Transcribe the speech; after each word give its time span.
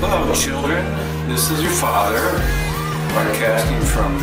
Hello, 0.00 0.32
children. 0.32 0.80
This 1.28 1.50
is 1.50 1.60
your 1.60 1.72
father, 1.72 2.24
broadcasting 3.12 3.84
from 3.84 4.16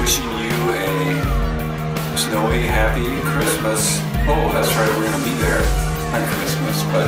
wishing 0.00 0.24
you 0.40 0.56
a 0.72 2.16
snowy, 2.16 2.62
happy 2.62 3.04
Christmas. 3.28 4.00
Oh, 4.24 4.48
that's 4.54 4.72
right, 4.72 4.88
we're 4.96 5.04
gonna 5.04 5.22
be 5.22 5.36
there 5.36 5.60
on 6.16 6.24
Christmas, 6.32 6.82
but 6.96 7.04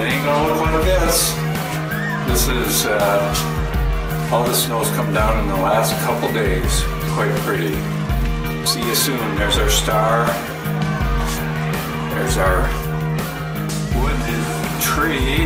it 0.00 0.08
ain't 0.08 0.24
gonna 0.24 0.48
look 0.48 0.72
like 0.72 0.84
this. 1.04 1.36
This 2.24 2.48
is, 2.48 2.86
uh, 2.86 4.30
all 4.32 4.42
the 4.42 4.54
snow's 4.54 4.88
come 4.92 5.12
down 5.12 5.38
in 5.40 5.48
the 5.48 5.60
last 5.60 5.92
couple 6.06 6.32
days. 6.32 6.82
Quite 7.12 7.36
pretty. 7.44 7.76
See 8.64 8.80
you 8.80 8.94
soon. 8.94 9.36
There's 9.36 9.58
our 9.58 9.68
star. 9.68 10.24
There's 12.14 12.38
our 12.38 12.85
tree. 14.96 15.44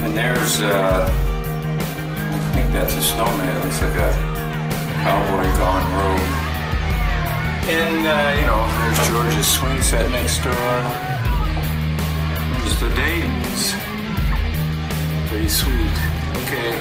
And 0.00 0.16
there's, 0.16 0.62
uh, 0.62 1.12
I 1.12 2.50
think 2.54 2.72
that's 2.72 2.94
a 2.94 3.02
snowman. 3.02 3.54
It 3.54 3.64
looks 3.64 3.82
like 3.82 3.96
a 4.08 4.12
cowboy 5.04 5.44
gone 5.60 5.84
rogue. 5.92 6.32
And, 7.68 8.00
uh, 8.00 8.32
you 8.38 8.46
know, 8.48 8.62
there's 8.80 9.00
George's 9.08 9.46
swing 9.46 9.82
set 9.82 10.10
next 10.10 10.42
door. 10.42 10.54
There's 12.52 12.80
the 12.80 12.88
Dayton's. 12.96 13.74
Pretty 15.28 15.50
sweet. 15.50 15.96
Okay. 16.40 16.80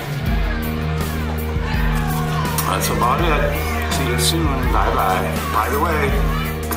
That's 2.68 2.90
about 2.96 3.20
it. 3.20 3.94
See 3.96 4.08
you 4.08 4.20
soon. 4.20 4.62
Bye 4.72 4.96
bye. 4.96 5.28
By 5.52 5.68
the 5.74 5.80
way, 5.86 6.04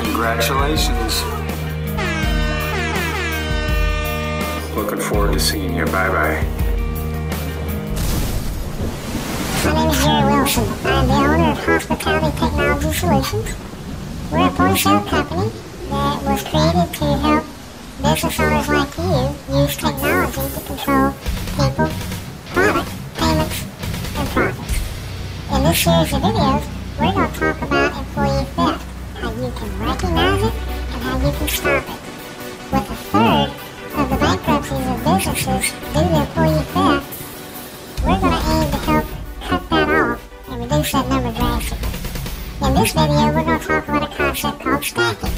congratulations. 0.03 1.38
Looking 4.79 5.01
forward 5.01 5.33
to 5.33 5.41
seeing 5.41 5.75
you. 5.75 5.85
Bye 5.87 6.09
bye. 6.09 6.47
My 9.65 9.73
name 9.75 9.91
is 9.91 9.99
Jerry 10.05 10.25
Wilson. 10.31 10.65
I'm 10.87 11.09
the 11.09 11.15
owner 11.15 11.51
of 11.51 11.59
Hospitality 11.67 12.39
Technology 12.39 12.93
Solutions. 12.93 13.57
We're 14.31 14.47
a 14.47 14.51
point 14.51 14.79
sale 14.79 15.01
company 15.01 15.51
that 15.91 16.23
was 16.23 16.43
created 16.45 16.95
to 16.95 17.07
help 17.19 17.45
business 18.01 18.39
owners 18.39 18.69
like 18.69 18.97
you 18.99 19.59
use 19.59 19.77
technology 19.77 20.47
to 20.55 20.61
control 20.63 21.11
people, 21.59 21.91
product, 22.55 22.91
payments, 23.19 23.59
and 24.15 24.29
profits. 24.29 24.79
In 25.51 25.65
this 25.65 25.79
series 25.83 26.13
of 26.13 26.23
videos, 26.23 26.63
we're 27.01 27.13
going 27.13 27.33
to 27.33 27.39
talk 27.41 27.63
about 27.63 27.99
employee 27.99 28.45
theft, 28.55 28.87
how 29.17 29.31
you 29.33 29.51
can 29.59 29.79
recognize 29.81 30.43
it, 30.45 30.55
and 30.55 31.03
how 31.03 31.19
you 31.27 31.37
can 31.37 31.49
stop 31.49 31.83
it. 31.83 32.08
Businesses 35.39 35.73
due 35.93 36.03
to 36.03 36.21
employee 36.21 36.63
theft, 36.75 37.07
we're 38.03 38.21
going 38.21 38.33
to 38.33 38.39
aim 38.51 38.71
to 38.71 38.77
help 38.79 39.07
cut 39.41 39.71
that 39.71 39.89
off 39.89 40.49
and 40.49 40.63
reduce 40.63 40.93
that 40.93 41.09
number 41.09 41.33
drastically. 41.33 41.89
In 42.67 42.75
this 42.75 42.93
video, 42.93 43.27
we're 43.33 43.45
going 43.45 43.61
to 43.61 43.67
talk 43.67 43.89
about 43.89 44.03
a 44.03 44.15
concept 44.15 44.61
called 44.61 44.85
stacking. 44.85 45.31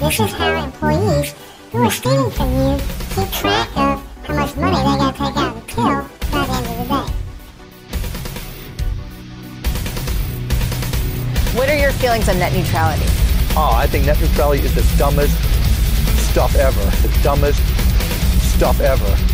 This 0.00 0.20
is 0.20 0.32
how 0.32 0.64
employees 0.64 1.34
who 1.72 1.84
are 1.84 1.90
stealing 1.90 2.30
from 2.30 2.50
you 2.52 2.78
keep 3.14 3.30
track 3.32 3.68
of 3.76 4.04
how 4.26 4.34
much 4.34 4.56
money 4.56 4.76
they 4.76 4.98
got 4.98 5.12
to 5.14 5.18
take 5.18 5.36
out 5.36 5.56
of 5.56 5.66
the 5.66 5.72
till 5.72 6.02
by 6.30 6.46
the 6.46 6.52
end 6.52 6.66
of 6.66 6.76
the 6.78 6.84
day. 6.94 7.08
What 11.56 11.68
are 11.70 11.78
your 11.78 11.92
feelings 11.92 12.28
on 12.28 12.38
net 12.38 12.52
neutrality? 12.52 13.06
Oh, 13.56 13.72
I 13.74 13.86
think 13.86 14.06
net 14.06 14.20
neutrality 14.20 14.62
is 14.64 14.74
the 14.74 14.84
dumbest 14.98 15.34
stuff 16.30 16.54
ever. 16.54 16.84
The 17.06 17.18
dumbest 17.22 17.60
stuff 18.54 18.80
ever. 18.80 19.27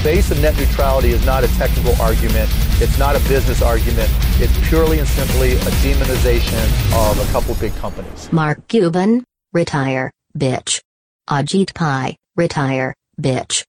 The 0.00 0.04
base 0.04 0.30
of 0.30 0.40
net 0.40 0.56
neutrality 0.56 1.10
is 1.10 1.26
not 1.26 1.44
a 1.44 1.48
technical 1.58 1.94
argument. 2.00 2.48
It's 2.80 2.96
not 2.98 3.16
a 3.16 3.28
business 3.28 3.60
argument. 3.60 4.08
It's 4.40 4.56
purely 4.66 4.98
and 4.98 5.06
simply 5.06 5.52
a 5.52 5.70
demonization 5.84 6.64
of 7.10 7.20
a 7.20 7.32
couple 7.32 7.54
big 7.56 7.74
companies. 7.74 8.32
Mark 8.32 8.66
Cuban, 8.68 9.24
retire, 9.52 10.10
bitch. 10.34 10.80
Ajit 11.28 11.74
Pai, 11.74 12.16
retire, 12.34 12.94
bitch. 13.20 13.62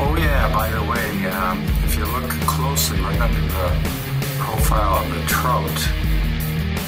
Oh 0.00 0.16
yeah, 0.16 0.50
by 0.54 0.70
the 0.70 0.82
way, 0.90 1.26
um, 1.30 1.62
if 1.84 1.94
you 1.94 2.06
look 2.06 2.30
closely 2.46 2.98
right 3.00 3.20
under 3.20 3.42
the 3.42 3.88
profile 4.38 5.04
of 5.04 5.14
the 5.14 5.20
trout, 5.26 5.68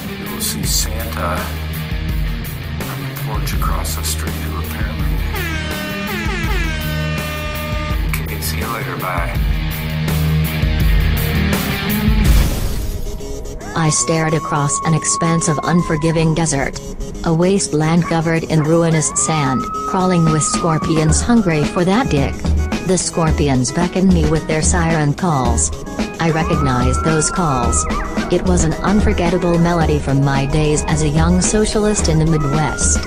you 0.09 0.33
will 0.33 0.41
see 0.41 0.63
Santa 0.63 1.39
on 2.81 3.03
the 3.03 3.21
porch 3.27 3.53
across 3.53 3.95
the 3.95 4.03
street 4.03 4.31
who 4.31 4.57
apparently... 4.65 5.14
see 8.45 8.59
you 8.59 8.67
later, 8.67 8.95
bye. 8.97 9.33
I 13.75 13.89
stared 13.89 14.33
across 14.33 14.71
an 14.85 14.93
expanse 14.93 15.47
of 15.47 15.59
unforgiving 15.63 16.35
desert. 16.35 16.79
A 17.25 17.33
wasteland 17.33 18.03
covered 18.05 18.43
in 18.43 18.61
ruinous 18.63 19.09
sand, 19.25 19.61
crawling 19.89 20.25
with 20.25 20.43
scorpions 20.43 21.21
hungry 21.21 21.63
for 21.63 21.83
that 21.85 22.11
dick. 22.11 22.35
The 22.87 22.97
scorpions 22.97 23.71
beckoned 23.71 24.13
me 24.13 24.29
with 24.29 24.47
their 24.47 24.61
siren 24.61 25.13
calls. 25.13 25.71
I 26.19 26.29
recognized 26.29 27.03
those 27.03 27.31
calls. 27.31 27.83
It 28.31 28.43
was 28.43 28.63
an 28.63 28.73
unforgettable 28.73 29.57
melody 29.57 29.97
from 29.97 30.23
my 30.23 30.45
days 30.45 30.83
as 30.87 31.01
a 31.01 31.09
young 31.09 31.41
socialist 31.41 32.09
in 32.09 32.19
the 32.19 32.25
Midwest. 32.25 33.01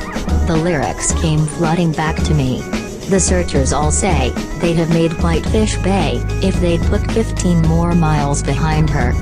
The 0.48 0.56
lyrics 0.56 1.12
came 1.20 1.46
flooding 1.46 1.92
back 1.92 2.16
to 2.24 2.34
me. 2.34 2.77
The 3.08 3.18
searchers 3.18 3.72
all 3.72 3.90
say 3.90 4.32
they'd 4.60 4.74
have 4.74 4.90
made 4.90 5.12
Whitefish 5.22 5.78
Bay 5.78 6.22
if 6.42 6.54
they'd 6.60 6.82
put 6.82 7.10
15 7.10 7.62
more 7.62 7.94
miles 7.94 8.42
behind 8.42 8.90
her. 8.90 9.14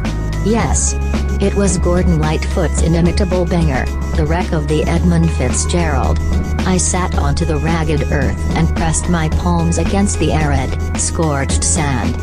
Yes. 0.45 0.95
It 1.41 1.55
was 1.55 1.79
Gordon 1.79 2.19
Lightfoot's 2.19 2.83
inimitable 2.83 3.45
banger, 3.45 3.85
The 4.17 4.27
Wreck 4.27 4.51
of 4.51 4.67
the 4.67 4.83
Edmund 4.85 5.31
Fitzgerald. 5.31 6.19
I 6.67 6.79
sat 6.79 7.17
onto 7.17 7.45
the 7.45 7.59
ragged 7.59 8.11
earth 8.11 8.41
and 8.57 8.75
pressed 8.75 9.09
my 9.09 9.29
palms 9.29 9.79
against 9.79 10.19
the 10.19 10.33
arid, 10.33 10.99
scorched 10.99 11.63
sand. 11.63 12.17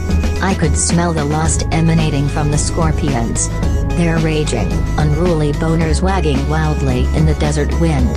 I 0.43 0.55
could 0.55 0.75
smell 0.75 1.13
the 1.13 1.23
lust 1.23 1.65
emanating 1.71 2.27
from 2.27 2.51
the 2.51 2.57
scorpions. 2.57 3.47
Their 3.95 4.17
raging, 4.19 4.69
unruly 4.97 5.53
boners 5.53 6.01
wagging 6.01 6.49
wildly 6.49 7.05
in 7.15 7.25
the 7.25 7.35
desert 7.35 7.71
wind. 7.79 8.09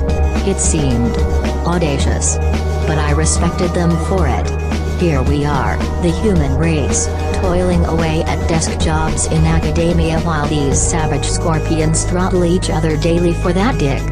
It 0.48 0.58
seemed 0.58 1.16
audacious. 1.64 2.38
But 2.86 2.98
I 2.98 3.12
respected 3.12 3.72
them 3.72 3.90
for 4.06 4.26
it. 4.28 4.48
Here 5.00 5.22
we 5.22 5.44
are, 5.44 5.76
the 6.02 6.10
human 6.22 6.56
race, 6.56 7.06
toiling 7.40 7.84
away 7.84 8.22
at 8.22 8.48
desk 8.48 8.80
jobs 8.80 9.26
in 9.26 9.44
academia 9.44 10.20
while 10.20 10.46
these 10.46 10.80
savage 10.80 11.26
scorpions 11.26 12.04
throttle 12.04 12.44
each 12.44 12.70
other 12.70 12.96
daily 12.96 13.34
for 13.34 13.52
that 13.52 13.78
dick. 13.78 14.02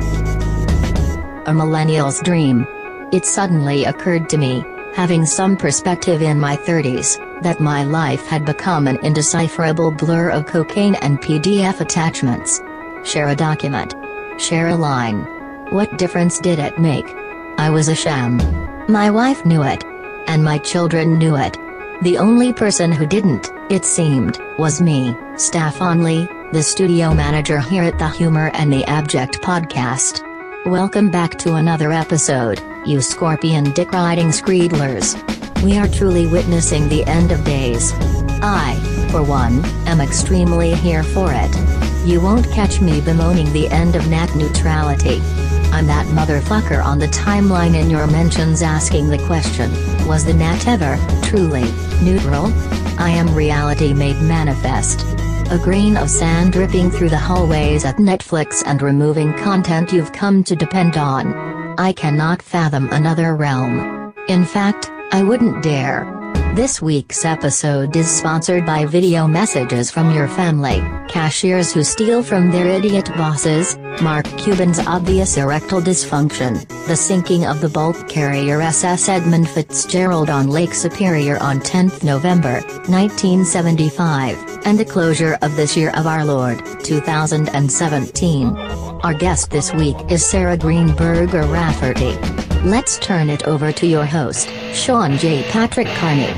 A 1.47 1.55
millennial's 1.55 2.21
dream. 2.21 2.67
It 3.13 3.25
suddenly 3.25 3.85
occurred 3.85 4.29
to 4.31 4.37
me, 4.37 4.63
having 4.95 5.25
some 5.25 5.57
perspective 5.57 6.21
in 6.21 6.39
my 6.39 6.57
30s, 6.57 7.43
that 7.43 7.61
my 7.61 7.85
life 7.85 8.27
had 8.27 8.45
become 8.45 8.87
an 8.87 8.99
indecipherable 9.03 9.91
blur 9.91 10.31
of 10.31 10.47
cocaine 10.47 10.97
and 10.97 11.21
PDF 11.21 11.81
attachments. 11.81 12.61
Share 13.05 13.29
a 13.29 13.37
document. 13.37 13.95
Share 14.39 14.69
a 14.69 14.77
line. 14.77 15.25
What 15.71 15.97
difference 15.97 16.39
did 16.41 16.59
it 16.59 16.79
make? 16.79 17.07
I 17.57 17.71
was 17.71 17.87
a 17.87 17.95
sham. 17.95 18.39
My 18.89 19.11
wife 19.11 19.47
knew 19.47 19.63
it. 19.63 19.85
And 20.27 20.43
my 20.43 20.59
children 20.59 21.19
knew 21.19 21.37
it. 21.37 21.57
The 22.03 22.19
only 22.19 22.53
person 22.53 22.91
who 22.91 23.07
didn't, 23.07 23.53
it 23.71 23.85
seemed, 23.85 24.41
was 24.59 24.81
me, 24.81 25.17
Stefan 25.37 26.03
Lee, 26.03 26.29
the 26.53 26.63
studio 26.63 27.15
manager 27.15 27.61
here 27.61 27.85
at 27.85 27.99
the 28.01 28.09
Humor 28.09 28.51
and 28.55 28.73
the 28.73 28.85
Abject 28.87 29.41
podcast. 29.41 30.21
Welcome 30.67 31.11
back 31.11 31.39
to 31.39 31.55
another 31.55 31.93
episode, 31.93 32.61
you 32.85 33.01
scorpion 33.01 33.71
dick 33.71 33.93
riding 33.93 34.29
screedlers. 34.29 35.15
We 35.63 35.79
are 35.79 35.87
truly 35.89 36.27
witnessing 36.27 36.89
the 36.89 37.05
end 37.05 37.31
of 37.31 37.45
days. 37.45 37.93
I, 38.43 38.75
for 39.13 39.23
one, 39.23 39.65
am 39.87 40.01
extremely 40.01 40.75
here 40.75 41.05
for 41.05 41.31
it. 41.33 41.55
You 42.05 42.21
won't 42.21 42.51
catch 42.51 42.81
me 42.81 43.01
bemoaning 43.01 43.53
the 43.53 43.69
end 43.69 43.95
of 43.95 44.09
net 44.09 44.35
neutrality. 44.35 45.23
I'm 45.75 45.89
that 45.89 46.07
motherfucker 46.07 46.85
on 46.85 47.01
the 47.01 47.09
timeline 47.09 47.75
in 47.75 47.91
your 47.91 48.07
mentions 48.07 48.63
asking 48.63 49.09
the 49.09 49.19
question, 49.19 49.73
was 50.07 50.25
the 50.25 50.33
net 50.33 50.69
ever, 50.69 50.97
truly, 51.25 51.65
neutral? 52.01 52.47
I 52.97 53.11
am 53.11 53.35
reality 53.35 53.93
made 53.93 54.23
manifest. 54.23 55.01
A 55.51 55.59
grain 55.59 55.97
of 55.97 56.09
sand 56.09 56.53
dripping 56.53 56.93
through 56.93 57.09
the 57.09 57.19
hallways 57.19 57.85
at 57.85 57.97
Netflix 57.97 58.63
and 58.65 58.81
removing 58.83 59.37
content 59.39 59.93
you've 59.93 60.13
come 60.13 60.45
to 60.45 60.55
depend 60.55 60.97
on. 60.97 61.35
I 61.77 61.93
cannot 61.93 62.41
fathom 62.41 62.89
another 62.93 63.35
realm. 63.35 64.15
In 64.29 64.45
fact, 64.45 64.93
I 65.11 65.25
wouldn't 65.25 65.65
dare. 65.65 66.05
This 66.55 66.81
week's 66.81 67.25
episode 67.25 67.97
is 67.97 68.09
sponsored 68.09 68.65
by 68.65 68.87
video 68.87 69.27
messages 69.27 69.91
from 69.91 70.15
your 70.15 70.29
family, 70.29 70.81
cashiers 71.09 71.75
who 71.75 71.83
steal 71.83 72.23
from 72.23 72.53
their 72.53 72.69
idiot 72.69 73.11
bosses, 73.17 73.77
Mark 74.01 74.25
Cuban's 74.39 74.79
obvious 74.79 75.37
erectile 75.37 75.81
dysfunction, 75.81 76.65
the 76.87 76.95
sinking 76.95 77.45
of 77.45 77.61
the 77.61 77.69
bulk 77.69 78.09
carrier 78.09 78.61
SS 78.61 79.09
Edmund 79.09 79.51
Fitzgerald 79.51 80.31
on 80.31 80.49
Lake 80.49 80.75
Superior 80.75 81.43
on 81.43 81.59
10 81.59 81.91
November, 82.05 82.61
1975, 82.87 84.61
and 84.65 84.79
the 84.79 84.85
closure 84.85 85.37
of 85.43 85.57
this 85.57 85.77
year 85.77 85.91
of 85.97 86.07
our 86.07 86.25
Lord, 86.25 86.63
2017. 86.85 88.47
Our 89.03 89.15
guest 89.15 89.51
this 89.51 89.75
week 89.75 89.97
is 90.09 90.25
Sarah 90.25 90.57
Greenberger 90.57 91.53
Rafferty. 91.53 92.54
Let's 92.65 92.99
turn 92.99 93.29
it 93.29 93.47
over 93.47 93.73
to 93.73 93.87
your 93.87 94.07
host, 94.07 94.49
Sean 94.73 95.19
J. 95.19 95.43
Patrick 95.51 95.87
Carney. 95.87 96.33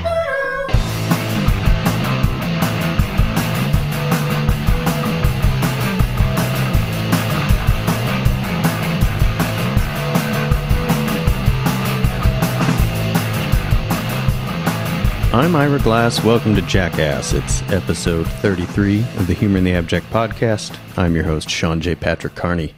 I'm 15.33 15.55
Ira 15.55 15.79
Glass. 15.79 16.25
Welcome 16.25 16.57
to 16.57 16.63
Jackass. 16.63 17.35
It's 17.35 17.63
episode 17.71 18.27
33 18.27 18.99
of 18.99 19.29
the 19.29 19.35
Humor 19.35 19.59
in 19.59 19.65
the 19.65 19.75
Abject 19.75 20.11
podcast. 20.11 20.77
I'm 20.99 21.15
your 21.15 21.23
host, 21.23 21.49
Sean 21.49 21.81
J. 21.81 21.95
Patrick 21.95 22.35
Carney. 22.35 22.75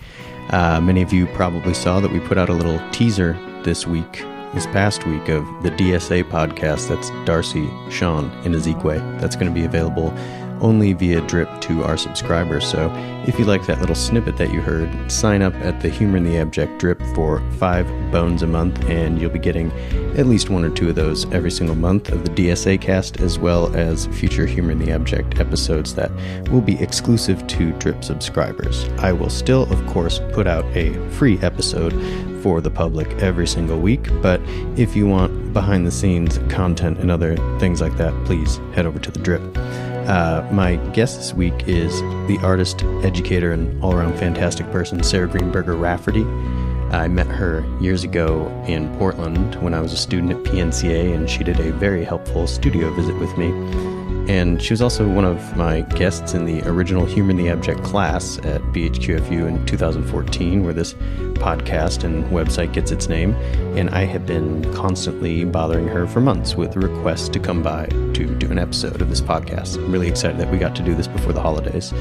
Uh, 0.50 0.80
many 0.80 1.02
of 1.02 1.12
you 1.12 1.26
probably 1.28 1.74
saw 1.74 2.00
that 2.00 2.10
we 2.10 2.20
put 2.20 2.38
out 2.38 2.48
a 2.48 2.54
little 2.54 2.80
teaser 2.90 3.34
this 3.64 3.86
week, 3.86 4.24
this 4.54 4.66
past 4.66 5.06
week, 5.06 5.28
of 5.28 5.44
the 5.62 5.70
DSA 5.70 6.24
podcast. 6.24 6.88
That's 6.88 7.10
Darcy, 7.26 7.68
Sean, 7.90 8.30
and 8.44 8.54
Ezekwe. 8.54 9.20
That's 9.20 9.36
going 9.36 9.48
to 9.48 9.52
be 9.52 9.64
available 9.64 10.10
only 10.60 10.92
via 10.92 11.20
drip 11.22 11.48
to 11.62 11.84
our 11.84 11.96
subscribers. 11.96 12.66
So 12.66 12.92
if 13.26 13.38
you 13.38 13.44
like 13.44 13.66
that 13.66 13.80
little 13.80 13.94
snippet 13.94 14.36
that 14.38 14.52
you 14.52 14.60
heard, 14.60 15.10
sign 15.10 15.42
up 15.42 15.54
at 15.56 15.80
the 15.80 15.88
Humor 15.88 16.18
in 16.18 16.24
the 16.24 16.38
Abject 16.38 16.78
drip 16.78 17.00
for 17.14 17.42
five 17.52 17.86
bones 18.10 18.42
a 18.42 18.46
month, 18.46 18.88
and 18.88 19.20
you'll 19.20 19.30
be 19.30 19.38
getting 19.38 19.70
at 20.16 20.26
least 20.26 20.50
one 20.50 20.64
or 20.64 20.70
two 20.70 20.88
of 20.88 20.94
those 20.94 21.30
every 21.32 21.50
single 21.50 21.76
month 21.76 22.10
of 22.10 22.24
the 22.24 22.30
DSA 22.30 22.80
cast, 22.80 23.20
as 23.20 23.38
well 23.38 23.74
as 23.76 24.06
future 24.06 24.46
Humor 24.46 24.72
in 24.72 24.78
the 24.78 24.90
Abject 24.90 25.38
episodes 25.38 25.94
that 25.94 26.10
will 26.50 26.60
be 26.60 26.80
exclusive 26.80 27.46
to 27.46 27.72
drip 27.72 28.02
subscribers. 28.02 28.88
I 28.98 29.12
will 29.12 29.30
still, 29.30 29.70
of 29.72 29.86
course, 29.86 30.20
put 30.32 30.46
out 30.46 30.64
a 30.76 30.94
free 31.10 31.38
episode 31.40 31.92
for 32.42 32.60
the 32.60 32.70
public 32.70 33.08
every 33.22 33.46
single 33.46 33.78
week, 33.78 34.08
but 34.22 34.40
if 34.76 34.94
you 34.94 35.06
want 35.06 35.52
behind 35.52 35.86
the 35.86 35.90
scenes 35.90 36.38
content 36.48 36.98
and 36.98 37.10
other 37.10 37.36
things 37.58 37.80
like 37.80 37.96
that, 37.96 38.14
please 38.24 38.58
head 38.74 38.86
over 38.86 38.98
to 38.98 39.10
the 39.10 39.18
drip. 39.18 39.42
Uh, 40.08 40.48
my 40.50 40.76
guest 40.94 41.18
this 41.18 41.34
week 41.34 41.68
is 41.68 42.00
the 42.28 42.38
artist, 42.42 42.82
educator, 43.02 43.52
and 43.52 43.84
all 43.84 43.92
around 43.92 44.18
fantastic 44.18 44.64
person, 44.72 45.02
Sarah 45.02 45.28
Greenberger 45.28 45.78
Rafferty. 45.78 46.24
I 46.96 47.08
met 47.08 47.26
her 47.26 47.62
years 47.78 48.04
ago 48.04 48.48
in 48.66 48.88
Portland 48.96 49.56
when 49.56 49.74
I 49.74 49.82
was 49.82 49.92
a 49.92 49.98
student 49.98 50.32
at 50.32 50.38
PNCA, 50.50 51.14
and 51.14 51.28
she 51.28 51.44
did 51.44 51.60
a 51.60 51.72
very 51.72 52.04
helpful 52.04 52.46
studio 52.46 52.90
visit 52.94 53.18
with 53.18 53.36
me. 53.36 53.48
And 54.28 54.62
she 54.62 54.74
was 54.74 54.82
also 54.82 55.08
one 55.08 55.24
of 55.24 55.56
my 55.56 55.80
guests 55.80 56.34
in 56.34 56.44
the 56.44 56.62
original 56.68 57.06
Humor 57.06 57.30
in 57.30 57.36
the 57.38 57.48
Abject 57.48 57.82
class 57.82 58.38
at 58.38 58.60
BHQFU 58.72 59.48
in 59.48 59.64
2014, 59.64 60.62
where 60.62 60.74
this 60.74 60.92
podcast 61.38 62.04
and 62.04 62.24
website 62.26 62.74
gets 62.74 62.90
its 62.90 63.08
name. 63.08 63.34
And 63.76 63.88
I 63.90 64.04
have 64.04 64.26
been 64.26 64.70
constantly 64.74 65.44
bothering 65.44 65.88
her 65.88 66.06
for 66.06 66.20
months 66.20 66.56
with 66.56 66.76
requests 66.76 67.30
to 67.30 67.40
come 67.40 67.62
by 67.62 67.86
to 67.86 68.26
do 68.34 68.50
an 68.50 68.58
episode 68.58 69.00
of 69.00 69.08
this 69.08 69.20
podcast. 69.20 69.76
I'm 69.76 69.90
really 69.90 70.08
excited 70.08 70.38
that 70.38 70.50
we 70.50 70.58
got 70.58 70.76
to 70.76 70.82
do 70.82 70.94
this 70.94 71.06
before 71.06 71.32
the 71.32 71.40
holidays. 71.40 71.92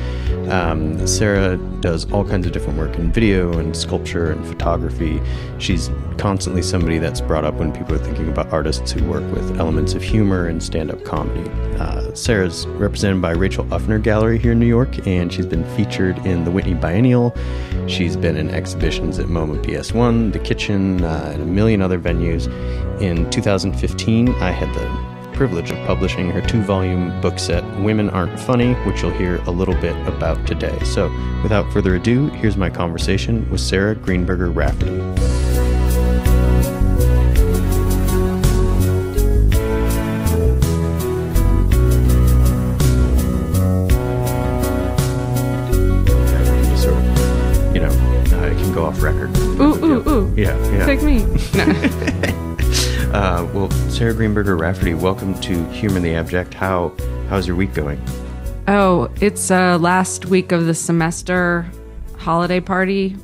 Um, 0.50 1.06
Sarah 1.08 1.58
does 1.80 2.12
all 2.12 2.26
kinds 2.26 2.46
of 2.46 2.52
different 2.52 2.78
work 2.78 2.96
in 2.96 3.12
video 3.12 3.58
and 3.58 3.76
sculpture 3.76 4.32
and 4.32 4.46
photography. 4.46 5.22
She's 5.60 5.90
constantly 6.18 6.62
somebody 6.62 6.98
that's 6.98 7.22
brought 7.22 7.46
up 7.46 7.54
when 7.56 7.72
people 7.72 7.96
are 7.96 8.00
thinking 8.00 8.28
about 8.30 8.52
artists 8.52 8.92
who 8.92 9.06
work 9.06 9.24
with 9.32 9.60
elements 9.60 9.94
of 9.94 10.02
humor 10.02 10.48
and 10.48 10.62
stand 10.62 10.92
up 10.92 11.04
comedy. 11.06 11.50
Uh, 11.78 12.14
Sarah's 12.18 12.66
represented 12.68 13.22
by 13.22 13.32
Rachel 13.32 13.66
Uffner 13.66 14.02
Gallery 14.02 14.40
here 14.40 14.54
in 14.54 14.60
New 14.60 14.66
York, 14.66 15.08
and 15.08 15.32
she's 15.32 15.46
been 15.46 15.64
featured 15.76 16.18
in 16.26 16.44
the 16.46 16.52
Whitney 16.52 16.74
Biennial. 16.74 17.36
She's 17.88 18.18
been 18.18 18.36
in 18.36 18.50
exhibitions 18.50 19.20
at 19.20 19.28
MoMA 19.28 19.64
PS1, 19.64 20.34
The 20.34 20.40
Kitchen, 20.40 21.04
uh, 21.04 21.32
and 21.34 21.44
a 21.44 21.46
million 21.46 21.82
other 21.82 22.00
venues. 22.00 22.48
In 23.02 23.30
2015, 23.30 24.30
I 24.30 24.52
had 24.52 24.74
the 24.74 25.18
privilege 25.38 25.70
of 25.70 25.78
publishing 25.86 26.32
her 26.32 26.42
two 26.42 26.64
volume 26.64 27.22
book 27.22 27.38
set, 27.38 27.64
Women 27.82 28.10
Aren't 28.10 28.40
Funny, 28.40 28.74
which 28.86 29.04
you'll 29.04 29.12
hear 29.12 29.36
a 29.44 29.52
little 29.52 29.76
bit 29.76 29.96
about 30.08 30.46
today. 30.48 30.78
So, 30.84 31.12
without 31.44 31.72
further 31.72 31.96
ado, 31.96 32.28
here's 32.30 32.58
my 32.58 32.72
conversation 32.72 33.48
with 33.52 33.62
Sarah 33.62 33.96
Greenberger 33.96 34.54
Rafferty. 34.54 35.37
Off 48.88 49.02
record. 49.02 49.36
Ooh, 49.38 49.76
ooh, 49.84 50.10
ooh. 50.10 50.34
Yeah, 50.36 50.58
yeah. 50.72 50.86
Pick 50.86 51.02
me. 51.04 51.24
No. 51.56 52.54
Uh, 53.08 53.50
well, 53.54 53.72
Sarah 53.90 54.14
Greenberger 54.14 54.60
Rafferty, 54.60 54.94
welcome 54.94 55.34
to 55.40 55.64
Humor 55.70 55.98
in 55.98 56.04
the 56.04 56.14
Abject. 56.14 56.54
How 56.54 56.94
how's 57.30 57.48
your 57.48 57.56
week 57.56 57.74
going? 57.74 58.00
oh, 58.68 59.10
it's 59.22 59.50
uh, 59.50 59.78
last 59.80 60.26
week 60.26 60.52
of 60.52 60.66
the 60.66 60.74
semester 60.74 61.66
holiday 62.18 62.60
party 62.60 63.16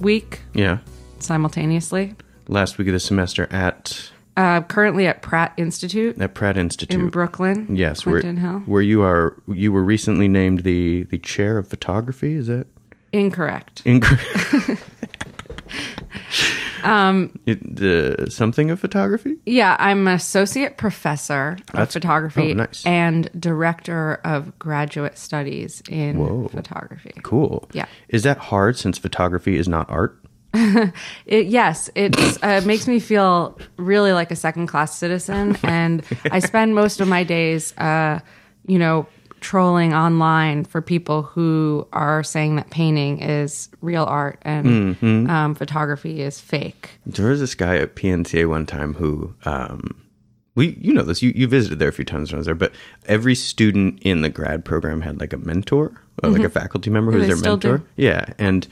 week 0.00 0.40
Yeah, 0.52 0.78
simultaneously. 1.18 2.14
last 2.46 2.76
week 2.76 2.88
of 2.88 2.92
the 2.92 3.00
semester 3.00 3.48
at 3.50 4.10
Uh, 4.36 4.60
currently 4.62 5.06
at 5.06 5.22
Pratt 5.22 5.54
Institute 5.56 6.20
at 6.20 6.34
Pratt 6.34 6.58
Institute 6.58 7.00
in 7.00 7.08
Brooklyn. 7.08 7.74
Yes, 7.74 8.04
where, 8.04 8.20
Clinton 8.20 8.36
Hill. 8.44 8.58
where 8.66 8.82
you 8.82 9.02
are. 9.02 9.34
You 9.48 9.72
were 9.72 9.82
recently 9.82 10.28
named 10.28 10.60
the 10.60 11.04
the 11.04 11.18
chair 11.18 11.56
of 11.56 11.66
photography. 11.68 12.34
Is 12.34 12.48
that 12.48 12.66
Incorrect. 13.12 13.80
incorrect? 13.86 14.78
um, 16.84 17.38
the 17.46 18.26
something 18.30 18.70
of 18.70 18.80
photography. 18.80 19.36
Yeah, 19.46 19.76
I'm 19.78 20.06
an 20.06 20.14
associate 20.14 20.76
professor 20.76 21.58
of 21.74 21.90
photography 21.90 22.52
oh, 22.52 22.54
nice. 22.54 22.84
and 22.86 23.30
director 23.38 24.20
of 24.24 24.58
graduate 24.58 25.18
studies 25.18 25.82
in 25.88 26.18
Whoa. 26.18 26.48
photography. 26.48 27.12
Cool. 27.22 27.68
Yeah. 27.72 27.86
Is 28.08 28.22
that 28.24 28.38
hard 28.38 28.78
since 28.78 28.98
photography 28.98 29.56
is 29.56 29.68
not 29.68 29.88
art? 29.90 30.18
It, 31.24 31.46
yes, 31.46 31.88
it 31.94 32.14
uh, 32.42 32.60
makes 32.66 32.86
me 32.86 33.00
feel 33.00 33.58
really 33.76 34.12
like 34.12 34.30
a 34.30 34.36
second 34.36 34.66
class 34.66 34.98
citizen, 34.98 35.56
and 35.62 36.04
I 36.30 36.40
spend 36.40 36.74
most 36.74 37.00
of 37.00 37.08
my 37.08 37.24
days, 37.24 37.76
uh, 37.78 38.20
you 38.66 38.78
know, 38.78 39.06
trolling 39.42 39.92
online 39.92 40.64
for 40.64 40.80
people 40.80 41.22
who 41.22 41.86
are 41.92 42.22
saying 42.22 42.56
that 42.56 42.70
painting 42.70 43.20
is 43.20 43.68
real 43.82 44.04
art 44.04 44.38
and 44.42 44.96
um, 45.30 45.54
photography 45.54 46.22
is 46.22 46.40
fake. 46.40 46.90
There 47.04 47.28
was 47.28 47.40
this 47.40 47.54
guy 47.54 47.76
at 47.76 47.94
PNCA 47.96 48.48
one 48.48 48.64
time 48.64 48.94
who, 48.94 49.34
um, 49.44 49.98
we 50.54 50.76
you 50.80 50.92
know 50.92 51.02
this. 51.02 51.22
You 51.22 51.32
you 51.34 51.48
visited 51.48 51.78
there 51.78 51.88
a 51.88 51.92
few 51.92 52.04
times 52.04 52.30
when 52.30 52.36
I 52.36 52.40
was 52.40 52.46
there, 52.46 52.54
but 52.54 52.72
every 53.06 53.34
student 53.34 54.00
in 54.02 54.20
the 54.20 54.28
grad 54.28 54.64
program 54.66 55.00
had 55.00 55.18
like 55.18 55.32
a 55.32 55.38
mentor, 55.38 55.92
or 56.22 56.30
like 56.30 56.42
a 56.42 56.50
faculty 56.50 56.90
member 56.90 57.10
who 57.10 57.18
was 57.18 57.28
Mm-hmm. 57.28 57.40
Their 57.40 57.50
mentor. 57.52 57.78
do. 57.78 57.84
Yeah, 57.96 58.26
and 58.38 58.68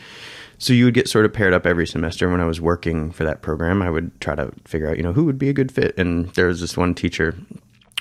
so 0.59 0.75
you 0.75 0.85
would 0.85 0.93
get 0.93 1.09
sort 1.09 1.25
of 1.25 1.33
paired 1.33 1.55
up 1.55 1.65
every 1.67 1.87
semester. 1.87 2.29
When 2.29 2.43
I 2.43 2.45
was 2.45 2.61
working 2.61 3.13
for 3.13 3.25
that 3.25 3.41
program, 3.41 3.81
I 3.81 3.89
would 3.89 4.21
try 4.21 4.35
to 4.35 4.53
figure 4.67 4.91
out 4.91 4.99
you 4.99 5.03
know 5.03 5.15
who 5.15 5.25
would 5.25 5.39
be 5.39 5.49
a 5.49 5.55
good 5.55 5.73
fit. 5.73 5.99
And 5.99 6.29
there 6.35 6.49
was 6.49 6.61
this 6.61 6.77
one 6.77 6.95
teacher 6.95 7.35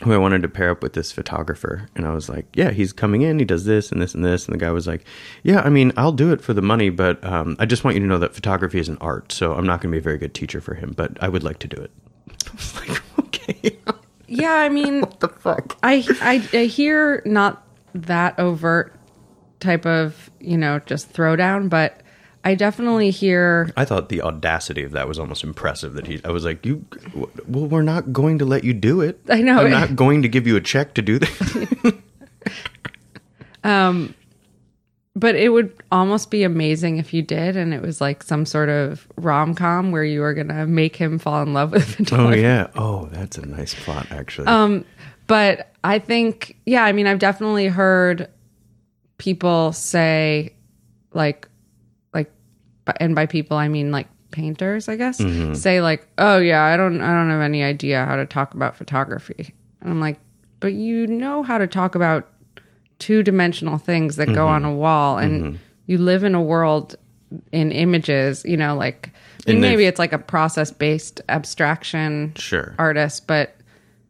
who 0.03 0.13
I 0.13 0.17
wanted 0.17 0.41
to 0.43 0.47
pair 0.47 0.69
up 0.69 0.81
with 0.81 0.93
this 0.93 1.11
photographer. 1.11 1.87
And 1.95 2.07
I 2.07 2.13
was 2.13 2.29
like, 2.29 2.45
yeah, 2.53 2.71
he's 2.71 2.93
coming 2.93 3.21
in, 3.21 3.37
he 3.37 3.45
does 3.45 3.65
this 3.65 3.91
and 3.91 4.01
this 4.01 4.15
and 4.15 4.23
this. 4.23 4.45
And 4.45 4.53
the 4.53 4.57
guy 4.57 4.71
was 4.71 4.87
like, 4.87 5.03
yeah, 5.43 5.61
I 5.61 5.69
mean, 5.69 5.91
I'll 5.97 6.13
do 6.13 6.31
it 6.31 6.41
for 6.41 6.53
the 6.53 6.61
money, 6.61 6.89
but 6.89 7.23
um, 7.25 7.57
I 7.59 7.65
just 7.65 7.83
want 7.83 7.95
you 7.95 8.01
to 8.01 8.07
know 8.07 8.17
that 8.19 8.33
photography 8.33 8.79
is 8.79 8.87
an 8.87 8.97
art. 9.01 9.31
So 9.31 9.53
I'm 9.53 9.65
not 9.65 9.81
going 9.81 9.91
to 9.91 9.95
be 9.95 9.99
a 9.99 10.01
very 10.01 10.17
good 10.17 10.33
teacher 10.33 10.61
for 10.61 10.73
him, 10.73 10.93
but 10.95 11.21
I 11.21 11.27
would 11.27 11.43
like 11.43 11.59
to 11.59 11.67
do 11.67 11.77
it. 11.77 11.91
I 12.47 12.51
was 12.53 12.75
like, 12.75 13.01
okay. 13.19 13.77
Yeah, 14.27 14.53
I 14.53 14.69
mean, 14.69 15.01
what 15.01 15.19
the 15.19 15.29
fuck? 15.29 15.77
I, 15.83 16.05
I 16.21 16.47
I 16.57 16.65
hear 16.65 17.21
not 17.25 17.65
that 17.93 18.39
overt 18.39 18.95
type 19.59 19.85
of 19.85 20.29
you 20.39 20.57
know 20.57 20.79
just 20.85 21.11
throwdown, 21.11 21.69
but 21.69 21.98
I 22.43 22.55
definitely 22.55 23.09
hear 23.11 23.69
I 23.75 23.83
thought 23.85 24.09
the 24.09 24.21
audacity 24.21 24.83
of 24.83 24.91
that 24.91 25.07
was 25.07 25.19
almost 25.19 25.43
impressive. 25.43 25.93
That 25.93 26.07
he, 26.07 26.21
I 26.23 26.29
was 26.31 26.45
like, 26.45 26.65
you, 26.65 26.85
well, 27.47 27.65
we're 27.67 27.81
not 27.81 28.13
going 28.13 28.39
to 28.39 28.45
let 28.45 28.63
you 28.63 28.73
do 28.73 29.01
it. 29.01 29.19
I 29.29 29.41
know. 29.41 29.59
I'm 29.59 29.71
not 29.71 29.95
going 29.95 30.21
to 30.21 30.29
give 30.29 30.47
you 30.47 30.55
a 30.55 30.61
check 30.61 30.93
to 30.95 31.01
do 31.01 31.19
that. 31.19 31.95
Um, 33.63 34.15
but 35.15 35.35
it 35.35 35.49
would 35.49 35.73
almost 35.91 36.31
be 36.31 36.43
amazing 36.43 36.97
if 36.97 37.13
you 37.13 37.21
did, 37.21 37.57
and 37.57 37.73
it 37.73 37.81
was 37.81 37.99
like 37.99 38.23
some 38.23 38.45
sort 38.45 38.69
of 38.69 39.05
rom 39.17 39.53
com 39.53 39.91
where 39.91 40.03
you 40.03 40.21
were 40.21 40.33
gonna 40.33 40.65
make 40.65 40.95
him 40.95 41.19
fall 41.19 41.43
in 41.43 41.53
love 41.53 41.71
with 41.73 41.83
Oh 41.83 41.95
photography. 41.95 42.41
yeah. 42.41 42.67
Oh, 42.75 43.07
that's 43.11 43.37
a 43.37 43.45
nice 43.45 43.73
plot 43.73 44.07
actually. 44.11 44.47
Um, 44.47 44.85
but 45.27 45.73
I 45.83 45.99
think, 45.99 46.55
yeah, 46.65 46.83
I 46.85 46.93
mean, 46.93 47.05
I've 47.05 47.19
definitely 47.19 47.67
heard 47.67 48.29
people 49.17 49.73
say, 49.73 50.53
like, 51.13 51.47
and 52.99 53.15
by 53.15 53.25
people 53.25 53.57
I 53.57 53.67
mean 53.67 53.91
like 53.91 54.07
painters, 54.31 54.87
I 54.87 54.95
guess, 54.95 55.19
mm-hmm. 55.19 55.53
say 55.53 55.81
like, 55.81 56.07
oh 56.17 56.37
yeah, 56.37 56.63
I 56.63 56.77
don't, 56.77 57.01
I 57.01 57.13
don't 57.13 57.29
have 57.29 57.41
any 57.41 57.63
idea 57.63 58.05
how 58.05 58.15
to 58.15 58.25
talk 58.25 58.53
about 58.53 58.75
photography. 58.75 59.53
And 59.81 59.89
I'm 59.91 59.99
like, 59.99 60.19
but 60.59 60.73
you 60.73 61.07
know 61.07 61.43
how 61.43 61.57
to 61.57 61.67
talk 61.67 61.95
about 61.95 62.29
two 62.99 63.23
dimensional 63.23 63.77
things 63.77 64.17
that 64.17 64.27
go 64.33 64.47
on 64.47 64.63
mm-hmm. 64.63 64.71
a 64.71 64.75
wall, 64.75 65.17
and 65.17 65.43
mm-hmm. 65.43 65.55
you 65.87 65.97
live 65.97 66.23
in 66.23 66.35
a 66.35 66.41
world 66.41 66.95
in 67.51 67.71
images, 67.71 68.43
you 68.45 68.57
know, 68.57 68.75
like. 68.75 69.11
I 69.47 69.53
mean, 69.53 69.61
maybe 69.61 69.85
it's 69.85 69.97
like 69.97 70.13
a 70.13 70.19
process 70.19 70.69
based 70.69 71.21
abstraction 71.29 72.33
Sure. 72.35 72.75
artist, 72.77 73.25
but 73.25 73.55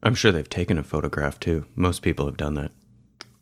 I'm 0.03 0.15
sure 0.15 0.31
they've 0.31 0.49
taken 0.49 0.77
a 0.77 0.83
photograph 0.83 1.39
too. 1.39 1.65
Most 1.75 2.01
people 2.01 2.25
have 2.25 2.35
done 2.35 2.55
that. 2.55 2.71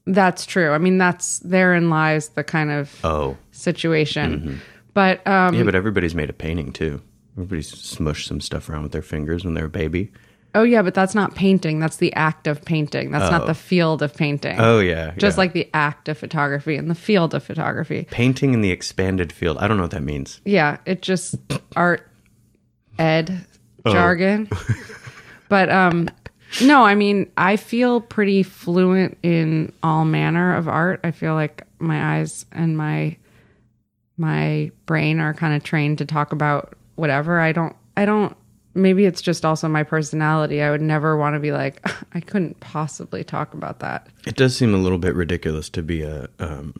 That's 0.06 0.46
true. 0.46 0.72
I 0.72 0.77
mean, 0.77 0.98
that's 0.98 1.39
therein 1.39 1.89
lies 1.89 2.29
the 2.29 2.44
kind 2.44 2.72
of 2.72 3.00
Oh. 3.03 3.38
situation. 3.51 4.62
But 4.98 5.27
um, 5.27 5.54
Yeah, 5.54 5.62
but 5.62 5.75
everybody's 5.75 6.16
made 6.16 6.32
a 6.32 6.34
painting 6.34 6.74
too. 6.74 7.04
Everybody's 7.34 7.72
smushed 7.72 8.25
some 8.25 8.42
stuff 8.42 8.68
around 8.68 8.82
with 8.82 8.94
their 8.94 9.04
fingers 9.04 9.46
when 9.46 9.54
they 9.54 9.62
were 9.62 9.68
a 9.68 9.70
baby. 9.70 10.12
oh 10.56 10.63
yeah, 10.63 10.82
but 10.82 10.96
that's 10.96 11.13
not 11.13 11.36
painting. 11.36 11.80
That's 11.80 11.98
the 11.98 12.12
act 12.13 12.48
of 12.48 12.66
painting. 12.66 13.12
That's 13.12 13.30
not 13.30 13.46
the 13.46 13.54
field 13.54 14.01
of 14.01 14.16
painting. 14.16 14.60
Oh 14.60 14.80
yeah. 14.80 15.13
just 15.16 15.38
yeah. 15.38 15.42
like 15.42 15.54
the 15.54 15.70
act 15.72 16.10
of 16.10 16.18
photography 16.18 16.77
and 16.77 16.89
the 16.89 16.96
field 16.96 17.36
of 17.36 17.44
photography. 17.44 18.08
painting 18.10 18.56
in 18.56 18.62
the 18.62 18.72
expanded 18.72 19.32
field. 19.32 19.60
I 19.60 19.68
don't 19.68 19.77
know 19.77 19.84
what 19.84 19.92
that 19.92 20.01
means. 20.01 20.42
Yeah, 20.46 20.77
it 20.88 21.04
just 21.04 21.36
art 21.75 22.10
ed 22.98 23.46
Oh. 23.86 23.92
jargon. 23.92 24.50
but 25.48 25.70
um 25.70 26.10
no, 26.63 26.84
I 26.84 26.96
mean, 26.96 27.32
I 27.38 27.58
feel 27.58 28.01
pretty 28.01 28.42
fluent 28.42 29.20
in 29.22 29.74
all 29.84 30.06
manner 30.06 30.56
of 30.56 30.68
art. 30.68 31.01
I 31.04 31.12
feel 31.12 31.36
like 31.36 31.68
my 31.77 32.18
eyes 32.18 32.48
and 32.51 32.75
my 32.75 33.18
my 34.18 34.72
brain 34.86 35.20
are 35.20 35.34
kind 35.34 35.56
of 35.56 35.64
trained 35.64 36.00
to 36.00 36.06
talk 36.06 36.32
about 36.32 36.74
whatever. 36.96 37.40
I 37.40 37.52
don't 37.52 37.76
I 37.96 38.06
don't 38.06 38.36
maybe 38.74 39.06
it's 39.06 39.22
just 39.22 39.46
also 39.46 39.68
my 39.68 39.84
personality. 39.84 40.62
I 40.62 40.72
would 40.72 40.82
never 40.82 41.18
want 41.18 41.36
to 41.36 41.40
be 41.40 41.52
like 41.52 41.88
I 42.14 42.20
couldn't 42.20 42.60
possibly 42.60 43.24
talk 43.24 43.54
about 43.54 43.80
that. 43.80 44.08
It 44.26 44.36
does 44.36 44.56
seem 44.56 44.74
a 44.74 44.78
little 44.78 44.98
bit 44.98 45.16
ridiculous 45.16 45.70
to 45.70 45.84
be 45.84 46.02
a 46.02 46.28
um, 46.40 46.74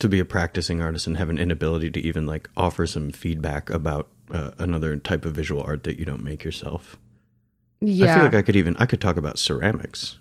to 0.00 0.08
be 0.08 0.18
a 0.18 0.24
practicing 0.24 0.80
artist 0.80 1.06
and 1.06 1.16
have 1.16 1.30
an 1.30 1.38
inability 1.38 1.90
to 1.90 2.00
even 2.00 2.26
like 2.26 2.50
offer 2.56 2.86
some 2.86 3.10
feedback 3.10 3.70
about 3.70 4.08
uh, 4.32 4.50
another 4.58 4.96
type 4.96 5.24
of 5.24 5.34
visual 5.34 5.62
art 5.62 5.84
that 5.84 5.98
you 5.98 6.04
don't 6.04 6.24
make 6.24 6.42
yourself. 6.42 6.98
Yeah. 7.80 8.12
I 8.12 8.14
feel 8.14 8.24
like 8.24 8.34
I 8.34 8.42
could 8.42 8.56
even 8.56 8.76
I 8.78 8.86
could 8.86 9.00
talk 9.00 9.16
about 9.16 9.38
ceramics. 9.38 10.18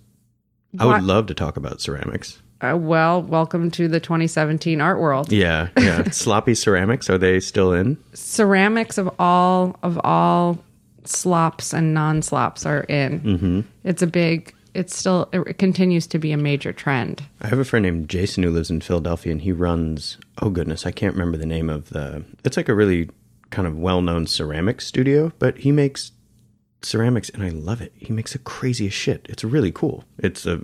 I 0.79 0.85
would 0.85 1.03
love 1.03 1.25
to 1.27 1.33
talk 1.33 1.57
about 1.57 1.81
ceramics. 1.81 2.41
Uh, 2.61 2.77
well, 2.77 3.21
welcome 3.21 3.71
to 3.71 3.87
the 3.87 3.99
2017 3.99 4.79
art 4.81 4.99
world. 4.99 5.31
Yeah, 5.31 5.69
yeah. 5.77 6.09
Sloppy 6.11 6.55
ceramics 6.55 7.09
are 7.09 7.17
they 7.17 7.39
still 7.39 7.73
in? 7.73 7.97
ceramics 8.13 8.97
of 8.97 9.09
all 9.19 9.77
of 9.83 9.99
all 10.03 10.59
slops 11.03 11.73
and 11.73 11.93
non-slops 11.93 12.65
are 12.65 12.81
in. 12.81 13.19
Mm-hmm. 13.21 13.61
It's 13.83 14.01
a 14.01 14.07
big. 14.07 14.53
It's 14.73 14.95
still. 14.95 15.27
It 15.33 15.57
continues 15.57 16.07
to 16.07 16.19
be 16.19 16.31
a 16.31 16.37
major 16.37 16.71
trend. 16.71 17.23
I 17.41 17.47
have 17.47 17.59
a 17.59 17.65
friend 17.65 17.83
named 17.83 18.07
Jason 18.09 18.43
who 18.43 18.51
lives 18.51 18.69
in 18.69 18.79
Philadelphia, 18.81 19.31
and 19.31 19.41
he 19.41 19.51
runs. 19.51 20.17
Oh 20.41 20.49
goodness, 20.49 20.85
I 20.85 20.91
can't 20.91 21.13
remember 21.13 21.37
the 21.37 21.45
name 21.45 21.69
of 21.69 21.89
the. 21.89 22.23
It's 22.45 22.57
like 22.57 22.69
a 22.69 22.75
really 22.75 23.09
kind 23.49 23.67
of 23.67 23.77
well-known 23.77 24.27
ceramic 24.27 24.79
studio, 24.79 25.33
but 25.37 25.57
he 25.57 25.73
makes 25.73 26.13
ceramics, 26.83 27.29
and 27.29 27.43
I 27.43 27.49
love 27.49 27.81
it. 27.81 27.91
He 27.95 28.11
makes 28.13 28.33
the 28.33 28.39
craziest 28.39 28.95
shit. 28.97 29.25
It's 29.29 29.43
really 29.43 29.71
cool. 29.71 30.03
It's 30.17 30.45
a. 30.45 30.61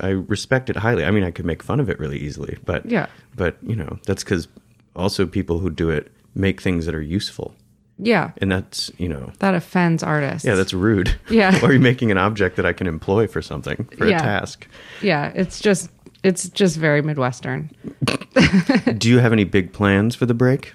I 0.00 0.08
respect 0.08 0.68
it 0.70 0.76
highly. 0.76 1.04
I 1.04 1.10
mean, 1.10 1.24
I 1.24 1.30
could 1.30 1.44
make 1.46 1.62
fun 1.62 1.80
of 1.80 1.88
it 1.88 1.98
really 1.98 2.18
easily, 2.18 2.58
but 2.64 2.84
Yeah. 2.86 3.06
But 3.36 3.56
you 3.62 3.76
know, 3.76 3.98
that's 4.06 4.22
because 4.24 4.48
also 4.96 5.26
people 5.26 5.58
who 5.58 5.70
do 5.70 5.90
it 5.90 6.10
make 6.34 6.60
things 6.60 6.86
that 6.86 6.94
are 6.94 7.02
useful, 7.02 7.54
Yeah, 7.98 8.32
and 8.38 8.50
that's 8.52 8.90
you 8.98 9.08
know. 9.08 9.32
that 9.38 9.54
offends 9.54 10.02
artists. 10.02 10.44
Yeah, 10.46 10.54
that's 10.56 10.72
rude. 10.74 11.16
Yeah. 11.30 11.58
or 11.64 11.72
you're 11.72 11.80
making 11.80 12.10
an 12.10 12.18
object 12.18 12.56
that 12.56 12.66
I 12.66 12.72
can 12.72 12.86
employ 12.86 13.26
for 13.26 13.40
something, 13.42 13.84
for 13.98 14.06
Yeah. 14.06 14.16
a 14.18 14.20
task. 14.20 14.66
yeah. 15.02 15.32
It's 15.34 15.60
just 15.60 15.90
it's 16.22 16.48
just 16.48 16.76
very 16.78 17.02
midwestern. 17.02 17.70
Do 18.98 19.08
you 19.10 19.18
have 19.18 19.32
any 19.32 19.44
big 19.44 19.72
plans 19.72 20.14
for 20.14 20.26
the 20.26 20.34
break? 20.34 20.72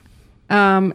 Um, 0.49 0.93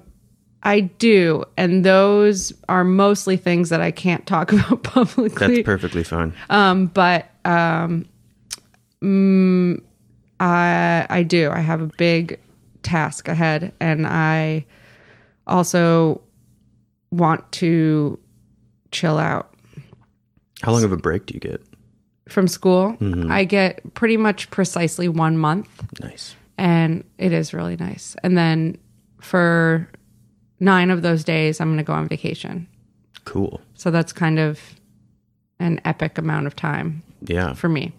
I 0.65 0.81
do, 0.81 1.45
and 1.59 1.85
those 1.85 2.53
are 2.69 2.85
mostly 2.85 3.37
things 3.37 3.69
that 3.69 3.81
I 3.83 3.91
can't 3.91 4.27
talk 4.27 4.53
about 4.55 4.83
publicly. 4.83 5.57
That's 5.57 5.65
perfectly 5.65 6.03
fine. 6.05 6.33
Um, 6.51 6.87
but 6.87 7.29
um, 7.45 8.07
mm, 9.03 9.81
I 10.41 11.07
I 11.11 11.23
do. 11.23 11.51
I 11.51 11.61
have 11.61 11.81
a 11.83 11.91
big 11.99 12.39
task 12.83 13.29
ahead, 13.29 13.73
and 13.81 14.07
I 14.07 14.65
also 15.47 16.21
want 17.11 17.51
to 17.53 18.19
chill 18.91 19.19
out 19.19 19.55
How 20.63 20.73
long 20.73 20.85
of 20.85 20.93
a 20.93 20.97
break 20.97 21.27
do 21.27 21.35
you 21.35 21.41
get? 21.41 21.63
from 22.29 22.49
school. 22.49 22.97
I 23.29 23.45
get 23.45 23.93
pretty 23.93 24.17
much 24.17 24.51
precisely 24.51 25.09
one 25.09 25.37
month, 25.37 25.69
Nice. 26.01 26.35
and 26.57 27.05
it 27.19 27.33
is 27.33 27.53
really 27.53 27.77
nice. 27.77 28.17
And 28.23 28.37
then 28.39 28.79
for 29.21 29.87
nine 30.65 30.91
of 30.91 31.03
those 31.03 31.23
days, 31.25 31.61
I'm 31.61 31.69
going 31.69 31.79
to 31.79 31.85
go 31.85 31.93
on 31.93 32.09
vacation. 32.09 32.67
Cool. 33.25 33.61
So 33.75 33.91
that's 33.91 34.13
kind 34.13 34.39
of 34.39 34.61
an 35.59 35.81
epic 35.85 36.19
amount 36.19 36.47
of 36.47 36.57
time 36.57 37.03
Yeah. 37.23 37.55
for 37.55 37.69
me. 37.69 37.93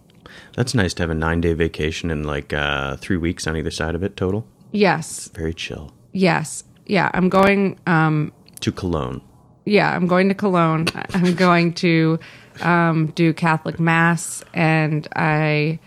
That's 0.55 0.73
nice 0.75 0.93
to 0.95 1.03
have 1.03 1.09
a 1.09 1.15
nine 1.15 1.41
day 1.41 1.53
vacation 1.53 2.11
and 2.11 2.25
like 2.25 2.51
uh, 2.53 2.97
three 2.97 3.17
weeks 3.17 3.47
on 3.47 3.55
either 3.55 3.71
side 3.71 3.95
of 3.95 4.03
it 4.03 4.17
total. 4.17 4.45
Yes, 4.71 5.29
Very 5.33 5.53
chill. 5.53 5.93
yes, 6.11 6.63
yeah. 6.85 7.09
I'm 7.13 7.29
going. 7.29 7.79
Um, 7.87 8.33
To 8.59 8.71
Cologne. 8.71 9.21
yeah, 9.65 9.95
I'm 9.95 10.07
going 10.07 10.27
to 10.29 10.35
Cologne. 10.35 10.87
I'm 11.13 11.33
going 11.35 11.73
to 11.75 12.19
um, 12.61 13.07
do 13.15 13.33
Catholic 13.33 13.79
mass, 13.79 14.43
and 14.53 15.07
I 15.15 15.79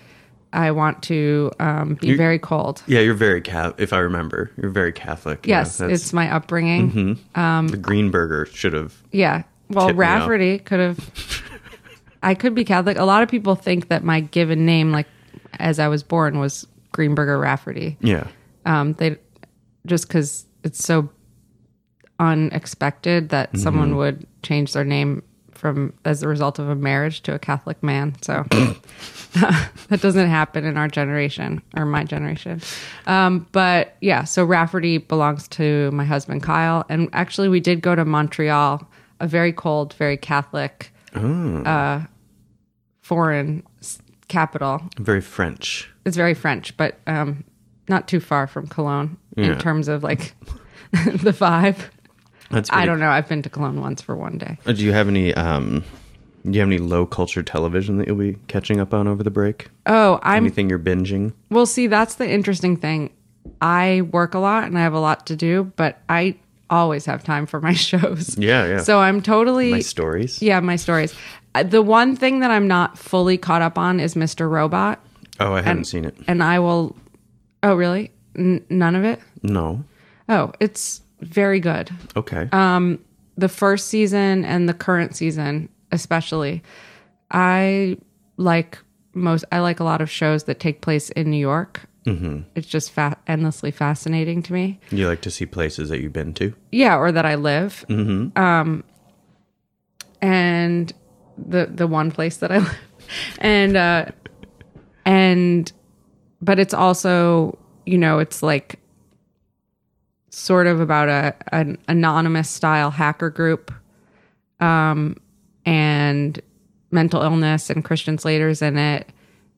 I 0.52 0.70
want 0.70 1.02
to 1.04 1.52
um, 1.60 1.94
be 1.94 2.16
very 2.16 2.38
cold. 2.38 2.82
Yeah, 2.86 3.00
you're 3.00 3.14
very 3.14 3.40
cat. 3.40 3.74
if 3.78 3.92
I 3.92 3.98
remember. 3.98 4.50
You're 4.56 4.70
very 4.70 4.92
Catholic. 4.92 5.46
Yes, 5.46 5.80
it's 5.80 6.12
my 6.12 6.30
upbringing. 6.30 7.14
the 7.34 7.78
Greenberger 7.80 8.46
should 8.54 8.72
have. 8.72 8.94
Yeah. 9.12 9.42
Well, 9.70 9.88
Tip 9.88 9.96
me 9.96 10.04
off. 10.04 10.20
Rafferty 10.20 10.58
could 10.58 10.80
have. 10.80 11.42
I 12.22 12.34
could 12.34 12.54
be 12.54 12.64
Catholic. 12.64 12.98
A 12.98 13.04
lot 13.04 13.22
of 13.22 13.28
people 13.28 13.54
think 13.54 13.88
that 13.88 14.02
my 14.02 14.20
given 14.20 14.66
name, 14.66 14.90
like 14.90 15.06
as 15.58 15.78
I 15.78 15.88
was 15.88 16.02
born, 16.02 16.38
was 16.38 16.66
Greenberger 16.94 17.40
Rafferty. 17.40 17.96
Yeah. 18.00 18.26
Um, 18.64 18.94
they 18.94 19.16
just 19.86 20.08
because 20.08 20.46
it's 20.64 20.84
so 20.84 21.10
unexpected 22.18 23.28
that 23.28 23.56
someone 23.56 23.96
would 23.96 24.26
change 24.42 24.72
their 24.72 24.84
name 24.84 25.22
from 25.58 25.92
as 26.04 26.22
a 26.22 26.28
result 26.28 26.58
of 26.60 26.68
a 26.68 26.74
marriage 26.76 27.20
to 27.22 27.34
a 27.34 27.38
Catholic 27.38 27.82
man. 27.82 28.14
So 28.22 28.44
that 29.34 30.00
doesn't 30.00 30.28
happen 30.28 30.64
in 30.64 30.76
our 30.76 30.88
generation 30.88 31.60
or 31.76 31.84
my 31.84 32.04
generation. 32.04 32.62
Um, 33.06 33.46
but 33.52 33.96
yeah, 34.00 34.24
so 34.24 34.44
Rafferty 34.44 34.98
belongs 34.98 35.48
to 35.48 35.90
my 35.90 36.04
husband 36.04 36.42
Kyle, 36.42 36.84
and 36.88 37.08
actually 37.12 37.48
we 37.48 37.60
did 37.60 37.80
go 37.82 37.94
to 37.94 38.04
Montreal, 38.04 38.88
a 39.20 39.26
very 39.26 39.52
cold, 39.52 39.94
very 39.94 40.16
Catholic, 40.16 40.92
uh, 41.14 42.02
foreign 43.00 43.62
capital. 44.28 44.80
Very 44.98 45.20
French. 45.20 45.90
It's 46.04 46.16
very 46.16 46.34
French, 46.34 46.76
but 46.76 46.98
um, 47.06 47.44
not 47.88 48.06
too 48.08 48.20
far 48.20 48.46
from 48.46 48.66
Cologne 48.68 49.16
Yeah. 49.36 49.52
in 49.52 49.58
terms 49.58 49.88
of 49.88 50.02
like 50.02 50.34
the 50.92 51.32
vibe. 51.32 51.78
That's 52.50 52.70
I 52.72 52.86
don't 52.86 52.98
know. 53.00 53.10
I've 53.10 53.28
been 53.28 53.42
to 53.42 53.50
Cologne 53.50 53.80
once 53.80 54.00
for 54.02 54.16
one 54.16 54.38
day. 54.38 54.58
Uh, 54.66 54.72
Do 54.72 54.84
you 54.84 54.92
have 54.92 55.08
any 55.08 55.34
um 55.34 55.84
do 56.44 56.52
you 56.52 56.60
have 56.60 56.68
any 56.68 56.78
low 56.78 57.04
culture 57.04 57.42
television 57.42 57.98
that 57.98 58.06
you'll 58.06 58.16
be 58.16 58.36
catching 58.46 58.80
up 58.80 58.94
on 58.94 59.06
over 59.08 59.22
the 59.22 59.30
break? 59.30 59.68
Oh, 59.86 60.18
I'm 60.22 60.44
Anything 60.44 60.70
you're 60.70 60.78
binging? 60.78 61.32
Well, 61.50 61.66
see, 61.66 61.88
that's 61.88 62.14
the 62.14 62.28
interesting 62.30 62.76
thing. 62.76 63.10
I 63.60 64.02
work 64.12 64.34
a 64.34 64.38
lot 64.38 64.64
and 64.64 64.78
I 64.78 64.82
have 64.82 64.94
a 64.94 65.00
lot 65.00 65.26
to 65.26 65.36
do, 65.36 65.72
but 65.76 66.00
I 66.08 66.36
always 66.70 67.04
have 67.06 67.24
time 67.24 67.44
for 67.46 67.60
my 67.60 67.72
shows. 67.88 68.38
Yeah, 68.38 68.66
yeah. 68.66 68.78
So 68.78 68.98
I'm 69.00 69.20
totally 69.20 69.72
My 69.72 69.80
stories? 69.80 70.40
yeah, 70.40 70.60
my 70.60 70.76
stories. 70.76 71.14
Uh, 71.54 71.64
The 71.64 71.82
one 71.82 72.14
thing 72.14 72.40
that 72.40 72.50
I'm 72.50 72.68
not 72.68 72.96
fully 72.96 73.36
caught 73.36 73.62
up 73.62 73.76
on 73.78 74.00
is 74.00 74.14
Mr. 74.14 74.48
Robot, 74.48 75.04
Oh, 75.40 75.52
I 75.54 75.62
haven't 75.62 75.84
seen 75.86 76.04
it. 76.04 76.14
and 76.28 76.42
I 76.42 76.58
will. 76.60 76.96
Oh, 77.62 77.74
really? 77.74 78.10
N- 78.36 78.64
none 78.70 78.94
of 78.94 79.04
it? 79.04 79.20
No. 79.42 79.84
Oh, 80.28 80.52
it's 80.60 81.00
very 81.20 81.60
good. 81.60 81.90
Okay. 82.16 82.48
Um, 82.52 82.98
The 83.36 83.48
first 83.48 83.88
season 83.88 84.44
and 84.44 84.68
the 84.68 84.74
current 84.74 85.14
season, 85.16 85.68
especially, 85.92 86.62
I 87.30 87.96
like 88.36 88.78
most. 89.14 89.44
I 89.52 89.60
like 89.60 89.80
a 89.80 89.84
lot 89.84 90.00
of 90.00 90.10
shows 90.10 90.44
that 90.44 90.58
take 90.60 90.80
place 90.80 91.10
in 91.10 91.30
New 91.30 91.38
York. 91.40 91.82
It's 92.54 92.66
just 92.66 92.90
fa- 92.90 93.18
endlessly 93.26 93.70
fascinating 93.70 94.42
to 94.44 94.52
me. 94.54 94.80
You 94.90 95.06
like 95.06 95.20
to 95.20 95.30
see 95.30 95.44
places 95.44 95.90
that 95.90 96.00
you've 96.00 96.14
been 96.14 96.32
to? 96.34 96.54
Yeah, 96.72 96.96
or 96.96 97.12
that 97.12 97.26
I 97.26 97.34
live. 97.34 97.84
Um, 97.90 98.82
and 100.22 100.92
the 101.36 101.66
the 101.66 101.86
one 101.86 102.10
place 102.10 102.38
that 102.38 102.50
I 102.50 102.58
live, 102.64 102.78
and 103.40 103.76
uh, 103.76 104.06
and 105.04 105.70
but 106.40 106.58
it's 106.58 106.74
also 106.74 107.58
you 107.86 107.98
know 107.98 108.18
it's 108.18 108.42
like 108.42 108.78
sort 110.38 110.66
of 110.66 110.80
about 110.80 111.08
a 111.08 111.34
an 111.52 111.76
anonymous 111.88 112.48
style 112.48 112.90
hacker 112.90 113.30
group, 113.30 113.72
um, 114.60 115.16
and 115.66 116.40
mental 116.90 117.22
illness 117.22 117.70
and 117.70 117.84
Christian 117.84 118.16
Slater's 118.18 118.62
in 118.62 118.78
it, 118.78 119.08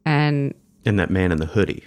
and 0.05 0.55
And 0.85 0.99
that 0.99 1.11
man 1.11 1.33
in 1.33 1.39
the 1.39 1.47
hoodie. 1.47 1.85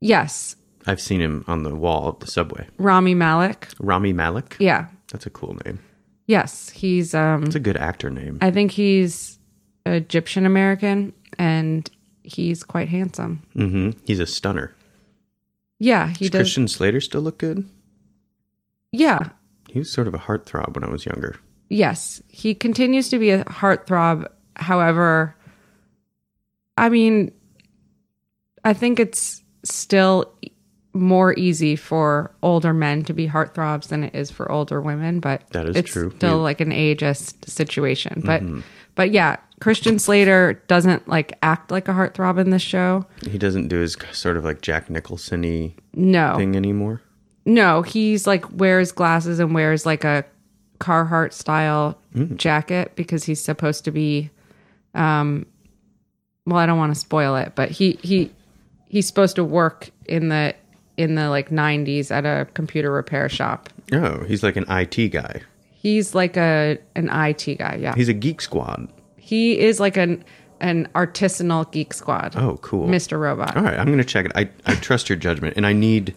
yes, 0.00 0.56
I've 0.86 1.00
seen 1.00 1.20
him 1.20 1.44
on 1.46 1.64
the 1.64 1.74
wall 1.74 2.08
of 2.08 2.18
the 2.20 2.26
subway. 2.26 2.66
Rami 2.78 3.14
Malek. 3.14 3.68
Rami 3.78 4.12
Malek. 4.12 4.56
Yeah, 4.58 4.86
That's 5.12 5.26
a 5.26 5.30
cool 5.30 5.56
name. 5.66 5.80
yes, 6.26 6.70
he's 6.70 7.14
um. 7.14 7.44
It's 7.44 7.54
a 7.56 7.60
good 7.60 7.76
actor 7.76 8.10
name. 8.10 8.38
I 8.40 8.50
think 8.50 8.70
he's 8.70 9.38
Egyptian 9.84 10.46
American 10.46 11.12
and 11.38 11.90
he's 12.22 12.62
quite 12.62 12.88
handsome. 12.88 13.42
hmm 13.54 13.90
He's 14.04 14.20
a 14.20 14.26
stunner. 14.26 14.74
Yeah, 15.80 16.08
he 16.08 16.24
Does 16.24 16.30
does. 16.30 16.38
Christian 16.40 16.68
Slater 16.68 17.00
still 17.00 17.20
look 17.20 17.38
good? 17.38 17.68
Yeah, 18.92 19.30
He 19.68 19.78
was 19.78 19.90
sort 19.92 20.08
of 20.08 20.14
a 20.14 20.18
heartthrob 20.18 20.74
when 20.74 20.84
I 20.84 20.90
was 20.90 21.04
younger. 21.06 21.36
yes, 21.68 22.22
he 22.28 22.54
continues 22.54 23.08
to 23.10 23.18
be 23.18 23.30
a 23.30 23.44
heartthrob. 23.44 24.26
However, 24.56 25.36
I 26.76 26.88
mean, 26.88 27.32
I 28.64 28.72
think 28.72 28.98
it's 28.98 29.42
still 29.64 30.32
more 30.94 31.34
easy 31.38 31.76
for 31.76 32.34
older 32.42 32.72
men 32.72 33.04
to 33.04 33.12
be 33.12 33.28
heartthrobs 33.28 33.88
than 33.88 34.04
it 34.04 34.14
is 34.14 34.30
for 34.30 34.50
older 34.50 34.80
women, 34.80 35.20
but 35.20 35.48
That 35.50 35.68
is 35.68 35.76
it's 35.76 35.92
true. 35.92 36.10
still 36.16 36.36
Yeah. 36.38 36.42
like 36.42 36.60
an 36.60 36.70
ageist 36.70 37.48
situation. 37.48 38.22
But 38.24 38.42
mm-hmm. 38.42 38.60
but 38.94 39.10
yeah, 39.12 39.36
Christian 39.60 39.98
Slater 39.98 40.62
doesn't 40.66 41.06
like 41.08 41.36
act 41.42 41.70
like 41.70 41.88
a 41.88 41.92
heartthrob 41.92 42.38
in 42.38 42.50
this 42.50 42.62
show. 42.62 43.06
He 43.28 43.38
doesn't 43.38 43.68
do 43.68 43.78
his 43.80 43.96
sort 44.12 44.36
of 44.36 44.44
like 44.44 44.60
Jack 44.62 44.88
Nicholson-y 44.90 45.74
No. 45.94 46.36
thing 46.36 46.56
anymore. 46.56 47.02
No, 47.44 47.82
he's 47.82 48.26
like 48.26 48.44
wears 48.52 48.92
glasses 48.92 49.38
and 49.38 49.54
wears 49.54 49.86
like 49.86 50.04
a 50.04 50.24
Carhartt 50.80 51.32
style 51.32 51.98
jacket 52.36 52.92
because 52.94 53.24
he's 53.24 53.40
supposed 53.40 53.84
to 53.84 53.90
be 53.90 54.30
um 54.94 55.46
well, 56.46 56.56
I 56.56 56.66
don't 56.66 56.78
want 56.78 56.94
to 56.94 56.98
spoil 57.00 57.36
it, 57.36 57.52
but 57.54 57.70
he 57.70 57.98
he 58.02 58.30
he's 58.88 59.06
supposed 59.06 59.36
to 59.36 59.44
work 59.44 59.90
in 60.06 60.28
the 60.28 60.54
in 60.96 61.14
the 61.14 61.28
like 61.30 61.50
90s 61.50 62.10
at 62.10 62.24
a 62.26 62.46
computer 62.54 62.90
repair 62.90 63.28
shop. 63.28 63.68
Oh, 63.92 64.24
he's 64.24 64.42
like 64.42 64.56
an 64.56 64.64
IT 64.68 65.08
guy. 65.10 65.42
He's 65.70 66.14
like 66.14 66.36
a 66.36 66.78
an 66.96 67.08
IT 67.08 67.58
guy, 67.58 67.76
yeah. 67.80 67.94
He's 67.94 68.08
a 68.08 68.14
geek 68.14 68.40
squad. 68.40 68.88
he 69.16 69.58
is 69.58 69.78
like 69.80 69.96
an 69.96 70.24
an 70.60 70.88
artisanal 70.94 71.70
geek 71.70 71.94
squad. 71.94 72.34
Oh, 72.36 72.56
cool. 72.62 72.88
Mr. 72.88 73.18
Robot. 73.20 73.56
All 73.56 73.62
right, 73.62 73.78
I'm 73.78 73.86
gonna 73.90 74.02
check 74.02 74.26
it. 74.26 74.32
I, 74.34 74.48
I 74.66 74.74
trust 74.74 75.08
your 75.08 75.16
judgment, 75.16 75.56
and 75.56 75.64
I 75.64 75.72
need 75.72 76.14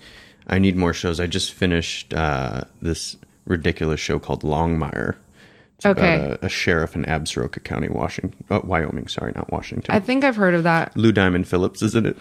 I 0.51 0.59
need 0.59 0.75
more 0.75 0.93
shows. 0.93 1.19
I 1.19 1.27
just 1.27 1.53
finished 1.53 2.13
uh, 2.13 2.61
this 2.81 3.17
ridiculous 3.45 3.99
show 3.99 4.19
called 4.19 4.43
Longmire. 4.43 5.15
It's 5.77 5.85
Okay. 5.85 6.15
about 6.15 6.43
a, 6.43 6.45
a 6.45 6.49
sheriff 6.49 6.95
in 6.95 7.05
Absaroka 7.05 7.63
County, 7.63 7.87
Washington, 7.89 8.43
uh, 8.51 8.59
Wyoming. 8.63 9.07
Sorry, 9.07 9.31
not 9.35 9.51
Washington. 9.51 9.95
I 9.95 9.99
think 9.99 10.23
I've 10.23 10.35
heard 10.35 10.53
of 10.53 10.63
that. 10.63 10.95
Lou 10.95 11.11
Diamond 11.11 11.47
Phillips, 11.47 11.81
isn't 11.81 12.05
it? 12.05 12.17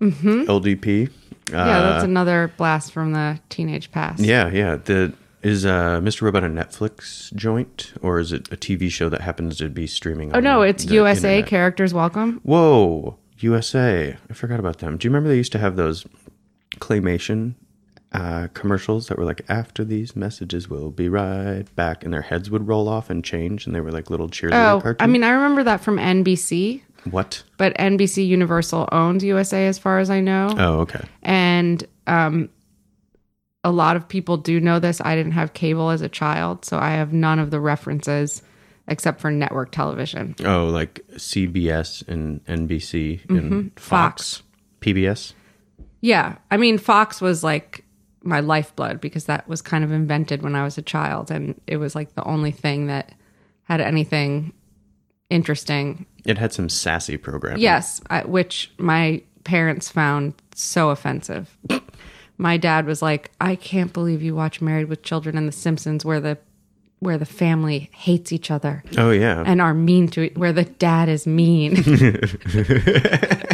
Mm-hmm. 0.00 0.42
LDP. 0.50 1.10
Yeah, 1.50 1.64
that's 1.82 2.04
another 2.04 2.50
blast 2.56 2.90
from 2.92 3.12
the 3.12 3.38
teenage 3.50 3.92
past. 3.92 4.20
Yeah, 4.20 4.48
yeah. 4.50 4.76
The 4.76 5.12
is 5.42 5.66
uh, 5.66 6.00
Mr. 6.00 6.22
Robot 6.22 6.42
a 6.42 6.48
Netflix 6.48 7.32
joint, 7.34 7.92
or 8.00 8.18
is 8.18 8.32
it 8.32 8.50
a 8.50 8.56
TV 8.56 8.90
show 8.90 9.10
that 9.10 9.20
happens 9.20 9.58
to 9.58 9.68
be 9.68 9.86
streaming? 9.86 10.34
Oh 10.34 10.40
no, 10.40 10.62
it's 10.62 10.86
USA 10.86 11.34
internet? 11.36 11.50
Characters 11.50 11.92
Welcome. 11.92 12.40
Whoa, 12.44 13.18
USA! 13.40 14.16
I 14.30 14.32
forgot 14.32 14.58
about 14.58 14.78
them. 14.78 14.96
Do 14.96 15.06
you 15.06 15.10
remember 15.10 15.28
they 15.28 15.36
used 15.36 15.52
to 15.52 15.58
have 15.58 15.76
those 15.76 16.06
claymation 16.80 17.54
uh, 18.14 18.48
commercials 18.54 19.08
that 19.08 19.18
were 19.18 19.24
like, 19.24 19.42
"After 19.48 19.84
these 19.84 20.14
messages, 20.16 20.70
we'll 20.70 20.90
be 20.90 21.08
right 21.08 21.64
back," 21.76 22.04
and 22.04 22.12
their 22.14 22.22
heads 22.22 22.48
would 22.50 22.66
roll 22.66 22.88
off 22.88 23.10
and 23.10 23.22
change, 23.24 23.66
and 23.66 23.74
they 23.74 23.80
were 23.80 23.92
like 23.92 24.08
little 24.08 24.28
cheerleader 24.28 24.72
Oh, 24.74 24.80
cartoons. 24.80 24.96
I 25.00 25.06
mean, 25.06 25.24
I 25.24 25.30
remember 25.30 25.64
that 25.64 25.80
from 25.82 25.96
NBC, 25.98 26.82
what? 27.10 27.42
but 27.58 27.74
NBC 27.76 28.26
Universal 28.26 28.88
owns 28.92 29.22
USA 29.24 29.66
as 29.66 29.78
far 29.78 29.98
as 29.98 30.08
I 30.10 30.20
know. 30.20 30.54
Oh, 30.56 30.80
okay. 30.80 31.04
And 31.22 31.86
um, 32.06 32.48
a 33.64 33.70
lot 33.70 33.96
of 33.96 34.08
people 34.08 34.36
do 34.36 34.60
know 34.60 34.78
this. 34.78 35.00
I 35.00 35.14
didn't 35.16 35.32
have 35.32 35.52
cable 35.52 35.90
as 35.90 36.00
a 36.02 36.08
child, 36.08 36.64
so 36.64 36.78
I 36.78 36.90
have 36.92 37.12
none 37.12 37.38
of 37.38 37.50
the 37.50 37.60
references 37.60 38.42
except 38.86 39.20
for 39.20 39.30
network 39.30 39.70
television. 39.72 40.34
Oh, 40.44 40.66
like 40.66 41.00
CBS 41.14 42.06
and 42.06 42.44
NBC 42.44 43.28
and 43.30 43.40
Mm-hmm. 43.40 43.68
Fox. 43.76 44.42
PBS. 44.82 45.32
Yeah. 46.02 46.36
I 46.50 46.58
mean, 46.58 46.76
Fox 46.76 47.22
was 47.22 47.42
like 47.42 47.83
my 48.24 48.40
lifeblood 48.40 49.00
because 49.00 49.26
that 49.26 49.46
was 49.48 49.62
kind 49.62 49.84
of 49.84 49.92
invented 49.92 50.42
when 50.42 50.54
I 50.54 50.64
was 50.64 50.78
a 50.78 50.82
child. 50.82 51.30
And 51.30 51.60
it 51.66 51.76
was 51.76 51.94
like 51.94 52.14
the 52.14 52.24
only 52.24 52.50
thing 52.50 52.86
that 52.86 53.12
had 53.64 53.80
anything 53.80 54.52
interesting. 55.30 56.06
It 56.24 56.38
had 56.38 56.52
some 56.52 56.68
sassy 56.68 57.16
programming. 57.16 57.60
Yes. 57.62 58.00
I, 58.10 58.22
which 58.24 58.72
my 58.78 59.22
parents 59.44 59.88
found 59.90 60.34
so 60.54 60.90
offensive. 60.90 61.56
my 62.38 62.56
dad 62.56 62.86
was 62.86 63.02
like, 63.02 63.30
I 63.40 63.56
can't 63.56 63.92
believe 63.92 64.22
you 64.22 64.34
watch 64.34 64.60
Married 64.60 64.88
with 64.88 65.02
Children 65.02 65.36
and 65.36 65.46
The 65.46 65.52
Simpsons 65.52 66.04
where 66.04 66.20
the 66.20 66.38
where 67.00 67.18
the 67.18 67.26
family 67.26 67.90
hates 67.92 68.32
each 68.32 68.50
other 68.50 68.82
Oh 68.96 69.10
yeah. 69.10 69.42
and 69.44 69.60
are 69.60 69.74
mean 69.74 70.08
to 70.08 70.22
it, 70.22 70.38
where 70.38 70.54
the 70.54 70.64
dad 70.64 71.10
is 71.10 71.26
mean. 71.26 71.74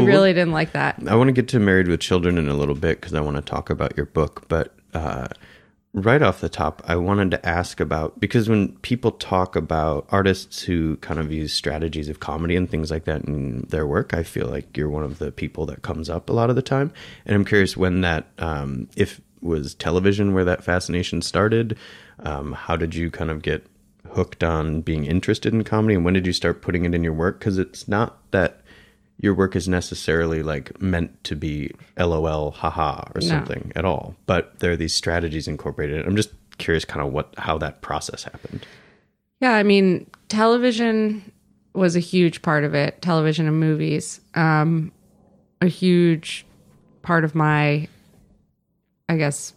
he 0.00 0.06
really 0.06 0.32
didn't 0.32 0.52
like 0.52 0.72
that. 0.72 1.02
I 1.06 1.14
want 1.16 1.28
to 1.28 1.32
get 1.32 1.48
to 1.48 1.60
Married 1.60 1.88
with 1.88 2.00
Children 2.00 2.38
in 2.38 2.48
a 2.48 2.54
little 2.54 2.74
bit 2.74 3.00
because 3.00 3.14
I 3.14 3.20
want 3.20 3.36
to 3.36 3.42
talk 3.42 3.70
about 3.70 3.96
your 3.96 4.06
book. 4.06 4.46
But 4.48 4.74
uh, 4.94 5.28
right 5.96 6.20
off 6.20 6.40
the 6.40 6.48
top, 6.48 6.82
I 6.86 6.96
wanted 6.96 7.30
to 7.32 7.48
ask 7.48 7.80
about 7.80 8.20
because 8.20 8.48
when 8.48 8.76
people 8.78 9.12
talk 9.12 9.56
about 9.56 10.06
artists 10.10 10.62
who 10.62 10.96
kind 10.98 11.18
of 11.18 11.32
use 11.32 11.52
strategies 11.52 12.08
of 12.08 12.20
comedy 12.20 12.54
and 12.54 12.70
things 12.70 12.90
like 12.90 13.04
that 13.04 13.24
in 13.24 13.62
their 13.70 13.86
work, 13.86 14.12
I 14.12 14.22
feel 14.22 14.46
like 14.46 14.76
you're 14.76 14.90
one 14.90 15.04
of 15.04 15.18
the 15.18 15.32
people 15.32 15.64
that 15.66 15.82
comes 15.82 16.10
up 16.10 16.28
a 16.28 16.32
lot 16.34 16.50
of 16.50 16.56
the 16.56 16.62
time. 16.62 16.92
And 17.24 17.34
I'm 17.34 17.44
curious 17.44 17.76
when 17.76 18.02
that, 18.02 18.26
um, 18.38 18.88
if 18.94 19.20
was 19.40 19.74
television 19.74 20.34
where 20.34 20.44
that 20.44 20.62
fascination 20.62 21.22
started, 21.22 21.78
um, 22.20 22.52
how 22.52 22.76
did 22.76 22.94
you 22.94 23.10
kind 23.10 23.30
of 23.30 23.42
get 23.42 23.66
hooked 24.10 24.44
on 24.44 24.80
being 24.82 25.04
interested 25.04 25.52
in 25.52 25.64
comedy 25.64 25.94
and 25.94 26.04
when 26.04 26.14
did 26.14 26.26
you 26.26 26.32
start 26.32 26.62
putting 26.62 26.84
it 26.84 26.94
in 26.94 27.04
your 27.04 27.12
work? 27.12 27.38
Because 27.38 27.58
it's 27.58 27.88
not 27.88 28.18
that 28.32 28.60
your 29.18 29.34
work 29.34 29.56
is 29.56 29.68
necessarily 29.68 30.42
like 30.42 30.80
meant 30.80 31.22
to 31.24 31.34
be 31.34 31.72
lol 31.98 32.50
haha 32.50 33.02
or 33.14 33.20
something 33.20 33.72
at 33.74 33.84
all. 33.84 34.14
But 34.26 34.58
there 34.58 34.72
are 34.72 34.76
these 34.76 34.94
strategies 34.94 35.48
incorporated. 35.48 36.06
I'm 36.06 36.16
just 36.16 36.30
curious 36.58 36.84
kind 36.84 37.06
of 37.06 37.12
what 37.12 37.34
how 37.38 37.58
that 37.58 37.80
process 37.82 38.24
happened. 38.24 38.66
Yeah, 39.40 39.52
I 39.52 39.62
mean, 39.62 40.10
television 40.28 41.32
was 41.74 41.94
a 41.94 42.00
huge 42.00 42.42
part 42.42 42.64
of 42.64 42.74
it. 42.74 43.02
Television 43.02 43.46
and 43.46 43.60
movies, 43.60 44.20
um, 44.34 44.92
a 45.60 45.66
huge 45.66 46.46
part 47.02 47.24
of 47.24 47.34
my, 47.34 47.86
I 49.08 49.16
guess, 49.16 49.52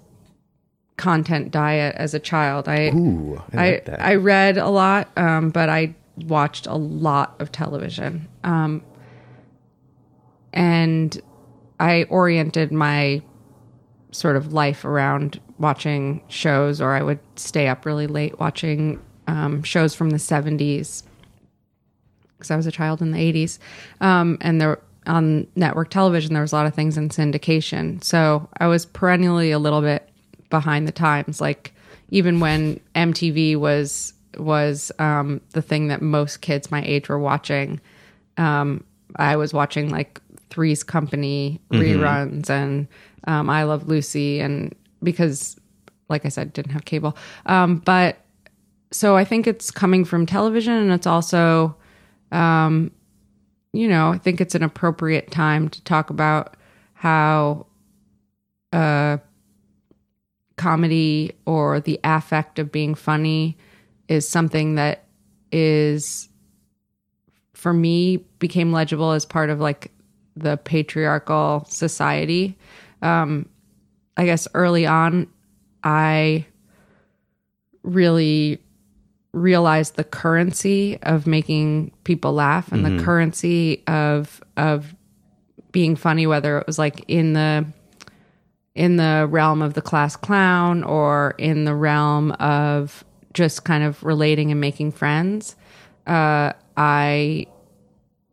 content 0.97 1.51
diet 1.51 1.95
as 1.95 2.13
a 2.13 2.19
child. 2.19 2.67
I 2.67 2.89
ooh 2.89 3.41
i, 3.53 3.57
I 3.57 3.71
like 3.71 3.85
that. 3.85 4.01
I 4.01 4.15
read 4.15 4.57
a 4.57 4.69
lot, 4.69 5.09
um, 5.17 5.49
but 5.49 5.69
I 5.69 5.95
watched 6.27 6.67
a 6.67 6.75
lot 6.75 7.35
of 7.39 7.51
television, 7.51 8.27
um, 8.43 8.83
and 10.53 11.21
I 11.79 12.03
oriented 12.03 12.71
my 12.71 13.21
sort 14.11 14.35
of 14.35 14.53
life 14.53 14.85
around 14.85 15.39
watching 15.57 16.21
shows, 16.27 16.81
or 16.81 16.93
I 16.93 17.03
would 17.03 17.19
stay 17.35 17.67
up 17.67 17.85
really 17.85 18.07
late 18.07 18.39
watching 18.39 18.99
um, 19.27 19.63
shows 19.63 19.93
from 19.93 20.09
the 20.09 20.17
'70s 20.17 21.03
because 22.37 22.51
I 22.51 22.55
was 22.55 22.67
a 22.67 22.71
child 22.71 23.01
in 23.01 23.11
the 23.11 23.19
'80s, 23.19 23.59
um, 24.01 24.37
and 24.41 24.59
there 24.59 24.79
on 25.07 25.47
network 25.55 25.89
television 25.89 26.33
there 26.33 26.41
was 26.41 26.51
a 26.51 26.55
lot 26.55 26.65
of 26.65 26.73
things 26.73 26.97
in 26.97 27.09
syndication, 27.09 28.03
so 28.03 28.49
I 28.57 28.67
was 28.67 28.85
perennially 28.85 29.51
a 29.51 29.59
little 29.59 29.81
bit 29.81 30.09
behind 30.49 30.87
the 30.87 30.91
times. 30.91 31.39
Like 31.39 31.73
even 32.09 32.39
when 32.39 32.79
MTV 32.95 33.57
was 33.57 34.13
was 34.37 34.91
um, 34.99 35.41
the 35.51 35.61
thing 35.61 35.87
that 35.87 36.01
most 36.01 36.41
kids 36.41 36.71
my 36.71 36.83
age 36.83 37.09
were 37.09 37.19
watching, 37.19 37.79
um, 38.37 38.83
I 39.15 39.35
was 39.35 39.53
watching 39.53 39.89
like 39.89 40.21
Three's 40.49 40.83
Company 40.83 41.61
reruns 41.71 42.49
and 42.49 42.87
um, 43.27 43.49
I 43.49 43.63
Love 43.63 43.87
Lucy, 43.87 44.39
and 44.39 44.73
because, 45.03 45.59
like 46.09 46.25
I 46.25 46.29
said, 46.29 46.53
didn't 46.53 46.71
have 46.71 46.85
cable. 46.85 47.15
Um, 47.45 47.77
but 47.77 48.17
so 48.91 49.15
I 49.15 49.23
think 49.23 49.45
it's 49.45 49.71
coming 49.71 50.05
from 50.05 50.25
television, 50.25 50.73
and 50.73 50.91
it's 50.91 51.07
also, 51.07 51.75
um, 52.31 52.91
you 53.73 53.87
know, 53.87 54.11
I 54.11 54.17
think 54.17 54.41
it's 54.41 54.55
an 54.55 54.63
appropriate 54.63 55.31
time 55.31 55.69
to 55.69 55.83
talk 55.83 56.09
about 56.09 56.55
how 56.93 57.67
uh, 58.73 59.17
comedy 60.57 61.33
or 61.45 61.79
the 61.79 61.99
affect 62.03 62.59
of 62.59 62.71
being 62.71 62.95
funny 62.95 63.57
is 64.07 64.27
something 64.27 64.75
that 64.75 65.05
is, 65.51 66.29
for 67.53 67.73
me, 67.73 68.17
became 68.39 68.71
legible 68.71 69.11
as 69.11 69.25
part 69.25 69.49
of 69.49 69.59
like 69.59 69.91
the 70.41 70.57
patriarchal 70.57 71.65
society. 71.69 72.57
Um, 73.01 73.47
I 74.17 74.25
guess 74.25 74.47
early 74.53 74.85
on, 74.85 75.27
I 75.83 76.45
really 77.83 78.61
realized 79.31 79.95
the 79.95 80.03
currency 80.03 80.97
of 81.03 81.27
making 81.27 81.91
people 82.03 82.33
laugh 82.33 82.71
and 82.71 82.83
the 82.83 83.03
currency 83.03 83.83
of 83.85 84.41
of 84.57 84.95
being 85.71 85.95
funny 85.95 86.25
whether 86.25 86.57
it 86.57 86.65
was 86.65 86.79
like 86.79 87.05
in 87.07 87.33
the 87.33 87.65
in 88.73 88.95
the 88.97 89.27
realm 89.29 89.61
of 89.61 89.75
the 89.75 89.81
class 89.83 90.15
clown 90.15 90.83
or 90.83 91.35
in 91.37 91.63
the 91.63 91.75
realm 91.75 92.31
of 92.33 93.03
just 93.33 93.63
kind 93.65 93.83
of 93.83 94.03
relating 94.03 94.49
and 94.49 94.59
making 94.59 94.91
friends 94.91 95.55
uh 96.07 96.51
i 96.75 97.45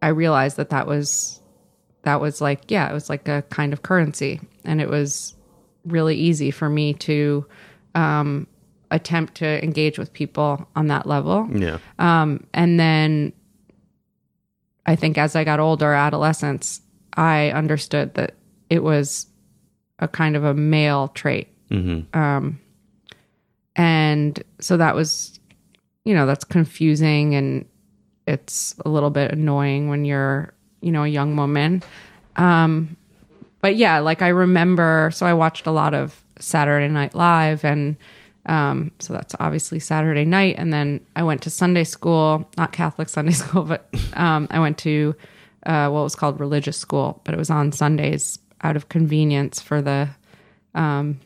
i 0.00 0.08
realized 0.08 0.56
that 0.56 0.70
that 0.70 0.86
was 0.86 1.42
that 2.06 2.20
was 2.20 2.40
like 2.40 2.70
yeah 2.70 2.88
it 2.88 2.94
was 2.94 3.10
like 3.10 3.26
a 3.28 3.42
kind 3.50 3.72
of 3.72 3.82
currency 3.82 4.40
and 4.64 4.80
it 4.80 4.88
was 4.88 5.34
really 5.84 6.14
easy 6.16 6.50
for 6.50 6.68
me 6.70 6.94
to 6.94 7.44
um 7.94 8.46
attempt 8.90 9.34
to 9.34 9.62
engage 9.64 9.98
with 9.98 10.12
people 10.12 10.66
on 10.76 10.86
that 10.86 11.04
level 11.06 11.48
Yeah. 11.52 11.78
um, 11.98 12.46
and 12.54 12.78
then 12.80 13.32
I 14.86 14.94
think 14.94 15.18
as 15.18 15.34
I 15.34 15.42
got 15.42 15.58
older, 15.58 15.92
adolescence, 15.94 16.80
I 17.16 17.50
understood 17.50 18.14
that 18.14 18.34
it 18.70 18.84
was 18.84 19.26
a 19.98 20.06
kind 20.06 20.36
of 20.36 20.44
a 20.44 20.54
male 20.54 21.08
trait. 21.08 21.48
Um, 21.72 22.60
and 23.74 24.40
so 24.60 24.76
that 24.76 24.94
was, 24.94 25.40
you 26.04 26.14
know, 26.14 26.24
that's 26.24 26.44
confusing 26.44 27.34
and 27.34 27.64
it's 28.28 28.76
a 28.84 28.88
little 28.88 29.10
bit 29.10 29.32
annoying 29.32 29.88
when 29.88 30.04
you're, 30.04 30.54
you 30.80 30.92
know, 30.92 31.04
a 31.04 31.08
young 31.08 31.36
woman. 31.36 31.82
Um, 32.36 32.96
but 33.60 33.76
yeah, 33.76 33.98
like 33.98 34.22
I 34.22 34.28
remember, 34.28 35.10
so 35.12 35.26
I 35.26 35.34
watched 35.34 35.66
a 35.66 35.70
lot 35.70 35.94
of 35.94 36.22
Saturday 36.38 36.88
Night 36.88 37.14
Live 37.14 37.64
and 37.64 37.96
um, 38.46 38.92
so 39.00 39.12
that's 39.12 39.34
obviously 39.40 39.80
Saturday 39.80 40.24
night. 40.24 40.54
And 40.56 40.72
then 40.72 41.00
I 41.16 41.24
went 41.24 41.42
to 41.42 41.50
Sunday 41.50 41.84
school, 41.84 42.48
not 42.56 42.72
Catholic 42.72 43.08
Sunday 43.16 43.32
school, 43.32 43.64
but 43.64 43.88
um, 44.14 44.46
I 44.50 44.60
went 44.60 44.78
to 44.78 45.14
uh, 45.64 45.88
what 45.88 46.02
was 46.02 46.14
called 46.14 46.38
religious 46.38 46.76
school, 46.76 47.20
but 47.24 47.34
it 47.34 47.38
was 47.38 47.50
on 47.50 47.72
Sundays 47.72 48.38
out 48.62 48.76
of 48.76 48.88
convenience 48.88 49.60
for 49.60 49.82
the, 49.82 50.08
um, 50.74 51.20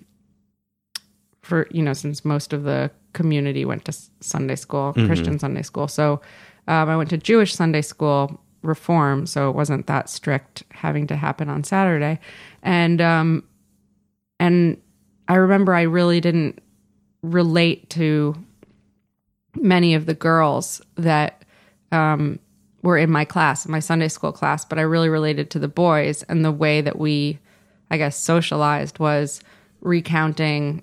for, 1.42 1.68
you 1.70 1.82
know, 1.82 1.92
since 1.92 2.24
most 2.24 2.52
of 2.52 2.62
the 2.62 2.90
community 3.12 3.64
went 3.64 3.84
to 3.84 3.92
Sunday 4.20 4.56
school, 4.56 4.94
Christian 4.94 5.38
Sunday 5.38 5.62
school. 5.62 5.88
So 5.88 6.22
um, 6.68 6.88
I 6.88 6.96
went 6.96 7.10
to 7.10 7.18
Jewish 7.18 7.54
Sunday 7.54 7.82
school 7.82 8.40
reform. 8.62 9.26
So 9.26 9.48
it 9.48 9.56
wasn't 9.56 9.86
that 9.86 10.08
strict 10.08 10.64
having 10.70 11.06
to 11.08 11.16
happen 11.16 11.48
on 11.48 11.64
Saturday. 11.64 12.18
And, 12.62 13.00
um, 13.00 13.44
and 14.38 14.80
I 15.28 15.36
remember 15.36 15.74
I 15.74 15.82
really 15.82 16.20
didn't 16.20 16.60
relate 17.22 17.90
to 17.90 18.34
many 19.54 19.94
of 19.94 20.06
the 20.06 20.14
girls 20.14 20.80
that 20.96 21.44
um, 21.92 22.38
were 22.82 22.98
in 22.98 23.10
my 23.10 23.24
class, 23.24 23.66
my 23.66 23.80
Sunday 23.80 24.08
school 24.08 24.32
class, 24.32 24.64
but 24.64 24.78
I 24.78 24.82
really 24.82 25.08
related 25.08 25.50
to 25.50 25.58
the 25.58 25.68
boys. 25.68 26.22
And 26.24 26.44
the 26.44 26.52
way 26.52 26.80
that 26.80 26.98
we, 26.98 27.38
I 27.90 27.96
guess, 27.96 28.16
socialized 28.16 28.98
was 28.98 29.40
recounting 29.80 30.82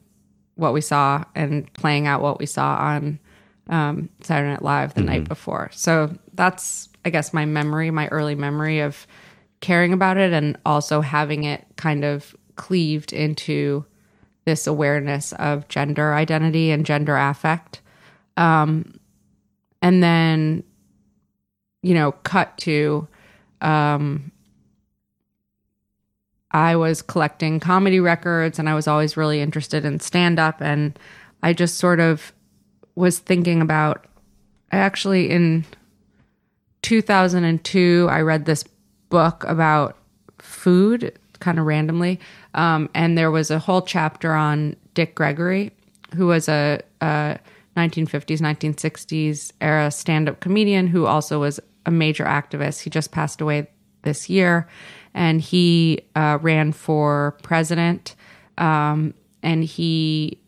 what 0.55 0.73
we 0.73 0.81
saw 0.81 1.23
and 1.35 1.71
playing 1.73 2.07
out 2.07 2.21
what 2.21 2.39
we 2.39 2.45
saw 2.45 2.75
on 2.77 3.19
um, 3.69 4.09
Saturday 4.21 4.51
Night 4.51 4.63
Live 4.63 4.93
the 4.93 5.01
night 5.01 5.27
before. 5.27 5.69
So 5.73 6.15
that's, 6.33 6.86
I 7.07 7.09
guess, 7.09 7.33
my 7.33 7.45
memory, 7.45 7.89
my 7.89 8.09
early 8.09 8.35
memory 8.35 8.81
of 8.81 9.07
caring 9.61 9.93
about 9.93 10.17
it 10.17 10.33
and 10.33 10.57
also 10.65 10.99
having 10.99 11.45
it 11.45 11.65
kind 11.77 12.03
of 12.03 12.35
cleaved 12.57 13.13
into 13.13 13.85
this 14.43 14.67
awareness 14.67 15.31
of 15.33 15.69
gender 15.69 16.13
identity 16.13 16.69
and 16.69 16.85
gender 16.85 17.15
affect. 17.15 17.79
Um, 18.35 18.99
and 19.81 20.03
then, 20.03 20.65
you 21.81 21.93
know, 21.93 22.11
cut 22.11 22.57
to, 22.57 23.07
um, 23.61 24.33
I 26.51 26.75
was 26.75 27.01
collecting 27.01 27.61
comedy 27.61 28.01
records 28.01 28.59
and 28.59 28.67
I 28.67 28.75
was 28.75 28.85
always 28.85 29.15
really 29.15 29.39
interested 29.39 29.85
in 29.85 30.01
stand 30.01 30.39
up. 30.39 30.61
And 30.61 30.99
I 31.41 31.53
just 31.53 31.77
sort 31.77 32.01
of 32.01 32.33
was 32.95 33.19
thinking 33.19 33.61
about, 33.61 34.07
I 34.73 34.77
actually, 34.79 35.29
in 35.29 35.63
2002, 36.81 38.07
I 38.09 38.21
read 38.21 38.45
this 38.45 38.63
book 39.09 39.43
about 39.45 39.97
food 40.39 41.17
kind 41.39 41.59
of 41.59 41.65
randomly. 41.65 42.19
Um, 42.53 42.89
and 42.93 43.17
there 43.17 43.31
was 43.31 43.51
a 43.51 43.59
whole 43.59 43.81
chapter 43.81 44.33
on 44.33 44.75
Dick 44.93 45.15
Gregory, 45.15 45.71
who 46.15 46.27
was 46.27 46.49
a, 46.49 46.81
a 47.01 47.39
1950s, 47.75 48.39
1960s 48.39 49.51
era 49.61 49.91
stand 49.91 50.27
up 50.27 50.39
comedian 50.39 50.87
who 50.87 51.05
also 51.05 51.39
was 51.39 51.59
a 51.85 51.91
major 51.91 52.25
activist. 52.25 52.81
He 52.81 52.89
just 52.89 53.11
passed 53.11 53.41
away 53.41 53.67
this 54.03 54.29
year 54.29 54.67
and 55.13 55.41
he 55.41 56.01
uh, 56.15 56.39
ran 56.41 56.71
for 56.71 57.37
president. 57.43 58.15
Um, 58.57 59.13
and 59.43 59.63
he 59.63 60.41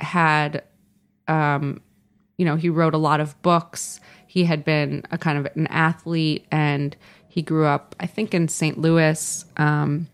had, 0.00 0.64
um, 1.28 1.80
you 2.36 2.44
know, 2.44 2.56
he 2.56 2.68
wrote 2.68 2.94
a 2.94 2.98
lot 2.98 3.20
of 3.20 3.40
books. 3.42 4.00
He 4.32 4.46
had 4.46 4.64
been 4.64 5.02
a 5.10 5.18
kind 5.18 5.36
of 5.36 5.46
an 5.56 5.66
athlete 5.66 6.46
and 6.50 6.96
he 7.28 7.42
grew 7.42 7.66
up, 7.66 7.94
I 8.00 8.06
think, 8.06 8.32
in 8.32 8.48
St. 8.48 8.78
Louis. 8.78 9.44
Um, 9.58 10.08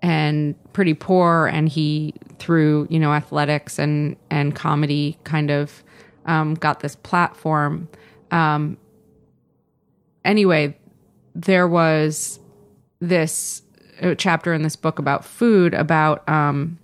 and 0.00 0.54
pretty 0.72 0.94
poor 0.94 1.50
and 1.52 1.68
he 1.68 2.14
through 2.38 2.86
you 2.88 2.98
know 2.98 3.12
athletics 3.12 3.78
and 3.78 4.16
and 4.30 4.56
comedy 4.56 5.18
kind 5.24 5.50
of 5.50 5.84
um, 6.24 6.54
got 6.54 6.80
this 6.80 6.96
platform 6.96 7.86
um, 8.30 8.78
anyway 10.24 10.74
there 11.34 11.68
was 11.68 12.40
this 13.00 13.60
uh, 14.00 14.14
chapter 14.14 14.54
in 14.54 14.62
this 14.62 14.76
book 14.76 14.98
about 14.98 15.26
food 15.26 15.74
about 15.74 16.26
um, 16.26 16.78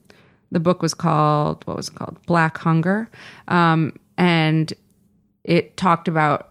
the 0.53 0.61
book 0.61 0.83
was 0.83 0.93
called 0.93 1.67
what 1.67 1.79
was 1.79 1.89
it 1.89 1.95
called 1.95 2.19
black 2.27 2.59
hunger 2.59 3.09
um, 3.49 3.99
and 4.19 4.73
it 5.45 5.77
talked 5.77 6.09
about 6.09 6.51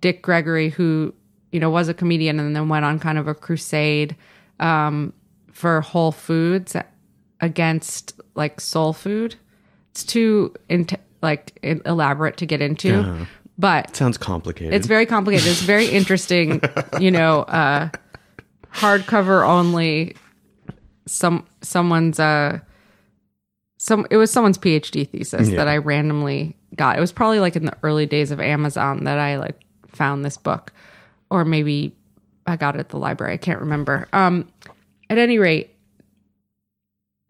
dick 0.00 0.22
gregory 0.22 0.68
who 0.70 1.14
you 1.52 1.60
know 1.60 1.70
was 1.70 1.88
a 1.88 1.94
comedian 1.94 2.38
and 2.40 2.54
then 2.56 2.68
went 2.68 2.84
on 2.84 2.98
kind 2.98 3.18
of 3.18 3.28
a 3.28 3.34
crusade 3.34 4.16
um, 4.60 5.12
for 5.52 5.80
Whole 5.80 6.12
Foods 6.12 6.76
against 7.40 8.20
like 8.34 8.60
soul 8.60 8.92
food. 8.92 9.36
It's 9.90 10.04
too 10.04 10.54
int- 10.68 10.94
like 11.22 11.58
elaborate 11.62 12.36
to 12.38 12.46
get 12.46 12.60
into, 12.60 13.26
but 13.58 13.94
Sounds 13.96 14.18
complicated. 14.18 14.74
it's 14.74 14.86
very 14.86 15.06
complicated. 15.06 15.46
It's 15.46 15.62
very 15.62 15.86
interesting, 15.86 16.60
you 17.00 17.10
know, 17.10 17.40
uh, 17.42 17.88
hardcover 18.72 19.46
only. 19.46 20.16
Some 21.06 21.46
someone's 21.62 22.18
uh, 22.18 22.58
some 23.86 24.06
it 24.10 24.16
was 24.16 24.30
someone's 24.30 24.58
PhD 24.58 25.08
thesis 25.08 25.48
Yeah. 25.48 25.56
that 25.58 25.68
I 25.68 25.76
randomly 25.76 26.56
got. 26.74 26.96
It 26.98 27.00
was 27.00 27.12
probably 27.12 27.38
like 27.40 27.54
in 27.56 27.64
the 27.66 27.76
early 27.84 28.04
days 28.06 28.30
of 28.32 28.40
Amazon 28.40 29.04
that 29.04 29.18
I 29.18 29.36
like 29.36 29.58
found 29.86 30.24
this 30.24 30.36
book, 30.36 30.72
or 31.30 31.44
maybe 31.44 31.94
I 32.46 32.56
got 32.56 32.74
it 32.76 32.80
at 32.80 32.88
the 32.88 32.98
library. 32.98 33.34
I 33.34 33.36
can't 33.36 33.60
remember. 33.60 34.08
Um, 34.12 34.48
at 35.08 35.18
any 35.18 35.38
rate, 35.38 35.70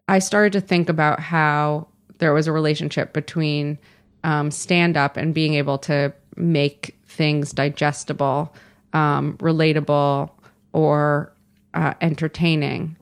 I 0.07 0.19
started 0.19 0.53
to 0.53 0.61
think 0.61 0.89
about 0.89 1.19
how 1.19 1.87
there 2.17 2.33
was 2.33 2.47
a 2.47 2.51
relationship 2.51 3.13
between 3.13 3.77
um, 4.23 4.49
stand 4.49 4.97
up 4.97 5.15
and 5.15 5.33
being 5.35 5.53
able 5.53 5.77
to 5.79 6.11
make 6.35 6.95
things 7.05 7.51
digestible, 7.53 8.53
um, 8.93 9.37
relatable, 9.37 10.31
or 10.73 11.31
uh, 11.75 11.93
entertaining 12.01 12.96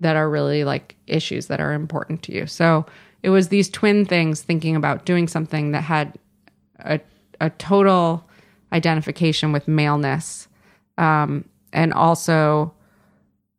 that 0.00 0.16
are 0.16 0.28
really 0.28 0.64
like 0.64 0.96
issues 1.06 1.46
that 1.46 1.60
are 1.60 1.72
important 1.72 2.22
to 2.24 2.32
you. 2.32 2.46
So 2.46 2.86
it 3.22 3.30
was 3.30 3.48
these 3.48 3.68
twin 3.68 4.04
things 4.04 4.42
thinking 4.42 4.76
about 4.76 5.04
doing 5.04 5.28
something 5.28 5.72
that 5.72 5.82
had 5.82 6.18
a, 6.80 7.00
a 7.40 7.50
total 7.50 8.28
identification 8.72 9.52
with 9.52 9.68
maleness 9.68 10.48
um, 10.96 11.44
and 11.72 11.92
also 11.92 12.72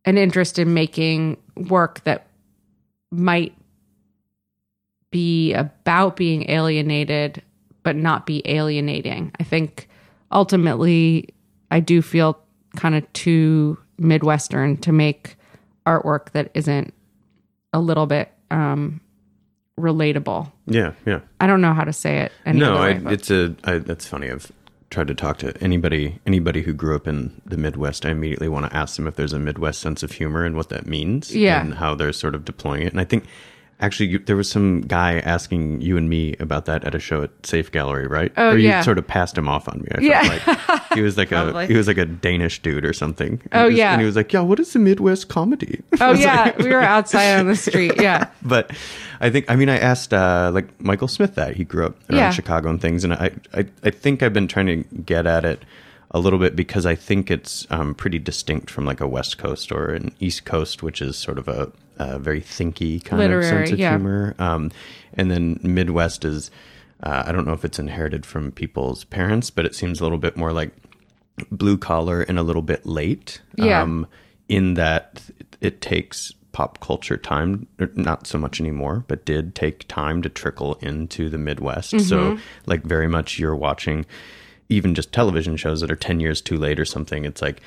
an 0.04 0.18
interest 0.18 0.58
in 0.58 0.74
making 0.74 1.36
work 1.56 2.02
that 2.04 2.26
might 3.10 3.54
be 5.10 5.52
about 5.52 6.16
being 6.16 6.50
alienated 6.50 7.42
but 7.82 7.96
not 7.96 8.26
be 8.26 8.42
alienating. 8.44 9.32
I 9.40 9.42
think 9.44 9.88
ultimately, 10.30 11.28
I 11.70 11.80
do 11.80 12.00
feel 12.00 12.38
kind 12.76 12.94
of 12.94 13.12
too 13.12 13.76
Midwestern 13.98 14.76
to 14.78 14.92
make 14.92 15.36
artwork 15.86 16.32
that 16.32 16.50
isn't 16.54 16.92
a 17.72 17.80
little 17.80 18.06
bit 18.06 18.32
um, 18.50 19.00
relatable. 19.78 20.50
Yeah, 20.66 20.92
yeah. 21.06 21.20
I 21.40 21.46
don't 21.46 21.60
know 21.60 21.72
how 21.72 21.84
to 21.84 21.92
say 21.92 22.18
it. 22.18 22.32
Any 22.44 22.60
no, 22.60 22.74
other 22.76 23.08
I, 23.08 23.12
it's 23.12 23.30
a. 23.30 23.54
I, 23.64 23.78
that's 23.78 24.06
funny. 24.06 24.30
I've 24.30 24.50
tried 24.90 25.08
to 25.08 25.14
talk 25.14 25.38
to 25.38 25.56
anybody 25.62 26.20
anybody 26.26 26.62
who 26.62 26.72
grew 26.74 26.94
up 26.94 27.08
in 27.08 27.40
the 27.46 27.56
Midwest. 27.56 28.04
I 28.04 28.10
immediately 28.10 28.48
want 28.48 28.70
to 28.70 28.76
ask 28.76 28.96
them 28.96 29.06
if 29.06 29.16
there's 29.16 29.32
a 29.32 29.38
Midwest 29.38 29.80
sense 29.80 30.02
of 30.02 30.12
humor 30.12 30.44
and 30.44 30.54
what 30.54 30.68
that 30.68 30.86
means. 30.86 31.34
Yeah. 31.34 31.60
and 31.60 31.74
how 31.74 31.94
they're 31.94 32.12
sort 32.12 32.34
of 32.34 32.44
deploying 32.44 32.82
it. 32.82 32.92
And 32.92 33.00
I 33.00 33.04
think 33.04 33.24
actually 33.82 34.06
you, 34.10 34.18
there 34.20 34.36
was 34.36 34.48
some 34.50 34.80
guy 34.82 35.18
asking 35.18 35.80
you 35.82 35.96
and 35.98 36.08
me 36.08 36.34
about 36.40 36.64
that 36.64 36.84
at 36.84 36.94
a 36.94 36.98
show 36.98 37.22
at 37.22 37.30
Safe 37.44 37.70
Gallery, 37.70 38.06
right? 38.06 38.32
Oh, 38.38 38.52
or 38.52 38.56
you 38.58 38.68
yeah. 38.68 38.80
sort 38.80 38.96
of 38.96 39.06
passed 39.06 39.36
him 39.36 39.48
off 39.48 39.68
on 39.68 39.80
me. 39.82 39.88
I 39.94 40.00
Yeah. 40.00 40.22
felt 40.38 40.68
like 40.68 40.92
he 40.94 41.02
was 41.02 41.16
like 41.18 41.32
a 41.32 41.66
he 41.66 41.74
was 41.76 41.86
like 41.88 41.98
a 41.98 42.06
Danish 42.06 42.62
dude 42.62 42.84
or 42.84 42.92
something. 42.94 43.40
And 43.52 43.62
Oh, 43.62 43.66
was- 43.66 43.74
yeah. 43.76 43.92
and 43.92 44.00
he 44.00 44.06
was 44.06 44.16
like, 44.16 44.32
"Yeah, 44.32 44.40
what 44.40 44.58
is 44.60 44.72
the 44.72 44.78
Midwest 44.78 45.28
comedy?" 45.28 45.82
Oh 46.00 46.12
yeah, 46.14 46.44
like- 46.44 46.58
we 46.58 46.70
were 46.70 46.80
outside 46.80 47.38
on 47.38 47.46
the 47.48 47.56
street. 47.56 48.00
Yeah, 48.00 48.28
but 48.42 48.70
I 49.20 49.28
think 49.30 49.50
I 49.50 49.56
mean 49.56 49.68
I 49.68 49.78
asked 49.78 50.14
uh, 50.14 50.50
like 50.54 50.80
Michael 50.80 51.08
Smith 51.08 51.34
that 51.34 51.56
he 51.56 51.64
grew 51.64 51.86
up 51.86 51.96
around 52.10 52.18
Yeah. 52.18 52.30
Chicago 52.30 52.70
and 52.70 52.80
things, 52.80 53.04
and 53.04 53.12
I, 53.14 53.30
I 53.54 53.66
I 53.84 53.90
think 53.90 54.22
I've 54.22 54.32
been 54.32 54.48
trying 54.48 54.66
to 54.66 54.76
get 55.02 55.26
at 55.26 55.44
it 55.44 55.62
a 56.12 56.18
little 56.18 56.38
bit 56.38 56.54
because 56.54 56.86
I 56.86 56.94
think 56.94 57.30
it's 57.30 57.66
um, 57.70 57.94
pretty 57.94 58.18
distinct 58.18 58.70
from 58.70 58.84
like 58.84 59.00
a 59.00 59.08
West 59.08 59.38
Coast 59.38 59.72
or 59.72 59.90
an 59.94 60.14
East 60.20 60.44
Coast, 60.44 60.82
which 60.82 61.00
is 61.00 61.16
sort 61.16 61.38
of 61.38 61.48
a, 61.48 61.72
a 61.98 62.18
very 62.18 62.40
thinky 62.40 63.02
kind 63.02 63.20
Literary, 63.20 63.44
of 63.44 63.50
sense 63.50 63.70
of 63.72 63.78
yeah. 63.78 63.90
humor, 63.90 64.34
um, 64.38 64.70
and 65.14 65.30
then 65.30 65.58
Midwest 65.62 66.24
is. 66.24 66.50
Uh, 67.02 67.24
I 67.26 67.32
don't 67.32 67.44
know 67.44 67.52
if 67.52 67.64
it's 67.64 67.80
inherited 67.80 68.24
from 68.24 68.52
people's 68.52 69.02
parents, 69.02 69.50
but 69.50 69.66
it 69.66 69.74
seems 69.74 69.98
a 69.98 70.04
little 70.04 70.18
bit 70.18 70.36
more 70.36 70.52
like 70.52 70.70
blue 71.50 71.76
collar 71.76 72.22
and 72.22 72.38
a 72.38 72.44
little 72.44 72.62
bit 72.62 72.86
late. 72.86 73.40
Yeah. 73.56 73.82
Um, 73.82 74.06
in 74.48 74.74
that 74.74 75.22
it 75.60 75.80
takes 75.80 76.32
pop 76.52 76.78
culture 76.80 77.16
time, 77.16 77.66
not 77.94 78.26
so 78.26 78.38
much 78.38 78.60
anymore, 78.60 79.04
but 79.08 79.24
did 79.24 79.54
take 79.54 79.88
time 79.88 80.22
to 80.22 80.28
trickle 80.28 80.74
into 80.74 81.28
the 81.28 81.38
Midwest. 81.38 81.98
So, 82.02 82.38
like, 82.66 82.82
very 82.82 83.08
much 83.08 83.38
you're 83.38 83.56
watching 83.56 84.04
even 84.72 84.94
just 84.94 85.12
television 85.12 85.56
shows 85.56 85.80
that 85.80 85.90
are 85.90 85.96
10 85.96 86.20
years 86.20 86.40
too 86.40 86.56
late 86.58 86.80
or 86.80 86.84
something. 86.84 87.24
It's 87.24 87.42
like 87.42 87.60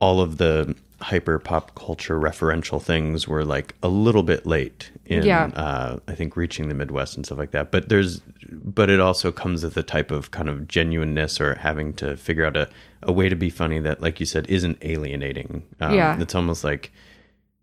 all 0.00 0.20
of 0.20 0.38
the 0.38 0.74
hyper 1.00 1.38
pop 1.38 1.74
culture 1.76 2.18
referential 2.18 2.82
things 2.82 3.28
were 3.28 3.44
like 3.44 3.74
a 3.82 3.88
little 3.88 4.22
bit 4.24 4.44
late 4.46 4.90
in 5.06 5.22
Yeah. 5.24 5.46
uh, 5.54 5.98
I 6.08 6.14
think 6.14 6.36
reaching 6.36 6.68
the 6.68 6.74
Midwest 6.74 7.16
and 7.16 7.24
stuff 7.24 7.38
like 7.38 7.52
that. 7.52 7.70
But 7.70 7.88
there's, 7.88 8.20
but 8.50 8.90
it 8.90 8.98
also 9.00 9.30
comes 9.30 9.62
with 9.62 9.76
a 9.76 9.82
type 9.82 10.10
of 10.10 10.30
kind 10.32 10.48
of 10.48 10.66
genuineness 10.66 11.40
or 11.40 11.54
having 11.54 11.92
to 11.94 12.16
figure 12.16 12.44
out 12.44 12.56
a, 12.56 12.68
a 13.02 13.12
way 13.12 13.28
to 13.28 13.36
be 13.36 13.48
funny 13.50 13.78
that, 13.78 14.00
like 14.00 14.18
you 14.18 14.26
said, 14.26 14.46
isn't 14.48 14.78
alienating. 14.82 15.62
Um, 15.80 15.94
Yeah. 15.94 16.20
it's 16.20 16.34
almost 16.34 16.64
like 16.64 16.90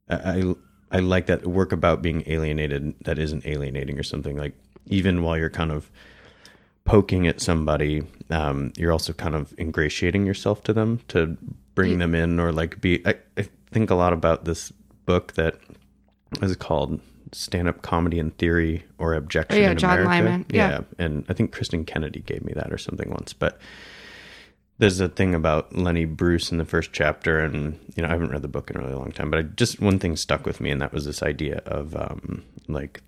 I, 0.10 0.15
I 0.15 0.53
I 0.91 0.99
like 0.99 1.25
that 1.25 1.45
work 1.45 1.71
about 1.73 2.01
being 2.01 2.23
alienated 2.27 2.93
that 3.03 3.19
isn't 3.19 3.45
alienating 3.45 3.99
or 3.99 4.03
something 4.03 4.38
like 4.38 4.53
even 4.88 5.23
while 5.23 5.36
you're 5.38 5.49
kind 5.49 5.71
of 5.71 5.89
poking 6.86 7.28
at 7.28 7.41
somebody, 7.41 8.04
um, 8.30 8.71
you're 8.78 8.91
also 8.91 9.12
kind 9.13 9.36
of 9.36 9.54
ingratiating 9.60 10.26
yourself 10.26 10.63
to 10.63 10.74
them 10.74 11.02
to 11.10 11.38
bring 11.74 11.98
them 12.00 12.15
in 12.15 12.39
or 12.39 12.52
like 12.52 12.80
be. 12.82 13.06
I, 13.06 13.15
I 13.38 13.48
think 13.71 13.89
a 13.89 13.95
lot 13.95 14.13
about 14.13 14.45
this 14.45 14.71
book 15.06 15.34
that 15.34 15.56
is 16.41 16.56
called 16.56 17.00
stand 17.32 17.67
up 17.67 17.82
comedy 17.82 18.17
and 18.19 18.36
theory 18.38 18.86
or 18.98 19.13
abjection 19.13 19.58
Oh, 19.58 19.62
yeah, 19.62 19.71
in 19.71 19.78
John 19.78 20.00
America. 20.00 20.24
Limon. 20.24 20.45
Yeah. 20.50 20.82
and 20.98 21.26
I 21.28 21.34
think 21.34 21.52
Kristen 21.52 21.84
Kennedy 21.84 22.21
gave 22.21 22.45
me 22.45 22.54
that 22.56 22.71
or 22.71 22.78
something 22.78 23.10
once, 23.10 23.34
but 23.34 23.60
there's 24.78 25.00
a 25.00 25.08
thing 25.10 25.34
about 25.34 25.76
Lenny 25.76 26.06
Bruce 26.06 26.52
in 26.52 26.58
the 26.58 26.65
first 26.65 26.91
chapter, 26.93 27.39
and 27.39 27.80
you 27.95 28.04
know 28.04 28.10
I 28.10 28.12
haven't 28.12 28.30
read 28.32 28.41
the 28.41 28.48
book 28.48 28.69
in 28.69 28.78
a 28.78 28.80
really 28.82 28.93
long 28.95 29.12
time, 29.12 29.30
but 29.32 29.39
I 29.39 29.43
just 29.43 29.80
one 29.82 30.00
thing 30.00 30.15
stuck 30.15 30.45
with 30.45 30.60
me, 30.62 30.69
and 30.69 30.82
that 30.82 30.93
was 30.93 31.06
this 31.06 31.24
idea 31.24 31.62
of 31.65 31.95
um, 31.95 32.43
like 32.67 33.02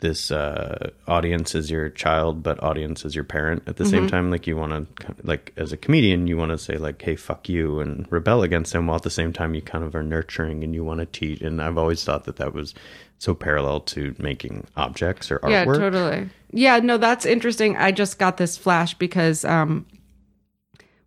this 0.00 0.30
uh, 0.30 0.90
audience 1.06 1.54
is 1.54 1.70
your 1.70 1.88
child, 1.90 2.42
but 2.42 2.62
audience 2.62 3.04
is 3.04 3.14
your 3.14 3.24
parent 3.24 3.62
at 3.66 3.76
the 3.76 3.86
same 3.86 4.08
time. 4.08 4.30
Like 4.30 4.46
you 4.46 4.56
want 4.56 4.96
to, 4.96 5.14
like 5.22 5.52
as 5.56 5.72
a 5.72 5.76
comedian, 5.76 6.26
you 6.26 6.36
want 6.36 6.50
to 6.50 6.58
say 6.58 6.76
like, 6.76 7.00
"Hey, 7.00 7.16
fuck 7.16 7.48
you," 7.48 7.80
and 7.80 8.06
rebel 8.10 8.42
against 8.42 8.72
them, 8.72 8.86
while 8.86 8.96
at 8.96 9.02
the 9.02 9.10
same 9.10 9.32
time 9.32 9.54
you 9.54 9.62
kind 9.62 9.84
of 9.84 9.94
are 9.94 10.02
nurturing 10.02 10.64
and 10.64 10.74
you 10.74 10.84
want 10.84 11.00
to 11.00 11.06
teach. 11.06 11.40
And 11.40 11.62
I've 11.62 11.78
always 11.78 12.02
thought 12.04 12.24
that 12.24 12.36
that 12.36 12.52
was 12.52 12.74
so 13.18 13.34
parallel 13.34 13.80
to 13.80 14.14
making 14.18 14.66
objects 14.76 15.30
or 15.30 15.38
artwork. 15.40 15.50
yeah, 15.50 15.64
totally. 15.64 16.28
Yeah, 16.52 16.78
no, 16.78 16.96
that's 16.96 17.26
interesting. 17.26 17.76
I 17.76 17.92
just 17.92 18.18
got 18.18 18.38
this 18.38 18.56
flash 18.56 18.94
because 18.94 19.44
um, 19.44 19.86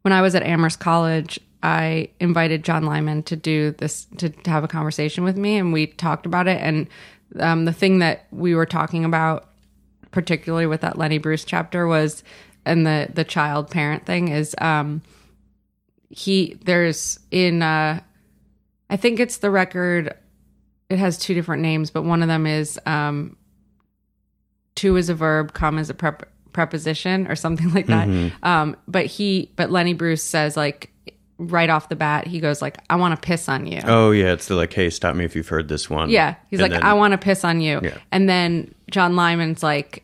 when 0.04 0.14
I 0.14 0.22
was 0.22 0.36
at 0.36 0.44
Amherst 0.44 0.80
College, 0.80 1.40
I 1.64 2.10
invited 2.20 2.64
John 2.64 2.86
Limon 2.86 3.24
to 3.24 3.36
do 3.36 3.72
this 3.72 4.06
to, 4.18 4.30
to 4.30 4.50
have 4.50 4.66
a 4.66 4.68
conversation 4.68 5.24
with 5.24 5.38
me, 5.38 5.58
and 5.58 5.72
we 5.72 5.88
talked 5.88 6.26
about 6.26 6.48
it. 6.48 6.62
And 6.62 6.88
um, 7.40 7.66
the 7.66 7.74
thing 7.74 8.00
that 8.00 8.28
we 8.32 8.56
were 8.56 8.66
talking 8.66 9.06
about, 9.06 9.50
particularly 10.12 10.68
with 10.68 10.82
that 10.82 10.98
Lenny 10.98 11.18
Bruce 11.18 11.44
chapter, 11.44 11.88
was 11.88 12.24
and 12.66 12.86
the 12.86 13.10
the 13.14 13.24
child 13.24 13.70
parent 13.70 14.06
thing 14.06 14.30
is 14.30 14.56
um, 14.60 15.02
he 16.10 16.58
there's 16.64 17.20
in 17.32 17.62
uh, 17.62 18.00
I 18.90 18.98
think 18.98 19.20
it's 19.20 19.38
the 19.38 19.50
record. 19.50 20.16
It 20.90 21.00
has 21.00 21.18
two 21.18 21.34
different 21.34 21.64
names, 21.64 21.90
but 21.90 22.04
one 22.04 22.22
of 22.22 22.28
them 22.28 22.46
is 22.46 22.80
um, 22.86 23.36
to 24.76 24.96
is 24.98 25.10
a 25.10 25.16
verb, 25.16 25.54
come 25.54 25.80
is 25.80 25.90
a 25.90 25.94
prep, 25.94 26.30
preposition 26.52 27.28
or 27.28 27.36
something 27.36 27.74
like 27.74 27.88
that. 27.88 28.08
Um, 28.44 28.78
but 28.88 29.08
he, 29.08 29.52
but 29.56 29.72
Lenny 29.72 29.94
Bruce 29.94 30.24
says 30.24 30.56
like 30.56 30.92
right 31.38 31.70
off 31.70 31.90
the 31.90 31.96
bat, 31.96 32.28
he 32.28 32.40
goes 32.40 32.62
like, 32.62 32.78
"I 32.90 32.96
want 32.96 33.20
to 33.20 33.26
piss 33.26 33.50
on 33.50 33.66
you." 33.66 33.82
Oh 33.84 34.12
yeah, 34.12 34.34
it's 34.34 34.48
the 34.48 34.56
like, 34.56 34.74
"Hey, 34.74 34.90
stop 34.90 35.16
me 35.16 35.26
if 35.26 35.36
you've 35.36 35.48
heard 35.48 35.68
this 35.68 35.90
one." 35.90 36.10
Yeah, 36.10 36.36
he's 36.50 36.60
And 36.60 36.72
like, 36.72 36.82
then- 36.82 36.88
"I 36.88 36.94
want 36.94 37.14
to 37.14 37.18
piss 37.18 37.44
on 37.44 37.62
you," 37.62 37.80
Yeah. 37.84 37.98
and 38.12 38.30
then 38.30 38.74
John 38.92 39.16
Limon's 39.16 39.64
like. 39.64 40.04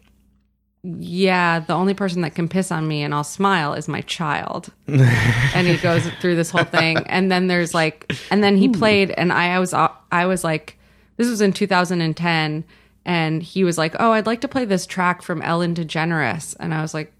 Yeah, 0.81 1.59
the 1.59 1.73
only 1.73 1.93
person 1.93 2.21
that 2.21 2.35
can 2.35 2.47
piss 2.47 2.71
on 2.71 2.87
me 2.87 3.03
and 3.03 3.13
I'll 3.13 3.25
smile 3.25 3.73
is 3.73 3.89
my 3.89 3.99
child. 3.99 4.71
and 4.87 5.67
he 5.67 5.75
goes 5.75 6.07
through 6.21 6.37
this 6.37 6.51
whole 6.51 6.63
thing 6.63 6.99
and 7.07 7.29
then 7.29 7.47
there's 7.47 7.73
like 7.73 8.09
and 8.31 8.41
then 8.41 8.55
he 8.55 8.67
hmm. 8.67 8.71
played 8.71 9.11
and 9.11 9.33
I, 9.33 9.55
I 9.55 9.59
was 9.59 9.73
uh, 9.73 9.89
I 10.09 10.25
was 10.25 10.45
like 10.45 10.79
this 11.17 11.29
was 11.29 11.41
in 11.41 11.51
2010 11.51 12.63
and 13.05 13.43
he 13.43 13.63
was 13.63 13.77
like, 13.77 13.95
"Oh, 13.99 14.11
I'd 14.11 14.25
like 14.25 14.41
to 14.41 14.47
play 14.47 14.65
this 14.65 14.85
track 14.85 15.21
from 15.21 15.41
Ellen 15.41 15.73
DeGeneres." 15.73 16.55
And 16.59 16.73
I 16.73 16.81
was 16.81 16.93
like, 16.93 17.11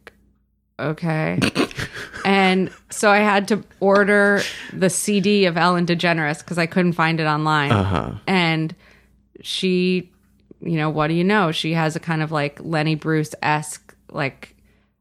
"Okay." 0.80 1.40
and 2.26 2.72
so 2.90 3.10
I 3.10 3.20
had 3.20 3.48
to 3.50 3.64
order 3.80 4.42
the 4.74 4.90
CD 4.90 5.46
of 5.46 5.58
Ellen 5.58 5.86
DeGeneres 5.86 6.46
cuz 6.46 6.58
I 6.58 6.66
couldn't 6.66 6.94
find 6.94 7.20
it 7.20 7.26
online. 7.26 7.72
Uh-huh. 7.72 8.12
And 8.28 8.76
she 9.42 10.12
you 10.62 10.76
know, 10.76 10.90
what 10.90 11.08
do 11.08 11.14
you 11.14 11.24
know? 11.24 11.52
She 11.52 11.74
has 11.74 11.96
a 11.96 12.00
kind 12.00 12.22
of 12.22 12.32
like 12.32 12.60
Lenny 12.62 12.96
Bruce 12.96 13.34
esque, 13.42 13.96
like 14.12 14.56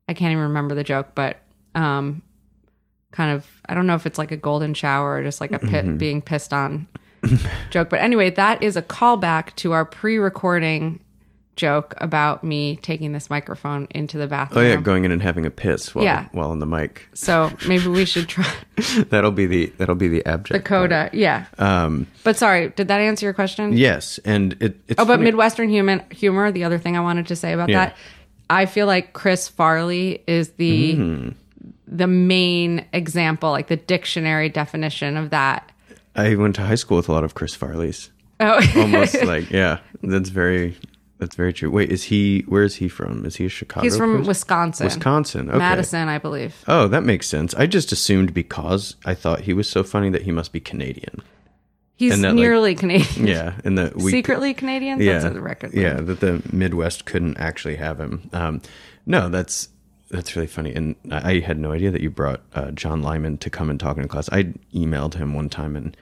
I 0.09 0.15
can't 0.15 0.33
even 0.33 0.45
remember 0.45 0.75
the 0.75 0.85
joke, 0.85 1.09
but 1.15 1.39
um, 1.75 2.23
kind 3.13 3.35
of 3.35 3.47
I 3.69 3.75
don't 3.75 3.87
know 3.87 3.95
if 3.95 4.07
it's 4.07 4.19
like 4.19 4.33
a 4.33 4.37
golden 4.37 4.75
shower 4.75 5.17
or 5.17 5.23
just 5.23 5.41
like 5.41 5.53
a 5.53 5.59
pit 5.59 5.99
being 5.99 6.23
pissed 6.23 6.53
on 6.53 6.87
joke. 7.71 7.91
But 7.91 8.01
anyway, 8.01 8.31
that 8.31 8.63
is 8.63 8.77
a 8.77 8.83
callback 8.83 9.55
to 9.57 9.73
our 9.73 9.85
pre-recording 9.85 11.01
joke 11.59 11.93
about 11.99 12.43
me 12.43 12.77
taking 12.77 13.13
this 13.13 13.29
microphone 13.29 13.87
into 13.91 14.17
the 14.17 14.27
bathroom. 14.27 14.65
Oh 14.65 14.67
yeah, 14.67 14.77
going 14.77 15.05
in 15.05 15.13
and 15.13 15.21
having 15.21 15.45
a 15.45 15.51
piss 15.51 15.95
while 15.95 16.05
Yeah. 16.05 16.29
while 16.33 16.51
on 16.51 16.61
the 16.61 16.67
mic. 16.67 17.07
So 17.13 17.51
maybe 17.67 17.89
we 17.89 18.07
should 18.07 18.29
try 18.29 18.47
that'll 19.11 19.33
be 19.33 19.45
the 19.45 19.67
that'll 19.77 19.95
be 19.95 20.09
the 20.09 20.25
abject. 20.25 20.53
the 20.65 20.67
coda. 20.67 21.11
Yeah. 21.13 21.45
Um, 21.59 22.07
But 22.25 22.37
sorry, 22.39 22.71
did 22.71 22.89
that 22.89 23.01
answer 23.01 23.27
your 23.27 23.35
question? 23.35 23.77
yes, 23.77 24.19
and 24.25 24.55
it. 24.61 24.77
It's 24.89 24.99
Oh, 25.01 25.05
but 25.05 25.15
funny- 25.15 25.25
Midwestern 25.25 25.69
human 25.69 26.03
humor. 26.11 26.51
The 26.51 26.65
other 26.65 26.79
thing 26.79 26.97
I 26.97 27.01
wanted 27.01 27.27
to 27.27 27.37
say 27.37 27.53
about 27.53 27.69
Yeah. 27.69 27.87
that, 27.87 27.97
I 28.49 28.65
feel 28.65 28.87
like 28.87 29.13
Chris 29.13 29.49
Farley 29.49 30.23
is 30.27 30.51
the 30.53 30.95
Mm-hmm. 30.95 31.29
the 31.87 32.07
main 32.07 32.85
example, 32.93 33.51
like 33.51 33.67
the 33.67 33.77
dictionary 33.77 34.49
definition 34.49 35.17
of 35.17 35.31
that. 35.31 35.71
I 36.17 36.35
went 36.35 36.55
to 36.57 36.63
high 36.63 36.75
school 36.77 36.97
with 36.97 37.09
a 37.09 37.13
lot 37.13 37.25
of 37.25 37.35
Chris 37.35 37.55
Farley's. 37.55 38.11
Oh, 38.41 38.61
Almost 38.77 39.25
like 39.25 39.51
yeah, 39.51 39.79
that's 40.03 40.29
very 40.29 40.77
that's 41.19 41.35
very 41.37 41.53
true. 41.53 41.71
Wait, 41.71 41.91
is 41.91 42.05
he? 42.05 42.41
Where 42.49 42.63
is 42.63 42.77
he 42.77 42.89
from? 42.89 43.25
Is 43.27 43.37
he 43.37 43.47
a 43.47 43.49
Chicago? 43.49 43.85
he's 43.85 43.97
from 43.97 44.13
person? 44.19 44.27
Wisconsin, 44.29 44.85
Wisconsin. 44.87 45.49
Okay. 45.51 45.59
Madison, 45.59 46.09
I 46.09 46.19
believe. 46.19 46.65
Oh, 46.69 46.89
that 46.89 47.03
makes 47.05 47.27
sense. 47.29 47.55
I 47.55 47.67
just 47.67 47.93
assumed 47.93 48.33
because 48.35 48.97
I 49.05 49.15
thought 49.15 49.41
he 49.43 49.53
was 49.53 49.69
so 49.69 49.83
funny 49.83 50.11
that 50.11 50.23
he 50.23 50.33
must 50.33 50.53
be 50.53 50.61
Canadian. 50.61 51.23
He's 51.97 52.21
that, 52.21 52.29
like- 52.29 52.37
nearly 52.37 52.75
Canadian. 52.77 53.27
Yeah, 53.27 53.55
and 53.65 53.77
that 53.79 53.97
we 53.97 54.11
Secretly 54.13 54.55
Canadian. 54.55 55.01
yeah, 55.01 55.19
That's 55.19 55.35
a 55.35 55.41
record. 55.41 55.75
yeah, 55.75 55.95
that 55.95 56.21
the 56.21 56.41
Midwest 56.53 57.05
couldn't 57.05 57.37
actually 57.39 57.75
have 57.77 57.99
him. 57.99 58.31
Um, 58.33 58.63
no, 59.05 59.29
that's 59.29 59.69
that's 60.11 60.37
really 60.37 60.47
funny, 60.47 60.73
and 60.73 60.95
I 61.11 61.33
I 61.33 61.41
had 61.41 61.59
no 61.59 61.73
idea 61.73 61.91
that 61.91 62.01
you 62.01 62.11
brought 62.11 62.41
uh, 62.55 62.71
John 62.71 63.03
Limon 63.03 63.39
to 63.39 63.51
come 63.51 63.69
and 63.69 63.81
talk 63.81 63.99
in 63.99 64.07
class. 64.07 64.29
I 64.31 64.45
emailed 64.73 65.15
him 65.15 65.35
one 65.35 65.49
time, 65.49 65.75
and 65.75 65.97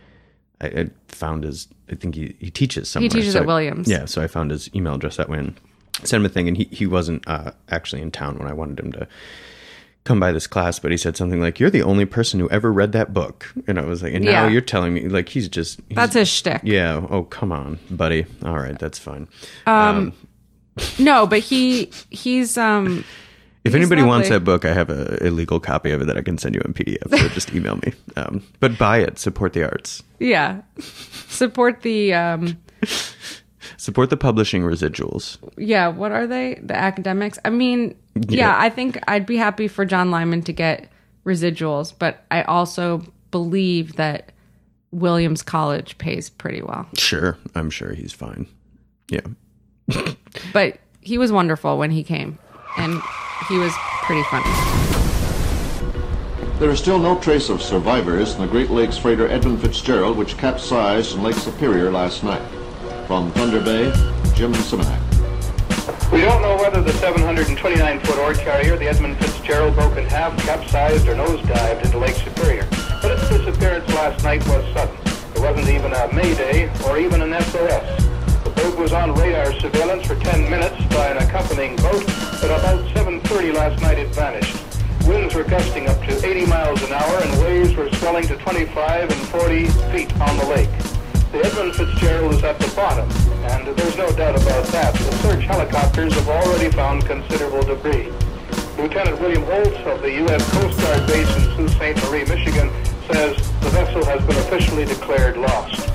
I, 0.61 0.67
I 0.67 0.91
found 1.09 1.45
his. 1.45 1.69
I 1.91 1.95
think 1.95 2.15
he, 2.15 2.35
he 2.41 2.51
teaches 2.51 2.89
somewhere. 2.89 3.05
He 3.05 3.09
teaches 3.21 3.33
so 3.35 3.41
at 3.41 3.43
I- 3.45 3.47
Williams. 3.47 3.89
Yeah, 3.89 4.05
so 4.07 4.23
I 4.23 4.27
found 4.27 4.51
his 4.51 4.75
email 4.75 4.95
address 4.95 5.17
that 5.17 5.29
way 5.29 5.39
and 5.39 5.55
sent 6.03 6.21
him 6.23 6.27
a 6.27 6.29
thing, 6.29 6.49
and 6.49 6.57
he 6.57 6.65
he 6.65 6.87
wasn't 6.87 7.27
uh, 7.29 7.53
actually 7.71 8.03
in 8.03 8.11
town 8.11 8.39
when 8.39 8.49
I 8.49 8.53
wanted 8.53 8.81
him 8.81 8.93
to 8.93 9.07
come 10.05 10.21
by 10.21 10.31
this 10.31 10.47
class, 10.47 10.79
but 10.79 10.91
he 10.93 10.97
said 10.97 11.17
something 11.17 11.41
like, 11.41 11.59
"You're 11.61 11.71
the 11.71 11.83
only 11.83 12.05
person 12.07 12.39
who 12.41 12.49
ever 12.51 12.73
read 12.73 12.93
that 12.93 13.13
book," 13.13 13.53
and 13.67 13.79
I 13.79 13.85
was 13.85 14.03
like, 14.03 14.15
"And 14.15 14.25
now 14.25 14.45
Yeah. 14.45 14.49
you're 14.49 14.61
telling 14.61 14.95
me 14.95 15.09
like 15.09 15.29
he's 15.29 15.49
just 15.49 15.81
he's, 15.89 15.97
That's 15.97 16.15
his 16.15 16.29
shtick. 16.29 16.61
yeah." 16.65 17.05
Oh 17.11 17.25
come 17.25 17.51
on, 17.53 17.79
buddy. 17.91 18.25
All 18.45 18.57
right, 18.59 18.79
that's 18.79 18.99
fine. 18.99 19.29
Um, 19.67 20.13
No, 20.99 21.27
but 21.27 21.41
he 21.41 21.91
he's 22.11 22.57
um 22.59 23.05
If 23.67 23.75
anybody 23.75 24.03
wants 24.03 24.29
that 24.29 24.45
book, 24.45 24.65
I 24.65 24.73
have 24.73 24.89
a 24.91 25.23
illegal 25.27 25.61
copy 25.61 25.91
of 25.91 26.01
it 26.03 26.07
that 26.07 26.17
I 26.17 26.23
can 26.23 26.39
send 26.39 26.55
you 26.55 26.61
in 26.65 26.73
PDF. 26.75 27.11
So 27.11 27.29
just 27.29 27.53
email 27.53 27.77
me. 27.77 27.93
Um, 28.19 28.43
but 28.61 28.79
buy 28.79 28.99
it. 29.01 29.19
Support 29.19 29.53
the 29.53 29.65
arts. 29.65 30.03
yeah. 30.19 30.63
Support 31.29 31.83
the 31.83 32.15
um 32.15 32.57
Support 33.77 34.09
the 34.11 34.17
publishing 34.17 34.63
residuals. 34.63 35.37
yeah, 35.59 35.89
what 35.89 36.13
are 36.13 36.27
they? 36.27 36.59
The 36.63 36.75
academics? 36.77 37.39
I 37.45 37.51
mean, 37.51 37.95
yeah, 38.15 38.39
Yeah. 38.39 38.55
I 38.59 38.71
think 38.71 38.99
I'd 39.07 39.27
be 39.27 39.37
happy 39.37 39.69
for 39.69 39.85
John 39.85 40.11
Limon 40.11 40.43
to 40.45 40.53
get 40.55 40.89
residuals, 41.27 41.93
but 41.99 42.25
I 42.31 42.43
also 42.43 43.03
believe 43.31 43.97
that 43.97 44.33
Williams 44.93 45.43
College 45.43 45.99
pays 45.99 46.31
pretty 46.31 46.63
well. 46.63 46.87
Sure, 46.97 47.37
I'm 47.55 47.69
sure 47.69 47.93
he's 47.93 48.13
fine. 48.15 48.47
Yeah. 49.11 49.27
But 50.55 50.79
he 51.01 51.19
was 51.19 51.31
wonderful 51.33 51.77
when 51.79 51.91
he 51.91 52.03
came 52.03 52.39
and 52.79 53.01
he 53.49 53.59
was 53.59 53.73
pretty 54.03 54.23
funny. 54.25 54.51
There 56.59 56.71
is 56.71 56.79
still 56.79 56.99
no 56.99 57.19
trace 57.19 57.51
of 57.51 57.61
survivors 57.61 58.35
in 58.35 58.41
the 58.41 58.47
Great 58.47 58.71
Lakes 58.71 58.97
freighter 58.97 59.29
Edmund 59.29 59.61
Fitzgerald, 59.61 60.17
which 60.17 60.39
capsized 60.39 61.15
in 61.15 61.23
Lake 61.23 61.35
Superior 61.35 61.91
last 61.91 62.25
night. 62.25 62.43
From 63.07 63.31
Thunder 63.33 63.61
Bay, 63.61 63.93
Jim 64.35 64.53
Simonak. 64.55 65.03
We 66.11 66.23
don't 66.23 66.41
know 66.41 66.57
whether 66.57 66.81
the 66.81 66.93
729-foot 66.93 68.19
ore 68.19 68.35
carrier, 68.35 68.77
the 68.77 68.89
Edmund 68.89 69.19
Fitzgerald, 69.19 69.75
broke 69.75 69.97
in 69.97 70.07
half, 70.07 70.37
capsized, 70.45 71.07
or 71.07 71.15
nosedived 71.15 71.85
into 71.85 71.99
Lake 71.99 72.15
Superior. 72.15 72.67
But 73.03 73.13
its 73.13 73.29
disappearance 73.29 73.89
last 73.91 74.25
night 74.25 74.41
was 74.49 74.65
sudden. 74.73 74.97
There 75.35 75.43
wasn't 75.43 75.69
even 75.69 75.93
a 75.93 76.13
mayday 76.15 76.71
or 76.87 76.99
even 76.99 77.21
an 77.21 77.39
SOS. 77.43 78.07
Boat 78.57 78.79
was 78.79 78.93
on 78.93 79.15
radar 79.15 79.53
surveillance 79.61 80.07
for 80.07 80.17
10 80.17 80.51
minutes 80.51 80.77
by 80.95 81.09
an 81.09 81.19
accompanying 81.19 81.77
boat, 81.77 82.05
but 82.41 82.51
about 82.51 82.85
7.30 82.95 83.55
last 83.55 83.81
night 83.83 83.99
it 83.99 84.09
vanished. 84.09 84.57
Winds 85.07 85.35
were 85.35 85.45
gusting 85.45 85.87
up 85.89 85.99
to 86.05 86.27
80 86.27 86.47
miles 86.47 86.83
an 86.83 86.93
hour 86.93 87.19
and 87.21 87.43
waves 87.43 87.75
were 87.77 87.91
swelling 87.93 88.27
to 88.27 88.37
25 88.37 89.11
and 89.11 89.29
40 89.29 89.67
feet 89.93 90.21
on 90.21 90.37
the 90.39 90.47
lake. 90.47 90.71
The 91.33 91.45
Edmund 91.45 91.75
Fitzgerald 91.77 92.35
is 92.35 92.43
at 92.45 92.59
the 92.59 92.75
bottom, 92.75 93.09
and 93.53 93.77
there's 93.77 93.97
no 93.97 94.11
doubt 94.13 94.41
about 94.41 94.65
that. 94.69 94.95
The 94.95 95.13
search 95.19 95.45
helicopters 95.45 96.15
have 96.15 96.29
already 96.29 96.71
found 96.71 97.05
considerable 97.05 97.63
debris. 97.63 98.11
Lieutenant 98.79 99.21
William 99.21 99.43
Holt 99.45 99.75
of 99.87 100.03
the 100.03 100.13
U.S. 100.13 100.51
Coast 100.53 100.81
Guard 100.81 101.07
base 101.07 101.37
in 101.37 101.43
Sault 101.57 101.71
Ste. 101.71 102.09
Marie, 102.09 102.25
Michigan, 102.25 102.71
says 103.13 103.37
the 103.61 103.71
vessel 103.71 104.05
has 104.07 104.25
been 104.27 104.37
officially 104.37 104.85
declared 104.87 105.37
lost. 105.37 105.89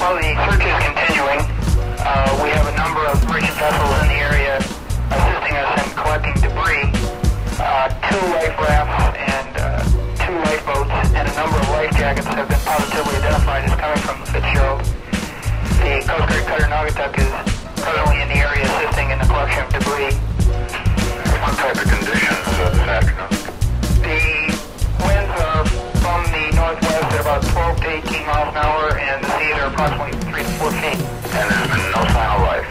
Well, 0.00 0.16
the 0.16 0.34
search 0.50 0.64
is 0.64 0.84
continuing. 0.84 1.53
Uh, 2.04 2.28
we 2.44 2.52
have 2.52 2.68
a 2.68 2.76
number 2.76 3.00
of 3.08 3.16
merchant 3.24 3.56
vessels 3.56 3.92
in 4.04 4.08
the 4.12 4.20
area 4.20 4.60
assisting 4.60 5.56
us 5.56 5.72
in 5.80 5.88
collecting 5.96 6.36
debris. 6.36 6.84
Uh, 7.56 7.88
two 8.12 8.20
life 8.28 8.52
rafts 8.60 9.16
and 9.16 9.48
uh, 9.56 9.80
two 10.20 10.36
lifeboats 10.44 10.92
and 11.16 11.24
a 11.24 11.32
number 11.32 11.56
of 11.56 11.68
life 11.72 11.88
jackets 11.96 12.28
have 12.28 12.44
been 12.44 12.60
positively 12.60 13.16
identified 13.24 13.64
as 13.64 13.72
coming 13.80 14.02
from 14.04 14.20
the 14.20 14.28
Fitzgerald. 14.36 14.84
The 15.80 16.04
Coast 16.04 16.28
Guard 16.28 16.44
cutter 16.44 16.68
Naugatuck 16.68 17.16
is 17.16 17.32
currently 17.80 18.20
in 18.20 18.28
the 18.28 18.36
area 18.36 18.68
assisting 18.68 19.08
in 19.08 19.18
the 19.18 19.24
collection 19.24 19.64
of 19.64 19.72
debris. 19.72 20.12
What 21.40 21.56
type 21.56 21.80
of 21.80 21.88
conditions 21.88 22.44
this 22.52 22.84
afternoon? 22.84 23.32
The 24.04 24.52
winds 25.08 25.32
are 25.40 25.64
northwest 26.64 27.04
at 27.12 27.20
about 27.20 27.42
12 27.44 27.76
to 27.76 27.88
18 28.08 28.24
miles 28.24 28.48
an 28.48 28.56
hour, 28.56 28.96
and 28.96 29.20
the 29.20 29.28
seas 29.36 29.52
are 29.60 29.68
approximately 29.68 30.16
3 30.32 30.40
to 30.40 30.52
4 30.56 30.72
feet. 30.80 31.00
And 31.36 31.44
there's 31.52 31.68
been 31.68 31.84
no 31.92 32.00
sign 32.08 32.30
of 32.32 32.40
life? 32.48 32.68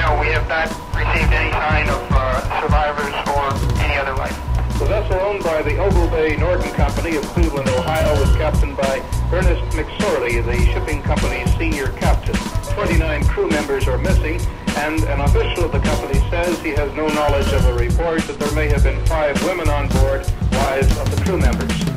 No, 0.00 0.16
we 0.16 0.32
have 0.32 0.48
not 0.48 0.72
received 0.96 1.28
any 1.28 1.52
sign 1.52 1.86
of 1.92 2.00
uh, 2.08 2.40
survivors 2.64 3.12
or 3.36 3.44
any 3.84 4.00
other 4.00 4.16
life. 4.16 4.32
The 4.80 4.88
vessel 4.88 5.20
owned 5.20 5.44
by 5.44 5.60
the 5.60 5.76
Oglebay 5.76 6.38
Norton 6.40 6.72
Company 6.72 7.16
of 7.16 7.24
Cleveland, 7.36 7.68
Ohio, 7.68 8.18
was 8.18 8.34
captained 8.36 8.78
by 8.78 9.04
Ernest 9.28 9.60
McSorley, 9.76 10.40
the 10.40 10.56
shipping 10.72 11.02
company's 11.02 11.52
senior 11.60 11.92
captain. 12.00 12.36
29 12.72 13.24
crew 13.28 13.48
members 13.48 13.86
are 13.86 13.98
missing, 13.98 14.40
and 14.80 15.04
an 15.04 15.20
official 15.20 15.66
of 15.66 15.72
the 15.72 15.80
company 15.80 16.18
says 16.30 16.58
he 16.60 16.70
has 16.70 16.90
no 16.94 17.08
knowledge 17.08 17.52
of 17.52 17.66
a 17.66 17.74
report 17.74 18.22
that 18.22 18.40
there 18.40 18.52
may 18.52 18.68
have 18.68 18.84
been 18.84 19.04
five 19.04 19.36
women 19.44 19.68
on 19.68 19.86
board, 20.00 20.24
wives 20.50 20.90
of 20.98 21.14
the 21.14 21.22
crew 21.24 21.36
members. 21.36 21.93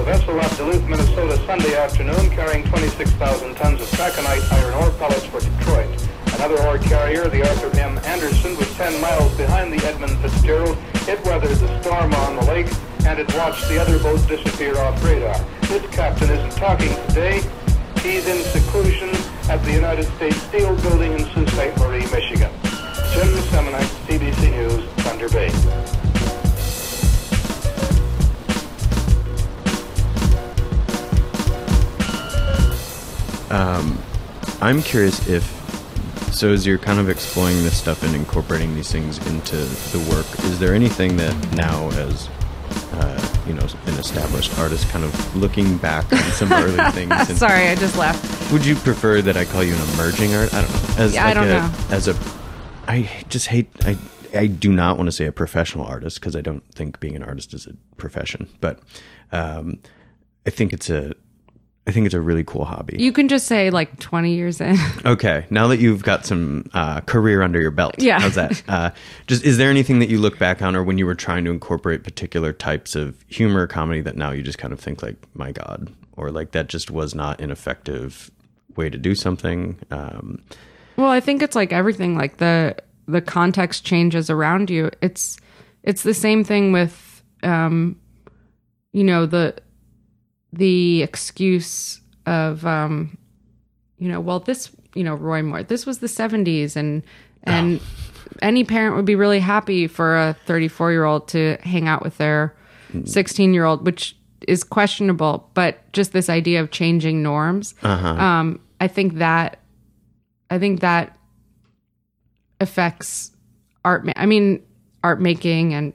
The 0.00 0.06
vessel 0.06 0.34
left 0.34 0.56
Duluth, 0.56 0.88
Minnesota 0.88 1.36
Sunday 1.44 1.76
afternoon 1.76 2.30
carrying 2.30 2.64
26,000 2.64 3.54
tons 3.54 3.82
of 3.82 3.88
taconite 3.88 4.50
iron 4.50 4.72
ore 4.82 4.90
pellets 4.92 5.26
for 5.26 5.40
Detroit. 5.40 6.08
Another 6.36 6.58
ore 6.62 6.78
carrier, 6.78 7.28
the 7.28 7.46
Arthur 7.46 7.68
M. 7.78 7.98
Anderson, 8.06 8.56
was 8.56 8.66
10 8.76 8.98
miles 9.02 9.36
behind 9.36 9.70
the 9.70 9.86
Edmund 9.86 10.16
Fitzgerald. 10.20 10.78
It 11.06 11.22
weathered 11.26 11.54
the 11.54 11.82
storm 11.82 12.14
on 12.14 12.36
the 12.36 12.44
lake, 12.46 12.72
and 13.04 13.18
it 13.18 13.28
watched 13.34 13.68
the 13.68 13.78
other 13.78 13.98
boat 13.98 14.26
disappear 14.26 14.74
off 14.78 15.04
radar. 15.04 15.36
Its 15.64 15.86
captain 15.94 16.30
isn't 16.30 16.56
talking 16.56 16.88
today. 17.08 17.42
He's 18.00 18.26
in 18.26 18.42
seclusion 18.56 19.10
at 19.50 19.62
the 19.64 19.72
United 19.72 20.06
States 20.16 20.40
Steel 20.44 20.74
Building 20.76 21.12
in 21.12 21.26
Sault 21.34 21.50
Ste. 21.50 21.76
Marie, 21.76 22.08
Michigan. 22.08 22.50
Jim 23.12 23.28
Seminack, 23.52 23.84
CBC 24.08 24.50
News, 24.50 24.82
Thunder 25.04 25.28
Bay. 25.28 26.09
I'm 33.50 34.82
curious 34.82 35.26
if 35.28 35.44
so 36.32 36.50
as 36.52 36.64
you're 36.66 36.78
kind 36.78 37.00
of 37.00 37.08
exploring 37.08 37.56
this 37.64 37.76
stuff 37.76 38.02
and 38.04 38.14
incorporating 38.14 38.74
these 38.74 38.90
things 38.90 39.18
into 39.26 39.56
the 39.56 39.98
work, 40.14 40.26
is 40.44 40.58
there 40.58 40.74
anything 40.74 41.16
that 41.16 41.52
now 41.54 41.88
as 41.90 42.28
uh, 42.92 43.42
you 43.46 43.54
know 43.54 43.66
an 43.86 43.94
established 43.94 44.56
artist 44.58 44.88
kind 44.90 45.04
of 45.04 45.36
looking 45.36 45.76
back 45.78 46.10
on 46.12 46.18
some 46.32 46.52
early 46.52 46.90
things 46.92 47.10
and 47.28 47.36
Sorry, 47.36 47.68
I 47.68 47.74
just 47.74 47.96
laughed. 47.96 48.52
would 48.52 48.64
you 48.64 48.76
prefer 48.76 49.20
that 49.22 49.36
I 49.36 49.44
call 49.44 49.64
you 49.64 49.74
an 49.74 49.80
emerging 49.94 50.34
art? 50.34 50.54
I 50.54 50.62
don't 50.62 50.70
know. 50.72 50.94
As 51.04 51.14
Yeah, 51.14 51.26
I 51.26 51.34
don't 51.34 51.48
a, 51.48 51.58
know. 51.58 51.72
As 51.90 52.06
a 52.08 52.16
I 52.86 53.24
just 53.28 53.48
hate 53.48 53.68
I 53.84 53.96
I 54.34 54.46
do 54.46 54.72
not 54.72 54.96
want 54.96 55.08
to 55.08 55.12
say 55.12 55.26
a 55.26 55.32
professional 55.32 55.84
artist 55.84 56.20
because 56.20 56.36
I 56.36 56.40
don't 56.40 56.62
think 56.72 57.00
being 57.00 57.16
an 57.16 57.24
artist 57.24 57.52
is 57.52 57.66
a 57.66 57.72
profession, 57.96 58.48
but 58.60 58.78
um, 59.32 59.80
I 60.46 60.50
think 60.50 60.72
it's 60.72 60.88
a 60.88 61.14
I 61.86 61.92
think 61.92 62.06
it's 62.06 62.14
a 62.14 62.20
really 62.20 62.44
cool 62.44 62.64
hobby. 62.66 62.96
You 63.02 63.10
can 63.10 63.26
just 63.28 63.46
say 63.46 63.70
like 63.70 63.98
20 63.98 64.34
years 64.34 64.60
in. 64.60 64.76
Okay, 65.06 65.46
now 65.50 65.66
that 65.68 65.80
you've 65.80 66.02
got 66.02 66.26
some 66.26 66.68
uh, 66.74 67.00
career 67.00 67.42
under 67.42 67.60
your 67.60 67.70
belt, 67.70 67.94
Yeah. 67.98 68.20
how's 68.20 68.34
that? 68.34 68.62
Uh, 68.68 68.90
just 69.26 69.44
is 69.44 69.56
there 69.56 69.70
anything 69.70 69.98
that 70.00 70.08
you 70.10 70.18
look 70.18 70.38
back 70.38 70.60
on, 70.62 70.76
or 70.76 70.84
when 70.84 70.98
you 70.98 71.06
were 71.06 71.14
trying 71.14 71.44
to 71.46 71.50
incorporate 71.50 72.04
particular 72.04 72.52
types 72.52 72.94
of 72.94 73.16
humor, 73.28 73.62
or 73.62 73.66
comedy, 73.66 74.00
that 74.02 74.16
now 74.16 74.30
you 74.30 74.42
just 74.42 74.58
kind 74.58 74.72
of 74.72 74.78
think 74.78 75.02
like, 75.02 75.16
my 75.34 75.52
God, 75.52 75.90
or 76.16 76.30
like 76.30 76.52
that 76.52 76.68
just 76.68 76.90
was 76.90 77.14
not 77.14 77.40
an 77.40 77.50
effective 77.50 78.30
way 78.76 78.90
to 78.90 78.98
do 78.98 79.14
something? 79.14 79.78
Um, 79.90 80.42
Well, 80.96 81.08
I 81.10 81.20
think 81.20 81.42
it's 81.42 81.56
like 81.56 81.72
everything 81.72 82.16
like 82.16 82.36
the 82.36 82.76
the 83.08 83.22
context 83.22 83.84
changes 83.84 84.28
around 84.30 84.68
you. 84.70 84.90
It's 85.00 85.38
it's 85.82 86.02
the 86.02 86.14
same 86.14 86.44
thing 86.44 86.72
with 86.72 87.22
um 87.42 87.96
you 88.92 89.02
know 89.02 89.24
the 89.26 89.56
the 90.52 91.02
excuse 91.02 92.00
of 92.26 92.64
um 92.66 93.16
you 93.98 94.08
know, 94.08 94.20
well 94.20 94.40
this, 94.40 94.70
you 94.94 95.04
know, 95.04 95.14
Roy 95.14 95.42
Moore, 95.42 95.62
this 95.62 95.84
was 95.84 95.98
the 95.98 96.06
70s 96.06 96.76
and 96.76 97.02
and 97.44 97.80
any 98.42 98.64
parent 98.64 98.96
would 98.96 99.04
be 99.04 99.14
really 99.14 99.40
happy 99.40 99.86
for 99.86 100.16
a 100.16 100.36
34-year-old 100.46 101.28
to 101.28 101.56
hang 101.62 101.88
out 101.88 102.02
with 102.02 102.16
their 102.18 102.54
16-year-old, 102.94 103.84
which 103.84 104.16
is 104.48 104.64
questionable, 104.64 105.50
but 105.54 105.90
just 105.92 106.12
this 106.12 106.28
idea 106.28 106.60
of 106.60 106.70
changing 106.70 107.22
norms. 107.22 107.74
Um 107.82 108.60
I 108.80 108.88
think 108.88 109.14
that 109.14 109.60
I 110.50 110.58
think 110.58 110.80
that 110.80 111.16
affects 112.60 113.30
art. 113.84 114.04
Ma- 114.04 114.12
I 114.16 114.26
mean, 114.26 114.62
art 115.04 115.20
making 115.20 115.74
and 115.74 115.92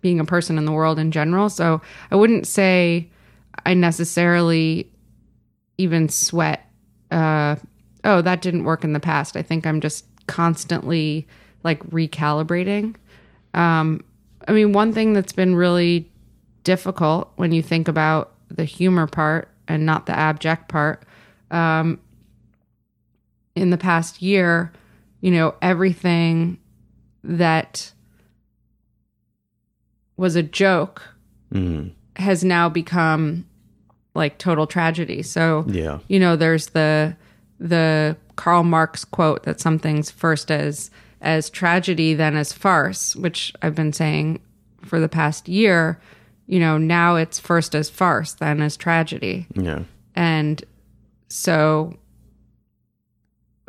being 0.00 0.20
a 0.20 0.24
person 0.24 0.58
in 0.58 0.64
the 0.64 0.72
world 0.72 0.98
in 0.98 1.10
general. 1.10 1.48
So 1.48 1.80
I 2.10 2.16
wouldn't 2.16 2.46
say 2.46 3.10
I 3.66 3.74
necessarily 3.74 4.90
even 5.78 6.08
sweat. 6.08 6.68
Uh, 7.10 7.56
oh, 8.04 8.20
that 8.22 8.42
didn't 8.42 8.64
work 8.64 8.84
in 8.84 8.92
the 8.92 9.00
past. 9.00 9.36
I 9.36 9.42
think 9.42 9.66
I'm 9.66 9.80
just 9.80 10.04
constantly 10.26 11.26
like 11.62 11.82
recalibrating. 11.90 12.94
Um, 13.54 14.04
I 14.46 14.52
mean, 14.52 14.72
one 14.72 14.92
thing 14.92 15.12
that's 15.12 15.32
been 15.32 15.54
really 15.54 16.10
difficult 16.64 17.32
when 17.36 17.52
you 17.52 17.62
think 17.62 17.88
about 17.88 18.32
the 18.48 18.64
humor 18.64 19.06
part 19.06 19.48
and 19.68 19.86
not 19.86 20.06
the 20.06 20.16
abject 20.16 20.68
part 20.68 21.04
um, 21.50 21.98
in 23.54 23.70
the 23.70 23.78
past 23.78 24.20
year, 24.20 24.72
you 25.20 25.30
know, 25.30 25.54
everything 25.62 26.58
that 27.22 27.92
was 30.16 30.36
a 30.36 30.42
joke 30.42 31.02
Mm-hmm. 31.52 31.90
has 32.16 32.42
now 32.42 32.68
become 32.68 33.46
like 34.14 34.38
total 34.38 34.66
tragedy. 34.66 35.22
So 35.22 35.64
Yeah. 35.68 35.98
you 36.08 36.18
know, 36.20 36.36
there's 36.36 36.68
the 36.68 37.16
the 37.60 38.16
Karl 38.36 38.64
Marx 38.64 39.04
quote 39.04 39.44
that 39.44 39.60
something's 39.60 40.10
first 40.10 40.50
as 40.50 40.90
as 41.20 41.48
tragedy, 41.50 42.12
then 42.14 42.36
as 42.36 42.52
farce, 42.52 43.16
which 43.16 43.52
I've 43.62 43.74
been 43.74 43.92
saying 43.92 44.40
for 44.82 45.00
the 45.00 45.08
past 45.08 45.48
year. 45.48 45.98
You 46.46 46.60
know, 46.60 46.76
now 46.76 47.16
it's 47.16 47.38
first 47.40 47.74
as 47.74 47.88
farce, 47.88 48.34
then 48.34 48.60
as 48.60 48.76
tragedy, 48.76 49.46
Yeah. 49.54 49.84
and 50.14 50.62
so 51.28 51.94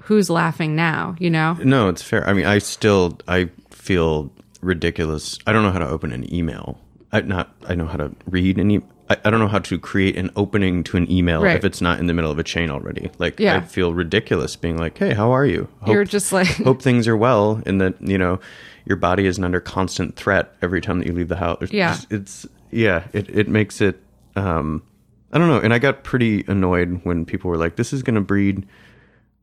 who's 0.03 0.29
laughing 0.29 0.75
now? 0.75 1.15
You 1.19 1.29
know, 1.29 1.57
No, 1.63 1.89
it's 1.89 2.01
fair. 2.01 2.27
I 2.27 2.33
mean, 2.33 2.45
I 2.45 2.57
still 2.59 3.17
I 3.27 3.49
feel 3.71 4.31
ridiculous. 4.61 5.39
I 5.47 5.53
don't 5.53 5.63
know 5.63 5.71
how 5.71 5.79
to 5.79 5.87
open 5.87 6.11
an 6.11 6.31
email. 6.33 6.79
I 7.11 7.21
not 7.21 7.53
I 7.67 7.75
know 7.75 7.85
how 7.85 7.97
to 7.97 8.11
read 8.29 8.57
an 8.57 8.71
e- 8.71 8.81
I, 9.09 9.17
I 9.25 9.29
don't 9.29 9.39
know 9.39 9.47
how 9.47 9.59
to 9.59 9.77
create 9.79 10.17
an 10.17 10.31
opening 10.35 10.83
to 10.85 10.97
an 10.97 11.09
email 11.11 11.41
Right. 11.43 11.55
if 11.55 11.63
it's 11.63 11.81
not 11.81 11.99
in 11.99 12.07
the 12.07 12.13
middle 12.13 12.31
of 12.31 12.39
a 12.39 12.43
chain 12.43 12.69
already. 12.71 13.11
Like 13.19 13.39
Yeah. 13.39 13.57
I 13.57 13.61
feel 13.61 13.93
ridiculous 13.93 14.55
being 14.55 14.77
like, 14.77 14.97
"Hey, 14.97 15.13
how 15.13 15.31
are 15.31 15.45
you?" 15.45 15.67
Hope, 15.81 15.93
You're 15.93 16.03
just 16.05 16.31
like- 16.33 16.47
hope 16.63 16.81
things 16.81 17.07
are 17.07 17.17
well 17.17 17.61
and 17.65 17.79
that, 17.81 18.01
you 18.01 18.17
know, 18.17 18.39
your 18.85 18.97
body 18.97 19.25
isn't 19.25 19.43
under 19.43 19.59
constant 19.59 20.15
threat 20.15 20.53
every 20.61 20.81
time 20.81 20.99
that 20.99 21.07
you 21.07 21.13
leave 21.13 21.27
the 21.27 21.35
house. 21.37 21.57
It's 21.61 21.73
Yeah. 21.73 21.95
it's 22.09 22.47
yeah, 22.71 23.03
it 23.13 23.29
it 23.29 23.47
makes 23.47 23.79
it 23.81 24.01
um 24.35 24.81
I 25.31 25.37
don't 25.37 25.49
know, 25.49 25.59
and 25.59 25.73
I 25.73 25.79
got 25.79 26.03
pretty 26.03 26.45
annoyed 26.47 27.01
when 27.03 27.25
people 27.25 27.49
were 27.49 27.57
like, 27.57 27.75
"This 27.75 27.91
is 27.93 28.03
going 28.03 28.15
to 28.15 28.21
breed 28.21 28.65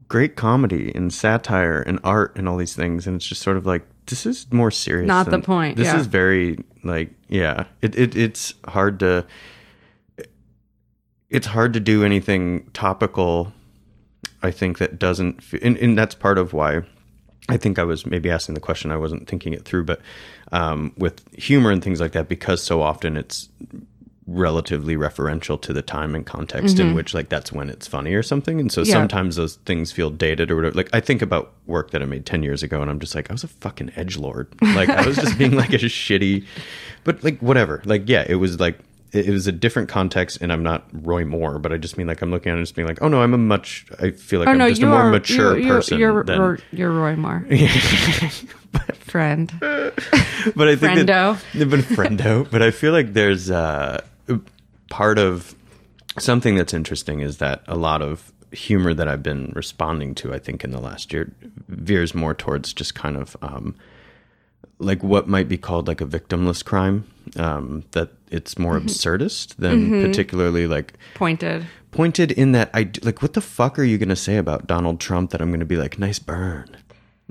great 0.09 0.37
comedy 0.37 0.93
and 0.95 1.13
satire 1.13 1.81
and 1.81 1.99
art 2.05 2.37
and 2.37 2.47
all 2.49 2.57
these 2.59 2.75
things 2.77 3.07
and 3.07 3.17
it's 3.17 3.27
just 3.27 3.41
sort 3.41 3.57
of 3.57 3.65
like 3.65 3.83
this 4.07 4.27
is 4.27 4.47
more 4.53 4.71
serious 4.71 5.09
Not 5.09 5.31
the 5.31 5.39
point, 5.39 5.79
this 5.79 5.87
yeah. 5.87 5.99
is 5.99 6.07
very 6.07 6.59
like 6.85 7.11
yeah 7.29 7.65
it, 7.81 7.97
it 7.97 8.15
it's 8.15 8.53
hard 8.69 9.01
to 9.01 9.25
it's 11.33 11.47
hard 11.49 11.73
to 11.73 11.81
do 11.81 12.05
anything 12.05 12.69
topical 12.73 13.53
i 14.43 14.51
think 14.51 14.79
that 14.79 14.99
doesn't 14.99 15.41
and, 15.63 15.77
and 15.79 15.97
that's 15.99 16.15
part 16.15 16.39
of 16.39 16.53
why 16.53 16.83
i 17.49 17.57
think 17.57 17.79
i 17.79 17.85
was 17.85 18.05
maybe 18.07 18.31
asking 18.31 18.55
the 18.55 18.61
question 18.61 18.91
i 18.93 18.97
wasn't 18.97 19.27
thinking 19.29 19.53
it 19.53 19.65
through 19.65 19.85
but 19.85 20.01
um, 20.53 20.93
with 20.99 21.17
humor 21.35 21.71
and 21.71 21.83
things 21.83 21.99
like 22.01 22.13
that 22.13 22.29
because 22.29 22.63
so 22.63 22.83
often 22.83 23.17
it's 23.17 23.49
relatively 24.29 24.97
referential 24.97 25.61
to 25.61 25.73
the 25.73 25.83
time 25.83 26.15
and 26.15 26.27
context 26.27 26.79
in 26.79 26.95
which 26.95 27.13
like 27.13 27.29
that's 27.29 27.51
when 27.53 27.69
it's 27.69 27.89
funny 27.89 28.15
or 28.15 28.23
something 28.23 28.61
and 28.61 28.71
so 28.71 28.83
Mm-hmm. 28.83 28.89
Yeah. 28.89 28.93
sometimes 28.95 29.37
those 29.37 29.57
things 29.65 29.91
feel 29.91 30.11
dated 30.11 30.51
or 30.51 30.57
whatever 30.57 30.77
like 30.77 30.89
i 30.93 31.01
think 31.01 31.23
about 31.23 31.53
work 31.67 31.91
that 31.91 32.03
i 32.03 32.05
made 32.05 32.25
10 32.25 32.43
years 32.45 32.63
ago 32.63 32.81
and 32.83 32.91
i'm 32.91 33.01
just 33.01 33.15
like 33.17 33.31
i 33.31 33.33
was 33.35 33.43
a 33.43 33.49
fucking 33.49 33.91
edge 33.97 34.17
lord 34.17 34.47
like 34.77 34.89
i 34.89 35.05
was 35.07 35.17
just 35.17 35.37
being 35.39 35.53
like 35.57 35.71
a 35.73 35.77
shitty 36.01 36.45
but 37.03 37.23
like 37.25 37.39
whatever 37.41 37.83
like 37.85 38.09
yeah 38.09 38.25
it 38.29 38.37
was 38.37 38.61
like 38.61 38.79
it 39.13 39.29
was 39.29 39.47
a 39.47 39.53
different 39.53 39.89
context 39.89 40.39
and 40.41 40.53
i'm 40.53 40.63
not 40.63 40.87
roy 40.93 41.25
moore 41.25 41.59
but 41.59 41.73
i 41.73 41.77
just 41.77 41.99
mean 41.99 42.07
like 42.07 42.23
i'm 42.23 42.31
looking 42.31 42.51
at 42.51 42.55
it 42.55 42.59
and 42.59 42.67
just 42.67 42.75
being 42.75 42.89
like 42.89 43.01
oh 43.03 43.09
no 43.09 43.23
i'm 43.23 43.35
a 43.35 43.39
much 43.39 43.87
i 44.01 44.11
feel 44.11 44.41
like 44.41 44.49
oh 44.49 44.53
i'm 44.53 44.59
no, 44.59 44.69
just 44.69 44.83
a 44.83 44.87
more 44.87 45.03
are 45.03 45.11
mature 45.11 45.59
you, 45.59 45.67
you, 45.67 45.73
person 45.73 45.99
You're 45.99 46.25
than, 46.25 46.41
Roy- 46.41 46.59
you're 46.73 46.93
Roy 46.93 47.17
Moore, 47.17 47.47
friend. 49.13 49.53
but 49.61 50.69
I 50.69 50.77
think 50.77 50.99
Friendo. 50.99 51.39
That, 51.53 51.67
but 51.71 51.81
friendo. 51.81 52.51
But 52.51 52.63
I 52.63 52.71
feel 52.71 52.93
like 52.93 53.13
there's 53.13 53.51
uh, 53.51 54.01
part 54.89 55.19
of 55.19 55.55
something 56.19 56.57
that's 56.57 56.75
interesting 56.75 57.21
is 57.21 57.39
that 57.39 57.63
a 57.69 57.77
lot 57.77 58.03
of 58.03 58.33
humor 58.51 58.95
that 58.95 59.09
I've 59.09 59.23
been 59.23 59.53
responding 59.55 60.15
to, 60.17 60.35
I 60.35 60.39
think, 60.39 60.65
in 60.65 60.71
the 60.71 60.81
last 60.81 61.13
year, 61.13 61.33
veers 61.69 62.15
more 62.15 62.35
towards 62.35 62.73
just 62.73 62.95
kind 62.95 63.17
of 63.17 63.37
um, 63.43 63.75
like 64.79 65.03
what 65.03 65.29
might 65.29 65.49
be 65.49 65.59
called 65.59 65.89
like 65.89 66.01
a 66.01 66.07
victimless 66.07 66.65
crime. 66.65 67.07
Um, 67.37 67.85
that 67.93 68.11
it's 68.31 68.59
more 68.59 68.79
absurdist 68.79 69.57
than 69.57 69.91
particularly 70.03 70.67
like 70.67 70.95
Pointed. 71.15 71.67
pointed 71.91 72.33
in 72.33 72.53
that 72.53 72.71
I 72.75 72.91
like 73.03 73.23
what 73.23 73.35
the 73.35 73.41
fuck 73.41 73.79
are 73.79 73.85
you 73.85 73.99
going 73.99 74.09
to 74.09 74.17
say 74.17 74.37
about 74.37 74.67
Donald 74.67 75.01
Trump 75.01 75.31
that 75.31 75.41
I'm 75.43 75.49
going 75.51 75.61
to 75.61 75.67
be 75.67 75.77
like 75.77 75.99
nice 75.99 76.19
burn? 76.19 76.77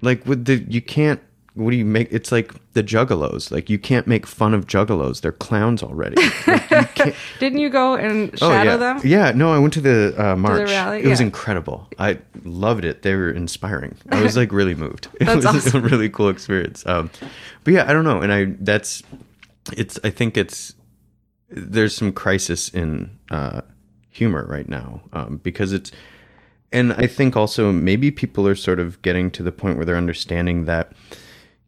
Like 0.02 0.26
with 0.26 0.46
the 0.46 0.66
you 0.70 0.82
can't 0.82 1.20
what 1.54 1.72
do 1.72 1.78
you 1.78 1.86
make 1.86 2.08
it's 2.12 2.32
like 2.32 2.54
the 2.74 2.84
juggalos. 2.84 3.52
Like 3.52 3.70
you 3.70 3.78
can't 3.78 4.08
make 4.08 4.26
fun 4.26 4.54
of 4.54 4.68
juggalos. 4.68 5.22
They're 5.22 5.32
clowns 5.34 5.84
already. 5.84 6.16
Like, 6.48 6.98
you 7.00 7.14
Didn't 7.40 7.60
you 7.60 7.70
go 7.70 7.96
and 7.96 8.34
oh 8.36 8.50
shadow 8.50 8.72
yeah. 8.72 8.78
them? 8.78 9.02
Yeah, 9.04 9.32
no, 9.32 9.52
I 9.52 9.60
went 9.60 9.74
to 9.74 9.82
the 9.82 10.16
uh, 10.18 10.36
march. 10.36 10.70
rally? 10.70 11.04
It 11.04 11.08
was 11.08 11.20
incredible. 11.20 11.90
I 12.00 12.20
loved 12.46 12.86
it. 12.86 13.02
They 13.02 13.16
were 13.16 13.32
inspiring. 13.32 13.98
I 14.10 14.22
was 14.22 14.38
like 14.38 14.52
really 14.54 14.76
moved. 14.76 15.08
It 15.20 15.28
was 15.36 15.46
awesome. 15.46 15.84
a 15.84 15.88
really 15.88 16.10
cool 16.10 16.30
experience. 16.30 16.86
Um, 16.86 17.10
but 17.64 17.74
yeah, 17.74 17.90
I 17.90 17.94
don't 17.94 18.06
know, 18.06 18.22
and 18.22 18.32
I 18.32 18.46
that's 18.60 19.04
it's. 19.74 20.00
I 20.04 20.10
think 20.10 20.38
it's 20.38 20.76
there's 21.50 21.96
some 21.96 22.14
crisis 22.14 22.70
in 22.70 23.20
uh, 23.30 23.62
humor 24.10 24.46
right 24.48 24.70
now 24.70 25.02
um, 25.14 25.38
because 25.44 25.74
it's 25.74 25.92
and 26.72 26.94
I 26.94 27.08
think 27.08 27.36
also 27.36 27.72
maybe 27.72 28.12
people 28.12 28.48
are 28.48 28.56
sort 28.56 28.80
of 28.80 29.02
getting 29.02 29.30
to 29.32 29.44
the 29.44 29.52
point 29.52 29.78
where 29.78 29.86
they're 29.86 29.98
understanding 29.98 30.66
that 30.66 30.94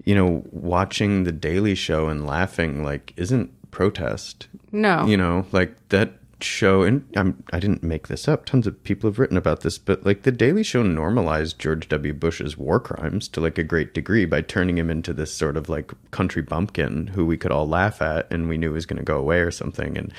you 0.06 0.16
know 0.16 0.44
watching 0.52 1.24
the 1.24 1.32
Daily 1.32 1.76
Show 1.76 2.08
and 2.08 2.26
laughing 2.26 2.84
like 2.84 3.14
isn't 3.18 3.52
protest. 3.72 4.48
No. 4.72 5.06
You 5.06 5.18
know, 5.18 5.46
like 5.52 5.76
that 5.90 6.14
show 6.44 6.84
and 6.84 7.06
I'm 7.16 7.44
I 7.52 7.60
didn't 7.60 7.84
make 7.84 8.08
this 8.08 8.28
up. 8.28 8.46
Tons 8.46 8.68
of 8.68 8.84
people 8.84 9.10
have 9.10 9.20
written 9.20 9.38
about 9.38 9.62
this, 9.62 9.78
but 9.78 10.06
like 10.06 10.24
the 10.24 10.32
Daily 10.32 10.64
Show 10.64 10.84
normalized 10.84 11.60
George 11.60 11.90
W. 11.90 12.14
Bush's 12.14 12.58
war 12.58 12.80
crimes 12.80 13.28
to 13.30 13.42
like 13.42 13.58
a 13.58 13.64
great 13.64 13.94
degree 13.94 14.26
by 14.26 14.42
turning 14.42 14.78
him 14.78 14.90
into 14.90 15.14
this 15.14 15.34
sort 15.34 15.58
of 15.58 15.70
like 15.70 15.92
country 16.12 16.42
bumpkin 16.42 17.08
who 17.08 17.26
we 17.26 17.38
could 17.38 17.52
all 17.52 17.68
laugh 17.68 18.02
at 18.02 18.32
and 18.32 18.50
we 18.50 18.58
knew 18.58 18.72
was 18.74 18.86
going 18.86 18.98
to 18.98 19.04
go 19.04 19.18
away 19.18 19.40
or 19.40 19.52
something 19.52 19.98
and 19.98 20.14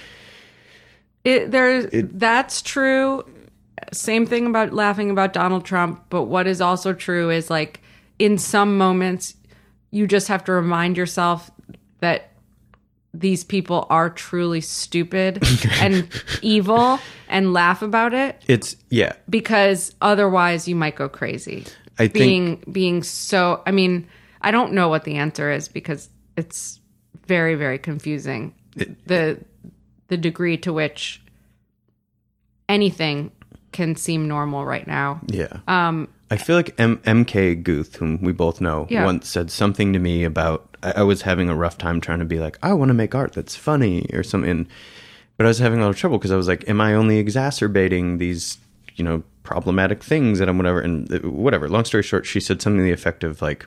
It, 1.25 1.51
there, 1.51 1.87
that's 1.87 2.61
true. 2.61 3.25
Same 3.93 4.27
thing 4.27 4.47
about 4.47 4.73
laughing 4.73 5.11
about 5.11 5.33
Donald 5.33 5.65
Trump. 5.65 6.05
But 6.11 6.25
what 6.25 6.47
is 6.47 6.61
also 6.61 6.93
true 6.93 7.31
is 7.31 7.49
like 7.51 7.81
in 8.19 8.39
some 8.39 8.77
moments, 8.79 9.35
you 9.91 10.07
just 10.07 10.29
have 10.29 10.45
to 10.45 10.53
remind 10.53 10.97
yourself 10.97 11.51
that 12.01 12.34
these 13.15 13.45
people 13.45 13.87
are 13.91 14.11
truly 14.11 14.61
stupid 14.61 15.43
and 15.81 16.09
evil 16.43 16.99
and 17.29 17.53
laugh 17.53 17.81
about 17.81 18.13
it 18.13 18.43
it's 18.49 18.77
yeah, 18.91 19.13
because 19.31 19.95
otherwise 20.01 20.67
you 20.69 20.75
might 20.77 20.97
go 20.97 21.09
crazy. 21.09 21.65
I 21.99 22.09
think- 22.09 22.13
being 22.13 22.65
being 22.73 23.03
so 23.05 23.63
I 23.67 23.71
mean, 23.71 24.09
I 24.41 24.51
don't 24.51 24.73
know 24.73 24.89
what 24.89 25.05
the 25.05 25.15
answer 25.17 25.51
is 25.53 25.69
because 25.69 26.11
it's 26.37 26.81
very 27.27 27.55
very 27.55 27.79
confusing. 27.79 28.55
the 28.75 29.39
the 30.09 30.17
degree 30.17 30.57
to 30.59 30.73
which 30.73 31.23
anything 32.69 33.31
can 33.73 33.97
seem 33.97 34.29
normal 34.29 34.65
right 34.65 34.87
now. 34.87 35.21
Yeah. 35.27 35.59
Um, 35.67 36.09
I 36.31 36.37
feel 36.37 36.57
like 36.57 36.75
M- 36.79 36.99
MK 37.05 37.63
Guth, 37.63 37.97
whom 37.97 38.21
we 38.23 38.33
both 38.33 38.61
know, 38.61 38.87
Yeah. 38.91 39.05
once 39.05 39.29
said 39.29 39.51
something 39.51 39.93
to 39.93 39.99
me 39.99 40.25
about 40.25 40.77
I-, 40.83 40.95
I 40.97 41.03
was 41.03 41.23
having 41.23 41.49
a 41.49 41.55
rough 41.55 41.79
time 41.79 42.01
trying 42.01 42.19
to 42.21 42.25
be 42.25 42.39
like, 42.39 42.59
I 42.63 42.73
want 42.73 42.89
to 42.89 42.95
make 42.95 43.15
art 43.15 43.33
that's 43.35 43.57
funny 43.57 44.07
or 44.13 44.23
something. 44.23 44.67
But 45.37 45.47
I 45.47 45.49
was 45.49 45.59
having 45.59 45.81
a 45.81 45.83
lot 45.83 45.91
of 45.91 45.97
trouble 45.97 46.19
because 46.19 46.31
I 46.31 46.37
was 46.37 46.49
like, 46.49 46.69
am 46.69 46.81
I 46.81 46.95
only 46.95 47.19
exacerbating 47.19 48.19
these, 48.19 48.59
you 48.95 49.05
know, 49.05 49.23
problematic 49.43 50.03
things 50.03 50.39
that 50.39 50.49
I'm 50.49 50.57
whatever? 50.57 50.81
And 50.81 51.13
uh, 51.13 51.19
whatever. 51.29 51.69
Long 51.69 51.85
story 51.85 52.03
short, 52.03 52.25
she 52.27 52.41
said 52.41 52.63
something 52.63 52.79
to 52.79 52.85
the 52.85 52.93
effect 52.93 53.25
of 53.25 53.43
like, 53.43 53.67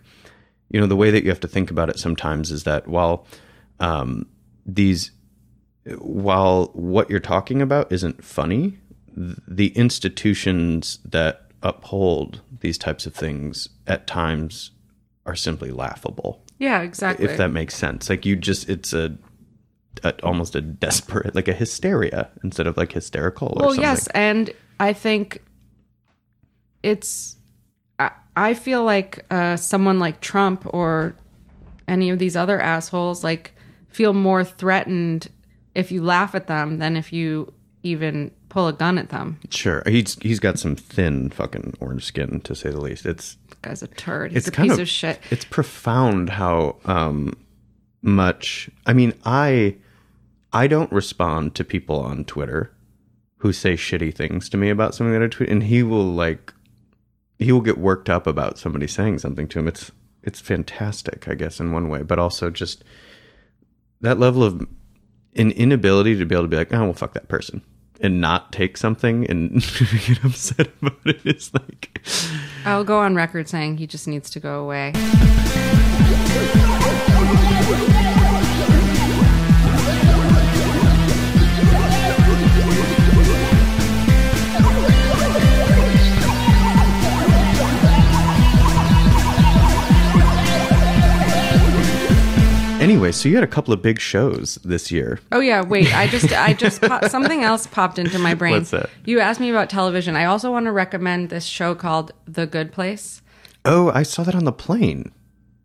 you 0.69 0.79
know, 0.79 0.87
the 0.87 0.95
way 0.95 1.11
that 1.11 1.23
you 1.23 1.29
have 1.29 1.39
to 1.41 1.47
think 1.47 1.69
about 1.69 1.89
it 1.89 1.99
sometimes 1.99 2.51
is 2.51 2.63
that 2.63 2.87
while 2.87 3.25
um, 3.79 4.25
these 4.65 5.11
while 5.99 6.65
what 6.73 7.09
you're 7.09 7.19
talking 7.19 7.61
about 7.61 7.91
isn't 7.91 8.23
funny, 8.23 8.77
the 9.15 9.67
institutions 9.69 10.99
that 11.05 11.46
uphold 11.63 12.41
these 12.59 12.77
types 12.77 13.05
of 13.05 13.13
things 13.13 13.69
at 13.85 14.07
times 14.07 14.71
are 15.25 15.35
simply 15.35 15.71
laughable. 15.71 16.43
Yeah, 16.59 16.81
exactly. 16.81 17.25
If 17.25 17.37
that 17.37 17.51
makes 17.51 17.75
sense. 17.75 18.09
Like 18.09 18.25
you 18.25 18.35
just 18.35 18.69
it's 18.69 18.93
a, 18.93 19.17
a 20.03 20.13
almost 20.23 20.55
a 20.55 20.61
desperate 20.61 21.35
like 21.35 21.47
a 21.47 21.53
hysteria 21.53 22.29
instead 22.43 22.67
of 22.67 22.77
like 22.77 22.93
hysterical 22.93 23.49
or 23.49 23.59
well, 23.59 23.69
something. 23.69 23.83
yes, 23.83 24.07
and 24.07 24.51
I 24.79 24.93
think 24.93 25.43
it's. 26.83 27.35
I, 27.99 28.11
I 28.35 28.53
feel 28.53 28.83
like 28.83 29.25
uh, 29.31 29.57
someone 29.57 29.99
like 29.99 30.21
Trump 30.21 30.65
or 30.73 31.15
any 31.87 32.09
of 32.09 32.19
these 32.19 32.35
other 32.35 32.59
assholes 32.59 33.23
like 33.23 33.53
feel 33.87 34.13
more 34.13 34.43
threatened 34.43 35.29
if 35.73 35.91
you 35.91 36.03
laugh 36.03 36.35
at 36.35 36.47
them 36.47 36.77
than 36.79 36.97
if 36.97 37.13
you 37.13 37.53
even 37.83 38.31
pull 38.49 38.67
a 38.67 38.73
gun 38.73 38.97
at 38.97 39.09
them. 39.09 39.39
Sure. 39.49 39.83
He's 39.85 40.17
he's 40.21 40.39
got 40.39 40.59
some 40.59 40.75
thin 40.75 41.29
fucking 41.29 41.75
orange 41.79 42.05
skin 42.05 42.41
to 42.41 42.55
say 42.55 42.71
the 42.71 42.81
least. 42.81 43.05
It's 43.05 43.37
Guy's 43.61 43.81
a 43.81 43.87
turd. 43.87 44.31
He's 44.31 44.39
it's 44.39 44.47
a 44.49 44.51
kind 44.51 44.69
piece 44.69 44.77
of, 44.77 44.83
of 44.83 44.89
shit. 44.89 45.19
It's 45.31 45.45
profound 45.45 46.31
how 46.31 46.77
um, 46.85 47.33
much. 48.01 48.69
I 48.85 48.93
mean, 48.93 49.13
I 49.25 49.75
I 50.53 50.67
don't 50.67 50.91
respond 50.91 51.55
to 51.55 51.63
people 51.63 51.99
on 51.99 52.25
Twitter 52.25 52.71
who 53.39 53.53
say 53.53 53.73
shitty 53.73 54.15
things 54.15 54.49
to 54.49 54.57
me 54.57 54.69
about 54.69 54.95
something 54.95 55.13
that 55.13 55.23
I 55.23 55.27
tweet, 55.27 55.49
and 55.49 55.63
he 55.63 55.83
will 55.83 56.05
like 56.05 56.53
he 57.39 57.51
will 57.51 57.61
get 57.61 57.77
worked 57.77 58.09
up 58.09 58.25
about 58.27 58.57
somebody 58.57 58.87
saying 58.87 59.19
something 59.19 59.47
to 59.49 59.59
him. 59.59 59.67
It's 59.67 59.91
it's 60.23 60.41
fantastic, 60.41 61.27
I 61.27 61.35
guess, 61.35 61.59
in 61.59 61.71
one 61.71 61.89
way, 61.89 62.01
but 62.03 62.19
also 62.19 62.49
just 62.49 62.83
that 64.01 64.19
level 64.19 64.43
of 64.43 64.67
an 65.35 65.51
inability 65.51 66.17
to 66.17 66.25
be 66.25 66.35
able 66.35 66.43
to 66.43 66.49
be 66.49 66.57
like, 66.57 66.73
oh, 66.73 66.85
well, 66.85 66.93
fuck 66.93 67.13
that 67.13 67.29
person, 67.29 67.61
and 68.01 68.21
not 68.21 68.51
take 68.51 68.77
something 68.77 69.29
and 69.29 69.61
get 70.07 70.23
upset 70.23 70.69
about 70.81 70.97
it 71.05 71.25
is 71.25 71.53
like, 71.53 72.01
I'll 72.65 72.83
go 72.83 72.99
on 72.99 73.15
record 73.15 73.47
saying 73.49 73.77
he 73.77 73.87
just 73.87 74.07
needs 74.07 74.29
to 74.31 74.39
go 74.39 74.63
away. 74.63 74.93
anyway. 92.88 93.11
So 93.11 93.27
you 93.29 93.35
had 93.35 93.43
a 93.43 93.47
couple 93.47 93.73
of 93.73 93.81
big 93.81 93.99
shows 93.99 94.55
this 94.63 94.91
year. 94.91 95.19
Oh 95.31 95.39
yeah, 95.39 95.61
wait. 95.63 95.93
I 95.95 96.07
just 96.07 96.31
I 96.33 96.53
just 96.53 96.81
pop, 96.81 97.05
something 97.09 97.43
else 97.43 97.67
popped 97.67 97.99
into 97.99 98.17
my 98.19 98.33
brain. 98.33 98.53
What's 98.53 98.71
that? 98.71 98.89
You 99.05 99.19
asked 99.19 99.39
me 99.39 99.49
about 99.49 99.69
television. 99.69 100.15
I 100.15 100.25
also 100.25 100.51
want 100.51 100.65
to 100.65 100.71
recommend 100.71 101.29
this 101.29 101.45
show 101.45 101.75
called 101.75 102.11
The 102.25 102.47
Good 102.47 102.71
Place. 102.71 103.21
Oh, 103.65 103.91
I 103.93 104.03
saw 104.03 104.23
that 104.23 104.35
on 104.35 104.45
the 104.45 104.51
plane. 104.51 105.11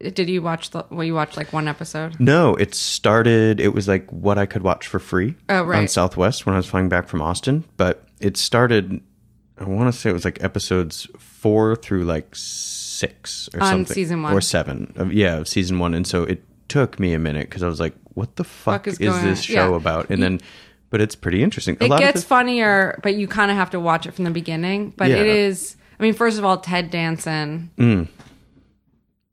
Did 0.01 0.29
you 0.29 0.43
watch 0.43 0.70
the? 0.70 0.85
Well, 0.91 1.05
you 1.05 1.14
watched 1.14 1.37
like 1.37 1.53
one 1.53 1.68
episode. 1.68 2.18
No, 2.18 2.57
it 2.57 2.75
started. 2.75 3.61
It 3.61 3.73
was 3.73 3.87
like 3.87 4.11
what 4.11 4.37
I 4.37 4.47
could 4.47 4.62
watch 4.62 4.89
for 4.89 4.99
free 4.99 5.37
Oh, 5.49 5.70
on. 5.70 5.87
Southwest 5.87 6.45
when 6.45 6.55
I 6.55 6.59
was 6.59 6.66
flying 6.66 6.89
back 6.89 7.07
from 7.09 7.23
Austin. 7.23 7.64
But 7.77 8.05
it 8.20 8.37
started. 8.37 9.01
I 9.59 9.64
want 9.64 9.93
to 9.95 9.99
say 9.99 10.11
it 10.11 10.12
was 10.14 10.25
like 10.25 10.43
episodes 10.43 11.07
four 11.18 11.77
through 11.77 12.03
like 12.05 12.35
six 12.35 13.49
or 13.55 13.61
On 13.62 13.68
something, 13.68 13.95
season 13.95 14.23
one. 14.23 14.33
or 14.35 14.41
seven. 14.41 14.93
Of, 14.97 15.12
yeah, 15.12 15.37
of 15.37 15.47
season 15.47 15.79
one. 15.79 15.95
And 15.95 16.05
so 16.05 16.25
it 16.25 16.43
took 16.73 16.99
me 16.99 17.12
a 17.14 17.18
minute 17.18 17.49
because 17.49 17.62
I 17.62 17.68
was 17.68 17.81
like, 17.81 17.95
"What 18.14 18.37
the 18.37 18.45
fuck, 18.45 18.85
Fuck 18.85 18.89
is 18.89 18.95
is, 19.01 19.23
this 19.23 19.39
on? 19.41 19.43
show 19.43 19.70
Yeah. 19.70 19.77
about?" 19.77 20.11
And 20.11 20.23
then, 20.23 20.41
but 20.91 21.01
it's 21.01 21.14
pretty 21.14 21.43
interesting. 21.43 21.77
A 21.81 21.85
It 21.85 21.99
gets 21.99 22.23
the- 22.23 22.27
funnier, 22.27 22.99
but 23.03 23.14
you 23.14 23.29
kind 23.29 23.51
of 23.51 23.57
have 23.57 23.70
to 23.70 23.81
watch 23.81 24.07
it 24.07 24.12
from 24.14 24.25
the 24.25 24.31
beginning. 24.31 24.93
But 24.97 25.11
Yeah. 25.11 25.16
it 25.16 25.27
is. 25.27 25.77
I 25.99 26.03
mean, 26.03 26.14
first 26.14 26.39
of 26.39 26.45
all, 26.45 26.57
Ted 26.59 26.91
Danson. 26.91 27.70
Mm. 27.79 28.09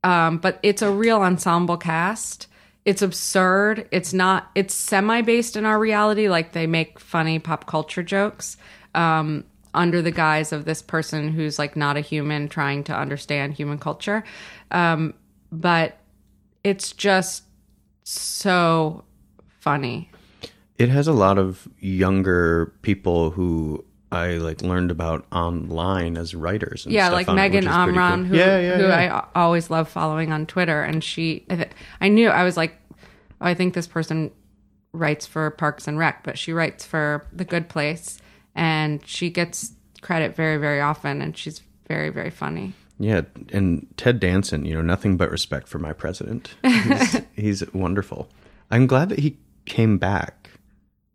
Um, 0.02 0.38
but 0.38 0.58
it's 0.62 0.82
a 0.82 0.90
real 0.90 1.20
ensemble 1.22 1.76
cast. 1.76 2.46
It's 2.84 3.02
absurd. 3.02 3.86
It's 3.90 4.12
not. 4.14 4.50
It's 4.54 4.74
semi 4.74 5.20
based 5.22 5.56
in 5.56 5.64
our 5.66 5.78
reality. 5.78 6.28
Like 6.28 6.52
they 6.52 6.66
make 6.66 6.98
funny 6.98 7.38
pop 7.38 7.66
culture 7.66 8.02
jokes 8.02 8.56
um, 8.94 9.44
under 9.74 10.00
the 10.02 10.10
guise 10.10 10.52
of 10.52 10.64
this 10.64 10.80
person 10.82 11.28
who's 11.28 11.58
like 11.58 11.76
not 11.76 11.96
a 11.96 12.00
human 12.00 12.48
trying 12.48 12.82
to 12.84 12.96
understand 12.96 13.52
human 13.54 13.78
culture. 13.78 14.24
Um, 14.70 15.12
but 15.52 15.98
it's 16.64 16.92
just 16.92 17.44
so 18.04 19.04
funny. 19.60 20.10
it 20.78 20.88
has 20.88 21.06
a 21.06 21.12
lot 21.12 21.38
of 21.38 21.68
younger 21.78 22.72
people 22.82 23.30
who 23.30 23.84
I 24.12 24.38
like 24.38 24.62
learned 24.62 24.90
about 24.90 25.26
online 25.30 26.16
as 26.16 26.34
writers. 26.34 26.84
And 26.84 26.92
yeah, 26.92 27.06
stuff 27.08 27.26
like 27.28 27.36
Megan 27.36 27.68
Amram, 27.68 28.22
cool. 28.22 28.30
who, 28.30 28.36
yeah, 28.36 28.58
yeah, 28.58 28.76
who 28.78 28.86
yeah. 28.88 29.26
I 29.34 29.40
always 29.40 29.70
love 29.70 29.88
following 29.88 30.32
on 30.32 30.46
Twitter, 30.46 30.82
and 30.82 31.04
she, 31.04 31.44
I 31.48 31.56
th- 31.56 31.70
I 32.00 32.08
knew 32.08 32.28
I 32.28 32.42
was 32.42 32.56
like, 32.56 32.76
oh, 33.40 33.46
I 33.46 33.54
think 33.54 33.74
this 33.74 33.86
person 33.86 34.32
writes 34.92 35.26
for 35.26 35.50
Parks 35.50 35.86
and 35.86 35.96
Rec, 35.98 36.24
but 36.24 36.36
she 36.38 36.52
writes 36.52 36.84
for 36.84 37.26
The 37.32 37.44
Good 37.44 37.68
Place, 37.68 38.18
and 38.56 39.06
she 39.06 39.30
gets 39.30 39.72
credit 40.00 40.34
very, 40.34 40.56
very 40.56 40.80
often, 40.80 41.22
and 41.22 41.36
she's 41.36 41.62
very, 41.86 42.08
very 42.08 42.30
funny. 42.30 42.72
Yeah, 43.00 43.22
and 43.50 43.86
Ted 43.96 44.20
Danson, 44.20 44.66
you 44.66 44.74
know, 44.74 44.82
nothing 44.82 45.16
but 45.16 45.30
respect 45.30 45.68
for 45.68 45.78
my 45.78 45.94
president. 45.94 46.54
He's, 46.62 47.16
he's 47.34 47.72
wonderful. 47.72 48.28
I'm 48.70 48.86
glad 48.86 49.08
that 49.08 49.20
he 49.20 49.38
came 49.64 49.96
back. 49.96 50.50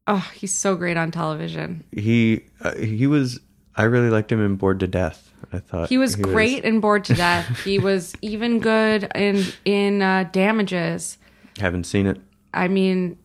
Oh, 0.07 0.27
he's 0.33 0.51
so 0.51 0.75
great 0.75 0.97
on 0.97 1.11
television. 1.11 1.83
He 1.91 2.45
uh, 2.61 2.73
he 2.75 3.05
was. 3.05 3.39
I 3.75 3.83
really 3.83 4.09
liked 4.09 4.31
him 4.31 4.43
in 4.43 4.55
Bored 4.55 4.79
to 4.79 4.87
Death. 4.87 5.31
I 5.53 5.59
thought 5.59 5.89
He 5.89 5.97
was 5.99 6.15
great 6.15 6.65
and 6.65 6.81
bored 6.81 7.05
to 7.05 7.13
death. 7.13 7.63
he 7.63 7.77
was 7.89 8.15
even 8.21 8.59
good 8.59 9.11
in 9.13 9.43
in 9.63 10.01
uh, 10.01 10.27
Damages. 10.31 11.17
haven't 11.59 11.83
seen 11.83 12.07
it. 12.07 12.19
I 12.53 12.67
mean, 12.67 13.17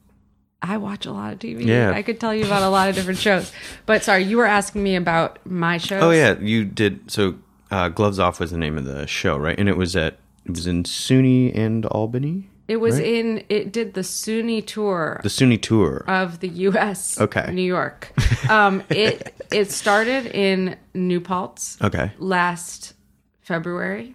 I 0.60 0.76
watch 0.76 1.06
a 1.06 1.12
lot 1.12 1.32
of 1.32 1.38
TV. 1.38 1.64
Yeah. 1.64 1.92
I 1.92 2.02
could 2.02 2.20
tell 2.20 2.34
you 2.34 2.44
about 2.44 2.62
a 2.62 2.68
lot 2.68 2.88
of 2.90 2.94
different 2.94 3.20
shows. 3.20 3.50
But 3.86 4.02
sorry, 4.04 4.24
you 4.24 4.36
were 4.36 4.46
asking 4.46 4.82
me 4.82 4.96
about 4.96 5.38
my 5.46 5.78
shows. 5.78 6.02
Oh 6.02 6.10
yeah, 6.10 6.38
you 6.38 6.64
did. 6.64 7.10
So 7.10 7.36
uh, 7.70 7.88
Gloves 7.88 8.18
Off 8.18 8.40
was 8.40 8.50
the 8.50 8.58
name 8.58 8.76
of 8.76 8.84
the 8.84 9.06
show, 9.06 9.36
right? 9.36 9.58
And 9.58 9.68
it 9.68 9.76
was 9.76 9.96
at 9.96 10.18
it 10.44 10.52
was 10.52 10.66
in 10.66 10.84
SUNY 10.84 11.56
and 11.56 11.86
Albany. 11.86 12.48
It 12.66 12.76
was 12.76 12.96
right? 12.96 13.06
in. 13.06 13.44
It 13.48 13.72
did 13.72 13.94
the 13.94 14.02
SUNY 14.02 14.66
tour 14.66 15.20
the 15.22 15.28
SUNY 15.28 15.60
tour. 15.60 16.04
of 16.06 16.40
the 16.40 16.48
U.S. 16.48 17.20
Okay. 17.20 17.50
New 17.52 17.62
York. 17.62 18.12
Um, 18.48 18.82
it 18.88 19.34
it 19.52 19.70
started 19.70 20.26
in 20.26 20.76
New 20.94 21.20
Paltz 21.20 21.80
okay, 21.82 22.10
last 22.18 22.94
February. 23.40 24.14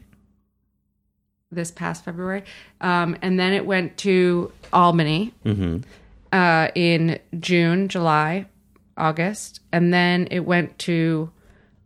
This 1.52 1.72
past 1.72 2.04
February, 2.04 2.44
um, 2.82 3.16
and 3.22 3.40
then 3.40 3.54
it 3.54 3.66
went 3.66 3.98
to 4.00 4.52
Albany 4.74 5.34
uh, 6.34 6.68
in 6.76 7.20
June, 7.40 7.88
July, 7.88 8.48
August, 8.98 9.62
and 9.72 9.94
then 9.94 10.28
it 10.32 10.42
went 10.42 10.78
to 10.80 11.32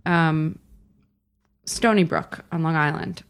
um, 0.06 0.59
Stony 1.70 2.04
Brook 2.04 2.44
on 2.52 2.64
Long 2.64 2.76
Island. 2.76 3.24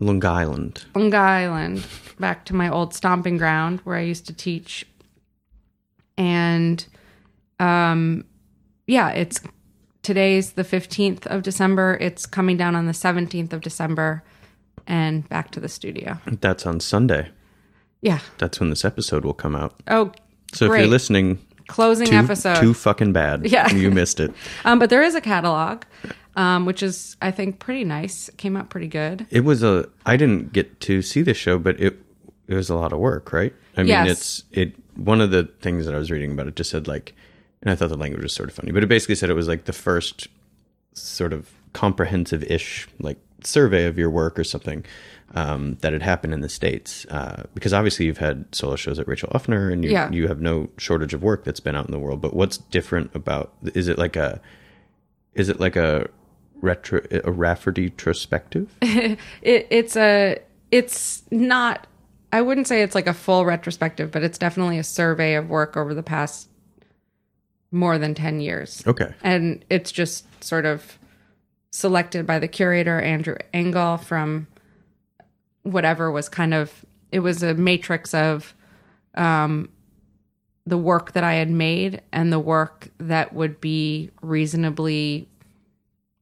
Long 0.00 0.24
Island. 0.24 0.84
Long 0.94 1.14
Island, 1.14 1.86
back 2.18 2.44
to 2.46 2.54
my 2.54 2.68
old 2.68 2.94
stomping 2.94 3.36
ground 3.38 3.80
where 3.84 3.96
I 3.96 4.00
used 4.02 4.26
to 4.26 4.32
teach. 4.32 4.86
And 6.16 6.84
um 7.60 8.24
yeah, 8.86 9.10
it's 9.10 9.40
today's 10.02 10.52
the 10.52 10.62
15th 10.64 11.26
of 11.26 11.42
December. 11.42 11.96
It's 12.00 12.26
coming 12.26 12.56
down 12.56 12.76
on 12.76 12.86
the 12.86 12.92
17th 12.92 13.52
of 13.52 13.60
December 13.62 14.22
and 14.86 15.28
back 15.28 15.50
to 15.52 15.60
the 15.60 15.68
studio. 15.68 16.18
That's 16.40 16.66
on 16.66 16.80
Sunday. 16.80 17.30
Yeah. 18.02 18.20
That's 18.38 18.60
when 18.60 18.68
this 18.70 18.84
episode 18.84 19.24
will 19.24 19.32
come 19.34 19.56
out. 19.56 19.74
Oh, 19.88 20.12
So 20.52 20.66
if 20.72 20.78
you're 20.78 20.86
listening, 20.88 21.38
Closing 21.66 22.08
too, 22.08 22.16
episode. 22.16 22.56
too 22.60 22.74
fucking 22.74 23.12
bad. 23.14 23.46
Yeah. 23.50 23.72
you 23.72 23.90
missed 23.90 24.20
it. 24.20 24.32
um 24.64 24.78
but 24.78 24.90
there 24.90 25.02
is 25.02 25.14
a 25.14 25.20
catalog 25.20 25.82
um 26.36 26.66
which 26.66 26.82
is 26.82 27.16
I 27.22 27.30
think 27.30 27.58
pretty 27.58 27.84
nice. 27.84 28.28
It 28.28 28.36
came 28.38 28.56
out 28.56 28.70
pretty 28.70 28.88
good. 28.88 29.26
It 29.30 29.44
was 29.44 29.62
a. 29.62 29.88
I 30.04 30.16
didn't 30.16 30.52
get 30.52 30.80
to 30.80 31.02
see 31.02 31.22
the 31.22 31.34
show, 31.34 31.58
but 31.58 31.80
it 31.80 31.98
it 32.48 32.54
was 32.54 32.68
a 32.70 32.74
lot 32.74 32.92
of 32.92 32.98
work, 32.98 33.32
right? 33.32 33.54
I 33.76 33.82
mean, 33.82 34.06
it's 34.06 34.44
it. 34.52 34.74
One 34.96 35.20
of 35.20 35.30
the 35.30 35.44
things 35.60 35.86
that 35.86 35.94
I 35.94 35.98
was 35.98 36.10
reading 36.10 36.32
about 36.32 36.46
it 36.46 36.56
just 36.56 36.70
said 36.70 36.86
like, 36.86 37.14
and 37.62 37.70
I 37.70 37.74
thought 37.74 37.88
the 37.88 37.96
language 37.96 38.22
was 38.22 38.32
sort 38.32 38.48
of 38.48 38.54
funny, 38.54 38.70
but 38.72 38.82
it 38.82 38.88
basically 38.88 39.14
said 39.16 39.30
it 39.30 39.34
was 39.34 39.48
like 39.48 39.64
the 39.64 39.72
first 39.72 40.28
sort 40.92 41.32
of 41.32 41.50
comprehensive-ish 41.72 42.86
like 43.00 43.18
survey 43.42 43.84
of 43.86 43.98
your 43.98 44.08
work 44.10 44.38
or 44.38 44.44
something 44.44 44.84
um, 45.34 45.76
that 45.80 45.92
had 45.92 46.02
happened 46.02 46.32
in 46.32 46.40
the 46.40 46.48
states. 46.48 47.04
Uh, 47.10 47.42
because 47.54 47.72
obviously 47.72 48.06
you've 48.06 48.18
had 48.18 48.44
solo 48.54 48.76
shows 48.76 48.98
at 48.98 49.08
Rachel 49.08 49.28
Uffner, 49.34 49.72
and 49.72 49.84
you 49.84 49.90
Yeah. 49.90 50.10
you 50.10 50.28
have 50.28 50.40
no 50.40 50.70
shortage 50.78 51.14
of 51.14 51.22
work 51.22 51.44
that's 51.44 51.60
been 51.60 51.74
out 51.74 51.86
in 51.86 51.92
the 51.92 51.98
world. 51.98 52.20
But 52.20 52.34
what's 52.34 52.58
different 52.58 53.10
about? 53.14 53.52
Is 53.74 53.88
it 53.88 53.98
like 53.98 54.16
a? 54.16 54.40
Is 55.34 55.48
it 55.48 55.58
like 55.58 55.74
a 55.76 56.08
retro 56.60 57.00
a 57.24 57.30
Rafferty 57.30 57.84
retrospective? 57.84 58.74
it, 58.82 59.18
it's 59.42 59.96
a 59.96 60.38
it's 60.70 61.22
not 61.30 61.86
i 62.32 62.40
wouldn't 62.40 62.66
say 62.66 62.82
it's 62.82 62.94
like 62.94 63.06
a 63.06 63.14
full 63.14 63.44
retrospective 63.44 64.10
but 64.10 64.22
it's 64.22 64.38
definitely 64.38 64.78
a 64.78 64.84
survey 64.84 65.34
of 65.34 65.48
work 65.48 65.76
over 65.76 65.94
the 65.94 66.02
past 66.02 66.48
more 67.70 67.98
than 67.98 68.14
10 68.14 68.40
years 68.40 68.82
Okay. 68.86 69.12
and 69.22 69.64
it's 69.70 69.92
just 69.92 70.26
sort 70.42 70.64
of 70.66 70.98
selected 71.70 72.26
by 72.26 72.38
the 72.38 72.48
curator 72.48 73.00
andrew 73.00 73.36
engel 73.52 73.96
from 73.98 74.46
whatever 75.62 76.10
was 76.10 76.28
kind 76.28 76.54
of 76.54 76.84
it 77.12 77.20
was 77.20 77.42
a 77.42 77.54
matrix 77.54 78.14
of 78.14 78.54
um 79.16 79.68
the 80.66 80.78
work 80.78 81.12
that 81.12 81.24
i 81.24 81.34
had 81.34 81.50
made 81.50 82.00
and 82.12 82.32
the 82.32 82.38
work 82.38 82.88
that 82.98 83.32
would 83.32 83.60
be 83.60 84.10
reasonably 84.22 85.28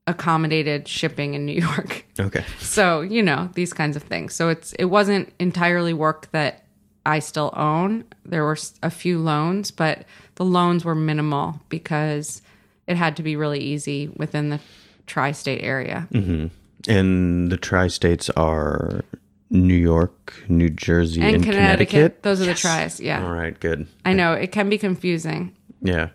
accommodated 0.06 0.88
shipping 0.88 1.34
in 1.34 1.46
new 1.46 1.52
york. 1.60 2.04
Okay. 2.20 2.44
so 2.60 3.00
you 3.00 3.22
know 3.22 3.50
these 3.54 3.72
kinds 3.72 3.96
of 3.96 4.02
things. 4.02 4.34
So 4.34 4.48
it's 4.48 4.72
it 4.74 4.86
wasn't 4.86 5.32
entirely 5.38 5.94
work 5.94 6.30
that 6.32 6.64
i 7.06 7.18
still 7.18 7.52
own. 7.56 8.04
There 8.24 8.44
were 8.44 8.58
a 8.82 8.90
few 8.90 9.18
loans 9.18 9.70
but 9.70 10.04
the 10.36 10.44
loans 10.44 10.84
were 10.84 10.94
minimal 10.94 11.60
because 11.68 12.42
it 12.86 12.96
had 12.96 13.16
to 13.16 13.22
be 13.22 13.36
really 13.36 13.60
easy 13.60 14.08
within 14.16 14.50
the 14.50 14.60
tri-state 15.06 15.62
area. 15.62 16.08
Mm-hmm. 16.12 16.46
And 16.90 17.50
the 17.50 17.56
tri-states 17.56 18.28
are 18.30 19.04
New 19.50 19.74
York, 19.74 20.34
New 20.48 20.70
Jersey, 20.70 21.20
and, 21.20 21.36
and 21.36 21.44
connecticut, 21.44 21.90
Connecticut. 21.90 22.22
those 22.22 22.40
are 22.40 22.46
the 22.46 22.54
tries 22.54 22.98
yeah. 22.98 23.24
All 23.24 23.32
right, 23.32 23.58
good. 23.60 23.86
i 24.04 24.12
know. 24.12 24.32
It 24.32 24.50
can 24.50 24.68
be 24.68 24.78
confusing. 24.78 25.54
Yeah. 25.82 26.08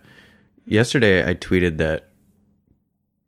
Yesterday 0.66 1.26
I 1.26 1.34
tweeted 1.34 1.78
that 1.78 2.07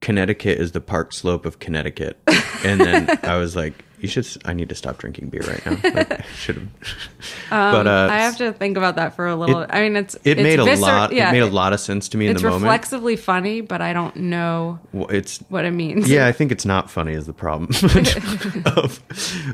Connecticut 0.01 0.59
is 0.59 0.73
the 0.73 0.81
park 0.81 1.13
slope 1.13 1.45
of 1.45 1.59
Connecticut. 1.59 2.19
And 2.65 2.81
then 2.81 3.19
I 3.23 3.37
was 3.37 3.55
like, 3.55 3.85
you 4.01 4.09
should 4.09 4.27
I 4.47 4.55
need 4.55 4.71
to 4.71 4.75
stop 4.75 4.97
drinking 4.97 5.29
beer 5.29 5.43
right 5.43 5.67
now. 5.67 5.77
Like, 5.95 6.25
should 6.37 6.57
have 6.57 6.69
but 7.51 7.87
uh, 7.87 8.09
I 8.11 8.21
have 8.21 8.39
to 8.39 8.51
think 8.55 8.79
about 8.79 8.97
that 8.97 9.15
for 9.15 9.27
a 9.27 9.37
little. 9.37 9.61
It- 9.61 9.71
I 9.71 9.83
mean, 9.83 9.95
it's 9.97 10.15
it 10.25 10.39
it's 10.39 10.43
made 10.43 10.59
a 10.59 10.65
lot. 10.77 11.13
Yeah, 11.13 11.29
it 11.29 11.33
made 11.33 11.43
a 11.43 11.47
lot 11.47 11.75
of 11.75 11.81
sense 11.81 12.09
to 12.11 12.17
me 12.17 12.27
in 12.29 12.33
It's 12.33 12.41
the 12.41 12.49
moment. 12.49 12.63
reflexively 12.65 13.17
funny, 13.17 13.61
but 13.61 13.83
I 13.83 13.93
don't 13.93 14.17
know 14.17 14.79
Well, 14.95 15.09
it's 15.09 15.39
what 15.51 15.67
it 15.67 15.73
means. 15.73 16.09
yeah, 16.09 16.27
I 16.27 16.33
think 16.33 16.51
it's 16.51 16.65
not 16.65 16.91
funny 16.91 17.13
is 17.13 17.27
the 17.27 17.35
problem. 17.35 17.69
Of- 18.65 19.03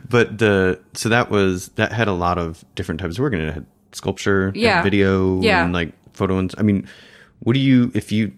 but 0.08 0.38
the 0.38 0.78
so 0.92 1.08
that 1.08 1.28
was 1.28 1.68
that 1.70 1.90
had 1.92 2.06
a 2.06 2.12
lot 2.12 2.38
of 2.38 2.64
different 2.76 3.00
types 3.00 3.16
of 3.16 3.22
work 3.22 3.32
in 3.32 3.40
it. 3.40 3.52
Had 3.52 3.66
sculpture, 3.90 4.52
Yeah. 4.54 4.80
video, 4.82 5.40
Yeah. 5.42 5.64
and 5.64 5.72
like 5.72 5.92
photo. 6.12 6.38
And 6.38 6.54
I 6.56 6.62
mean, 6.62 6.86
what 7.40 7.54
do 7.54 7.58
you 7.58 7.90
if 7.94 8.12
you? 8.12 8.30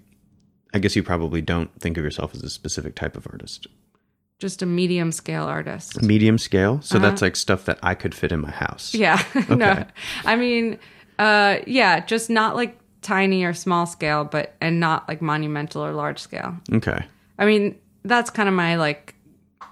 I 0.78 0.80
guess 0.80 0.94
you 0.96 1.02
probably 1.02 1.42
don't 1.42 1.70
think 1.80 1.98
of 1.98 2.04
yourself 2.04 2.34
as 2.36 2.42
a 2.44 2.48
specific 2.50 2.94
type 2.94 3.16
of 3.16 3.26
artist. 3.32 3.66
just 4.38 4.62
a 4.62 4.66
medium 4.66 5.10
scale 5.10 5.42
artist. 5.44 6.00
Medium 6.00 6.38
scale, 6.38 6.80
so 6.80 6.96
Uh-huh. 6.96 7.08
that's 7.08 7.20
like 7.22 7.34
stuff 7.34 7.64
that 7.64 7.78
I 7.82 7.94
could 7.94 8.14
fit 8.14 8.30
in 8.30 8.38
my 8.40 8.52
house. 8.52 8.94
Yeah. 8.94 9.20
no. 9.48 9.84
I 10.24 10.36
mean, 10.36 10.78
uh, 11.18 11.56
yeah, 11.66 11.98
just 12.06 12.30
not 12.30 12.54
like 12.54 12.78
tiny 13.02 13.42
or 13.42 13.52
small 13.52 13.84
scale, 13.86 14.22
but 14.24 14.54
and 14.60 14.78
not 14.78 15.08
like 15.08 15.20
monumental 15.20 15.84
or 15.84 15.92
large 15.92 16.20
scale. 16.20 16.54
Okay. 16.72 17.04
I 17.36 17.46
mean, 17.46 17.74
that's 18.04 18.30
kind 18.30 18.48
of 18.48 18.54
my 18.54 18.76
like 18.76 19.16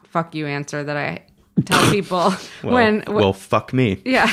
fuck 0.09 0.35
you 0.35 0.47
answer 0.49 0.83
that 0.83 0.97
I 0.97 1.23
tell 1.65 1.89
people 1.93 2.33
Well, 2.65 2.75
when 2.75 3.05
well, 3.07 3.33
fuck 3.33 3.73
me. 3.73 4.03
yeah. 4.05 4.33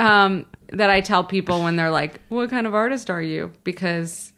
Um 0.00 0.46
that 0.72 0.90
I 0.90 1.00
tell 1.02 1.22
people 1.22 1.62
when 1.62 1.76
they're 1.76 1.90
like, 1.90 2.20
"What 2.30 2.50
kind 2.50 2.66
of 2.66 2.74
artist 2.74 3.10
are 3.10 3.22
you?" 3.22 3.52
Because 3.62 4.32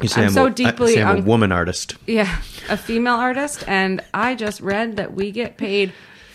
You 0.00 0.08
say 0.08 0.22
I'm 0.22 0.26
I'm, 0.28 0.32
so 0.32 0.44
a, 0.46 0.50
I 0.50 0.52
deeply 0.52 0.94
say 0.94 1.02
I'm 1.02 1.18
a 1.18 1.22
woman 1.22 1.50
artist. 1.52 1.96
yeah, 2.06 2.40
a 2.68 2.76
female 2.76 3.16
artist 3.16 3.64
and 3.66 4.02
I 4.14 4.34
just 4.34 4.60
read 4.60 4.96
that 4.96 5.14
we 5.14 5.30
get 5.30 5.56
paid 5.56 5.92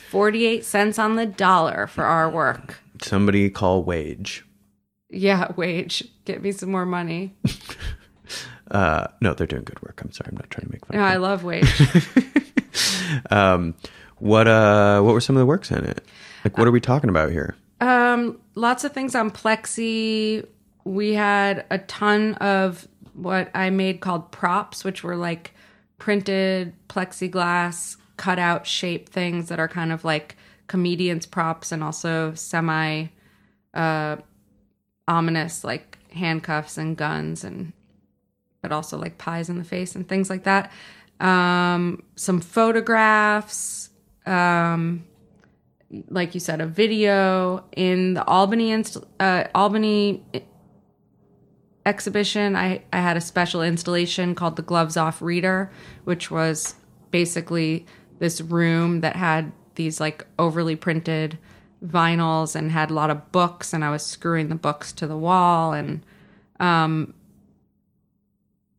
48 0.09 0.65
cents 0.65 0.99
on 0.99 1.15
the 1.15 1.25
dollar 1.25 1.87
for 1.87 2.03
our 2.03 2.29
work. 2.29 2.79
Somebody 3.01 3.49
call 3.49 3.83
wage. 3.83 4.45
Yeah, 5.09 5.51
wage. 5.55 6.03
Get 6.25 6.41
me 6.41 6.51
some 6.51 6.71
more 6.71 6.85
money. 6.85 7.35
Uh, 8.71 9.05
no, 9.21 9.33
they're 9.35 9.45
doing 9.45 9.63
good 9.65 9.79
work. 9.83 10.01
I'm 10.03 10.11
sorry, 10.11 10.29
I'm 10.31 10.37
not 10.37 10.49
trying 10.49 10.65
to 10.65 10.71
make 10.71 10.83
fun. 10.85 10.97
No, 10.97 11.03
I 11.03 11.17
love 11.17 11.43
wage. 11.43 11.69
Um, 13.29 13.75
what 14.17 14.47
uh, 14.47 15.01
what 15.01 15.13
were 15.13 15.21
some 15.21 15.35
of 15.35 15.39
the 15.39 15.45
works 15.45 15.69
in 15.69 15.83
it? 15.85 16.03
Like, 16.43 16.57
what 16.57 16.67
are 16.67 16.71
we 16.71 16.81
talking 16.81 17.09
about 17.09 17.31
here? 17.31 17.55
Um, 17.81 18.39
lots 18.55 18.83
of 18.83 18.91
things 18.93 19.13
on 19.15 19.29
Plexi. 19.31 20.45
We 20.83 21.13
had 21.13 21.65
a 21.69 21.77
ton 21.77 22.33
of 22.35 22.87
what 23.13 23.49
I 23.53 23.69
made 23.69 23.99
called 23.99 24.31
props, 24.31 24.83
which 24.83 25.03
were 25.03 25.15
like 25.15 25.53
printed 25.97 26.73
plexiglass 26.87 27.97
cutout 28.17 28.67
shape 28.67 29.09
things 29.09 29.49
that 29.49 29.59
are 29.59 29.67
kind 29.67 29.91
of 29.91 30.03
like 30.03 30.35
comedians 30.67 31.25
props 31.25 31.71
and 31.71 31.83
also 31.83 32.33
semi 32.33 33.05
uh 33.73 34.15
ominous 35.07 35.63
like 35.63 35.97
handcuffs 36.11 36.77
and 36.77 36.95
guns 36.95 37.43
and 37.43 37.73
but 38.61 38.71
also 38.71 38.97
like 38.97 39.17
pies 39.17 39.49
in 39.49 39.57
the 39.57 39.63
face 39.63 39.95
and 39.95 40.07
things 40.07 40.29
like 40.29 40.43
that. 40.43 40.71
Um 41.19 42.03
some 42.15 42.39
photographs 42.39 43.89
um 44.25 45.05
like 46.09 46.33
you 46.33 46.39
said, 46.39 46.61
a 46.61 46.65
video 46.65 47.63
in 47.75 48.15
the 48.15 48.25
Albany 48.25 48.71
inst- 48.71 48.97
uh, 49.19 49.43
Albany 49.53 50.23
exhibition. 51.85 52.55
I, 52.55 52.83
I 52.91 52.97
had 52.97 53.17
a 53.17 53.21
special 53.21 53.61
installation 53.61 54.35
called 54.35 54.55
the 54.55 54.61
Gloves 54.61 54.97
Off 54.97 55.21
Reader, 55.21 55.71
which 56.03 56.31
was 56.31 56.75
basically 57.11 57.85
this 58.19 58.41
room 58.41 59.01
that 59.01 59.15
had 59.15 59.51
these 59.75 59.99
like 59.99 60.25
overly 60.39 60.75
printed 60.75 61.37
vinyls 61.85 62.55
and 62.55 62.71
had 62.71 62.89
a 62.89 62.93
lot 62.93 63.09
of 63.09 63.31
books, 63.31 63.73
and 63.73 63.83
I 63.83 63.89
was 63.89 64.05
screwing 64.05 64.49
the 64.49 64.55
books 64.55 64.91
to 64.93 65.07
the 65.07 65.17
wall. 65.17 65.73
And 65.73 66.05
um, 66.59 67.13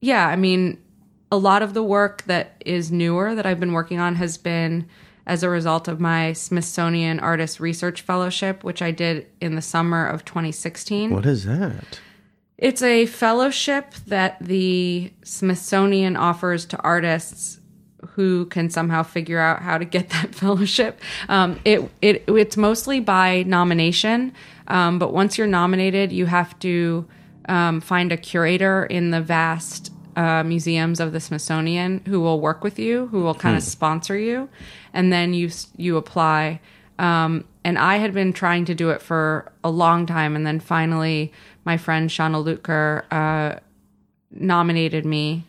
yeah, 0.00 0.28
I 0.28 0.36
mean, 0.36 0.80
a 1.30 1.36
lot 1.36 1.62
of 1.62 1.74
the 1.74 1.82
work 1.82 2.22
that 2.22 2.62
is 2.64 2.90
newer 2.90 3.34
that 3.34 3.44
I've 3.44 3.60
been 3.60 3.72
working 3.72 3.98
on 3.98 4.16
has 4.16 4.38
been 4.38 4.86
as 5.26 5.42
a 5.42 5.48
result 5.48 5.88
of 5.88 6.00
my 6.00 6.32
Smithsonian 6.32 7.18
Artist 7.18 7.58
Research 7.58 8.02
Fellowship, 8.02 8.62
which 8.62 8.82
I 8.82 8.90
did 8.90 9.26
in 9.40 9.54
the 9.54 9.62
summer 9.62 10.06
of 10.06 10.24
2016. 10.24 11.10
What 11.10 11.26
is 11.26 11.44
that? 11.44 12.00
It's 12.64 12.80
a 12.80 13.04
fellowship 13.04 13.92
that 14.06 14.38
the 14.40 15.12
Smithsonian 15.22 16.16
offers 16.16 16.64
to 16.66 16.78
artists 16.78 17.60
who 18.12 18.46
can 18.46 18.70
somehow 18.70 19.02
figure 19.02 19.38
out 19.38 19.60
how 19.60 19.76
to 19.76 19.84
get 19.84 20.08
that 20.16 20.34
fellowship. 20.34 20.98
Um, 21.28 21.60
it, 21.66 21.82
it 22.00 22.24
it's 22.26 22.56
mostly 22.56 23.00
by 23.00 23.42
nomination, 23.42 24.32
um, 24.68 24.98
but 24.98 25.12
once 25.12 25.36
you're 25.36 25.46
nominated, 25.46 26.10
you 26.10 26.24
have 26.24 26.58
to 26.60 27.06
um, 27.50 27.82
find 27.82 28.10
a 28.12 28.16
curator 28.16 28.86
in 28.86 29.10
the 29.10 29.20
vast 29.20 29.92
uh, 30.16 30.42
museums 30.42 31.00
of 31.00 31.12
the 31.12 31.20
Smithsonian 31.20 32.00
who 32.06 32.18
will 32.18 32.40
work 32.40 32.64
with 32.64 32.78
you, 32.78 33.08
who 33.08 33.20
will 33.22 33.34
kind 33.34 33.58
of 33.58 33.62
Hmm. 33.62 33.68
sponsor 33.68 34.16
you, 34.16 34.48
and 34.94 35.12
then 35.12 35.34
you 35.34 35.50
you 35.76 35.98
apply. 35.98 36.60
Um, 36.98 37.44
and 37.62 37.78
I 37.78 37.96
had 37.96 38.14
been 38.14 38.32
trying 38.32 38.64
to 38.66 38.74
do 38.74 38.90
it 38.90 39.02
for 39.02 39.52
a 39.62 39.70
long 39.70 40.06
time, 40.06 40.34
and 40.36 40.46
then 40.46 40.60
finally, 40.60 41.32
my 41.64 41.76
friend 41.76 42.10
Shana 42.10 42.42
Lutker 42.44 43.04
uh, 43.10 43.58
nominated 44.30 45.04
me 45.04 45.44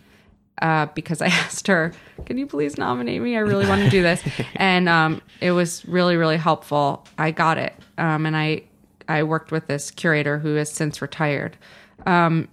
uh, 0.61 0.87
because 0.87 1.21
I 1.21 1.27
asked 1.45 1.67
her, 1.67 1.93
"Can 2.25 2.37
you 2.37 2.47
please 2.47 2.77
nominate 2.77 3.21
me? 3.21 3.35
I 3.35 3.39
really 3.39 3.67
want 3.67 3.83
to 3.83 3.89
do 3.89 4.01
this." 4.01 4.23
and 4.55 4.87
um, 4.87 5.21
it 5.41 5.51
was 5.51 5.85
really, 5.85 6.15
really 6.15 6.37
helpful. 6.37 7.05
I 7.17 7.31
got 7.31 7.57
it, 7.57 7.73
um, 7.97 8.25
and 8.25 8.35
I 8.35 8.63
I 9.07 9.23
worked 9.23 9.51
with 9.51 9.67
this 9.67 9.91
curator 9.91 10.39
who 10.39 10.55
has 10.55 10.71
since 10.71 11.01
retired 11.01 11.57
um, 12.05 12.47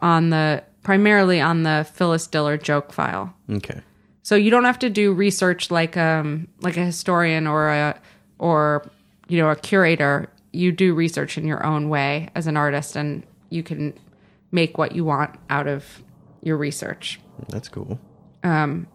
on 0.00 0.30
the 0.30 0.64
primarily 0.82 1.40
on 1.40 1.62
the 1.62 1.86
Phyllis 1.92 2.26
Diller 2.26 2.56
joke 2.56 2.92
file. 2.92 3.34
Okay. 3.50 3.80
So 4.22 4.36
you 4.36 4.50
don't 4.50 4.64
have 4.64 4.78
to 4.80 4.90
do 4.90 5.12
research 5.12 5.70
like 5.70 5.96
um 5.96 6.48
like 6.60 6.76
a 6.76 6.84
historian 6.84 7.46
or 7.46 7.68
a 7.68 8.00
or 8.38 8.88
you 9.28 9.38
know 9.38 9.50
a 9.50 9.56
curator. 9.56 10.28
You 10.54 10.72
do 10.72 10.94
research 10.94 11.36
in 11.38 11.46
your 11.46 11.64
own 11.64 11.88
way 11.88 12.28
as 12.34 12.46
an 12.46 12.56
artist, 12.56 12.96
and 12.96 13.24
you 13.50 13.62
can 13.62 13.92
make 14.50 14.78
what 14.78 14.92
you 14.94 15.04
want 15.04 15.34
out 15.50 15.66
of 15.66 16.02
your 16.42 16.56
research. 16.56 17.20
That's 17.48 17.68
cool. 17.68 17.98
Um, 18.42 18.86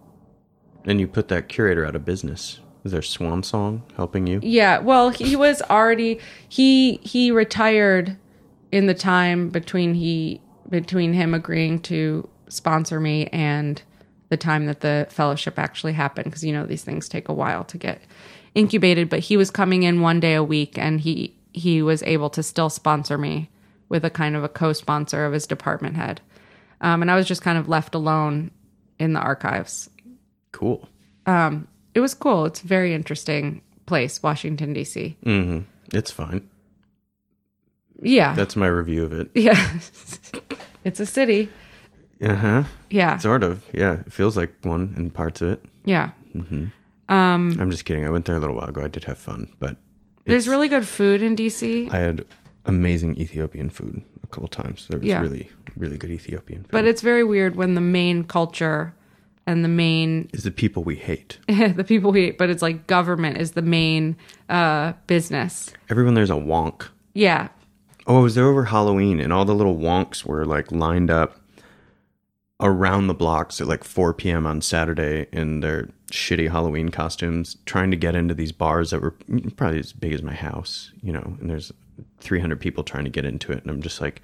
And 0.86 1.00
you 1.00 1.08
put 1.08 1.28
that 1.30 1.50
curator 1.50 1.86
out 1.86 1.96
of 1.96 2.06
business. 2.06 2.60
Is 2.86 2.94
there 2.94 3.02
Swan 3.02 3.44
Song 3.44 3.84
helping 3.98 4.26
you? 4.28 4.40
yeah. 4.42 4.80
Well, 4.80 5.10
he 5.10 5.36
was 5.36 5.62
already 5.64 6.20
he 6.48 6.94
he 7.04 7.30
retired 7.32 8.16
in 8.72 8.86
the 8.88 8.94
time 8.94 9.50
between 9.50 9.96
he 9.96 10.40
between 10.70 11.12
him 11.14 11.34
agreeing 11.34 11.80
to 11.82 12.30
sponsor 12.48 13.00
me 13.02 13.28
and 13.28 13.82
the 14.30 14.38
time 14.38 14.66
that 14.68 14.80
the 14.82 15.08
fellowship 15.10 15.60
actually 15.60 15.94
happened 15.94 16.26
because 16.26 16.44
you 16.44 16.54
know 16.54 16.66
these 16.66 16.84
things 16.84 17.10
take 17.10 17.28
a 17.28 17.34
while 17.34 17.64
to 17.66 17.78
get 17.78 18.02
incubated 18.56 19.10
but 19.10 19.20
he 19.20 19.36
was 19.36 19.50
coming 19.52 19.84
in 19.84 20.02
one 20.02 20.20
day 20.20 20.36
a 20.36 20.44
week 20.44 20.78
and 20.78 21.02
he 21.02 21.36
he 21.54 21.82
was 21.82 22.04
able 22.04 22.30
to 22.30 22.44
still 22.44 22.70
sponsor 22.70 23.18
me 23.18 23.50
with 23.90 24.06
a 24.06 24.10
kind 24.10 24.36
of 24.36 24.44
a 24.44 24.50
co-sponsor 24.50 25.26
of 25.26 25.34
his 25.34 25.48
department 25.48 25.96
head 25.96 26.22
um, 26.82 27.02
and 27.02 27.10
i 27.12 27.16
was 27.16 27.28
just 27.28 27.42
kind 27.42 27.58
of 27.58 27.68
left 27.70 27.96
alone 27.96 28.52
in 29.00 29.14
the 29.14 29.20
archives 29.20 29.90
Cool. 30.52 30.88
um, 31.26 31.68
it 31.94 32.00
was 32.00 32.14
cool 32.14 32.46
it's 32.46 32.62
a 32.64 32.68
very 32.68 32.94
interesting 32.94 33.62
place 33.86 34.22
washington 34.24 34.74
d.c 34.74 35.18
Mm-hmm. 35.26 35.60
It's 35.98 36.12
fine. 36.12 36.48
yeah 38.02 38.34
That's 38.36 38.56
my 38.56 38.68
review 38.68 39.04
of 39.04 39.14
it. 39.14 39.30
yeah 39.36 39.72
it's 40.84 41.00
a 41.00 41.06
city 41.06 41.50
Uh 42.22 42.36
huh. 42.36 42.64
Yeah. 42.90 43.18
Sort 43.18 43.44
of. 43.44 43.64
Yeah. 43.74 44.02
It 44.06 44.12
feels 44.12 44.36
like 44.36 44.52
one 44.64 44.94
in 44.98 45.10
parts 45.10 45.42
of 45.42 45.50
it. 45.54 45.64
yeah 45.86 46.12
hmm 46.34 46.66
um, 47.08 47.58
I'm 47.60 47.72
just 47.72 47.86
kidding. 47.86 48.06
I 48.06 48.12
went 48.12 48.26
there 48.26 48.36
a 48.36 48.40
little 48.40 48.56
while 48.56 48.70
ago. 48.70 48.84
I 48.84 48.88
did 48.88 49.06
have 49.06 49.18
fun, 49.18 49.50
but 49.58 49.78
there's 50.30 50.48
really 50.48 50.68
good 50.68 50.88
food 50.88 51.22
in 51.22 51.36
dc 51.36 51.92
I 51.94 51.98
had 51.98 52.26
amazing 52.66 53.18
Ethiopian 53.20 53.70
food 53.70 54.02
a 54.24 54.28
couple 54.28 54.48
times. 54.48 54.88
There 54.90 55.00
was 55.00 55.08
Yeah. 55.08 55.22
really, 55.22 55.50
really 55.76 55.98
good 55.98 56.12
Ethiopian 56.12 56.62
food. 56.64 56.72
But 56.72 56.86
it's 56.86 57.02
very 57.02 57.24
weird 57.24 57.56
when 57.56 57.74
the 57.74 57.82
main 57.82 58.24
culture 58.24 58.94
and 59.48 59.64
the 59.64 59.70
main 59.70 60.30
Is 60.34 60.44
the 60.44 60.52
people 60.52 60.84
we 60.84 60.96
hate. 60.96 61.40
the 61.48 61.84
people 61.84 62.12
we 62.12 62.26
hate, 62.26 62.38
but 62.38 62.50
it's 62.52 62.62
like 62.62 62.86
government 62.86 63.38
is 63.38 63.52
the 63.54 63.64
main 63.64 64.16
uh 64.50 64.94
business. 65.08 65.72
Everyone 65.90 66.14
there's 66.14 66.30
a 66.30 66.34
wonk. 66.34 66.88
Yeah. 67.14 67.48
Oh, 68.06 68.20
it 68.20 68.24
was 68.24 68.36
there 68.36 68.46
over 68.48 68.66
Halloween, 68.66 69.20
and 69.20 69.32
all 69.34 69.46
the 69.46 69.56
little 69.56 69.78
wonks 69.78 70.26
were 70.26 70.46
like 70.46 70.72
lined 70.72 71.10
up 71.12 71.40
around 72.60 73.08
the 73.08 73.14
blocks 73.14 73.62
at 73.62 73.68
like 73.68 73.84
4 73.84 74.14
p.m. 74.14 74.46
on 74.46 74.62
Saturday 74.62 75.28
in 75.32 75.62
their 75.62 75.90
shitty 76.10 76.50
Halloween 76.50 76.90
costumes, 76.90 77.58
trying 77.66 77.92
to 77.92 77.98
get 77.98 78.16
into 78.16 78.34
these 78.34 78.52
bars 78.52 78.92
that 78.92 79.02
were 79.02 79.16
probably 79.56 79.80
as 79.80 79.94
big 79.94 80.14
as 80.14 80.22
my 80.22 80.34
house, 80.34 80.92
you 81.02 81.12
know, 81.12 81.38
and 81.40 81.50
there's 81.50 81.72
300 82.20 82.60
people 82.60 82.84
trying 82.84 83.04
to 83.04 83.10
get 83.10 83.26
into 83.26 83.52
it. 83.52 83.62
And 83.62 83.72
I'm 83.72 83.82
just 83.82 84.02
like, 84.02 84.22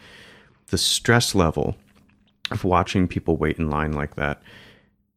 the 0.68 0.78
stress 0.78 1.36
level 1.36 1.76
of 2.52 2.64
watching 2.64 3.08
people 3.08 3.38
wait 3.38 3.58
in 3.58 3.70
line 3.70 3.94
like 3.94 4.16
that. 4.16 4.42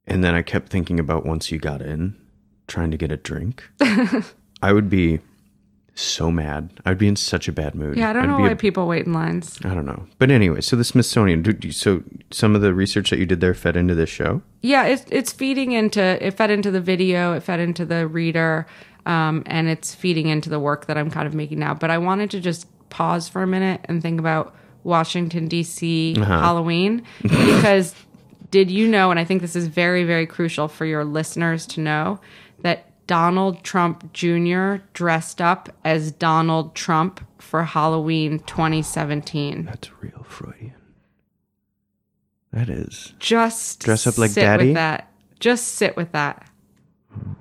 And 0.07 0.25
then 0.25 0.35
I 0.35 0.43
kept 0.43 0.69
thinking 0.69 0.99
about 0.99 1.27
once 1.27 1.51
you 1.51 1.59
got 1.59 1.83
in, 1.83 2.16
trying 2.66 2.91
to 2.91 2.97
get 2.97 3.12
a 3.12 3.16
drink. 3.16 3.69
I 4.62 4.73
would 4.73 4.89
be 4.89 5.21
so 6.01 6.31
mad. 6.31 6.71
I'd 6.85 6.99
be 6.99 7.09
in 7.09 7.17
such 7.17 7.49
a 7.49 7.53
bad 7.53 7.75
mood. 7.75 7.97
Yeah, 7.97 8.11
I 8.11 8.13
don't 8.13 8.25
I'd 8.25 8.27
know 8.29 8.39
why 8.39 8.51
a- 8.51 8.57
people 8.57 8.87
wait 8.87 9.07
in 9.07 9.13
lines. 9.13 9.59
I 9.65 9.75
don't 9.75 9.87
know. 9.87 10.07
But 10.19 10.31
anyway, 10.31 10.61
so 10.61 10.77
the 10.77 10.85
Smithsonian. 10.85 11.43
do- 11.43 11.53
do- 11.53 11.73
So 11.73 12.03
some 12.31 12.55
of 12.55 12.61
the 12.63 12.73
research 12.73 13.11
that 13.11 13.19
you 13.19 13.27
did 13.27 13.41
there 13.41 13.55
fed 13.55 13.77
into 13.77 13.95
this 13.95 14.09
show. 14.11 14.43
Yeah, 14.63 14.85
it's 14.85 15.05
it's 15.11 15.33
feeding 15.33 15.73
into 15.73 16.01
it 16.25 16.33
fed 16.33 16.51
into 16.51 16.71
the 16.71 16.81
video, 16.81 17.33
it 17.35 17.43
fed 17.43 17.61
into 17.61 17.85
the 17.85 18.07
reader, 18.07 18.67
um, 19.07 19.43
and 19.47 19.69
it's 19.69 19.95
feeding 19.95 20.29
into 20.29 20.49
the 20.51 20.61
work 20.61 20.87
that 20.87 20.97
I'm 20.97 21.11
kind 21.11 21.27
of 21.27 21.35
making 21.35 21.59
now. 21.59 21.75
But 21.75 21.91
I 21.91 21.99
wanted 21.99 22.31
to 22.33 22.41
just 22.41 22.67
pause 22.91 23.29
for 23.29 23.43
a 23.43 23.47
minute 23.47 23.81
and 23.87 24.01
think 24.01 24.19
about 24.21 24.55
Washington 24.85 25.49
D.C. 25.49 26.15
Halloween 26.19 27.03
because 27.23 27.95
did 28.51 28.71
you 28.71 28.87
know? 28.89 29.11
And 29.11 29.19
I 29.21 29.25
think 29.25 29.43
this 29.43 29.57
is 29.57 29.67
very 29.67 30.05
very 30.05 30.27
crucial 30.27 30.69
for 30.69 30.87
your 30.87 31.05
listeners 31.05 31.67
to 31.67 31.81
know 31.81 32.21
that 32.63 32.88
Donald 33.09 33.65
Trump 33.65 34.13
Jr. 34.13 34.77
dressed 34.93 35.41
up 35.41 35.71
as 35.85 36.13
Donald 36.13 36.77
Trump 36.77 37.27
for 37.41 37.65
Halloween 37.65 38.39
2017. 38.41 39.65
That's 39.65 39.91
real 40.01 40.25
Freudian. 40.29 40.75
That 42.53 42.69
is. 42.69 43.15
Just 43.19 43.81
Dress 43.81 44.07
up 44.07 44.19
like 44.19 44.31
sit 44.31 44.43
daddy? 44.43 44.67
With 44.67 44.75
that. 44.75 45.11
Just 45.41 45.75
sit 45.75 45.97
with 45.97 46.13
that. 46.13 46.49
Oh, 47.13 47.35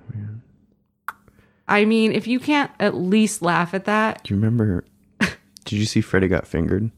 I 1.67 1.83
mean, 1.83 2.13
if 2.13 2.27
you 2.27 2.39
can't 2.39 2.71
at 2.79 2.95
least 2.95 3.41
laugh 3.41 3.73
at 3.73 3.85
that, 3.85 4.23
Do 4.23 4.33
you 4.33 4.39
remember? 4.39 4.85
did 5.19 5.73
you 5.73 5.85
see 5.85 6.01
Freddy 6.01 6.27
got 6.27 6.47
fingered? 6.47 6.91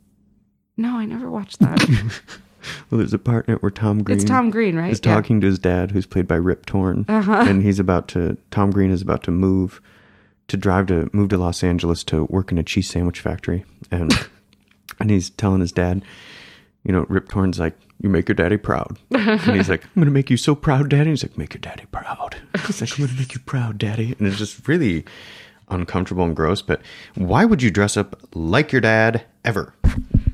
no, 0.78 0.98
I 0.98 1.06
never 1.06 1.30
watched 1.30 1.60
that. 1.60 1.82
Well, 2.90 3.00
there's 3.00 3.14
a 3.14 3.20
part 3.20 3.48
in 3.48 3.56
it 3.56 3.62
where 3.64 3.72
Tom 3.72 4.04
Green. 4.04 4.18
it's 4.18 4.26
Tom 4.28 4.50
Green, 4.50 4.76
right? 4.76 4.92
is 4.92 5.00
Yeah. 5.04 5.12
Uh-huh. 5.12 5.22
talking 5.22 5.42
to 5.42 5.48
his 5.48 5.60
dad, 5.60 5.92
who's 5.92 6.06
played 6.06 6.28
by 6.28 6.36
Rip 6.36 6.66
Torn, 6.66 7.06
and 7.08 7.64
he's 7.64 7.80
about 7.80 8.08
to. 8.10 8.38
Tom 8.52 8.72
Green 8.72 8.92
is 8.92 9.02
about 9.02 9.24
to 9.24 9.32
move, 9.32 9.82
to 10.48 10.58
drive 10.58 10.88
to 10.88 11.10
move 11.14 11.30
to 11.30 11.38
Los 11.38 11.64
Angeles 11.64 12.04
to 12.06 12.26
work 12.26 12.52
in 12.52 12.58
a 12.58 12.64
cheese 12.64 12.90
sandwich 12.90 13.20
factory, 13.20 13.66
and 13.92 14.12
and 15.00 15.10
he's 15.10 15.30
telling 15.30 15.62
his 15.62 15.72
dad, 15.72 16.04
you 16.84 16.92
know, 16.92 17.06
Rip 17.10 17.28
Torn's 17.30 17.60
like, 17.60 17.78
"You 18.02 18.10
make 18.10 18.28
your 18.28 18.36
daddy 18.36 18.58
proud," 18.58 18.98
and 19.12 19.40
he's 19.56 19.70
like, 19.70 19.84
"I'm 19.84 20.02
gonna 20.02 20.12
make 20.12 20.30
you 20.30 20.38
so 20.38 20.56
proud, 20.56 20.90
daddy." 20.90 21.10
He's 21.12 21.24
like, 21.24 21.38
"Make 21.38 21.54
your 21.54 21.62
daddy 21.62 21.86
proud." 21.92 22.36
He's 22.68 22.82
like, 22.82 22.98
"I'm 23.00 23.06
gonna 23.06 23.18
make 23.20 23.34
you 23.34 23.40
proud, 23.42 23.78
daddy," 23.78 24.16
and 24.18 24.28
it's 24.28 24.38
just 24.38 24.68
really 24.68 25.06
uncomfortable 25.70 26.24
and 26.26 26.36
gross. 26.36 26.62
But 26.64 26.82
why 27.16 27.46
would 27.46 27.62
you 27.62 27.70
dress 27.72 27.96
up 27.96 28.20
like 28.34 28.72
your 28.72 28.82
dad 28.82 29.24
ever? 29.46 29.74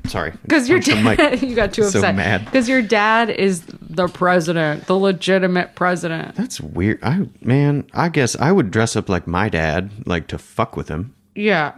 Sorry, 0.08 0.32
Because 0.42 0.68
your 0.68 0.78
dad, 0.80 1.42
you 1.42 1.54
got 1.56 1.72
too 1.72 1.84
So 1.84 1.98
upset. 1.98 2.14
mad. 2.14 2.44
Because 2.44 2.68
your 2.68 2.82
dad 2.82 3.30
is 3.30 3.62
the 3.66 4.08
president, 4.08 4.86
the 4.86 4.94
legitimate 4.98 5.74
president. 5.74 6.34
That's 6.36 6.60
weird. 6.60 6.98
I 7.02 7.28
man, 7.40 7.86
I 7.94 8.08
guess 8.08 8.36
I 8.36 8.52
would 8.52 8.70
dress 8.70 8.96
up 8.96 9.08
like 9.08 9.26
my 9.26 9.48
dad, 9.48 9.90
like 10.06 10.26
to 10.28 10.38
fuck 10.38 10.76
with 10.76 10.88
him. 10.88 11.14
Yeah. 11.34 11.72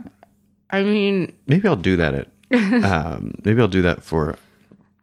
I 0.70 0.82
mean, 0.82 1.32
Maybe 1.46 1.66
I'll 1.66 1.76
do 1.76 1.96
that 1.96 2.14
at. 2.14 2.28
um, 2.84 3.34
maybe 3.44 3.60
I'll 3.60 3.68
do 3.68 3.82
that 3.82 4.02
for 4.04 4.36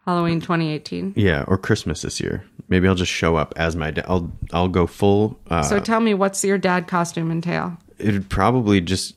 Halloween 0.05 0.39
2018. 0.41 1.13
yeah, 1.15 1.43
or 1.47 1.57
Christmas 1.57 2.01
this 2.03 2.19
year. 2.19 2.43
Maybe 2.69 2.87
I'll 2.87 2.95
just 2.95 3.11
show 3.11 3.35
up 3.35 3.53
as 3.57 3.75
my 3.75 3.91
dad. 3.91 4.05
I'll 4.07 4.31
I'll 4.53 4.67
go 4.67 4.87
full. 4.87 5.39
Uh, 5.49 5.61
So 5.63 5.79
tell 5.79 5.99
me, 5.99 6.13
what's 6.13 6.43
your 6.43 6.57
dad 6.57 6.87
costume 6.87 7.31
entail? 7.31 7.77
it'd 7.97 8.29
probably 8.29 8.81
just. 8.81 9.15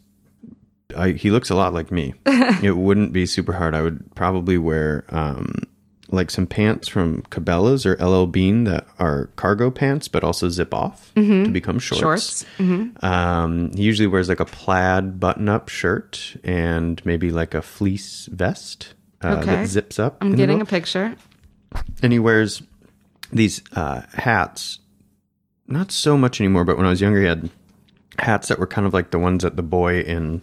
I, 0.97 1.11
he 1.13 1.31
looks 1.31 1.51
a 1.51 1.55
lot 1.55 1.75
like 1.75 1.91
me. 1.93 2.15
it 2.27 2.77
wouldn't 2.77 3.13
be 3.13 3.27
super 3.27 3.53
hard. 3.53 3.75
I 3.75 3.83
would 3.83 4.15
probably 4.15 4.57
wear 4.59 5.05
um, 5.11 5.55
like 6.09 6.31
some 6.31 6.47
pants 6.47 6.89
from 6.89 7.23
Cabela's 7.25 7.85
or 7.85 7.97
LL 7.97 8.27
Bean 8.27 8.65
that 8.65 8.87
are 8.99 9.27
cargo 9.37 9.71
pants, 9.71 10.09
but 10.09 10.25
also 10.25 10.49
zip 10.49 10.73
off 10.73 11.13
to 11.15 11.51
become 11.51 11.79
shorts. 11.79 12.01
Shorts. 12.01 12.47
Um, 13.03 13.71
he 13.75 13.83
usually 13.83 14.07
wears 14.07 14.29
like 14.29 14.41
a 14.41 14.45
plaid 14.47 15.21
button-up 15.21 15.69
shirt 15.69 16.37
and 16.43 17.05
maybe 17.05 17.31
like 17.31 17.53
a 17.55 17.61
fleece 17.63 18.27
vest 18.33 18.95
uh, 19.23 19.37
Okay. 19.39 19.45
that 19.47 19.67
zips 19.69 19.99
up. 19.99 20.17
I'm 20.23 20.37
getting 20.37 20.61
a 20.63 20.67
picture. 20.67 21.15
and 22.03 22.13
he 22.13 22.19
wears 22.19 22.63
these 23.31 23.61
uh, 23.73 24.03
hats. 24.15 24.79
Not 25.67 25.93
so 25.93 26.17
much 26.17 26.41
anymore, 26.41 26.65
but 26.65 26.79
when 26.79 26.87
I 26.87 26.91
was 26.91 27.03
younger, 27.03 27.21
he 27.21 27.27
had 27.27 27.51
hats 28.19 28.49
that 28.49 28.59
were 28.59 28.67
kind 28.67 28.87
of 28.87 28.95
like 28.95 29.11
the 29.11 29.19
ones 29.19 29.43
that 29.43 29.57
the 29.57 29.63
boy 29.63 30.01
in 30.01 30.41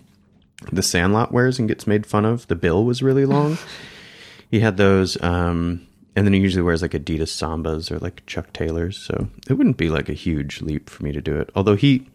The 0.71 0.83
Sandlot 0.83 1.31
wears 1.31 1.59
and 1.59 1.67
gets 1.67 1.85
made 1.85 2.05
fun 2.05 2.25
of. 2.25 2.47
The 2.47 2.55
bill 2.55 2.85
was 2.85 3.03
really 3.03 3.25
long. 3.25 3.57
he 4.51 4.61
had 4.61 4.77
those, 4.77 5.21
um, 5.21 5.85
and 6.15 6.25
then 6.25 6.33
he 6.33 6.39
usually 6.39 6.63
wears 6.63 6.81
like 6.81 6.91
Adidas 6.91 7.29
Sambas 7.29 7.91
or 7.91 7.99
like 7.99 8.25
Chuck 8.25 8.53
Taylors. 8.53 8.97
So 8.97 9.27
it 9.49 9.53
wouldn't 9.53 9.77
be 9.77 9.89
like 9.89 10.09
a 10.09 10.13
huge 10.13 10.61
leap 10.61 10.89
for 10.89 11.03
me 11.03 11.11
to 11.11 11.21
do 11.21 11.35
it. 11.39 11.49
Although 11.55 11.75
he 11.75 12.07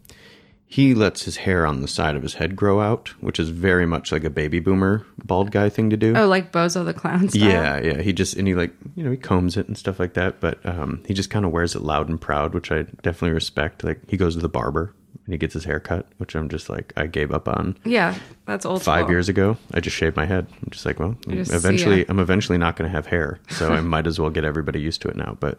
he 0.66 0.94
lets 0.94 1.24
his 1.24 1.38
hair 1.38 1.66
on 1.66 1.82
the 1.82 1.88
side 1.88 2.14
of 2.14 2.22
his 2.22 2.34
head 2.34 2.54
grow 2.54 2.80
out, 2.80 3.08
which 3.20 3.40
is 3.40 3.48
very 3.48 3.86
much 3.86 4.12
like 4.12 4.22
a 4.22 4.30
baby 4.30 4.60
boomer 4.60 5.04
bald 5.24 5.50
guy 5.50 5.68
thing 5.68 5.90
to 5.90 5.96
do. 5.96 6.14
Oh, 6.16 6.28
like 6.28 6.52
Bozo 6.52 6.84
the 6.84 6.94
Clown 6.94 7.28
style? 7.28 7.42
Yeah, 7.42 7.80
yeah. 7.80 8.00
He 8.00 8.12
just 8.12 8.36
and 8.36 8.46
he 8.46 8.54
like 8.54 8.72
you 8.94 9.04
know 9.04 9.10
he 9.10 9.16
combs 9.16 9.56
it 9.56 9.66
and 9.66 9.76
stuff 9.76 9.98
like 9.98 10.14
that, 10.14 10.40
but 10.40 10.64
um, 10.64 11.02
he 11.06 11.12
just 11.12 11.28
kind 11.28 11.44
of 11.44 11.50
wears 11.50 11.74
it 11.74 11.82
loud 11.82 12.08
and 12.08 12.20
proud, 12.20 12.54
which 12.54 12.70
I 12.70 12.82
definitely 13.02 13.32
respect. 13.32 13.84
Like 13.84 14.08
he 14.08 14.16
goes 14.16 14.36
to 14.36 14.40
the 14.40 14.48
barber 14.48 14.94
and 15.24 15.32
he 15.34 15.38
gets 15.38 15.54
his 15.54 15.64
hair 15.64 15.80
cut, 15.80 16.06
which 16.18 16.34
I'm 16.34 16.48
just 16.48 16.68
like 16.68 16.92
I 16.96 17.06
gave 17.06 17.32
up 17.32 17.48
on 17.48 17.76
Yeah, 17.84 18.14
that's 18.46 18.64
old 18.66 18.82
five 18.82 19.02
school. 19.04 19.10
years 19.12 19.28
ago. 19.28 19.56
I 19.74 19.80
just 19.80 19.96
shaved 19.96 20.16
my 20.16 20.26
head. 20.26 20.46
I'm 20.50 20.70
just 20.70 20.84
like, 20.86 20.98
well, 20.98 21.16
just 21.28 21.52
eventually 21.52 21.98
ya. 22.00 22.04
I'm 22.08 22.18
eventually 22.18 22.58
not 22.58 22.76
going 22.76 22.88
to 22.90 22.94
have 22.94 23.06
hair, 23.06 23.38
so 23.48 23.72
I 23.72 23.80
might 23.82 24.06
as 24.06 24.18
well 24.20 24.30
get 24.30 24.44
everybody 24.44 24.80
used 24.80 25.02
to 25.02 25.08
it 25.08 25.16
now. 25.16 25.36
But 25.40 25.58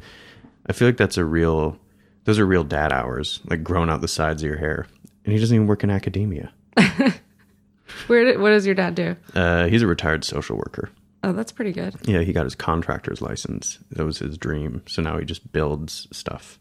I 0.68 0.74
feel 0.74 0.88
like 0.88 0.98
that's 0.98 1.18
a 1.18 1.26
real, 1.26 1.78
those 2.26 2.40
are 2.40 2.46
real 2.46 2.64
dad 2.64 2.92
hours, 2.92 3.40
like 3.46 3.64
growing 3.64 3.90
out 3.90 4.02
the 4.02 4.08
sides 4.08 4.44
of 4.44 4.48
your 4.50 4.58
hair. 4.60 4.88
And 5.26 5.34
he 5.34 5.40
doesn't 5.40 5.54
even 5.56 5.68
work 5.68 5.84
in 5.84 5.90
academia. 5.92 6.52
Where 8.08 8.26
did, 8.26 8.40
what 8.40 8.50
does 8.50 8.66
your 8.66 8.76
dad 8.76 8.96
do? 8.96 9.16
Uh, 9.36 9.68
he's 9.68 9.82
a 9.82 9.88
retired 9.88 10.24
social 10.24 10.58
worker. 10.58 10.90
Oh, 11.24 11.34
that's 11.34 11.52
pretty 11.52 11.72
good. 11.72 11.96
Yeah, 12.08 12.22
he 12.22 12.34
got 12.34 12.46
his 12.46 12.56
contractor's 12.56 13.22
license. 13.22 13.78
That 13.92 14.06
was 14.06 14.18
his 14.20 14.38
dream. 14.38 14.82
So 14.88 15.02
now 15.02 15.18
he 15.20 15.26
just 15.26 15.52
builds 15.52 16.08
stuff. 16.12 16.58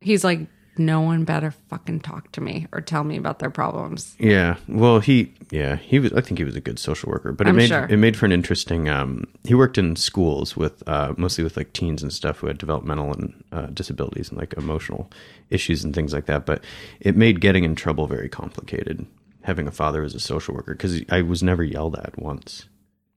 He's 0.00 0.24
like, 0.24 0.40
no 0.78 1.00
one 1.00 1.24
better 1.24 1.50
fucking 1.68 2.00
talk 2.00 2.32
to 2.32 2.40
me 2.40 2.66
or 2.72 2.80
tell 2.80 3.04
me 3.04 3.16
about 3.16 3.38
their 3.38 3.50
problems. 3.50 4.14
Yeah. 4.18 4.56
Well, 4.68 5.00
he 5.00 5.32
yeah, 5.50 5.76
he 5.76 5.98
was 5.98 6.12
I 6.12 6.20
think 6.20 6.38
he 6.38 6.44
was 6.44 6.56
a 6.56 6.60
good 6.60 6.78
social 6.78 7.10
worker, 7.10 7.32
but 7.32 7.46
it 7.46 7.50
I'm 7.50 7.56
made 7.56 7.68
sure. 7.68 7.86
it 7.88 7.96
made 7.96 8.16
for 8.16 8.26
an 8.26 8.32
interesting 8.32 8.88
um 8.88 9.24
he 9.44 9.54
worked 9.54 9.78
in 9.78 9.96
schools 9.96 10.56
with 10.56 10.86
uh 10.88 11.14
mostly 11.16 11.44
with 11.44 11.56
like 11.56 11.72
teens 11.72 12.02
and 12.02 12.12
stuff 12.12 12.38
who 12.38 12.46
had 12.46 12.58
developmental 12.58 13.12
and 13.12 13.44
uh, 13.52 13.66
disabilities 13.66 14.28
and 14.30 14.38
like 14.38 14.54
emotional 14.54 15.10
issues 15.50 15.84
and 15.84 15.94
things 15.94 16.12
like 16.12 16.26
that, 16.26 16.46
but 16.46 16.62
it 17.00 17.16
made 17.16 17.40
getting 17.40 17.64
in 17.64 17.74
trouble 17.74 18.06
very 18.06 18.28
complicated 18.28 19.06
having 19.42 19.68
a 19.68 19.72
father 19.72 20.02
as 20.02 20.14
a 20.14 20.20
social 20.20 20.54
worker 20.54 20.74
cuz 20.74 21.02
I 21.08 21.22
was 21.22 21.42
never 21.42 21.62
yelled 21.62 21.96
at 21.96 22.18
once. 22.18 22.66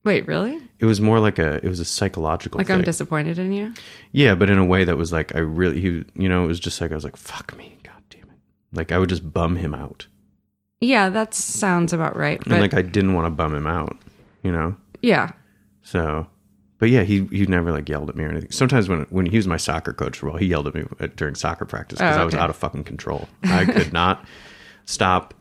Wait, 0.06 0.26
really? 0.28 0.60
It 0.80 0.86
was 0.86 1.02
more 1.02 1.20
like 1.20 1.40
a 1.40 1.56
it 1.64 1.66
was 1.68 1.80
a 1.80 1.86
psychological 1.86 2.58
Like 2.58 2.68
thing. 2.68 2.78
I'm 2.78 2.84
disappointed 2.84 3.38
in 3.38 3.52
you? 3.52 3.74
Yeah, 4.12 4.36
but 4.36 4.50
in 4.50 4.58
a 4.58 4.66
way 4.66 4.84
that 4.86 4.98
was 4.98 5.12
like 5.12 5.36
I 5.36 5.40
really 5.40 5.80
he 5.82 6.04
you 6.16 6.30
know, 6.30 6.44
it 6.46 6.48
was 6.48 6.60
just 6.60 6.80
like 6.82 6.92
I 6.92 6.96
was 6.96 7.04
like 7.04 7.18
fuck 7.18 7.56
me, 7.58 7.78
god 7.84 8.02
damn 8.10 8.24
it. 8.24 8.38
Like 8.74 8.92
I 8.92 8.98
would 8.98 9.10
just 9.10 9.34
bum 9.34 9.58
him 9.58 9.74
out. 9.76 10.08
Yeah, 10.82 11.10
that 11.10 11.34
sounds 11.34 11.92
about 11.92 12.16
right. 12.16 12.40
But 12.40 12.54
and 12.54 12.62
like 12.62 12.74
I 12.74 12.82
didn't 12.82 13.14
want 13.14 13.26
to 13.26 13.30
bum 13.32 13.54
him 13.54 13.68
out, 13.68 13.98
you 14.44 14.52
know. 14.54 14.78
yeah, 15.02 15.32
So, 15.82 16.28
but 16.78 16.90
yeah, 16.90 17.04
he 17.04 17.26
he 17.26 17.46
never 17.48 17.74
like 17.74 17.90
yelled 17.90 18.10
at 18.10 18.16
me 18.16 18.24
or 18.24 18.30
anything. 18.30 18.52
Sometimes 18.52 18.88
when 18.88 19.02
when 19.10 19.26
he 19.26 19.36
was 19.36 19.46
my 19.48 19.58
soccer 19.58 19.92
coach, 19.92 20.24
well, 20.24 20.38
he 20.38 20.46
yelled 20.46 20.68
at 20.68 20.76
me 20.76 20.86
uh, 21.02 21.08
during 21.18 21.36
soccer 21.36 21.66
practice 21.66 22.00
because 22.00 22.16
Oh, 22.16 22.22
I 22.22 22.26
was 22.26 22.34
out 22.36 22.50
of 22.50 22.56
fucking 22.56 22.86
control. 22.86 23.28
I 23.44 23.66
could 23.66 23.92
not 24.02 24.24
stop 24.86 25.34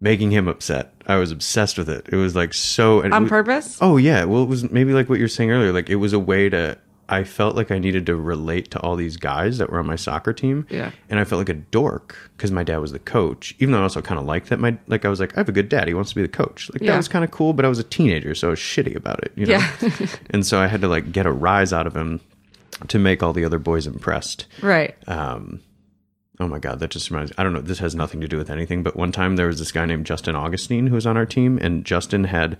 making 0.00 0.30
him 0.30 0.48
upset. 0.48 0.92
I 1.06 1.16
was 1.16 1.30
obsessed 1.30 1.78
with 1.78 1.88
it. 1.88 2.06
It 2.10 2.16
was 2.16 2.34
like 2.34 2.52
so 2.54 3.02
on 3.04 3.22
was- 3.22 3.30
purpose? 3.30 3.78
Oh 3.80 3.96
yeah, 3.96 4.24
well 4.24 4.42
it 4.42 4.48
was 4.48 4.70
maybe 4.70 4.92
like 4.92 5.08
what 5.08 5.18
you're 5.18 5.28
saying 5.28 5.50
earlier. 5.50 5.72
Like 5.72 5.88
it 5.90 5.96
was 5.96 6.12
a 6.12 6.18
way 6.18 6.48
to. 6.48 6.78
I 7.08 7.22
felt 7.22 7.54
like 7.54 7.70
I 7.70 7.78
needed 7.78 8.04
to 8.06 8.16
relate 8.16 8.72
to 8.72 8.80
all 8.80 8.96
these 8.96 9.16
guys 9.16 9.58
that 9.58 9.70
were 9.70 9.78
on 9.78 9.86
my 9.86 9.94
soccer 9.94 10.32
team. 10.32 10.66
Yeah. 10.68 10.90
And 11.08 11.20
I 11.20 11.24
felt 11.24 11.38
like 11.38 11.48
a 11.48 11.54
dork 11.54 12.16
because 12.36 12.50
my 12.50 12.64
dad 12.64 12.78
was 12.78 12.90
the 12.90 12.98
coach. 12.98 13.54
Even 13.60 13.70
though 13.70 13.78
I 13.78 13.82
also 13.82 14.02
kind 14.02 14.18
of 14.18 14.26
liked 14.26 14.48
that 14.48 14.58
my 14.58 14.76
like 14.88 15.04
I 15.04 15.08
was 15.08 15.20
like 15.20 15.32
I 15.36 15.40
have 15.40 15.48
a 15.48 15.52
good 15.52 15.68
dad. 15.68 15.86
He 15.86 15.94
wants 15.94 16.10
to 16.10 16.16
be 16.16 16.22
the 16.22 16.26
coach. 16.28 16.68
Like 16.72 16.82
Yeah. 16.82 16.90
that 16.90 16.96
was 16.96 17.06
kind 17.06 17.24
of 17.24 17.30
cool. 17.30 17.52
But 17.52 17.64
I 17.64 17.68
was 17.68 17.78
a 17.78 17.84
teenager, 17.84 18.34
so 18.34 18.48
I 18.48 18.50
was 18.50 18.58
shitty 18.58 18.96
about 18.96 19.22
it. 19.22 19.30
You 19.36 19.46
know. 19.46 19.52
Yeah. 19.52 20.06
and 20.30 20.44
so 20.44 20.58
I 20.58 20.66
had 20.66 20.80
to 20.80 20.88
like 20.88 21.12
get 21.12 21.26
a 21.26 21.30
rise 21.32 21.72
out 21.72 21.86
of 21.86 21.94
him 21.94 22.20
to 22.88 22.98
make 22.98 23.22
all 23.22 23.32
the 23.32 23.44
other 23.44 23.60
boys 23.60 23.86
impressed. 23.86 24.46
Right. 24.60 24.96
Um, 25.08 25.60
oh 26.40 26.48
my 26.48 26.58
god, 26.58 26.80
that 26.80 26.90
just 26.90 27.10
reminds. 27.10 27.32
I 27.38 27.42
don't 27.42 27.52
know. 27.52 27.60
This 27.60 27.78
has 27.78 27.94
nothing 27.94 28.20
to 28.20 28.28
do 28.28 28.36
with 28.36 28.50
anything. 28.50 28.82
But 28.82 28.96
one 28.96 29.12
time 29.12 29.36
there 29.36 29.46
was 29.46 29.58
this 29.58 29.72
guy 29.72 29.86
named 29.86 30.06
Justin 30.06 30.36
Augustine 30.36 30.86
who 30.86 30.94
was 30.94 31.06
on 31.06 31.16
our 31.16 31.26
team, 31.26 31.58
and 31.60 31.84
Justin 31.84 32.24
had 32.24 32.58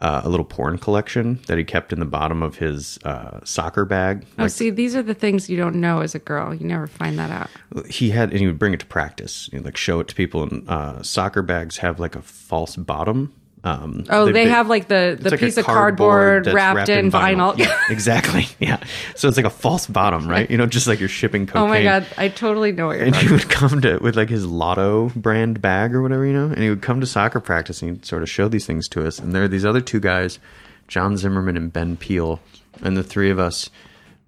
uh, 0.00 0.22
a 0.24 0.28
little 0.28 0.44
porn 0.44 0.78
collection 0.78 1.40
that 1.46 1.58
he 1.58 1.64
kept 1.64 1.92
in 1.92 2.00
the 2.00 2.06
bottom 2.06 2.42
of 2.42 2.56
his 2.56 2.98
uh, 3.04 3.40
soccer 3.44 3.84
bag. 3.84 4.24
Oh, 4.38 4.44
Like, 4.44 4.52
see, 4.52 4.70
these 4.70 4.96
are 4.96 5.02
the 5.02 5.14
things 5.14 5.50
you 5.50 5.56
don't 5.56 5.76
know 5.76 6.00
as 6.00 6.14
a 6.14 6.18
girl. 6.18 6.54
You 6.54 6.66
never 6.66 6.86
find 6.86 7.18
that 7.18 7.30
out. 7.30 7.50
he 7.88 8.10
had, 8.10 8.30
and 8.30 8.40
he 8.40 8.46
would 8.46 8.58
bring 8.58 8.72
it 8.72 8.80
to 8.80 8.86
practice, 8.86 9.50
you 9.52 9.58
know, 9.58 9.64
like 9.64 9.76
show 9.76 10.00
it 10.00 10.08
to 10.08 10.14
people. 10.14 10.42
And 10.44 10.68
uh, 10.68 11.02
soccer 11.02 11.42
bags 11.42 11.78
have 11.78 12.00
like 12.00 12.16
a 12.16 12.22
false 12.22 12.76
bottom 12.76 13.34
Um, 13.62 14.04
Oh, 14.08 14.32
they, 14.32 14.48
have 14.48 14.68
like 14.68 14.88
the 14.88 15.18
the 15.20 15.30
like 15.30 15.40
piece 15.40 15.58
of 15.58 15.66
cardboard 15.66 16.46
that's 16.46 16.54
wrapped, 16.54 16.88
in 16.88 17.10
vinyl. 17.10 17.56
Yeah, 17.58 17.78
exactly. 17.90 18.46
Yeah. 18.58 18.82
So 19.16 19.28
it's 19.28 19.36
like 19.36 19.46
a 19.46 19.50
false 19.50 19.86
bottom, 19.86 20.26
right? 20.26 20.50
You 20.50 20.56
know, 20.56 20.66
just 20.66 20.86
like 20.86 20.98
you're 20.98 21.10
shipping 21.10 21.46
cocaine. 21.46 21.62
oh 21.62 21.68
my 21.68 21.82
god, 21.82 22.06
I 22.16 22.28
totally 22.28 22.72
know 22.72 22.86
what 22.86 22.96
you're 22.96 23.06
And 23.06 23.16
he 23.16 23.30
would 23.30 23.50
come 23.50 23.82
to 23.82 23.98
with 23.98 24.16
like 24.16 24.30
his 24.30 24.46
Lotto 24.46 25.10
brand 25.14 25.60
bag 25.60 25.94
or 25.94 26.00
whatever, 26.00 26.24
you 26.24 26.32
know, 26.32 26.46
and 26.46 26.58
he 26.58 26.70
would 26.70 26.80
come 26.82 27.00
to 27.00 27.06
soccer 27.06 27.40
practice 27.40 27.82
and 27.82 27.90
he'd 27.90 28.06
sort 28.06 28.22
of 28.22 28.30
show 28.30 28.48
these 28.48 28.64
things 28.64 28.88
to 28.88 29.06
us. 29.06 29.18
And 29.18 29.34
there 29.34 29.42
are 29.42 29.48
these 29.48 29.66
other 29.66 29.82
two 29.82 30.00
guys, 30.00 30.38
John 30.88 31.18
Zimmerman 31.18 31.56
and 31.58 31.70
Ben 31.70 31.98
Peel, 31.98 32.40
and 32.82 32.96
the 32.96 33.02
three 33.04 33.30
of 33.30 33.38
us. 33.38 33.68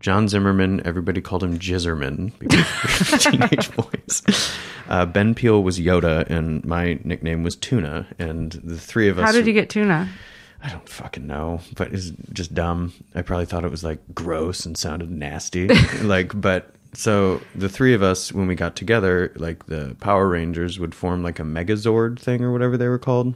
John 0.02 0.28
Zimmerman, 0.28 0.84
everybody 0.84 1.20
called 1.20 1.44
him 1.44 1.58
Jizzerman 1.58 2.32
because 2.40 3.22
teenage 3.24 3.74
boys. 3.76 4.52
Uh, 4.88 5.06
ben 5.06 5.32
Peel 5.34 5.62
was 5.62 5.78
Yoda, 5.78 6.28
and 6.28 6.64
my 6.64 6.98
nickname 7.04 7.44
was 7.44 7.54
Tuna. 7.54 8.08
And 8.18 8.52
the 8.64 8.76
three 8.76 9.08
of 9.08 9.18
us. 9.18 9.24
How 9.24 9.32
did 9.32 9.46
you 9.46 9.52
get 9.52 9.70
tuna? 9.70 10.08
I 10.60 10.70
don't 10.70 10.88
fucking 10.88 11.26
know, 11.26 11.60
but 11.76 11.92
it's 11.92 12.10
just 12.32 12.52
dumb. 12.52 12.92
I 13.14 13.22
probably 13.22 13.46
thought 13.46 13.64
it 13.64 13.70
was 13.70 13.84
like 13.84 14.00
gross 14.12 14.66
and 14.66 14.76
sounded 14.76 15.10
nasty. 15.10 15.68
like, 16.02 16.38
but 16.40 16.74
so 16.94 17.40
the 17.54 17.68
three 17.68 17.94
of 17.94 18.02
us, 18.02 18.32
when 18.32 18.48
we 18.48 18.56
got 18.56 18.74
together, 18.74 19.32
like 19.36 19.66
the 19.66 19.96
Power 20.00 20.28
Rangers 20.28 20.80
would 20.80 20.94
form 20.94 21.22
like 21.22 21.38
a 21.38 21.44
Megazord 21.44 22.18
thing 22.18 22.42
or 22.44 22.52
whatever 22.52 22.76
they 22.76 22.88
were 22.88 22.98
called. 22.98 23.34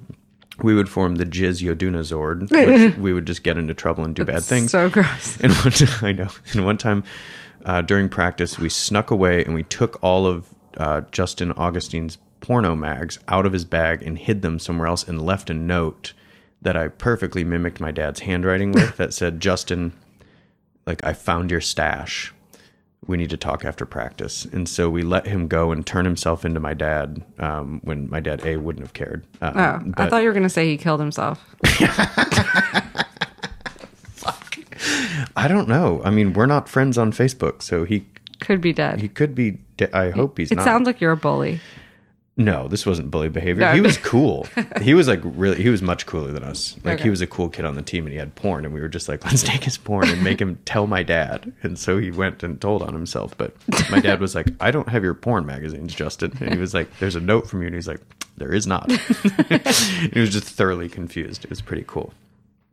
We 0.63 0.75
would 0.75 0.89
form 0.89 1.17
the 1.17 1.27
Jizz 1.27 1.63
Yoduna 1.63 2.01
Zord, 2.01 2.51
which 2.91 2.97
we 2.97 3.13
would 3.13 3.27
just 3.27 3.43
get 3.43 3.59
into 3.59 3.75
trouble 3.75 4.05
and 4.05 4.15
do 4.15 4.25
bad 4.25 4.43
things. 4.43 4.71
So 4.71 4.89
gross. 4.89 5.39
And 5.43 5.53
one 5.53 5.73
time, 5.73 6.05
I 6.05 6.13
know. 6.13 6.29
And 6.53 6.65
one 6.65 6.79
time 6.79 7.05
uh, 7.65 7.83
during 7.83 8.09
practice, 8.09 8.59
we 8.59 8.69
snuck 8.69 9.11
away 9.11 9.45
and 9.45 9.55
we 9.55 9.65
took 9.65 10.03
all 10.03 10.27
of 10.27 10.47
uh, 10.77 11.03
Justin 11.13 11.53
Augustine's 11.53 12.19
porno 12.41 12.75
mags 12.77 13.19
out 13.29 13.45
of 13.47 13.53
his 13.53 13.65
bag 13.65 14.03
and 14.03 14.19
hid 14.19 14.43
them 14.43 14.59
somewhere 14.59 14.87
else 14.87 15.07
and 15.07 15.21
left 15.25 15.51
a 15.51 15.55
note 15.55 16.13
that 16.63 16.77
I 16.77 16.89
perfectly 16.89 17.45
mimicked 17.45 17.81
my 17.81 17.91
dad's 17.91 18.21
handwriting 18.21 18.73
with 18.73 18.97
that 18.99 19.13
said, 19.13 19.41
Justin, 19.41 19.93
like, 20.87 21.05
I 21.05 21.13
found 21.13 21.51
your 21.51 21.61
stash. 21.61 22.33
We 23.07 23.17
need 23.17 23.31
to 23.31 23.37
talk 23.37 23.65
after 23.65 23.87
practice. 23.87 24.45
And 24.47 24.69
so 24.69 24.91
we 24.91 25.03
let 25.03 25.27
him 25.27 25.47
go 25.49 25.71
and 25.71 25.87
turn 25.87 26.05
himself 26.05 26.45
into 26.45 26.59
my 26.61 26.75
dad 26.75 27.23
um, 27.39 27.81
when 27.85 28.11
my 28.11 28.19
dad, 28.21 28.45
A, 28.45 28.57
wouldn't 28.57 28.85
have 28.85 28.95
cared. 28.95 29.25
Um, 29.41 29.95
Oh, 29.97 30.03
I 30.03 30.09
thought 30.09 30.23
you 30.23 30.29
were 30.29 30.33
going 30.35 30.43
to 30.43 30.49
say 30.49 30.67
he 30.67 30.77
killed 30.77 30.99
himself. 31.01 31.55
I 35.37 35.49
don't 35.49 35.69
know. 35.69 36.01
I 36.05 36.11
mean, 36.11 36.33
we're 36.33 36.47
not 36.47 36.69
friends 36.69 36.99
on 36.99 37.13
Facebook, 37.13 37.63
so 37.63 37.85
he 37.85 38.07
Could 38.41 38.61
be 38.61 38.73
dead. 38.73 39.01
he 39.01 39.09
could 39.09 39.35
be. 39.35 39.59
De- 39.77 39.95
I 39.97 40.11
hope 40.11 40.39
he's 40.39 40.51
it 40.51 40.57
not. 40.57 40.65
sounds 40.65 40.87
like 40.87 41.01
you're 41.01 41.13
a 41.13 41.17
bully. 41.17 41.61
No, 42.39 42.69
this 42.69 42.85
wasn't 42.85 43.11
bully 43.11 43.29
behavior. 43.31 43.63
No. 43.67 43.73
He 43.73 43.81
was 43.81 43.97
cool. 43.97 44.47
he 44.83 44.93
was 44.93 45.09
like 45.09 45.21
really. 45.25 45.63
He 45.63 45.71
was 45.71 45.81
much 45.81 46.05
cooler 46.05 46.33
than 46.33 46.43
us. 46.43 46.77
Like 46.85 46.95
Okay. 46.97 47.05
he 47.05 47.11
was 47.11 47.21
a 47.23 47.27
cool 47.27 47.49
kid 47.49 47.65
on 47.65 47.75
the 47.77 47.83
team, 47.83 48.05
and 48.05 48.13
he 48.13 48.19
had 48.19 48.35
porn, 48.35 48.65
and 48.67 48.75
we 48.75 48.81
were 48.81 48.89
just 48.89 49.09
like, 49.09 49.25
let's 49.25 49.43
take 49.43 49.65
his 49.65 49.79
porn 49.79 50.09
and 50.09 50.23
make 50.23 50.41
him 50.41 50.59
tell 50.67 50.87
my 50.87 51.03
dad. 51.03 51.53
And 51.63 51.79
so 51.79 51.97
he 51.99 52.11
went 52.11 52.43
and 52.43 52.61
told 52.61 52.83
on 52.83 52.93
himself. 52.93 53.37
But 53.39 53.55
my 53.91 54.01
dad 54.01 54.21
was 54.21 54.35
like, 54.35 54.49
I 54.61 54.71
don't 54.71 54.89
have 54.89 55.03
your 55.03 55.15
porn 55.15 55.47
magazines, 55.47 55.95
Justin. 55.95 56.37
And 56.41 56.53
he 56.53 56.59
was 56.61 56.75
like, 56.75 56.89
There's 56.99 57.17
a 57.17 57.21
note 57.21 57.49
from 57.49 57.63
you, 57.63 57.67
and 57.69 57.75
he's 57.75 57.89
like, 57.89 58.01
There 58.37 58.53
is 58.53 58.67
not. 58.67 58.91
he 60.11 60.21
was 60.21 60.31
just 60.31 60.45
thoroughly 60.49 60.89
confused. 60.91 61.45
It 61.45 61.51
was 61.51 61.63
pretty 61.63 61.85
cool. 61.87 62.13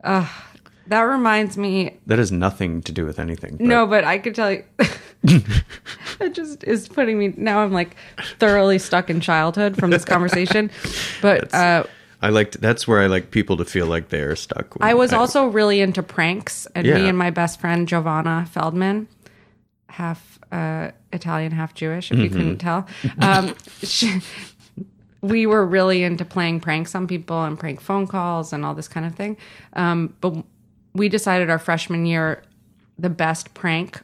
That 0.02 1.00
reminds 1.02 1.56
me. 1.56 1.98
That 2.06 2.18
has 2.18 2.30
nothing 2.30 2.82
to 2.82 2.92
do 2.92 3.06
with 3.06 3.18
anything. 3.18 3.56
but- 3.56 3.66
No, 3.66 3.86
but 3.86 4.04
I 4.04 4.18
could 4.18 4.34
tell 4.34 4.52
you. 4.52 4.64
It 5.24 6.32
just 6.34 6.62
is 6.64 6.88
putting 6.88 7.18
me. 7.18 7.34
Now 7.36 7.60
I'm 7.64 7.72
like 7.72 7.96
thoroughly 8.38 8.78
stuck 8.78 9.10
in 9.10 9.20
childhood 9.20 9.76
from 9.76 9.90
this 9.90 10.04
conversation. 10.04 10.70
But 11.22 11.52
uh, 11.54 11.84
I 12.22 12.28
liked. 12.30 12.60
That's 12.60 12.86
where 12.86 13.00
I 13.02 13.06
like 13.06 13.30
people 13.30 13.56
to 13.56 13.64
feel 13.64 13.86
like 13.86 14.08
they 14.10 14.20
are 14.20 14.36
stuck. 14.36 14.76
I 14.80 14.94
was 14.94 15.12
also 15.12 15.46
really 15.46 15.80
into 15.80 16.02
pranks, 16.02 16.66
and 16.74 16.86
Yeah. 16.86 16.94
me 16.94 17.08
and 17.08 17.16
my 17.18 17.30
best 17.30 17.60
friend 17.60 17.88
Giovanna 17.88 18.46
Feldman, 18.50 19.08
half 19.88 20.38
uh, 20.52 20.90
Italian, 21.12 21.52
half 21.52 21.74
Jewish, 21.74 22.10
if 22.12 22.18
you 22.18 22.24
Mm-hmm. 22.26 22.36
couldn't 22.36 22.58
tell, 22.58 22.86
um, 23.20 23.54
she, 23.82 24.20
we 25.20 25.46
were 25.46 25.64
really 25.66 26.02
into 26.04 26.24
playing 26.24 26.60
pranks 26.60 26.94
on 26.94 27.06
people 27.06 27.42
and 27.44 27.58
prank 27.58 27.80
phone 27.80 28.06
calls 28.06 28.52
and 28.52 28.64
all 28.64 28.74
this 28.74 28.88
kind 28.88 29.04
of 29.06 29.14
thing. 29.14 29.36
Um, 29.72 30.14
but 30.20 30.34
we 30.94 31.08
decided 31.08 31.50
our 31.50 31.58
freshman 31.58 32.06
year, 32.06 32.42
the 32.98 33.10
best 33.10 33.52
prank 33.54 34.00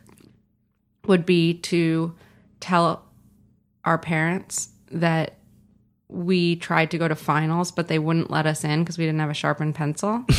would 1.06 1.26
be 1.26 1.54
to 1.54 2.14
tell 2.60 3.04
our 3.84 3.98
parents 3.98 4.68
that 4.90 5.36
we 6.08 6.56
tried 6.56 6.90
to 6.90 6.98
go 6.98 7.08
to 7.08 7.14
finals, 7.14 7.70
but 7.72 7.88
they 7.88 7.98
wouldn't 7.98 8.30
let 8.30 8.46
us 8.46 8.64
in 8.64 8.82
because 8.82 8.98
we 8.98 9.04
didn't 9.06 9.20
have 9.20 9.30
a 9.30 9.34
sharpened 9.34 9.74
pencil. 9.74 10.24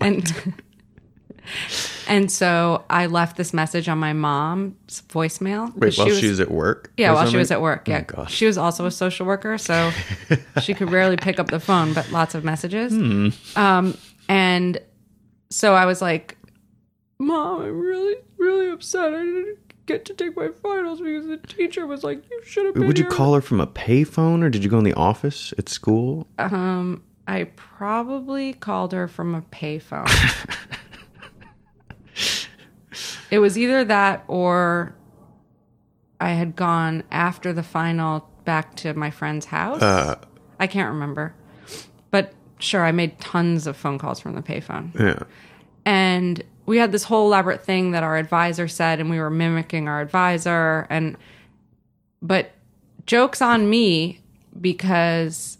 and 0.00 0.54
and 2.08 2.30
so 2.30 2.84
I 2.88 3.06
left 3.06 3.36
this 3.36 3.52
message 3.52 3.88
on 3.88 3.98
my 3.98 4.12
mom's 4.12 5.02
voicemail. 5.08 5.74
Wait, 5.76 5.96
while 5.98 6.06
was- 6.06 6.18
she 6.18 6.28
was 6.28 6.40
at 6.40 6.50
work. 6.50 6.92
yeah, 6.96 7.12
while 7.12 7.28
she 7.28 7.36
was 7.36 7.50
at 7.50 7.60
work. 7.60 7.88
Yeah, 7.88 8.04
Oh, 8.16 8.26
she 8.26 8.46
was 8.46 8.56
also 8.56 8.86
a 8.86 8.90
social 8.90 9.26
worker, 9.26 9.58
so 9.58 9.90
she 10.62 10.74
could 10.74 10.90
rarely 10.90 11.16
pick 11.16 11.38
up 11.38 11.48
the 11.48 11.60
phone, 11.60 11.92
but 11.92 12.10
lots 12.10 12.34
of 12.34 12.44
messages. 12.44 12.92
Hmm. 12.92 13.28
Um, 13.56 13.96
and 14.28 14.78
so 15.50 15.74
I 15.74 15.84
was 15.86 16.00
like, 16.00 16.38
"Mom, 17.22 17.62
I'm 17.62 17.80
really, 17.80 18.16
really 18.38 18.70
upset. 18.70 19.14
I 19.14 19.22
didn't 19.22 19.58
get 19.86 20.04
to 20.06 20.14
take 20.14 20.36
my 20.36 20.48
finals 20.62 21.00
because 21.00 21.26
the 21.26 21.38
teacher 21.38 21.86
was 21.86 22.04
like, 22.04 22.22
you 22.30 22.42
should 22.44 22.66
have 22.66 22.74
been 22.74 22.86
Would 22.86 22.98
you 22.98 23.04
here." 23.04 23.10
call 23.10 23.34
her 23.34 23.40
from 23.40 23.60
a 23.60 23.66
payphone 23.66 24.42
or 24.42 24.50
did 24.50 24.62
you 24.62 24.70
go 24.70 24.78
in 24.78 24.84
the 24.84 24.94
office 24.94 25.52
at 25.58 25.68
school? 25.68 26.26
Um, 26.38 27.02
I 27.26 27.44
probably 27.56 28.52
called 28.54 28.92
her 28.92 29.08
from 29.08 29.34
a 29.34 29.42
payphone. 29.42 30.08
it 33.30 33.38
was 33.38 33.58
either 33.58 33.84
that 33.84 34.24
or 34.28 34.94
I 36.20 36.30
had 36.30 36.54
gone 36.54 37.04
after 37.10 37.52
the 37.52 37.62
final 37.62 38.28
back 38.44 38.76
to 38.76 38.94
my 38.94 39.10
friend's 39.10 39.46
house. 39.46 39.82
Uh. 39.82 40.16
I 40.60 40.66
can't 40.66 40.92
remember. 40.92 41.34
But 42.10 42.32
sure, 42.58 42.84
I 42.84 42.92
made 42.92 43.18
tons 43.18 43.66
of 43.66 43.76
phone 43.76 43.98
calls 43.98 44.20
from 44.20 44.34
the 44.34 44.42
payphone. 44.42 44.94
Yeah. 44.98 45.24
And 45.84 46.42
we 46.66 46.78
had 46.78 46.92
this 46.92 47.04
whole 47.04 47.26
elaborate 47.26 47.64
thing 47.64 47.92
that 47.92 48.02
our 48.02 48.16
advisor 48.16 48.68
said, 48.68 49.00
and 49.00 49.10
we 49.10 49.18
were 49.18 49.30
mimicking 49.30 49.88
our 49.88 50.00
advisor. 50.00 50.86
And, 50.90 51.16
but 52.20 52.52
joke's 53.06 53.42
on 53.42 53.68
me 53.68 54.20
because 54.60 55.58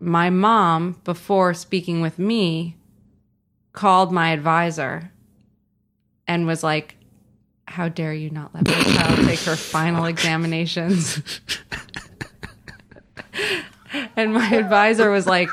my 0.00 0.30
mom, 0.30 1.00
before 1.04 1.54
speaking 1.54 2.00
with 2.00 2.18
me, 2.18 2.76
called 3.72 4.12
my 4.12 4.30
advisor 4.30 5.12
and 6.26 6.46
was 6.46 6.64
like, 6.64 6.96
How 7.66 7.88
dare 7.88 8.14
you 8.14 8.30
not 8.30 8.54
let 8.54 8.66
my 8.66 8.72
child 8.72 9.26
take 9.26 9.40
her 9.40 9.56
final 9.56 10.06
examinations? 10.06 11.40
and 14.16 14.32
my 14.34 14.48
advisor 14.54 15.10
was 15.10 15.26
like, 15.26 15.48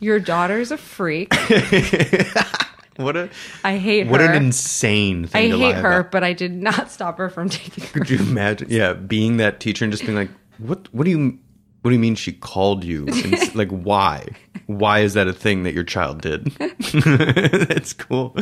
Your 0.00 0.20
daughter's 0.20 0.70
a 0.70 0.78
freak. 0.78 1.34
What 2.96 3.16
a 3.16 3.30
I 3.64 3.78
hate 3.78 4.06
what 4.06 4.20
her. 4.20 4.26
an 4.26 4.44
insane 4.44 5.26
thing 5.26 5.46
I 5.46 5.50
to 5.50 5.56
hate 5.58 5.74
lie 5.76 5.80
her, 5.80 6.00
about. 6.00 6.12
but 6.12 6.24
I 6.24 6.32
did 6.32 6.52
not 6.52 6.90
stop 6.90 7.18
her 7.18 7.28
from 7.30 7.48
taking 7.50 7.84
her. 7.84 8.00
Could 8.00 8.10
you 8.10 8.18
imagine? 8.18 8.68
Yeah, 8.70 8.92
being 8.92 9.38
that 9.38 9.60
teacher 9.60 9.84
and 9.84 9.92
just 9.92 10.04
being 10.04 10.16
like, 10.16 10.30
"What? 10.58 10.92
What 10.92 11.04
do 11.04 11.10
you? 11.10 11.38
What 11.82 11.90
do 11.90 11.94
you 11.94 12.00
mean 12.00 12.14
she 12.14 12.32
called 12.32 12.84
you? 12.84 13.06
And 13.08 13.54
like, 13.56 13.70
why? 13.70 14.28
Why 14.66 15.00
is 15.00 15.14
that 15.14 15.26
a 15.26 15.32
thing 15.32 15.64
that 15.64 15.74
your 15.74 15.82
child 15.82 16.20
did? 16.20 16.44
That's 17.66 17.92
cool. 17.92 18.36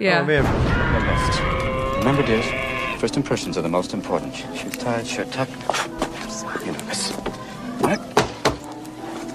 Yeah. 0.00 0.20
Oh 0.20 0.24
man. 0.24 1.98
Remember, 1.98 2.22
dears, 2.24 2.46
first 3.00 3.16
impressions 3.18 3.58
are 3.58 3.62
the 3.62 3.68
most 3.68 3.92
important. 3.92 4.34
She's 4.34 4.76
tied, 4.78 5.06
shirt 5.06 5.30
tucked. 5.32 5.50
You 6.64 6.72
know 6.72 6.78
this. 6.86 7.10
What? 7.82 8.00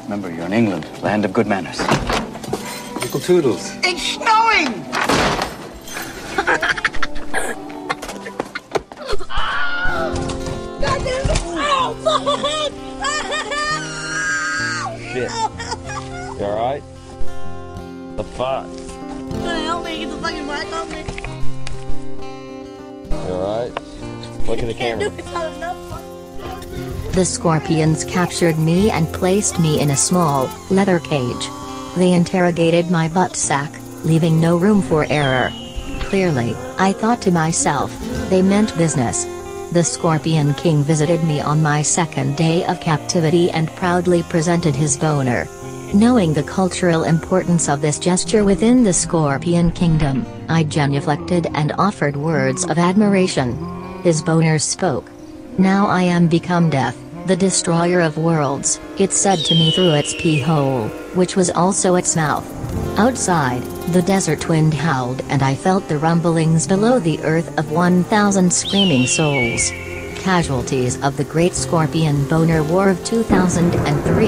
Remember, 0.05 0.31
you're 0.33 0.45
in 0.45 0.53
England, 0.53 0.87
land 1.03 1.23
of 1.25 1.33
good 1.33 1.45
manners. 1.47 1.79
Uncle 3.13 3.27
Toodles. 3.27 3.69
It's 3.83 4.01
snowing! 4.01 4.71
Shit. 15.11 15.27
You 16.39 16.45
alright? 16.45 16.81
The 18.15 18.23
fuck? 18.23 18.65
Help 19.43 19.83
me, 19.83 19.99
get 19.99 20.09
the 20.09 20.15
fucking 20.21 20.47
mic 20.47 20.71
on 20.71 20.89
me. 20.89 21.03
You 23.11 23.33
alright? 23.33 23.73
Look 24.47 24.59
at 24.59 24.67
the 24.67 24.73
camera. 24.73 25.07
It's 25.07 25.33
not 25.33 25.51
enough. 25.51 25.77
The 27.13 27.25
scorpions 27.25 28.05
captured 28.05 28.57
me 28.57 28.89
and 28.89 29.13
placed 29.13 29.59
me 29.59 29.81
in 29.81 29.89
a 29.89 29.97
small, 29.97 30.49
leather 30.69 30.99
cage. 30.99 31.49
They 31.95 32.13
interrogated 32.13 32.89
my 32.89 33.07
butt 33.09 33.35
sack, 33.35 33.73
leaving 34.03 34.39
no 34.39 34.57
room 34.57 34.81
for 34.81 35.05
error. 35.09 35.51
Clearly, 36.01 36.55
I 36.77 36.93
thought 36.93 37.21
to 37.23 37.31
myself, 37.31 37.91
they 38.29 38.41
meant 38.41 38.77
business. 38.77 39.25
The 39.71 39.83
Scorpion 39.83 40.53
King 40.55 40.83
visited 40.83 41.23
me 41.23 41.41
on 41.41 41.61
my 41.61 41.81
second 41.81 42.35
day 42.37 42.65
of 42.65 42.79
captivity 42.79 43.51
and 43.51 43.69
proudly 43.75 44.23
presented 44.23 44.75
his 44.75 44.97
boner. 44.97 45.47
Knowing 45.93 46.33
the 46.33 46.43
cultural 46.43 47.03
importance 47.03 47.67
of 47.67 47.81
this 47.81 47.99
gesture 47.99 48.45
within 48.45 48.83
the 48.83 48.93
Scorpion 48.93 49.71
Kingdom, 49.71 50.25
I 50.47 50.63
genuflected 50.63 51.51
and 51.53 51.73
offered 51.77 52.15
words 52.15 52.63
of 52.65 52.77
admiration. 52.77 53.57
His 54.01 54.21
boner 54.21 54.59
spoke. 54.59 55.09
Now 55.57 55.87
I 55.87 56.03
am 56.03 56.27
become 56.27 56.69
death, 56.69 56.97
the 57.27 57.35
destroyer 57.35 58.01
of 58.01 58.17
worlds, 58.17 58.79
it 58.97 59.11
said 59.11 59.39
to 59.39 59.53
me 59.53 59.71
through 59.71 59.93
its 59.93 60.13
pee 60.13 60.39
hole, 60.39 60.87
which 61.13 61.35
was 61.35 61.49
also 61.49 61.95
its 61.95 62.15
mouth. 62.15 62.45
Outside, 62.97 63.61
the 63.93 64.01
desert 64.01 64.47
wind 64.49 64.73
howled 64.73 65.21
and 65.29 65.43
I 65.43 65.55
felt 65.55 65.87
the 65.87 65.97
rumblings 65.97 66.67
below 66.67 66.99
the 66.99 67.19
earth 67.23 67.57
of 67.57 67.71
1,000 67.71 68.51
screaming 68.51 69.07
souls. 69.07 69.69
Casualties 70.21 71.01
of 71.03 71.17
the 71.17 71.23
Great 71.23 71.53
Scorpion 71.53 72.27
Boner 72.27 72.63
War 72.63 72.89
of 72.89 73.03
2003. 73.05 74.27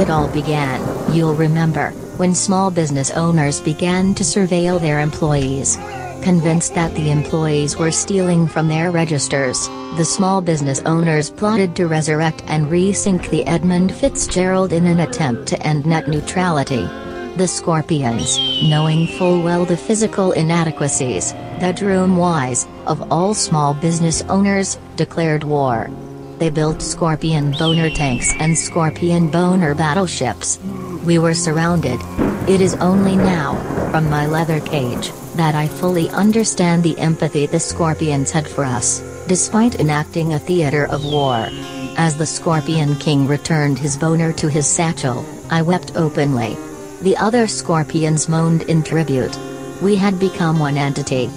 It 0.00 0.10
all 0.10 0.28
began, 0.28 0.80
you'll 1.14 1.34
remember, 1.34 1.90
when 2.16 2.34
small 2.34 2.70
business 2.70 3.10
owners 3.10 3.60
began 3.60 4.14
to 4.14 4.24
surveil 4.24 4.80
their 4.80 5.00
employees. 5.00 5.76
Convinced 6.22 6.76
that 6.76 6.94
the 6.94 7.10
employees 7.10 7.76
were 7.76 7.90
stealing 7.90 8.46
from 8.46 8.68
their 8.68 8.92
registers, 8.92 9.66
the 9.96 10.04
small 10.04 10.40
business 10.40 10.80
owners 10.86 11.30
plotted 11.30 11.74
to 11.74 11.88
resurrect 11.88 12.44
and 12.46 12.66
resync 12.66 13.28
the 13.30 13.44
Edmund 13.44 13.92
Fitzgerald 13.92 14.72
in 14.72 14.86
an 14.86 15.00
attempt 15.00 15.48
to 15.48 15.60
end 15.66 15.84
net 15.84 16.06
neutrality. 16.06 16.88
The 17.36 17.48
Scorpions, 17.48 18.38
knowing 18.62 19.08
full 19.18 19.42
well 19.42 19.64
the 19.64 19.76
physical 19.76 20.30
inadequacies, 20.30 21.32
bedroom-wise, 21.58 22.68
of 22.86 23.10
all 23.10 23.34
small 23.34 23.74
business 23.74 24.22
owners, 24.28 24.78
declared 24.94 25.42
war. 25.42 25.90
They 26.38 26.50
built 26.50 26.82
Scorpion 26.82 27.50
boner 27.58 27.90
tanks 27.90 28.32
and 28.38 28.56
Scorpion 28.56 29.28
boner 29.28 29.74
battleships. 29.74 30.60
We 31.04 31.18
were 31.18 31.34
surrounded. 31.34 32.00
It 32.48 32.60
is 32.60 32.74
only 32.76 33.16
now, 33.16 33.56
from 33.90 34.08
my 34.08 34.26
leather 34.26 34.60
cage, 34.60 35.10
that 35.34 35.54
I 35.54 35.68
fully 35.68 36.08
understand 36.10 36.82
the 36.82 36.98
empathy 36.98 37.46
the 37.46 37.60
Scorpions 37.60 38.30
had 38.30 38.46
for 38.46 38.64
us, 38.64 39.00
despite 39.26 39.80
enacting 39.80 40.34
a 40.34 40.38
theater 40.38 40.86
of 40.86 41.04
war. 41.04 41.48
As 41.96 42.16
the 42.16 42.26
Scorpion 42.26 42.96
King 42.96 43.26
returned 43.26 43.78
his 43.78 43.96
boner 43.96 44.32
to 44.34 44.48
his 44.48 44.66
satchel, 44.66 45.24
I 45.50 45.62
wept 45.62 45.96
openly. 45.96 46.56
The 47.02 47.16
other 47.16 47.46
scorpions 47.46 48.28
moaned 48.28 48.62
in 48.62 48.82
tribute. 48.82 49.36
We 49.82 49.96
had 49.96 50.20
become 50.20 50.58
one 50.58 50.76
entity. 50.76 51.28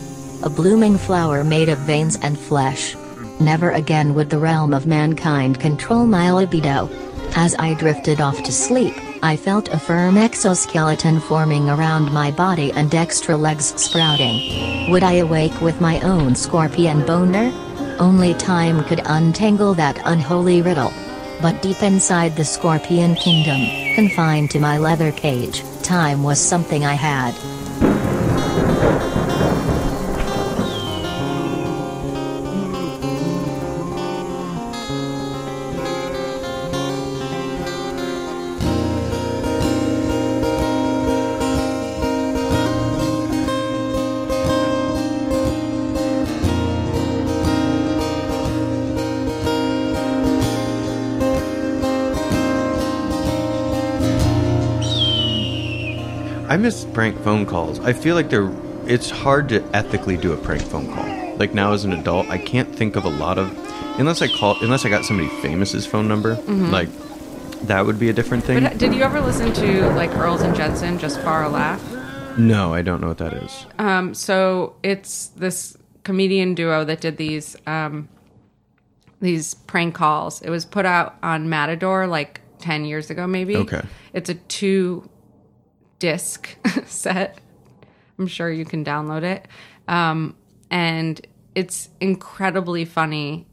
A 0.43 0.49
blooming 0.49 0.97
flower 0.97 1.43
made 1.43 1.69
of 1.69 1.79
veins 1.79 2.17
and 2.21 2.37
flesh. 2.37 2.95
Never 3.39 3.71
again 3.71 4.13
would 4.13 4.29
the 4.29 4.37
realm 4.37 4.73
of 4.73 4.85
mankind 4.85 5.59
control 5.59 6.05
my 6.05 6.31
libido. 6.31 6.89
As 7.35 7.55
I 7.57 7.73
drifted 7.73 8.21
off 8.21 8.43
to 8.43 8.51
sleep, 8.51 8.93
I 9.25 9.35
felt 9.35 9.69
a 9.69 9.79
firm 9.79 10.17
exoskeleton 10.17 11.19
forming 11.19 11.67
around 11.67 12.13
my 12.13 12.29
body 12.29 12.71
and 12.73 12.93
extra 12.93 13.35
legs 13.35 13.73
sprouting. 13.75 14.91
Would 14.91 15.01
I 15.01 15.13
awake 15.13 15.61
with 15.61 15.81
my 15.81 15.99
own 16.01 16.35
scorpion 16.35 17.03
boner? 17.07 17.51
Only 17.97 18.35
time 18.35 18.83
could 18.83 19.01
untangle 19.03 19.73
that 19.73 19.99
unholy 20.05 20.61
riddle. 20.61 20.93
But 21.41 21.63
deep 21.63 21.81
inside 21.81 22.35
the 22.35 22.45
scorpion 22.45 23.15
kingdom, 23.15 23.95
confined 23.95 24.51
to 24.51 24.59
my 24.59 24.77
leather 24.77 25.11
cage, 25.11 25.63
time 25.81 26.21
was 26.21 26.39
something 26.39 26.85
I 26.85 26.93
had. 26.93 27.33
Miss 56.65 56.83
prank 56.83 57.21
phone 57.21 57.45
calls. 57.45 57.79
I 57.81 57.93
feel 57.93 58.15
like 58.15 58.31
they're. 58.31 58.51
It's 58.87 59.11
hard 59.11 59.49
to 59.49 59.63
ethically 59.75 60.17
do 60.17 60.33
a 60.33 60.37
prank 60.37 60.63
phone 60.63 60.91
call. 60.91 61.37
Like 61.37 61.53
now 61.53 61.73
as 61.73 61.85
an 61.85 61.93
adult, 61.93 62.27
I 62.29 62.39
can't 62.39 62.75
think 62.75 62.95
of 62.95 63.05
a 63.05 63.09
lot 63.09 63.37
of, 63.37 63.51
unless 63.99 64.23
I 64.23 64.27
call, 64.27 64.57
unless 64.63 64.83
I 64.83 64.89
got 64.89 65.05
somebody 65.05 65.29
famous's 65.43 65.85
phone 65.85 66.07
number. 66.07 66.37
Mhm. 66.37 66.71
Like 66.71 66.89
that 67.67 67.85
would 67.85 67.99
be 67.99 68.09
a 68.09 68.13
different 68.13 68.45
thing. 68.45 68.63
But 68.63 68.73
uh, 68.73 68.77
did 68.77 68.95
you 68.95 69.03
ever 69.03 69.21
listen 69.21 69.53
to 69.53 69.89
like 69.91 70.09
Earles 70.15 70.41
and 70.41 70.55
Jensen 70.55 70.97
just 70.97 71.19
for 71.21 71.43
a 71.43 71.49
laugh? 71.49 71.79
no, 72.35 72.73
I 72.73 72.81
don't 72.81 72.99
know 72.99 73.09
what 73.09 73.19
that 73.19 73.33
is. 73.33 73.67
Um, 73.77 74.15
so 74.15 74.75
it's 74.81 75.27
this 75.37 75.77
comedian 76.03 76.55
duo 76.55 76.83
that 76.83 76.99
did 76.99 77.17
these 77.17 77.55
um, 77.67 78.09
these 79.21 79.53
prank 79.53 79.93
calls. 79.93 80.41
It 80.41 80.49
was 80.49 80.65
put 80.65 80.87
out 80.87 81.15
on 81.21 81.47
Matador 81.47 82.07
like 82.07 82.41
ten 82.57 82.85
years 82.85 83.11
ago, 83.11 83.27
maybe. 83.27 83.55
Okay. 83.55 83.83
It's 84.13 84.31
a 84.31 84.33
two 84.33 85.07
disc 85.99 86.55
set. 86.85 87.39
I'm 88.17 88.27
sure 88.27 88.51
you 88.51 88.65
can 88.65 88.85
download 88.85 89.23
it, 89.23 89.47
um, 89.87 90.35
and 90.69 91.19
it's 91.53 91.89
incredibly 91.99 92.85
funny 92.85 93.45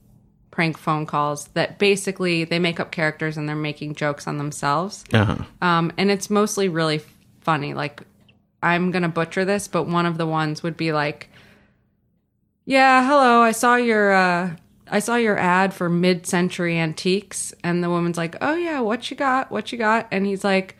prank 0.52 0.76
phone 0.76 1.06
calls 1.06 1.48
that 1.48 1.78
basically 1.78 2.44
they 2.44 2.58
make 2.58 2.78
up 2.78 2.92
characters 2.92 3.36
and 3.36 3.48
they're 3.48 3.56
making 3.56 3.94
jokes 3.94 4.26
on 4.28 4.38
themselves. 4.38 5.04
Uh-huh. 5.12 5.36
Um, 5.60 5.92
and 5.96 6.10
it's 6.10 6.28
mostly 6.30 6.68
really 6.68 7.00
funny. 7.40 7.74
Like, 7.74 8.02
I'm 8.62 8.92
going 8.92 9.02
to 9.02 9.08
butcher 9.08 9.44
this, 9.44 9.66
but 9.66 9.84
one 9.84 10.06
of 10.06 10.18
the 10.18 10.26
ones 10.26 10.62
would 10.62 10.76
be 10.76 10.92
like, 10.92 11.30
Yeah, 12.64 13.04
hello, 13.04 13.40
I 13.40 13.52
saw 13.52 13.76
your, 13.76 14.12
uh, 14.12 14.56
I 14.88 14.98
saw 14.98 15.16
your 15.16 15.38
ad 15.38 15.72
for 15.72 15.88
mid-century 15.88 16.78
antiques, 16.78 17.54
and 17.64 17.82
the 17.82 17.88
woman's 17.88 18.18
like, 18.18 18.36
"Oh 18.42 18.54
yeah, 18.54 18.80
what 18.80 19.10
you 19.10 19.16
got? 19.16 19.50
What 19.50 19.72
you 19.72 19.78
got?" 19.78 20.06
And 20.12 20.26
he's 20.26 20.44
like, 20.44 20.76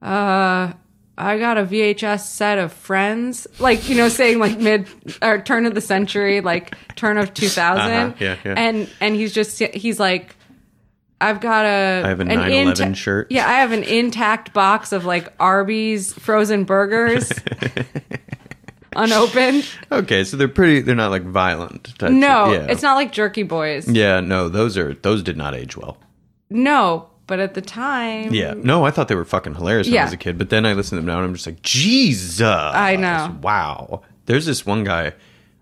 "Uh, 0.00 0.72
I 1.16 1.38
got 1.38 1.58
a 1.58 1.64
VHS 1.64 2.20
set 2.20 2.58
of 2.58 2.72
Friends, 2.72 3.46
like 3.58 3.88
you 3.88 3.96
know, 3.96 4.08
saying 4.08 4.38
like 4.38 4.58
mid 4.58 4.88
or 5.20 5.40
turn 5.42 5.66
of 5.66 5.74
the 5.74 5.80
century, 5.80 6.40
like 6.40 6.74
turn 6.96 7.18
of 7.18 7.34
2000." 7.34 7.90
Uh-huh, 7.90 8.14
yeah, 8.18 8.36
yeah. 8.44 8.54
And 8.56 8.88
and 9.00 9.14
he's 9.14 9.32
just 9.34 9.58
he's 9.58 10.00
like, 10.00 10.34
"I've 11.20 11.40
got 11.40 11.66
a 11.66 12.02
I 12.04 12.08
have 12.08 12.20
a 12.20 12.22
an 12.22 12.28
9/11 12.28 12.80
inta- 12.80 12.94
shirt. 12.94 13.26
Yeah, 13.30 13.46
I 13.46 13.54
have 13.60 13.72
an 13.72 13.82
intact 13.82 14.54
box 14.54 14.92
of 14.92 15.04
like 15.04 15.32
Arby's 15.38 16.14
frozen 16.14 16.64
burgers, 16.64 17.30
unopened. 18.96 19.68
Okay, 19.90 20.24
so 20.24 20.38
they're 20.38 20.48
pretty. 20.48 20.80
They're 20.80 20.94
not 20.94 21.10
like 21.10 21.24
violent. 21.24 22.00
No, 22.00 22.52
yeah. 22.52 22.66
it's 22.70 22.82
not 22.82 22.94
like 22.94 23.12
Jerky 23.12 23.42
Boys. 23.42 23.86
Yeah, 23.86 24.20
no, 24.20 24.48
those 24.48 24.78
are 24.78 24.94
those 24.94 25.22
did 25.22 25.36
not 25.36 25.54
age 25.54 25.76
well. 25.76 25.98
No, 26.48 27.08
but 27.32 27.40
at 27.40 27.54
the 27.54 27.62
time, 27.62 28.34
Yeah, 28.34 28.52
no, 28.58 28.84
I 28.84 28.90
thought 28.90 29.08
they 29.08 29.14
were 29.14 29.24
fucking 29.24 29.54
hilarious 29.54 29.86
when 29.86 29.94
I 29.94 29.96
Yeah. 29.96 30.04
was 30.04 30.12
a 30.12 30.18
kid, 30.18 30.36
but 30.36 30.50
then 30.50 30.66
I 30.66 30.74
listen 30.74 30.96
to 30.96 31.00
them 31.00 31.06
now 31.06 31.16
and 31.16 31.24
I'm 31.28 31.32
just 31.32 31.46
like, 31.46 31.62
Jesus, 31.62 32.42
I 32.42 32.96
know. 32.96 33.38
wow. 33.40 34.02
There's 34.26 34.44
this 34.44 34.66
one 34.66 34.84
guy. 34.84 35.06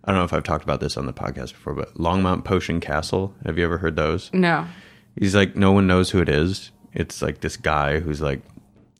I 0.05 0.07
don't 0.11 0.17
know 0.17 0.25
if 0.25 0.33
I've 0.33 0.43
talked 0.43 0.65
about 0.65 0.81
this 0.81 0.97
on 0.97 1.07
the 1.07 1.13
podcast 1.13 1.53
before, 1.53 1.75
but 1.75 1.95
Longmont 1.95 2.43
Potion 2.45 2.81
Castle. 2.81 3.33
Have 3.47 3.57
you 3.57 3.63
ever 3.65 3.79
heard 3.79 3.95
those? 3.95 4.31
No. 4.33 4.67
He's 5.17 5.37
like, 5.37 5.55
no 5.55 5.71
one 5.71 5.87
knows 5.87 6.11
who 6.11 6.19
it 6.21 6.29
is. 6.29 6.73
It's 6.93 7.23
like 7.23 7.41
this 7.41 7.57
guy 7.57 8.01
who's 8.01 8.21
like 8.21 8.41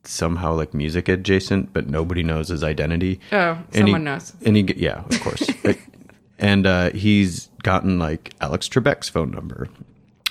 somehow 0.05 0.55
like 0.55 0.73
music 0.73 1.09
adjacent, 1.09 1.73
but 1.73 1.89
nobody 1.89 2.23
knows 2.23 2.51
his 2.51 2.63
identity. 2.63 3.19
Oh, 3.33 3.59
And 3.75 3.75
he- 3.75 3.81
someone 3.81 4.05
knows. 4.05 4.33
And 4.47 4.57
he, 4.57 4.63
yeah, 4.77 5.03
of 5.11 5.21
course. 5.21 5.43
And 6.43 6.67
uh, 6.67 6.91
he's 6.93 7.51
gotten 7.63 7.99
like 7.99 8.33
Alex 8.41 8.67
Trebek's 8.67 9.11
phone 9.11 9.31
number 9.31 9.69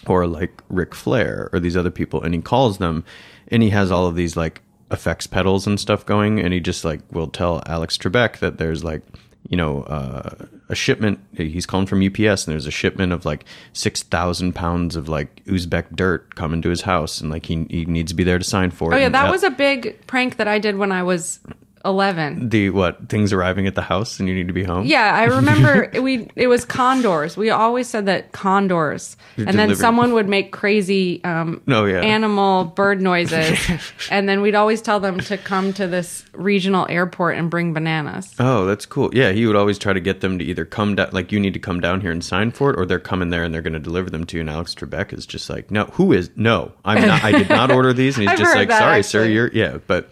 or 0.08 0.28
like 0.28 0.62
Ric 0.70 0.96
Flair 0.96 1.50
or 1.54 1.60
these 1.60 1.78
other 1.78 1.92
people, 1.92 2.22
and 2.22 2.34
he 2.34 2.42
calls 2.42 2.78
them, 2.78 3.04
and 3.50 3.64
he 3.64 3.70
has 3.70 3.92
all 3.92 4.08
of 4.08 4.16
these 4.16 4.36
like 4.38 4.62
effects 4.92 5.28
pedals 5.28 5.68
and 5.68 5.80
stuff 5.80 6.06
going, 6.06 6.40
and 6.40 6.54
he 6.54 6.60
just 6.60 6.84
like 6.86 7.02
will 7.12 7.28
tell 7.28 7.62
Alex 7.66 7.98
Trebek 7.98 8.40
that 8.40 8.58
there's 8.58 8.84
like 8.84 9.02
you 9.48 9.58
know 9.58 9.84
uh, 9.84 10.46
a 10.70 10.76
shipment. 10.76 11.20
He's 11.36 11.66
calling 11.66 11.88
from 11.88 12.04
UPS, 12.06 12.46
and 12.46 12.54
there's 12.54 12.66
a 12.66 12.72
shipment 12.72 13.14
of 13.14 13.26
like 13.26 13.46
six 13.74 14.04
thousand 14.04 14.54
pounds 14.54 14.96
of 14.96 15.08
like 15.10 15.44
Uzbek 15.46 15.96
dirt 15.96 16.36
coming 16.36 16.62
to 16.62 16.70
his 16.70 16.82
house, 16.82 17.22
and 17.22 17.30
like 17.30 17.46
he 17.46 17.66
he 17.70 17.86
needs 17.86 18.12
to 18.12 18.16
be 18.16 18.24
there 18.24 18.40
to 18.40 18.44
sign 18.44 18.72
for 18.72 18.92
it. 18.92 18.96
Oh 18.96 19.00
yeah, 19.00 19.06
And 19.08 19.16
that 19.16 19.26
Al- 19.26 19.32
was 19.32 19.44
a 19.44 19.52
big 19.52 20.06
prank 20.08 20.38
that 20.38 20.48
I 20.48 20.60
did 20.60 20.78
when 20.78 20.92
I 20.92 21.04
was 21.04 21.40
11. 21.86 22.50
The 22.50 22.70
what? 22.72 23.10
Things 23.10 23.32
arriving 23.32 23.68
at 23.68 23.76
the 23.76 23.82
house 23.82 24.20
and 24.20 24.28
you 24.28 24.36
need 24.36 24.48
to 24.48 24.54
be 24.54 24.64
home. 24.64 24.86
Yeah, 24.86 25.16
I 25.16 25.24
remember 25.26 25.90
we 26.02 26.30
it 26.36 26.48
was 26.48 26.66
condors. 26.66 27.38
We 27.38 27.50
always 27.50 27.88
said 27.88 28.06
that 28.08 28.32
condors, 28.32 29.16
You're 29.38 29.48
and 29.48 29.58
then 29.58 29.76
someone 29.76 30.14
would 30.14 30.28
make 30.28 30.52
crazy 30.52 31.24
um, 31.24 31.62
Oh, 31.68 31.86
yeah. 31.86 32.02
animal 32.02 32.66
bird 32.66 33.02
noises, 33.02 33.60
and 34.12 34.28
then 34.28 34.42
we'd 34.42 34.56
always 34.56 34.82
tell 34.82 35.00
them 35.00 35.20
to 35.22 35.38
come 35.38 35.74
to 35.74 35.88
this 35.88 36.26
regional 36.34 36.86
airport 36.90 37.38
and 37.38 37.50
bring 37.50 37.74
bananas. 37.74 38.34
Oh, 38.40 38.66
that's 38.66 38.86
cool. 38.86 39.10
Yeah, 39.14 39.32
he 39.32 39.46
would 39.48 39.56
always 39.56 39.78
try 39.80 39.94
to 39.94 40.00
get 40.02 40.22
them 40.22 40.40
to 40.40 40.46
either 40.46 40.66
come 40.66 40.96
down, 40.96 41.10
like 41.12 41.32
you 41.32 41.40
need 41.40 41.54
to 41.54 41.60
come 41.60 41.80
down 41.80 42.02
here 42.02 42.12
and 42.12 42.24
sign 42.24 42.52
for 42.52 42.72
it, 42.72 42.80
or 42.80 42.86
they're 42.86 43.00
coming 43.00 43.30
there 43.30 43.44
and 43.44 43.54
they're 43.54 43.62
going 43.62 43.74
to 43.74 43.80
deliver 43.80 44.10
them 44.10 44.26
to 44.26 44.38
you. 44.38 44.42
And 44.42 44.50
Alex 44.50 44.76
Trebek 44.76 45.14
is 45.14 45.26
just 45.26 45.50
like, 45.50 45.72
no, 45.72 45.86
who 45.86 46.12
is? 46.14 46.30
No, 46.36 46.74
I'm 46.84 47.06
not. 47.08 47.24
I 47.24 47.32
did 47.32 47.50
not 47.50 47.72
order 47.80 47.94
these. 47.94 48.18
And 48.18 48.30
he's 48.30 48.40
just 48.40 48.56
like, 48.56 48.72
sorry, 48.72 49.04
sir, 49.04 49.26
you're 49.26 49.50
yeah. 49.54 49.78
But 49.88 50.10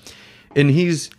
and 0.55 0.69
he's 0.69 1.09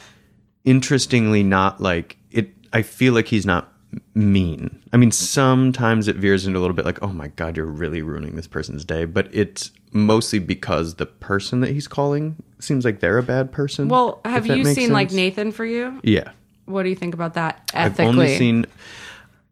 interestingly 0.64 1.42
not 1.42 1.80
like 1.80 2.16
it. 2.30 2.50
I 2.72 2.82
feel 2.82 3.14
like 3.14 3.28
he's 3.28 3.46
not 3.46 3.72
mean. 4.14 4.82
I 4.92 4.96
mean, 4.96 5.10
sometimes 5.10 6.08
it 6.08 6.16
veers 6.16 6.46
into 6.46 6.58
a 6.58 6.60
little 6.60 6.76
bit 6.76 6.84
like, 6.84 7.02
oh 7.02 7.08
my 7.08 7.28
god, 7.28 7.56
you're 7.56 7.66
really 7.66 8.02
ruining 8.02 8.36
this 8.36 8.46
person's 8.46 8.84
day. 8.84 9.04
But 9.04 9.28
it's 9.32 9.70
mostly 9.92 10.38
because 10.38 10.96
the 10.96 11.06
person 11.06 11.60
that 11.60 11.70
he's 11.70 11.88
calling 11.88 12.36
seems 12.58 12.84
like 12.84 13.00
they're 13.00 13.18
a 13.18 13.22
bad 13.22 13.52
person. 13.52 13.88
Well, 13.88 14.20
have 14.24 14.46
you 14.46 14.64
seen 14.64 14.92
like. 14.92 15.12
Nathan 15.12 15.52
for 15.52 15.64
you? 15.64 16.00
Yeah. 16.02 16.32
What 16.66 16.82
do 16.82 16.90
you 16.90 16.96
think 16.96 17.14
about 17.14 17.34
that 17.34 17.70
ethically? 17.72 18.04
I've 18.04 18.08
only 18.10 18.36
seen. 18.36 18.66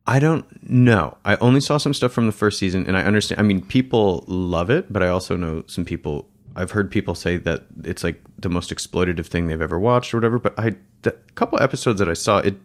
I 0.07 0.19
don't 0.19 0.45
know. 0.69 1.17
I 1.25 1.37
only 1.37 1.61
saw 1.61 1.79
some 1.79 1.95
stuff 1.95 2.13
from 2.13 2.27
the 2.27 2.33
first 2.33 2.59
season, 2.59 2.87
and 2.87 2.97
I 2.97 3.03
understand. 3.03 3.41
I 3.41 3.43
mean, 3.43 3.63
people 3.63 4.25
love 4.27 4.71
it, 4.71 4.93
but 4.93 5.03
I 5.03 5.09
also 5.09 5.37
know 5.37 5.65
some 5.67 5.85
people. 5.85 6.29
I've 6.57 6.71
heard 6.71 6.91
people 6.91 7.15
say 7.15 7.37
that 7.37 7.67
it's 7.85 8.03
like 8.03 8.21
the 8.39 8.49
most 8.49 8.71
exploitative 8.71 9.27
thing 9.27 9.47
they've 9.47 9.61
ever 9.61 9.79
watched, 9.79 10.15
or 10.15 10.17
whatever. 10.17 10.39
But 10.39 10.59
I, 10.59 10.77
the 11.03 11.13
couple 11.35 11.61
episodes 11.63 11.99
that 11.99 12.09
I 12.09 12.15
saw, 12.15 12.39
it 12.39 12.57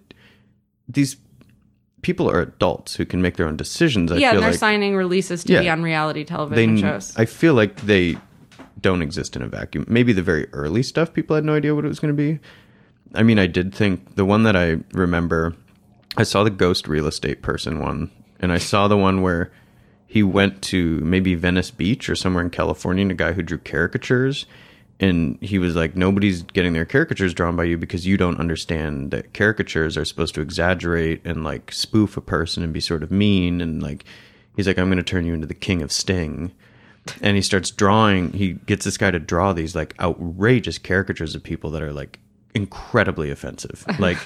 these 0.88 1.18
people 2.02 2.30
are 2.30 2.40
adults 2.40 2.96
who 2.96 3.06
can 3.06 3.22
make 3.22 3.38
their 3.38 3.48
own 3.48 3.58
decisions. 3.58 4.12
I 4.12 4.18
yeah, 4.18 4.32
and 4.32 4.40
they're 4.40 4.52
like 4.52 4.60
signing 4.60 4.96
releases 4.96 5.44
to 5.44 5.60
be 5.60 5.70
on 5.70 5.84
reality 5.84 6.24
television 6.24 6.76
they, 6.76 6.82
shows. 6.82 7.16
I 7.18 7.26
feel 7.26 7.54
like 7.54 7.82
they 7.82 8.18
don't 8.80 9.02
exist 9.02 9.36
in 9.36 9.42
a 9.42 9.48
vacuum. 9.48 9.86
Maybe 9.88 10.14
the 10.14 10.24
very 10.24 10.48
early 10.54 10.84
stuff, 10.84 11.14
people 11.14 11.36
had 11.36 11.46
no 11.46 11.56
idea 11.56 11.76
what 11.76 11.86
it 11.86 11.90
was 11.90 12.00
going 12.00 12.16
to 12.16 12.18
be. 12.18 12.40
I 13.14 13.24
mean, 13.24 13.40
I 13.40 13.48
did 13.48 13.76
think 13.76 14.16
the 14.16 14.26
one 14.26 14.44
that 14.44 14.56
I 14.56 14.78
remember, 14.94 15.56
I 16.18 16.24
saw 16.24 16.44
the 16.44 16.50
ghost 16.50 16.88
real 16.88 17.08
estate 17.08 17.42
person 17.42 17.80
one, 17.80 18.10
and 18.40 18.52
I 18.52 18.58
saw 18.58 18.88
the 18.88 18.98
one 18.98 19.22
where 19.22 19.52
he 20.12 20.24
went 20.24 20.62
to 20.64 20.98
maybe 20.98 21.36
Venice 21.36 21.72
Beach 21.72 22.10
or 22.10 22.16
somewhere 22.18 22.44
in 22.44 22.50
California, 22.50 23.02
and 23.02 23.12
a 23.12 23.16
guy 23.16 23.32
who 23.32 23.42
drew 23.42 23.58
caricatures. 23.58 24.46
And 25.00 25.42
he 25.42 25.58
was 25.58 25.74
like, 25.74 25.96
nobody's 25.96 26.42
getting 26.44 26.74
their 26.74 26.86
caricatures 26.86 27.34
drawn 27.34 27.56
by 27.56 27.64
you 27.64 27.78
because 27.78 28.06
you 28.06 28.18
don't 28.18 28.38
understand 28.38 29.12
that 29.12 29.34
caricatures 29.34 29.96
are 29.96 30.04
supposed 30.04 30.36
to 30.36 30.42
exaggerate 30.42 31.22
and 31.24 31.46
like 31.46 31.72
spoof 31.72 32.18
a 32.18 32.22
person 32.22 32.62
and 32.62 32.74
be 32.74 32.82
sort 32.82 33.04
of 33.04 33.10
mean. 33.10 33.62
And 33.62 33.82
like, 33.82 34.04
he's 34.58 34.68
like, 34.68 34.78
I'm 34.78 34.90
going 34.90 34.98
to 34.98 35.04
turn 35.04 35.26
you 35.26 35.34
into 35.34 35.48
the 35.48 35.54
king 35.54 35.82
of 35.82 35.94
Sting 35.94 36.52
and 37.22 37.36
he 37.36 37.42
starts 37.42 37.72
drawing 37.72 38.32
he 38.34 38.54
gets 38.54 38.86
this 38.86 38.98
guy 38.98 39.10
to 39.10 39.18
draw 39.18 39.54
these 39.54 39.76
like 39.76 39.96
outrageous 40.00 40.78
caricatures 40.78 41.34
of 41.34 41.42
people 41.42 41.72
that 41.72 41.82
are 41.82 41.92
like 41.92 42.20
incredibly 42.54 43.32
offensive 43.32 43.84
like 44.00 44.20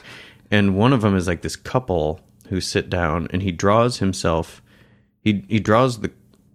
and 0.51 0.75
one 0.75 0.91
of 0.91 1.01
them 1.01 1.15
is 1.15 1.25
like 1.25 1.41
this 1.41 1.55
couple 1.55 2.19
who 2.49 2.59
sit 2.59 2.89
down 2.89 3.29
and 3.31 3.41
he 3.41 3.51
draws 3.51 3.99
himself 3.99 4.61
he 5.26 5.43
he 5.49 5.59
draws 5.59 5.99
the 5.99 6.11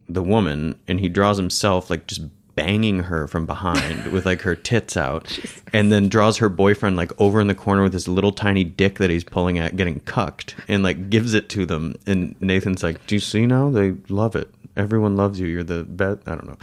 the 0.09 0.23
woman 0.23 0.79
and 0.89 1.01
he 1.01 1.09
draws 1.09 1.37
himself 1.37 1.91
like 1.91 2.07
just 2.07 2.23
banging 2.57 3.01
her 3.05 3.27
from 3.29 3.47
behind 3.47 4.13
with 4.13 4.27
like 4.27 4.41
her 4.43 4.55
tits 4.55 4.97
out 4.97 5.39
and 5.73 5.93
then 5.93 6.09
draws 6.09 6.39
her 6.39 6.49
boyfriend 6.49 6.97
like 6.97 7.13
over 7.21 7.41
in 7.41 7.47
the 7.47 7.55
corner 7.55 7.83
with 7.83 7.93
this 7.93 8.09
little 8.09 8.33
tiny 8.33 8.65
dick 8.65 8.99
that 8.99 9.11
he's 9.11 9.25
pulling 9.25 9.59
at 9.59 9.77
getting 9.77 10.01
cucked 10.01 10.55
and 10.69 10.83
like 10.83 11.11
gives 11.11 11.35
it 11.35 11.49
to 11.51 11.67
them. 11.67 11.95
And 12.07 12.35
Nathan's 12.41 12.83
like 12.83 13.07
do 13.07 13.15
you 13.15 13.21
see 13.21 13.47
now? 13.47 13.71
They 13.71 13.93
love 14.09 14.35
it. 14.37 14.53
Everyone 14.77 15.17
loves 15.17 15.39
you. 15.39 15.47
You're 15.47 15.65
the 15.65 15.85
best. 15.85 16.21
I 16.27 16.35
don't 16.35 16.47
know. 16.47 16.59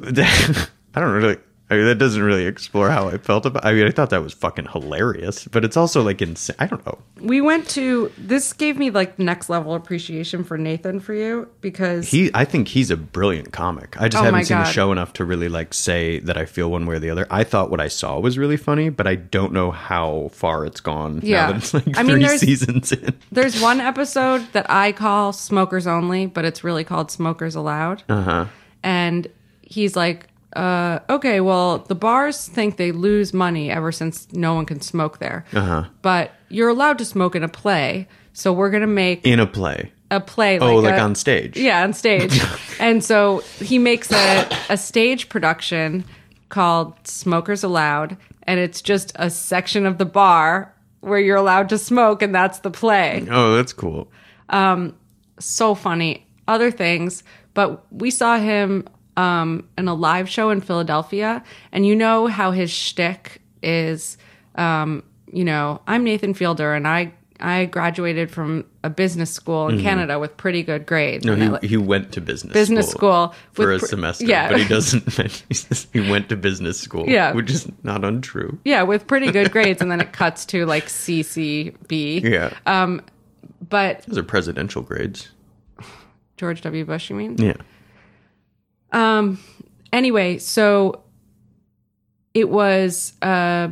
I 0.94 1.00
don't 1.00 1.12
really 1.12 1.38
I 1.70 1.76
mean, 1.76 1.86
that 1.86 1.94
doesn't 1.94 2.22
really 2.22 2.44
explore 2.46 2.90
how 2.90 3.08
I 3.08 3.16
felt 3.16 3.46
about 3.46 3.64
I 3.64 3.72
mean 3.72 3.86
I 3.86 3.90
thought 3.90 4.10
that 4.10 4.22
was 4.22 4.34
fucking 4.34 4.66
hilarious 4.72 5.46
but 5.48 5.64
it's 5.64 5.76
also 5.78 6.02
like 6.02 6.20
insane 6.20 6.54
I 6.58 6.66
don't 6.66 6.84
know 6.86 6.98
we 7.20 7.40
went 7.40 7.68
to 7.70 8.12
this 8.18 8.52
gave 8.52 8.76
me 8.76 8.90
like 8.90 9.18
next 9.18 9.48
level 9.48 9.74
appreciation 9.74 10.44
for 10.44 10.58
Nathan 10.58 11.00
for 11.00 11.14
you 11.14 11.48
because 11.62 12.10
He, 12.10 12.30
I 12.34 12.44
think 12.44 12.68
he's 12.68 12.90
a 12.90 12.96
brilliant 12.98 13.52
comic. 13.52 13.96
I 14.00 14.08
just 14.08 14.20
Oh 14.20 14.24
haven't 14.26 14.44
seen 14.44 14.58
the 14.58 14.64
show 14.64 14.92
enough 14.92 15.14
to 15.14 15.24
really 15.24 15.48
like 15.48 15.72
say 15.72 16.18
that 16.20 16.36
I 16.36 16.44
feel 16.44 16.70
one 16.70 16.84
way 16.86 16.96
or 16.96 16.98
the 16.98 17.08
other. 17.10 17.26
I 17.30 17.44
thought 17.44 17.70
what 17.70 17.80
I 17.80 17.88
saw 17.88 18.18
was 18.20 18.36
really 18.36 18.58
funny, 18.58 18.90
but 18.90 19.06
I 19.06 19.14
don't 19.14 19.52
know 19.54 19.70
how 19.70 20.28
far 20.34 20.66
it's 20.66 20.80
gone. 20.80 21.20
Yeah. 21.22 21.46
now 21.46 21.52
that 21.52 21.56
it's 21.56 21.72
like 21.74 21.88
I 21.96 22.02
three 22.02 22.12
mean, 22.12 22.22
there's- 22.22 22.40
seasons 22.40 22.92
in. 22.92 23.14
There's 23.32 23.58
one 23.60 23.80
episode 23.92 24.46
that 24.52 24.66
I 24.70 24.92
call 24.92 25.32
Smokers 25.32 25.86
Only, 25.86 26.26
but 26.26 26.44
it's 26.44 26.62
really 26.62 26.84
called 26.84 27.10
Smokers 27.10 27.54
Allowed. 27.54 28.02
Uh 28.08 28.22
huh. 28.22 28.46
And 28.82 29.28
he's 29.62 29.96
like, 29.96 30.26
uh, 30.56 31.00
okay, 31.10 31.40
well, 31.40 31.78
the 31.78 31.94
bars 31.94 32.48
think 32.48 32.76
they 32.76 32.92
lose 32.92 33.32
money 33.34 33.70
ever 33.70 33.92
since 33.92 34.32
no 34.32 34.54
one 34.54 34.66
can 34.66 34.80
smoke 34.80 35.18
there. 35.18 35.44
Uh 35.52 35.60
huh. 35.60 35.84
But 36.02 36.32
you're 36.48 36.68
allowed 36.68 36.98
to 36.98 37.04
smoke 37.04 37.34
in 37.34 37.42
a 37.42 37.48
play. 37.48 38.08
So 38.32 38.52
we're 38.52 38.70
going 38.70 38.80
to 38.80 38.86
make 38.88 39.24
In 39.26 39.38
a 39.40 39.46
play. 39.46 39.92
a 40.10 40.20
play. 40.20 40.58
oh, 40.58 40.76
like 40.76 40.94
a- 40.96 41.00
on 41.00 41.14
stage. 41.14 41.56
Yeah, 41.56 41.82
on 41.84 41.92
stage. 41.92 42.40
and 42.80 43.02
so 43.04 43.38
he 43.60 43.78
makes 43.78 44.10
a, 44.10 44.48
a 44.68 44.76
stage 44.76 45.28
production 45.28 46.04
called 46.48 46.94
Smokers 47.06 47.62
Allowed. 47.62 48.16
And 48.42 48.58
it's 48.60 48.82
just 48.82 49.12
a 49.16 49.30
section 49.30 49.86
of 49.86 49.98
the 49.98 50.04
bar 50.04 50.74
where 51.00 51.18
you're 51.20 51.36
allowed 51.36 51.68
to 51.68 51.78
smoke, 51.78 52.22
and 52.22 52.34
that's 52.34 52.58
the 52.60 52.70
play. 52.70 53.26
Oh, 53.30 53.54
that's 53.56 53.72
cool. 53.72 54.10
Um, 54.48 54.94
so 55.38 55.74
funny. 55.74 56.26
Other 56.48 56.70
things, 56.70 57.22
but 57.54 57.90
we 57.92 58.10
saw 58.10 58.38
him 58.38 58.86
um, 59.16 59.68
in 59.78 59.88
a 59.88 59.94
live 59.94 60.28
show 60.28 60.50
in 60.50 60.60
Philadelphia, 60.60 61.42
and 61.72 61.86
you 61.86 61.94
know 61.96 62.26
how 62.26 62.50
his 62.50 62.70
shtick 62.70 63.40
is. 63.62 64.16
Um, 64.56 65.02
you 65.32 65.44
know, 65.44 65.80
I'm 65.86 66.04
Nathan 66.04 66.34
Fielder, 66.34 66.74
and 66.74 66.86
I 66.86 67.12
I 67.40 67.64
graduated 67.64 68.30
from 68.30 68.64
a 68.84 68.88
business 68.88 69.30
school 69.32 69.66
in 69.68 69.78
Mhm. 69.78 69.82
Canada 69.82 70.18
with 70.20 70.36
pretty 70.36 70.62
good 70.62 70.86
grades. 70.86 71.24
No, 71.24 71.32
And 71.32 71.56
I, 71.56 71.66
he, 71.66 71.76
went 71.76 72.12
to 72.12 72.20
business 72.20 72.52
Business 72.52 72.88
school 72.88 73.34
for 73.52 73.66
with 73.66 73.76
a 73.76 73.78
pr- 73.80 73.86
semester. 73.86 74.24
yeah. 74.24 74.48
but 74.48 74.60
he 74.60 74.68
doesn't. 74.76 75.10
he 75.48 75.54
says 75.54 75.88
he 75.92 76.00
went 76.08 76.28
to 76.28 76.36
business 76.36 76.78
school. 76.78 77.04
Yeah. 77.08 77.32
which 77.32 77.50
is 77.50 77.66
not 77.82 78.04
untrue. 78.04 78.58
yeah, 78.64 78.82
with 78.84 79.08
pretty 79.08 79.32
good 79.32 79.50
grades, 79.56 79.82
and 79.82 79.90
then 79.90 80.00
it 80.00 80.12
cuts 80.12 80.44
to 80.46 80.64
like 80.64 80.86
CCB. 80.86 82.22
Yeah, 82.22 82.50
Um, 82.66 83.02
but 83.68 84.02
those 84.06 84.18
are 84.18 84.22
presidential 84.22 84.82
grades. 84.82 85.28
George 86.36 86.60
W. 86.62 86.84
Bush, 86.84 87.10
you 87.10 87.16
mean? 87.16 87.36
Yeah. 87.38 87.54
Um. 88.94 89.38
Anyway, 89.92 90.38
so 90.38 91.04
it 92.32 92.48
was 92.48 93.12
a, 93.22 93.70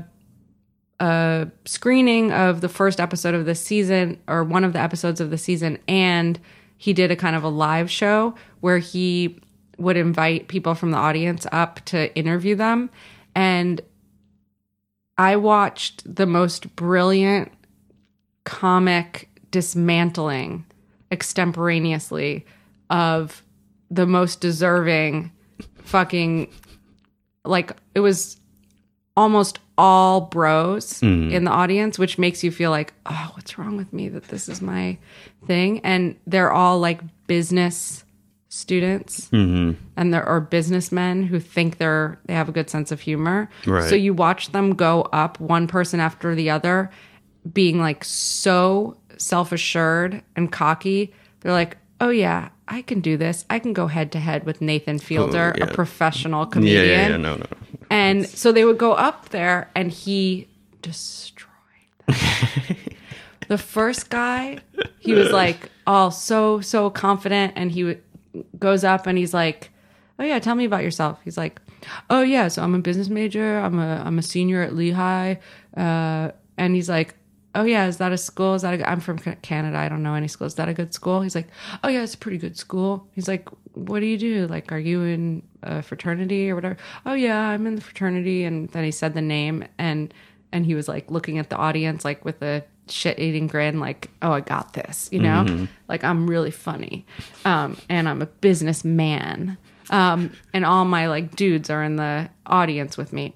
a 1.01 1.49
screening 1.65 2.31
of 2.33 2.61
the 2.61 2.69
first 2.69 3.01
episode 3.01 3.35
of 3.35 3.45
the 3.45 3.57
season, 3.57 4.21
or 4.29 4.45
one 4.45 4.63
of 4.63 4.73
the 4.73 4.79
episodes 4.79 5.21
of 5.21 5.31
the 5.31 5.39
season, 5.39 5.79
and 5.89 6.39
he 6.77 6.93
did 6.93 7.11
a 7.11 7.17
kind 7.17 7.35
of 7.35 7.43
a 7.43 7.49
live 7.49 7.91
show 7.91 8.35
where 8.61 8.79
he 8.79 9.41
would 9.79 9.97
invite 9.97 10.47
people 10.47 10.77
from 10.77 10.93
the 10.93 10.97
audience 10.97 11.45
up 11.51 11.85
to 11.87 12.15
interview 12.15 12.55
them, 12.55 12.89
and 13.35 13.81
I 15.19 15.35
watched 15.37 16.15
the 16.15 16.27
most 16.27 16.77
brilliant 16.77 17.51
comic 18.45 19.29
dismantling 19.51 20.65
extemporaneously 21.11 22.47
of 22.91 23.42
the 23.93 24.07
most 24.07 24.41
deserving 24.41 25.31
fucking 25.85 26.49
like 27.45 27.73
it 27.95 28.01
was 28.01 28.39
almost 29.17 29.59
all 29.77 30.23
bros 30.23 31.01
Mhm. 31.01 31.31
in 31.33 31.45
the 31.45 31.51
audience 31.51 31.99
which 31.99 32.19
makes 32.19 32.43
you 32.43 32.51
feel 32.51 32.71
like 32.71 32.95
oh 33.07 33.31
what's 33.35 33.59
wrong 33.59 33.77
with 33.77 33.93
me 33.93 34.09
that 34.09 34.25
this 34.29 34.49
is 34.49 34.63
my 34.63 34.97
thing 35.47 35.81
and 35.85 36.17
they're 36.27 36.53
all 36.53 36.79
like 36.79 37.01
business 37.27 38.05
students 38.49 39.29
Mhm. 39.33 39.77
and 39.97 40.15
there 40.15 40.25
are 40.25 40.41
businessmen 40.41 41.25
who 41.25 41.39
think 41.41 41.79
they're 41.79 42.19
they 42.27 42.35
have 42.35 42.49
a 42.49 42.53
good 42.53 42.69
sense 42.71 42.93
of 42.93 43.01
humor. 43.01 43.49
Right. 43.67 43.89
So 43.89 43.95
you 43.95 44.13
watch 44.15 44.53
them 44.53 44.75
go 44.75 45.03
up 45.13 45.41
one 45.41 45.67
person 45.67 46.01
after 46.01 46.35
the 46.35 46.51
other, 46.51 46.91
being 47.51 47.81
like 47.81 48.05
so 48.05 48.99
self 49.17 49.53
assured 49.53 50.23
and 50.37 50.53
cocky. 50.53 51.15
They're 51.41 51.53
like, 51.53 51.79
oh 52.03 52.09
yeah, 52.11 52.49
I 52.69 52.83
can 52.83 53.01
do 53.01 53.17
this. 53.17 53.45
I 53.49 53.59
can 53.61 53.73
go 53.73 53.87
head 53.87 54.11
to 54.13 54.19
head 54.19 54.45
with 54.45 54.61
Nathan 54.61 54.99
Fielder, 54.99 55.53
Oh, 55.55 55.59
yeah. 55.59 55.71
a 55.71 55.73
professional 55.75 56.45
comedian. 56.47 56.85
yeah, 56.85 57.09
yeah. 57.11 57.17
No, 57.17 57.37
no. 57.37 57.47
And 57.91 58.27
so 58.29 58.51
they 58.53 58.65
would 58.65 58.79
go 58.79 58.93
up 58.93 59.29
there 59.31 59.71
and 59.75 59.91
he 59.93 60.49
destroyed 60.83 61.49
them. 62.09 62.17
the 63.49 63.59
first 63.59 64.11
guy, 64.11 64.59
he 64.99 65.13
was 65.15 65.31
like 65.31 65.71
all 65.87 66.11
so, 66.11 66.61
so 66.61 66.91
confident. 66.91 67.53
And 67.57 67.71
he 67.71 67.83
w- 67.83 68.01
goes 68.59 68.83
up 68.85 69.07
and 69.07 69.17
he's 69.17 69.33
like, 69.35 69.71
Oh, 70.19 70.25
yeah, 70.25 70.39
tell 70.39 70.55
me 70.55 70.65
about 70.65 70.83
yourself. 70.85 71.19
He's 71.25 71.37
like, 71.39 71.61
oh 72.11 72.23
yeah, 72.23 72.47
so 72.49 72.63
I'm 72.63 72.75
a 72.77 72.79
business 72.79 73.09
major. 73.09 73.59
I'm 73.59 73.79
a 73.79 74.03
I'm 74.05 74.19
a 74.19 74.23
senior 74.23 74.63
at 74.63 74.75
Lehigh. 74.75 75.37
Uh, 75.77 76.31
and 76.57 76.75
he's 76.77 76.89
like, 76.89 77.15
oh 77.55 77.65
yeah, 77.65 77.87
is 77.87 77.99
that 77.99 78.13
a 78.13 78.17
school? 78.19 78.55
Is 78.55 78.63
that 78.63 78.81
a, 78.81 78.91
I'm 78.91 79.01
from 79.01 79.19
Canada. 79.19 79.77
I 79.79 79.89
don't 79.89 80.03
know 80.03 80.15
any 80.15 80.29
school. 80.29 80.47
Is 80.47 80.55
that 80.55 80.69
a 80.69 80.75
good 80.75 80.95
school? 80.95 81.21
He's 81.21 81.35
like, 81.35 81.49
oh 81.85 81.89
yeah, 81.89 82.03
it's 82.03 82.15
a 82.15 82.19
pretty 82.19 82.39
good 82.39 82.57
school. 82.57 83.07
He's 83.13 83.29
like, 83.29 83.49
what 83.75 84.01
do 84.01 84.07
you 84.07 84.19
do? 84.19 84.47
Like, 84.47 84.73
are 84.73 84.79
you 84.79 85.03
in 85.03 85.43
a 85.63 85.83
fraternity 85.83 86.51
or 86.51 86.55
whatever? 86.55 86.77
Oh 87.07 87.15
yeah, 87.15 87.39
I'm 87.39 87.67
in 87.67 87.75
the 87.77 87.83
fraternity. 87.83 88.45
And 88.45 88.69
then 88.71 88.85
he 88.85 88.91
said 88.91 89.15
the 89.15 89.23
name 89.23 89.65
and 89.79 90.13
and 90.53 90.67
he 90.67 90.75
was 90.75 90.87
like 90.89 91.11
looking 91.11 91.39
at 91.39 91.49
the 91.51 91.57
audience 91.57 92.05
like 92.05 92.25
with 92.25 92.43
a 92.43 92.63
shit 92.89 93.19
eating 93.19 93.47
grin, 93.47 93.81
like, 93.81 94.11
oh, 94.23 94.33
I 94.33 94.41
got 94.41 94.73
this, 94.75 95.09
you 95.13 95.21
know, 95.21 95.45
Mhm. 95.47 95.69
like 95.89 96.05
I'm 96.05 96.29
really 96.29 96.51
funny, 96.51 97.07
um, 97.45 97.77
and 97.89 98.09
I'm 98.09 98.21
a 98.21 98.27
businessman, 98.27 99.57
um, 99.91 100.31
and 100.53 100.65
all 100.67 100.85
my 100.85 101.07
like 101.09 101.37
dudes 101.37 101.71
are 101.71 101.83
in 101.83 101.97
the 101.97 102.29
audience 102.45 102.97
with 102.99 103.13
me, 103.13 103.35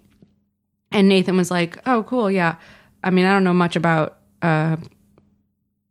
and 0.90 1.08
Nathan 1.08 1.36
was 1.36 1.50
like, 1.50 1.78
oh, 1.86 2.02
cool, 2.02 2.30
yeah. 2.30 2.56
I 3.06 3.10
mean, 3.10 3.24
I 3.24 3.32
don't 3.32 3.44
know 3.44 3.54
much 3.54 3.76
about 3.76 4.18
uh, 4.42 4.76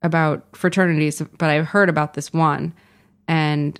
about 0.03 0.45
fraternities, 0.55 1.21
but 1.37 1.49
I've 1.49 1.65
heard 1.65 1.87
about 1.87 2.13
this 2.13 2.33
one, 2.33 2.73
and 3.25 3.79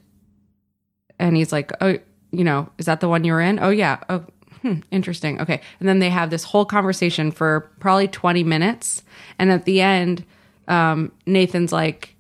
and 1.19 1.35
he's 1.35 1.51
like, 1.51 1.73
oh, 1.81 1.99
you 2.31 2.45
know, 2.45 2.69
is 2.77 2.85
that 2.85 3.01
the 3.01 3.09
one 3.09 3.25
you're 3.25 3.41
in? 3.41 3.59
Oh 3.59 3.71
yeah. 3.71 3.99
Oh, 4.07 4.23
hmm, 4.61 4.75
interesting. 4.89 5.41
Okay. 5.41 5.59
And 5.81 5.89
then 5.89 5.99
they 5.99 6.09
have 6.09 6.29
this 6.29 6.45
whole 6.45 6.63
conversation 6.63 7.29
for 7.29 7.69
probably 7.81 8.07
20 8.07 8.45
minutes, 8.45 9.03
and 9.37 9.51
at 9.51 9.65
the 9.65 9.81
end, 9.81 10.23
um, 10.69 11.11
Nathan's 11.25 11.73
like, 11.73 12.15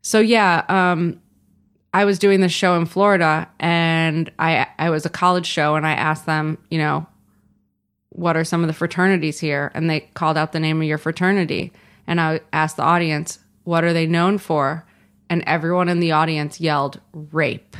so 0.00 0.20
yeah, 0.20 0.64
um, 0.68 1.20
I 1.92 2.04
was 2.04 2.20
doing 2.20 2.40
this 2.40 2.52
show 2.52 2.76
in 2.76 2.86
Florida, 2.86 3.48
and 3.58 4.30
I 4.38 4.68
I 4.78 4.90
was 4.90 5.04
a 5.04 5.10
college 5.10 5.46
show, 5.46 5.74
and 5.74 5.84
I 5.84 5.94
asked 5.94 6.24
them, 6.24 6.58
you 6.70 6.78
know, 6.78 7.04
what 8.16 8.36
are 8.36 8.44
some 8.44 8.62
of 8.62 8.66
the 8.66 8.72
fraternities 8.72 9.38
here? 9.40 9.70
And 9.74 9.88
they 9.90 10.00
called 10.14 10.36
out 10.38 10.52
the 10.52 10.60
name 10.60 10.80
of 10.80 10.88
your 10.88 10.98
fraternity. 10.98 11.72
And 12.06 12.20
I 12.20 12.40
asked 12.52 12.76
the 12.76 12.82
audience, 12.82 13.38
what 13.64 13.84
are 13.84 13.92
they 13.92 14.06
known 14.06 14.38
for? 14.38 14.86
And 15.28 15.42
everyone 15.46 15.88
in 15.88 16.00
the 16.00 16.12
audience 16.12 16.60
yelled, 16.60 17.00
rape. 17.12 17.76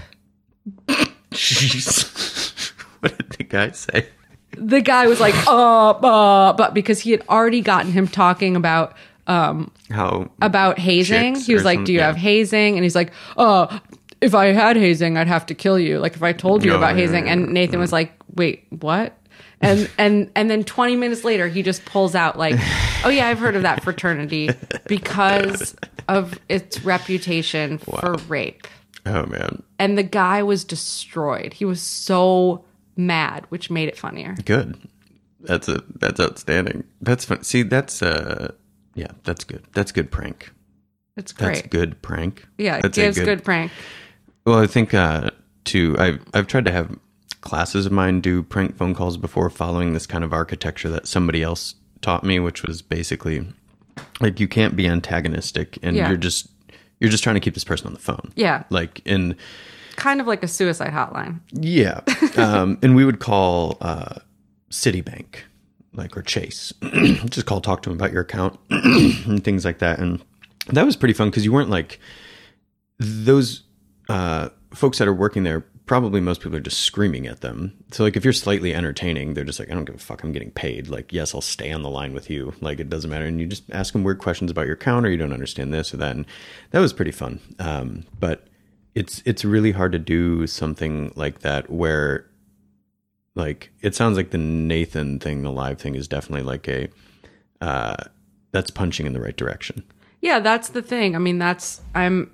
Jeez. 1.30 2.70
what 3.00 3.16
did 3.16 3.30
the 3.30 3.44
guy 3.44 3.70
say? 3.70 4.06
The 4.52 4.80
guy 4.80 5.06
was 5.06 5.20
like, 5.20 5.34
uh, 5.46 5.90
uh, 5.90 6.52
but 6.54 6.74
because 6.74 7.00
he 7.00 7.10
had 7.10 7.22
already 7.28 7.60
gotten 7.60 7.92
him 7.92 8.08
talking 8.08 8.56
about, 8.56 8.96
um, 9.26 9.70
How 9.90 10.30
about 10.40 10.78
hazing. 10.78 11.34
He 11.36 11.52
was 11.52 11.64
like, 11.64 11.84
"Do 11.84 11.92
you 11.92 11.98
yeah. 11.98 12.06
have 12.06 12.16
hazing?" 12.16 12.76
And 12.76 12.84
he's 12.84 12.94
like, 12.94 13.12
"Uh, 13.36 13.80
if 14.20 14.34
I 14.36 14.46
had 14.52 14.76
hazing, 14.76 15.16
I'd 15.18 15.26
have 15.26 15.46
to 15.46 15.54
kill 15.54 15.78
you. 15.80 15.98
Like 15.98 16.14
if 16.14 16.22
I 16.22 16.32
told 16.32 16.64
you 16.64 16.72
Oh, 16.72 16.76
about 16.76 16.94
yeah, 16.94 17.00
hazing." 17.02 17.26
yeah, 17.26 17.32
And 17.32 17.52
Nathan 17.52 17.80
was 17.80 17.92
like, 17.92 18.12
"Wait, 18.34 18.66
what?" 18.70 19.18
And 19.62 19.90
and 19.96 20.30
and 20.34 20.50
then 20.50 20.64
20 20.64 20.96
minutes 20.96 21.24
later, 21.24 21.48
he 21.48 21.62
just 21.62 21.84
pulls 21.86 22.14
out 22.14 22.38
like, 22.38 22.56
"Oh 23.04 23.08
yeah, 23.08 23.28
I've 23.28 23.38
heard 23.38 23.56
of 23.56 23.62
that 23.62 23.82
fraternity 23.82 24.50
because 24.86 25.74
of 26.08 26.38
its 26.48 26.82
reputation 26.84 27.78
for 27.78 28.16
rape." 28.28 28.66
Oh 29.06 29.24
man, 29.26 29.62
And 29.78 29.96
the 29.96 30.02
guy 30.02 30.42
was 30.42 30.64
destroyed. 30.64 31.52
He 31.54 31.64
was 31.64 31.80
so 31.80 32.64
mad, 32.96 33.46
which 33.50 33.70
made 33.70 33.88
it 33.88 33.96
funnier. 33.96 34.34
good. 34.44 34.76
That's 35.40 35.68
a 35.68 35.82
that's 36.00 36.18
outstanding. 36.18 36.82
That's 37.00 37.24
fun. 37.24 37.44
See, 37.44 37.62
that's 37.62 38.02
uh, 38.02 38.52
yeah, 38.94 39.12
that's 39.22 39.44
good. 39.44 39.64
That's 39.74 39.92
good 39.92 40.10
prank. 40.10 40.50
It's 41.16 41.32
That's 41.32 41.60
great. 41.62 41.70
good 41.70 42.02
prank. 42.02 42.46
Yeah, 42.58 42.76
it 42.78 42.82
That's 42.82 42.96
gives 42.98 43.18
good 43.18 43.42
prank. 43.44 43.72
Well, 44.44 44.58
I 44.58 44.66
think 44.66 44.92
uh, 44.92 45.30
to 45.66 45.96
I've 45.98 46.20
I've 46.34 46.46
tried 46.46 46.64
to 46.66 46.72
have 46.72 46.98
classes 47.46 47.86
of 47.86 47.92
mine 47.92 48.20
do 48.20 48.42
prank 48.42 48.76
phone 48.76 48.94
calls 48.94 49.16
before, 49.16 49.48
following 49.50 49.92
this 49.92 50.06
kind 50.06 50.24
of 50.24 50.32
architecture 50.32 50.88
that 50.90 51.06
somebody 51.06 51.42
else 51.42 51.74
taught 52.02 52.24
me, 52.24 52.38
which 52.38 52.62
was 52.64 52.82
basically 52.82 53.46
like 54.20 54.38
you 54.40 54.48
can't 54.48 54.76
be 54.76 54.86
antagonistic, 54.86 55.78
and 55.82 55.96
Yeah. 55.96 56.08
you're 56.08 56.16
just 56.18 56.48
you're 57.00 57.10
just 57.10 57.22
trying 57.22 57.34
to 57.36 57.40
keep 57.40 57.54
this 57.54 57.64
person 57.64 57.86
on 57.86 57.92
the 57.92 57.98
phone. 58.00 58.32
Yeah. 58.36 58.64
Like 58.70 59.00
in 59.04 59.36
Kind 59.96 60.20
of 60.20 60.26
like 60.26 60.42
a 60.42 60.48
suicide 60.48 60.92
hotline. 60.92 61.40
yeah, 61.52 62.00
um, 62.36 62.78
and 62.82 62.94
we 62.94 63.04
would 63.04 63.18
call 63.18 63.78
uh, 63.80 64.16
Citibank, 64.70 65.36
like 65.94 66.16
or 66.16 66.22
Chase, 66.22 66.72
just 67.30 67.46
call 67.46 67.60
talk 67.62 67.80
to 67.82 67.88
them 67.88 67.96
about 67.98 68.12
your 68.12 68.20
account 68.22 68.58
and 68.70 69.42
things 69.42 69.64
like 69.64 69.78
that, 69.78 69.98
and 69.98 70.22
that 70.68 70.84
was 70.84 70.96
pretty 70.96 71.14
fun 71.14 71.30
because 71.30 71.44
you 71.46 71.52
weren't 71.52 71.70
like 71.70 71.98
those 72.98 73.62
uh, 74.10 74.48
folks 74.74 74.98
that 74.98 75.08
are 75.08 75.14
working 75.14 75.44
there. 75.44 75.64
Probably 75.86 76.20
most 76.20 76.40
people 76.40 76.56
are 76.56 76.60
just 76.60 76.80
screaming 76.80 77.26
at 77.26 77.40
them. 77.40 77.72
So 77.92 78.02
like 78.02 78.16
if 78.16 78.24
you're 78.24 78.32
slightly 78.32 78.74
entertaining, 78.74 79.34
they're 79.34 79.44
just 79.44 79.58
like, 79.58 79.70
I 79.70 79.74
don't 79.74 79.84
give 79.84 79.94
a 79.94 79.98
fuck. 79.98 80.24
I'm 80.24 80.32
getting 80.32 80.50
paid. 80.50 80.88
Like 80.88 81.12
yes, 81.12 81.34
I'll 81.34 81.40
stay 81.40 81.72
on 81.72 81.82
the 81.82 81.90
line 81.90 82.12
with 82.12 82.28
you. 82.28 82.52
Like 82.60 82.80
it 82.80 82.90
doesn't 82.90 83.10
matter. 83.10 83.24
And 83.24 83.40
you 83.40 83.46
just 83.46 83.62
ask 83.70 83.92
them 83.92 84.02
weird 84.02 84.18
questions 84.18 84.50
about 84.50 84.66
your 84.66 84.76
counter, 84.76 85.08
you 85.08 85.16
don't 85.16 85.32
understand 85.32 85.72
this 85.72 85.94
or 85.94 85.98
that. 85.98 86.16
And 86.16 86.26
that 86.72 86.80
was 86.80 86.92
pretty 86.92 87.12
fun. 87.12 87.40
Um, 87.58 88.04
but 88.18 88.48
it's 88.96 89.22
it's 89.24 89.44
really 89.44 89.72
hard 89.72 89.92
to 89.92 89.98
do 89.98 90.46
something 90.46 91.12
like 91.14 91.40
that 91.40 91.70
where 91.70 92.26
like 93.34 93.70
it 93.80 93.94
sounds 93.94 94.16
like 94.16 94.30
the 94.30 94.38
Nathan 94.38 95.20
thing, 95.20 95.42
the 95.42 95.52
live 95.52 95.78
thing 95.78 95.94
is 95.94 96.08
definitely 96.08 96.44
like 96.44 96.66
a 96.68 96.88
uh 97.60 97.96
that's 98.52 98.70
punching 98.70 99.06
in 99.06 99.12
the 99.12 99.20
right 99.20 99.36
direction. 99.36 99.84
Yeah, 100.20 100.40
that's 100.40 100.70
the 100.70 100.82
thing. 100.82 101.14
I 101.14 101.18
mean, 101.18 101.38
that's 101.38 101.80
I'm 101.94 102.30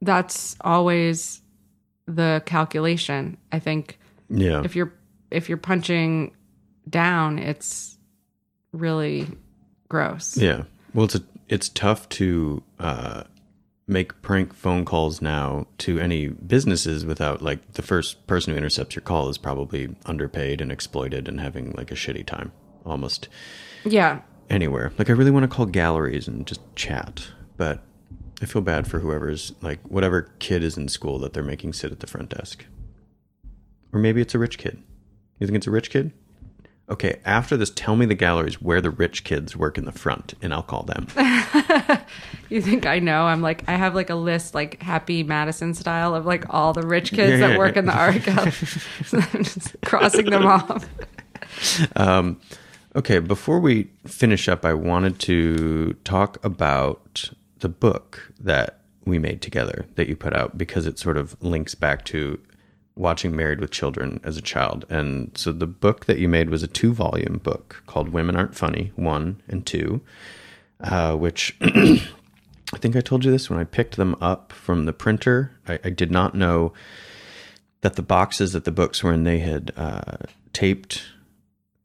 that's 0.00 0.56
always 0.62 1.39
the 2.14 2.42
calculation. 2.46 3.36
I 3.52 3.58
think 3.58 3.98
Yeah. 4.28 4.62
if 4.64 4.74
you're 4.76 4.92
if 5.30 5.48
you're 5.48 5.58
punching 5.58 6.34
down, 6.88 7.38
it's 7.38 7.96
really 8.72 9.26
gross. 9.88 10.36
Yeah. 10.36 10.64
Well, 10.92 11.04
it's 11.04 11.14
a, 11.14 11.22
it's 11.48 11.68
tough 11.68 12.08
to 12.10 12.62
uh, 12.80 13.22
make 13.86 14.20
prank 14.22 14.52
phone 14.54 14.84
calls 14.84 15.22
now 15.22 15.66
to 15.78 15.98
any 16.00 16.28
businesses 16.28 17.04
without 17.06 17.42
like 17.42 17.72
the 17.74 17.82
first 17.82 18.26
person 18.26 18.52
who 18.52 18.56
intercepts 18.56 18.96
your 18.96 19.02
call 19.02 19.28
is 19.28 19.38
probably 19.38 19.94
underpaid 20.06 20.60
and 20.60 20.72
exploited 20.72 21.28
and 21.28 21.40
having 21.40 21.72
like 21.76 21.90
a 21.90 21.94
shitty 21.94 22.26
time 22.26 22.50
almost 22.84 23.28
Yeah. 23.84 24.20
anywhere. 24.48 24.92
Like 24.98 25.10
I 25.10 25.12
really 25.12 25.30
want 25.30 25.44
to 25.44 25.48
call 25.56 25.66
galleries 25.66 26.26
and 26.26 26.46
just 26.46 26.60
chat, 26.74 27.28
but 27.56 27.82
I 28.42 28.46
feel 28.46 28.62
bad 28.62 28.86
for 28.86 29.00
whoever's 29.00 29.52
like 29.60 29.80
whatever 29.82 30.30
kid 30.38 30.62
is 30.62 30.76
in 30.76 30.88
school 30.88 31.18
that 31.18 31.32
they're 31.32 31.42
making 31.42 31.74
sit 31.74 31.92
at 31.92 32.00
the 32.00 32.06
front 32.06 32.30
desk. 32.30 32.64
Or 33.92 34.00
maybe 34.00 34.20
it's 34.20 34.34
a 34.34 34.38
rich 34.38 34.56
kid. 34.58 34.82
You 35.38 35.46
think 35.46 35.56
it's 35.56 35.66
a 35.66 35.70
rich 35.70 35.90
kid? 35.90 36.12
Okay, 36.88 37.20
after 37.24 37.56
this, 37.56 37.70
tell 37.70 37.94
me 37.94 38.04
the 38.04 38.14
galleries 38.16 38.60
where 38.60 38.80
the 38.80 38.90
rich 38.90 39.22
kids 39.22 39.56
work 39.56 39.78
in 39.78 39.84
the 39.84 39.92
front, 39.92 40.34
and 40.42 40.52
I'll 40.52 40.62
call 40.62 40.82
them. 40.82 41.06
You 42.48 42.60
think 42.60 42.84
I 42.84 42.98
know? 42.98 43.26
I'm 43.26 43.42
like 43.42 43.62
I 43.68 43.76
have 43.76 43.94
like 43.94 44.10
a 44.10 44.16
list 44.16 44.54
like 44.56 44.82
Happy 44.82 45.22
Madison 45.22 45.72
style 45.72 46.16
of 46.16 46.26
like 46.26 46.52
all 46.52 46.72
the 46.72 46.82
rich 46.84 47.12
kids 47.12 47.30
Yeah, 47.38 47.46
that 47.46 47.50
yeah, 47.52 47.58
work 47.58 47.74
yeah. 47.76 47.78
in 47.78 47.86
the 47.86 47.96
art 47.96 48.24
gallery. 48.24 48.50
so 49.04 49.18
I'm 49.32 49.44
just 49.44 49.76
crossing 49.82 50.28
them 50.30 50.44
off. 50.44 50.88
um, 51.94 52.40
okay, 52.96 53.20
before 53.20 53.60
we 53.60 53.88
finish 54.04 54.48
up, 54.48 54.64
I 54.64 54.74
wanted 54.74 55.20
to 55.20 55.92
talk 56.02 56.44
about 56.44 57.30
the 57.60 57.68
book 57.68 58.32
that 58.38 58.80
we 59.04 59.18
made 59.18 59.40
together 59.40 59.86
that 59.94 60.08
you 60.08 60.16
put 60.16 60.34
out 60.34 60.58
because 60.58 60.86
it 60.86 60.98
sort 60.98 61.16
of 61.16 61.36
links 61.42 61.74
back 61.74 62.04
to 62.06 62.38
watching 62.96 63.34
Married 63.34 63.60
with 63.60 63.70
Children 63.70 64.20
as 64.24 64.36
a 64.36 64.42
child. 64.42 64.84
And 64.90 65.36
so 65.36 65.52
the 65.52 65.66
book 65.66 66.04
that 66.06 66.18
you 66.18 66.28
made 66.28 66.50
was 66.50 66.62
a 66.62 66.66
two 66.66 66.92
volume 66.92 67.40
book 67.42 67.82
called 67.86 68.10
Women 68.10 68.36
Aren't 68.36 68.54
Funny, 68.54 68.92
one 68.96 69.42
and 69.48 69.64
two, 69.64 70.02
uh, 70.80 71.14
which 71.16 71.56
I 71.62 72.78
think 72.78 72.96
I 72.96 73.00
told 73.00 73.24
you 73.24 73.30
this 73.30 73.48
when 73.48 73.58
I 73.58 73.64
picked 73.64 73.96
them 73.96 74.16
up 74.20 74.52
from 74.52 74.84
the 74.84 74.92
printer. 74.92 75.52
I, 75.66 75.78
I 75.84 75.90
did 75.90 76.10
not 76.10 76.34
know 76.34 76.72
that 77.80 77.96
the 77.96 78.02
boxes 78.02 78.52
that 78.52 78.64
the 78.64 78.70
books 78.70 79.02
were 79.02 79.12
in, 79.12 79.24
they 79.24 79.38
had 79.38 79.72
uh, 79.76 80.18
taped 80.52 81.02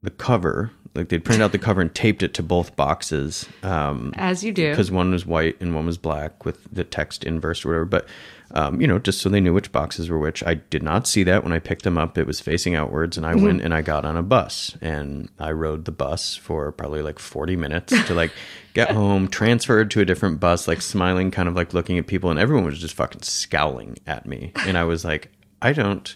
the 0.03 0.11
cover, 0.11 0.71
like 0.95 1.09
they'd 1.09 1.23
printed 1.25 1.43
out 1.43 1.51
the 1.51 1.57
cover 1.59 1.81
and 1.81 1.93
taped 1.93 2.23
it 2.23 2.33
to 2.35 2.43
both 2.43 2.75
boxes. 2.75 3.47
Um, 3.63 4.13
As 4.15 4.43
you 4.43 4.51
do. 4.51 4.69
Because 4.69 4.89
one 4.91 5.11
was 5.11 5.25
white 5.25 5.59
and 5.61 5.75
one 5.75 5.85
was 5.85 5.97
black 5.97 6.45
with 6.45 6.67
the 6.73 6.83
text 6.83 7.23
inverse 7.23 7.65
or 7.65 7.69
whatever. 7.69 7.85
But, 7.85 8.07
um, 8.51 8.79
you 8.79 8.87
know, 8.87 8.97
just 8.99 9.19
so 9.21 9.27
they 9.29 9.41
knew 9.41 9.53
which 9.53 9.71
boxes 9.71 10.09
were 10.09 10.17
which. 10.19 10.41
I 10.43 10.53
did 10.55 10.83
not 10.83 11.05
see 11.07 11.23
that 11.23 11.43
when 11.43 11.51
I 11.51 11.59
picked 11.59 11.83
them 11.83 11.97
up. 11.97 12.17
It 12.17 12.25
was 12.25 12.39
facing 12.39 12.75
outwards, 12.75 13.17
and 13.17 13.25
I 13.25 13.33
Mhm. 13.33 13.41
went 13.43 13.61
and 13.61 13.73
I 13.73 13.81
got 13.81 14.05
on 14.05 14.15
a 14.15 14.23
bus 14.23 14.77
and 14.81 15.29
I 15.39 15.51
rode 15.51 15.85
the 15.85 15.91
bus 15.91 16.35
for 16.35 16.71
probably 16.71 17.01
like 17.01 17.19
40 17.19 17.55
minutes 17.55 17.91
to 18.07 18.13
like 18.13 18.31
get 18.73 18.91
home, 18.91 19.27
transferred 19.27 19.91
to 19.91 20.01
a 20.01 20.05
different 20.05 20.39
bus, 20.39 20.67
like 20.67 20.81
smiling, 20.81 21.29
kind 21.31 21.49
of 21.49 21.55
like 21.55 21.73
looking 21.73 21.97
at 21.97 22.07
people, 22.07 22.29
and 22.29 22.39
everyone 22.39 22.65
was 22.65 22.79
just 22.79 22.93
fucking 22.95 23.21
scowling 23.23 23.97
at 24.07 24.25
me. 24.25 24.53
And 24.65 24.77
I 24.77 24.83
was 24.85 25.03
like, 25.03 25.31
I 25.61 25.73
don't. 25.73 26.15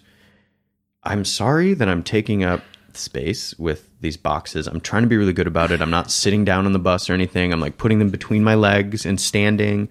I'm 1.04 1.24
sorry 1.26 1.74
that 1.74 1.88
I'm 1.88 2.04
taking 2.04 2.44
up 2.44 2.62
space 3.00 3.58
with 3.58 3.90
these 4.02 4.18
boxes. 4.18 4.68
I'm 4.68 4.82
trying 4.82 5.04
to 5.04 5.10
be 5.10 5.18
really 5.18 5.34
good 5.34 5.48
about 5.48 5.72
it. 5.72 5.82
I'm 5.82 5.90
not 5.90 6.12
sitting 6.12 6.46
down 6.46 6.66
on 6.66 6.74
the 6.74 6.80
bus 6.80 7.10
or 7.10 7.14
anything. 7.14 7.52
I'm 7.52 7.60
like 7.60 7.78
putting 7.78 8.00
them 8.00 8.10
between 8.10 8.44
my 8.44 8.56
legs 8.56 9.06
and 9.06 9.20
standing. 9.20 9.90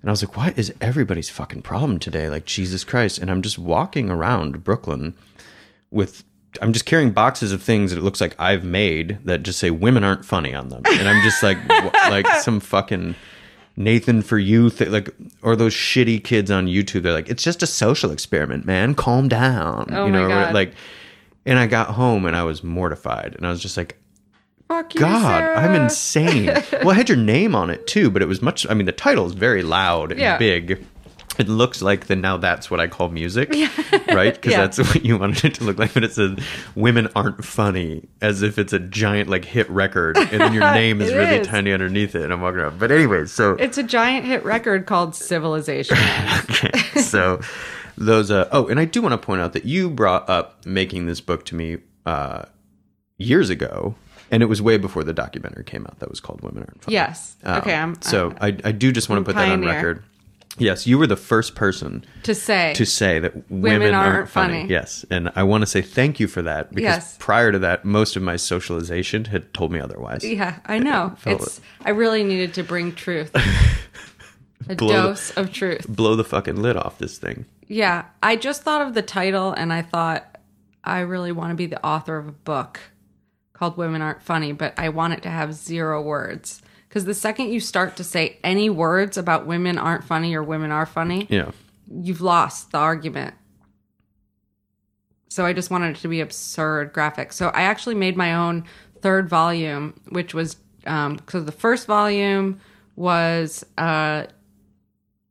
And 0.00 0.10
I 0.10 0.12
was 0.12 0.22
like, 0.22 0.36
what 0.36 0.58
is 0.58 0.72
everybody's 0.80 1.30
fucking 1.30 1.62
problem 1.62 1.98
today? 1.98 2.28
Like, 2.28 2.44
Jesus 2.44 2.84
Christ. 2.84 3.18
And 3.18 3.30
I'm 3.30 3.42
just 3.42 3.58
walking 3.58 4.10
around 4.10 4.64
Brooklyn 4.64 5.14
with 5.90 6.24
I'm 6.60 6.72
just 6.72 6.84
carrying 6.84 7.12
boxes 7.12 7.52
of 7.52 7.62
things 7.62 7.90
that 7.90 7.98
it 7.98 8.02
looks 8.02 8.20
like 8.20 8.34
I've 8.38 8.64
made 8.64 9.18
that 9.24 9.42
just 9.42 9.58
say 9.58 9.70
women 9.70 10.04
aren't 10.04 10.24
funny 10.24 10.54
on 10.54 10.68
them, 10.68 10.82
and 10.86 11.08
I'm 11.08 11.22
just 11.22 11.42
like 11.42 11.56
like 12.10 12.26
some 12.42 12.60
fucking 12.60 13.14
Nathan 13.76 14.22
for 14.22 14.38
youth, 14.38 14.80
like 14.80 15.08
or 15.40 15.56
those 15.56 15.74
shitty 15.74 16.22
kids 16.22 16.50
on 16.50 16.66
YouTube. 16.66 17.02
They're 17.02 17.12
like, 17.12 17.30
it's 17.30 17.42
just 17.42 17.62
a 17.62 17.66
social 17.66 18.10
experiment, 18.10 18.66
man. 18.66 18.94
Calm 18.94 19.28
down, 19.28 19.88
Oh 19.92 20.06
you 20.06 20.12
know, 20.12 20.28
like. 20.52 20.74
And 21.44 21.58
I 21.58 21.66
got 21.66 21.88
home 21.88 22.24
and 22.26 22.36
I 22.36 22.44
was 22.44 22.62
mortified, 22.62 23.34
and 23.36 23.46
I 23.46 23.50
was 23.50 23.60
just 23.60 23.76
like, 23.76 23.98
Fuck 24.68 24.94
you, 24.94 25.00
God, 25.00 25.20
Sarah. 25.40 25.58
I'm 25.60 25.74
insane. 25.74 26.46
well, 26.72 26.90
I 26.90 26.94
had 26.94 27.08
your 27.08 27.18
name 27.18 27.54
on 27.54 27.68
it 27.68 27.86
too, 27.86 28.10
but 28.10 28.22
it 28.22 28.26
was 28.28 28.40
much. 28.40 28.66
I 28.70 28.74
mean, 28.74 28.86
the 28.86 28.92
title 28.92 29.26
is 29.26 29.32
very 29.34 29.62
loud 29.62 30.12
and 30.12 30.20
Yeah. 30.20 30.38
big. 30.38 30.86
It 31.38 31.48
looks 31.48 31.80
like 31.82 32.06
the 32.08 32.14
now 32.16 32.36
that's 32.36 32.70
what 32.70 32.78
I 32.78 32.86
call 32.86 33.08
music, 33.08 33.50
right? 34.08 34.34
Because 34.34 34.52
Yeah. 34.52 34.60
that's 34.60 34.78
what 34.78 35.02
you 35.04 35.16
wanted 35.18 35.44
it 35.46 35.54
to 35.54 35.64
look 35.64 35.78
like. 35.78 35.92
But 35.94 36.04
it 36.04 36.12
says 36.12 36.38
"Women 36.74 37.08
aren't 37.16 37.42
funny," 37.44 38.06
as 38.20 38.42
if 38.42 38.58
it's 38.58 38.72
a 38.74 38.78
giant 38.78 39.28
like 39.30 39.44
hit 39.46 39.68
record, 39.70 40.16
and 40.18 40.28
then 40.40 40.52
your 40.52 40.70
name 40.74 41.00
is 41.00 41.12
really 41.12 41.36
is. 41.36 41.46
tiny 41.46 41.72
underneath 41.72 42.14
it. 42.14 42.22
And 42.22 42.32
I'm 42.34 42.40
walking 42.42 42.60
around. 42.60 42.78
But 42.78 42.90
anyway, 42.92 43.24
so 43.26 43.52
It's 43.54 43.78
a 43.78 43.82
giant 43.82 44.26
hit 44.26 44.44
record 44.44 44.84
called 44.86 45.14
Civilization. 45.16 45.96
okay, 46.50 46.70
so 47.00 47.40
those. 47.96 48.30
Uh, 48.30 48.48
oh, 48.52 48.66
and 48.68 48.78
I 48.80 48.84
do 48.84 49.02
want 49.02 49.12
to 49.12 49.18
point 49.18 49.40
out 49.42 49.52
that 49.52 49.64
you 49.64 49.90
brought 49.90 50.28
up 50.28 50.64
making 50.66 51.06
this 51.06 51.20
book 51.20 51.44
to 51.46 51.54
me 51.54 51.78
uh, 52.06 52.44
years 53.18 53.50
ago, 53.50 53.94
and 54.30 54.42
it 54.42 54.46
was 54.46 54.60
way 54.62 54.78
before 54.78 55.04
the 55.04 55.12
documentary 55.12 55.64
came 55.64 55.86
out. 55.86 55.98
That 56.00 56.10
was 56.10 56.20
called 56.20 56.40
"Women 56.42 56.62
Aren't 56.64 56.84
Funny." 56.84 56.94
yes. 56.94 57.36
Um, 57.44 57.58
okay. 57.58 57.74
I'm 57.74 58.00
so 58.02 58.34
I, 58.40 58.48
I 58.64 58.72
do 58.72 58.92
just 58.92 59.08
want 59.08 59.18
I'm 59.18 59.24
to 59.24 59.28
put 59.30 59.36
that 59.36 59.48
on 59.52 59.60
pioneer. 59.62 59.74
record. 59.76 60.04
Yes, 60.58 60.86
you 60.86 60.98
were 60.98 61.06
the 61.06 61.16
first 61.16 61.54
person 61.54 62.04
to 62.24 62.34
say 62.34 62.74
to 62.74 62.84
say 62.84 63.18
that 63.20 63.50
women, 63.50 63.94
aren't 63.94 64.14
aren't, 64.16 64.28
funny. 64.28 64.54
funny. 64.60 64.68
Yes, 64.68 65.02
and 65.10 65.32
I 65.34 65.44
want 65.44 65.62
to 65.62 65.66
say 65.66 65.80
thank 65.80 66.20
you 66.20 66.28
for 66.28 66.42
that 66.42 66.74
because 66.74 66.96
Yes. 66.96 67.16
prior 67.18 67.52
to 67.52 67.58
that, 67.60 67.86
most 67.86 68.16
of 68.16 68.22
my 68.22 68.36
socialization 68.36 69.24
had 69.24 69.54
told 69.54 69.72
me 69.72 69.80
otherwise. 69.80 70.22
Yeah, 70.22 70.58
I 70.66 70.78
know. 70.78 71.16
It's. 71.24 71.62
I 71.86 71.90
really 71.90 72.22
needed 72.22 72.52
to 72.54 72.62
bring 72.64 72.94
truth. 72.94 73.34
A 74.68 74.74
the- 74.74 74.86
dose 74.86 75.30
of 75.32 75.52
truth. 75.52 75.86
Blow 75.88 76.16
the 76.16 76.24
fucking 76.24 76.56
lid 76.60 76.76
off 76.76 76.98
this 76.98 77.18
thing. 77.18 77.44
Yeah, 77.68 78.04
I 78.22 78.36
just 78.36 78.62
thought 78.62 78.82
of 78.82 78.94
the 78.94 79.02
title 79.02 79.52
and 79.52 79.72
I 79.72 79.82
thought 79.82 80.38
I 80.84 81.00
really 81.00 81.32
want 81.32 81.50
to 81.50 81.54
be 81.54 81.66
the 81.66 81.84
author 81.84 82.16
of 82.18 82.28
a 82.28 82.32
book 82.32 82.80
called 83.52 83.76
Women 83.76 84.02
Aren't 84.02 84.22
Funny, 84.22 84.52
but 84.52 84.74
I 84.78 84.88
want 84.90 85.12
it 85.14 85.22
to 85.22 85.30
have 85.30 85.54
zero 85.54 86.02
words. 86.02 86.60
Because 86.88 87.04
the 87.06 87.14
second 87.14 87.48
you 87.50 87.60
start 87.60 87.96
to 87.96 88.04
say 88.04 88.38
any 88.44 88.68
words 88.68 89.16
about 89.16 89.46
women 89.46 89.78
aren't 89.78 90.04
funny 90.04 90.34
or 90.34 90.42
women 90.42 90.70
are 90.70 90.84
funny, 90.84 91.26
Yeah. 91.30 91.52
you've 91.90 92.20
lost 92.20 92.72
the 92.72 92.78
argument. 92.78 93.34
So 95.28 95.46
I 95.46 95.52
just 95.54 95.70
wanted 95.70 95.96
it 95.96 96.00
to 96.00 96.08
be 96.08 96.20
absurd 96.20 96.92
graphic. 96.92 97.32
So 97.32 97.48
I 97.48 97.62
actually 97.62 97.94
made 97.94 98.16
my 98.16 98.34
own 98.34 98.64
third 99.00 99.28
volume, 99.28 99.94
which 100.10 100.34
was 100.34 100.56
um 100.86 101.18
so 101.28 101.40
the 101.40 101.52
first 101.52 101.86
volume 101.86 102.60
was 102.96 103.64
uh 103.78 104.24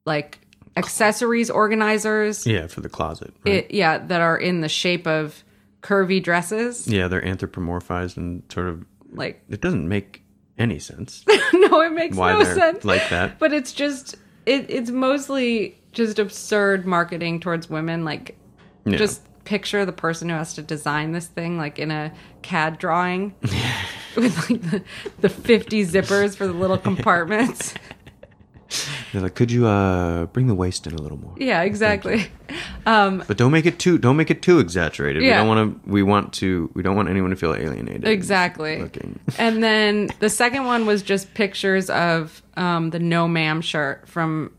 like 0.06 0.40
accessories 0.78 1.50
organizers. 1.50 2.46
Yeah, 2.48 2.68
for 2.68 2.82
the 2.82 2.90
closet. 2.90 3.34
Right? 3.46 3.56
It, 3.56 3.72
yeah, 3.72 3.98
that 3.98 4.22
are 4.22 4.38
in 4.38 4.62
the 4.62 4.70
shape 4.70 5.06
of 5.08 5.44
curvy 5.82 6.22
dresses. 6.24 6.88
yeah, 6.88 7.08
they're 7.08 7.22
anthropomorphized 7.22 8.16
and 8.18 8.44
sort 8.52 8.68
of 8.68 8.86
Like 9.14 9.42
it 9.50 9.62
doesn't 9.62 9.88
make 9.88 10.22
any 10.58 10.78
sense 10.78 11.26
no, 11.54 11.82
it 11.82 11.92
makes 11.92 12.16
why 12.16 12.34
no 12.34 12.44
sense. 12.44 12.86
like 12.86 13.10
that. 13.10 13.40
But 13.40 13.52
it's 13.52 13.74
just 13.74 14.16
it, 14.46 14.66
it's 14.70 14.92
mostly 14.92 15.80
just 15.92 16.20
absurd 16.20 16.86
marketing 16.86 17.40
towards 17.40 17.70
women. 17.70 18.06
Like 18.06 18.38
Yeah. 18.86 18.98
just 18.98 19.22
picture 19.44 19.86
the 19.86 19.92
person 19.92 20.30
who 20.30 20.36
has 20.36 20.54
to 20.54 20.62
design 20.62 21.14
this 21.14 21.26
thing 21.28 21.58
like 21.58 21.80
in 21.80 21.90
a 21.90 22.14
CAD 22.44 22.78
drawing 22.78 23.34
with 24.16 24.38
like 24.50 24.62
the, 24.62 24.84
the 25.22 25.30
50 25.30 25.84
zippers 25.86 26.36
for 26.38 26.46
the 26.46 26.54
little 26.54 26.78
compartments. 26.78 27.74
They're 29.12 29.22
like, 29.22 29.36
could 29.36 29.52
you 29.52 29.68
uh 29.68 30.26
bring 30.28 30.48
the 30.48 30.56
waist 30.56 30.88
in 30.88 30.94
a 30.94 31.02
little 31.02 31.18
more? 31.18 31.34
yeah, 31.38 31.62
exactly. 31.62 32.26
Um, 32.86 33.24
But 33.28 33.38
don't 33.38 33.52
make 33.52 33.66
it 33.66 33.80
too 33.80 33.98
don't 33.98 34.18
make 34.18 34.30
it 34.30 34.42
too 34.42 34.60
exaggerated. 34.60 35.24
Yeah. 35.24 35.30
We 35.30 35.38
don't 35.38 35.48
want 35.48 35.84
to 35.84 35.90
we 35.90 36.04
want 36.04 36.34
to 36.34 36.70
we 36.74 36.84
don't 36.84 36.96
want 36.98 37.08
anyone 37.08 37.30
to 37.30 37.36
feel 37.38 37.54
alienated. 37.54 38.06
exactly. 38.08 38.90
And 39.38 39.64
then 39.64 40.10
the 40.20 40.30
second 40.30 40.66
one 40.66 40.86
was 40.86 41.02
just 41.02 41.34
pictures 41.34 41.90
of 41.90 42.42
um, 42.58 42.90
the 42.90 43.00
no 43.00 43.28
ma'am 43.28 43.62
shirt 43.62 44.08
from 44.08 44.52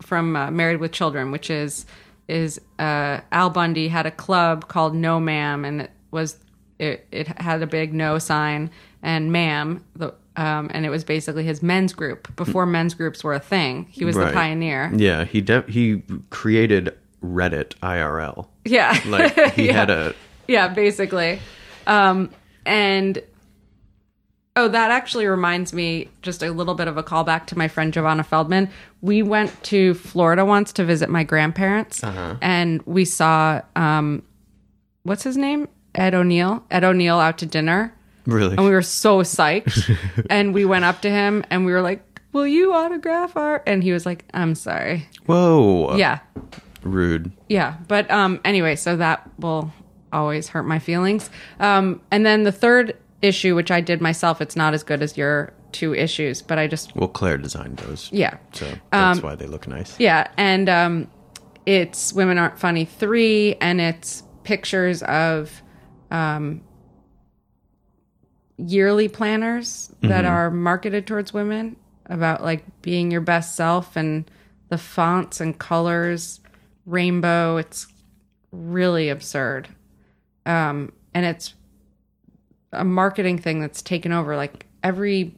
from 0.00 0.36
uh, 0.36 0.50
Married 0.52 0.78
with 0.80 0.92
Children, 0.92 1.32
which 1.32 1.50
is 1.50 1.86
is 2.28 2.60
uh, 2.78 3.20
Al 3.32 3.50
Bundy 3.50 3.88
had 3.88 4.06
a 4.06 4.10
club 4.12 4.68
called 4.68 4.94
No 4.94 5.18
Ma'am, 5.18 5.64
and 5.64 5.82
it 5.82 5.90
was 6.12 6.36
it, 6.78 7.06
it 7.10 7.26
had 7.40 7.62
a 7.62 7.66
big 7.66 7.92
no 7.92 8.18
sign 8.18 8.70
and 9.02 9.32
ma'am 9.32 9.84
the 9.96 10.14
um, 10.40 10.70
and 10.72 10.86
it 10.86 10.90
was 10.90 11.04
basically 11.04 11.44
his 11.44 11.62
men's 11.62 11.92
group 11.92 12.34
before 12.36 12.64
men's 12.66 12.94
groups 12.94 13.22
were 13.22 13.34
a 13.34 13.40
thing. 13.40 13.86
He 13.90 14.04
was 14.04 14.16
the 14.16 14.22
Right. 14.22 14.34
pioneer. 14.34 14.90
Yeah, 14.94 15.24
he 15.24 15.40
de- 15.40 15.64
he 15.68 16.02
created 16.30 16.94
Reddit 17.22 17.74
IRL. 17.82 18.48
Yeah, 18.64 18.98
Like 19.06 19.34
he 19.54 19.66
Yeah. 19.66 19.72
had 19.72 19.90
a 19.90 20.14
yeah, 20.48 20.68
basically. 20.68 21.40
Um, 21.86 22.30
and 22.66 23.22
oh, 24.56 24.68
that 24.68 24.90
actually 24.90 25.26
reminds 25.26 25.72
me 25.72 26.08
just 26.22 26.42
a 26.42 26.50
little 26.50 26.74
bit 26.74 26.88
of 26.88 26.96
a 26.96 27.02
callback 27.02 27.46
to 27.46 27.58
my 27.58 27.68
friend 27.68 27.92
Giovanna 27.92 28.24
Feldman. 28.24 28.68
We 29.00 29.22
went 29.22 29.50
to 29.64 29.94
Florida 29.94 30.44
once 30.44 30.72
to 30.74 30.84
visit 30.84 31.08
my 31.08 31.22
grandparents, 31.24 32.02
Uh-huh. 32.02 32.36
and 32.42 32.82
we 32.86 33.04
saw 33.04 33.60
um, 33.76 34.22
what's 35.04 35.22
his 35.22 35.36
name, 35.36 35.68
Ed 35.94 36.14
O'Neill. 36.14 36.64
Ed 36.70 36.84
O'Neill 36.84 37.18
out 37.20 37.38
to 37.38 37.46
dinner, 37.46 37.94
really 38.30 38.56
and 38.56 38.64
we 38.64 38.70
were 38.72 38.82
so 38.82 39.18
psyched. 39.22 39.96
and 40.30 40.54
we 40.54 40.64
went 40.64 40.84
up 40.84 41.02
to 41.02 41.10
him, 41.10 41.44
and 41.50 41.64
we 41.66 41.72
were 41.72 41.82
like. 41.82 42.02
Will 42.32 42.46
you 42.46 42.72
autograph 42.72 43.36
our? 43.36 43.60
And 43.66 43.82
he 43.82 43.90
was 43.90 44.06
like, 44.06 44.24
"I'm 44.32 44.54
sorry." 44.54 45.08
Whoa. 45.26 45.96
Yeah, 45.96 46.20
Rude. 46.84 47.32
yeah, 47.48 47.74
but 47.88 48.08
um 48.08 48.38
anyway, 48.44 48.76
so 48.76 48.94
that 48.96 49.28
will 49.40 49.72
always 50.12 50.46
hurt 50.48 50.62
my 50.62 50.78
feelings. 50.78 51.28
Um 51.58 52.00
and 52.12 52.24
then 52.24 52.44
the 52.44 52.52
third 52.52 52.96
issue 53.20 53.56
which 53.56 53.72
I 53.72 53.80
did 53.80 54.00
myself, 54.00 54.40
it's 54.40 54.54
not 54.54 54.74
as 54.74 54.84
good 54.84 55.02
as 55.02 55.16
your 55.16 55.52
two 55.72 55.92
issues, 55.92 56.40
but 56.40 56.56
I 56.56 56.68
just 56.68 56.94
Well, 56.94 57.08
Claire 57.08 57.36
designed 57.36 57.78
those. 57.78 58.08
yeah. 58.12 58.36
So 58.52 58.66
that's 58.92 59.18
Um, 59.18 59.24
why 59.24 59.34
they 59.34 59.46
look 59.48 59.66
nice. 59.66 59.98
Yeah, 59.98 60.28
and 60.36 60.68
um 60.68 61.08
it's 61.66 62.12
Women 62.12 62.38
Aren't 62.38 62.60
Funny 62.60 62.84
3 62.84 63.56
and 63.60 63.80
it's 63.80 64.22
pictures 64.44 65.02
of 65.02 65.62
um 66.12 66.60
yearly 68.66 69.08
planners 69.08 69.92
that 70.02 70.24
Mhm. 70.24 70.30
are 70.30 70.50
marketed 70.50 71.06
towards 71.06 71.32
women 71.32 71.76
about 72.06 72.42
like 72.42 72.64
being 72.82 73.10
your 73.10 73.20
best 73.20 73.54
self 73.54 73.96
and 73.96 74.30
the 74.68 74.78
fonts 74.78 75.40
and 75.40 75.58
colors 75.58 76.40
rainbow 76.86 77.56
it's 77.56 77.86
really 78.52 79.08
absurd 79.08 79.68
um 80.46 80.90
and 81.14 81.24
it's 81.24 81.54
a 82.72 82.84
marketing 82.84 83.38
thing 83.38 83.60
that's 83.60 83.82
taken 83.82 84.12
over 84.12 84.36
like 84.36 84.66
every 84.82 85.34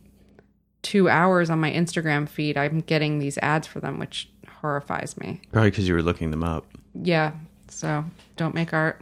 2 0.83 1.09
hours 1.09 1.49
on 1.51 1.61
my 1.61 1.71
Instagram 1.71 2.29
feed 2.29 2.57
I'm 2.57 2.81
getting 2.81 3.19
these 3.19 3.39
ads 3.39 3.67
for 3.67 3.81
them 3.81 3.99
which 3.99 4.29
horrifies 4.61 5.17
me 5.19 5.41
Probably 5.53 5.71
because 5.71 5.87
you 5.89 5.95
were 5.95 6.03
looking 6.03 6.31
them 6.31 6.43
up. 6.45 6.67
yeah 6.95 7.33
so 7.69 8.05
don't 8.37 8.55
make 8.55 8.73
art 8.73 9.01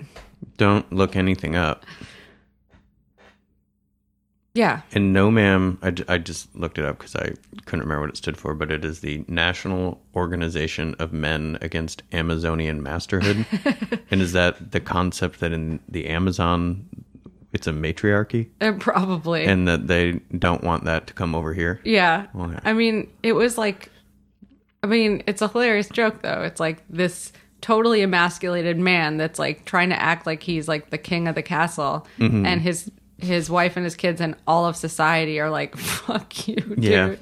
Don't 0.57 0.91
look 0.93 1.17
anything 1.17 1.55
up. 1.57 1.85
Yeah 4.55 4.81
And 4.93 5.13
no, 5.13 5.31
ma'am, 5.31 5.79
I 5.83 6.19
just 6.19 6.55
looked 6.57 6.79
it 6.79 6.85
up 6.85 6.99
because 6.99 7.15
I 7.17 7.33
couldn't 7.67 7.81
remember 7.85 8.01
what 8.03 8.11
it 8.11 8.17
stood 8.17 8.37
for, 8.37 8.55
but 8.55 8.71
it 8.73 8.85
is 8.85 9.01
the 9.01 9.25
National 9.29 10.01
Organization 10.17 10.95
of 10.99 11.13
Men 11.13 11.59
Against 11.61 12.03
Amazonian 12.13 12.83
Masterhood. 12.83 13.47
and 14.11 14.21
is 14.21 14.33
that 14.33 14.73
the 14.73 14.81
concept 14.81 15.41
that 15.41 15.53
in 15.53 15.79
the 15.89 16.07
Amazon, 16.09 16.87
it's 17.53 17.67
a 17.67 17.73
matriarchy? 17.73 18.49
Uh, 18.61 18.73
probably 18.79 19.45
And 19.45 19.69
that 19.69 19.87
they 19.87 20.21
don't 20.37 20.65
want 20.65 20.85
that 20.85 21.07
to 21.09 21.15
come 21.15 21.35
over 21.35 21.55
here? 21.55 21.81
Yeah. 21.85 22.27
Well, 22.35 22.51
yeah. 22.53 22.61
I 22.65 22.73
mean, 22.73 23.09
it 23.23 23.33
was 23.33 23.57
like, 23.59 23.91
I 24.83 24.87
mean, 24.87 25.23
it's 25.27 25.43
a 25.43 25.49
hilarious 25.49 25.89
joke 25.89 26.23
though. 26.23 26.43
It's 26.43 26.59
like 26.61 26.83
this 26.89 27.33
totally 27.61 28.01
emasculated 28.03 28.79
man 28.79 29.19
that's 29.19 29.39
like 29.39 29.67
trying 29.67 29.91
to 29.91 30.01
act 30.01 30.27
like 30.27 30.43
he's 30.43 30.67
like 30.67 30.89
the 30.91 30.97
king 30.99 31.29
of 31.29 31.35
the 31.35 31.43
castle, 31.43 32.07
Mhm. 32.19 32.47
and 32.47 32.63
his 32.63 32.91
his 33.23 33.51
wife 33.51 33.77
and 33.77 33.85
his 33.85 33.97
kids 33.97 34.21
and 34.21 34.35
all 34.47 34.67
of 34.67 34.77
society 34.77 35.41
are 35.41 35.51
like, 35.51 35.77
"Fuck 35.79 36.49
you, 36.49 36.57
dude." 36.57 36.85
Yeah. 36.85 37.15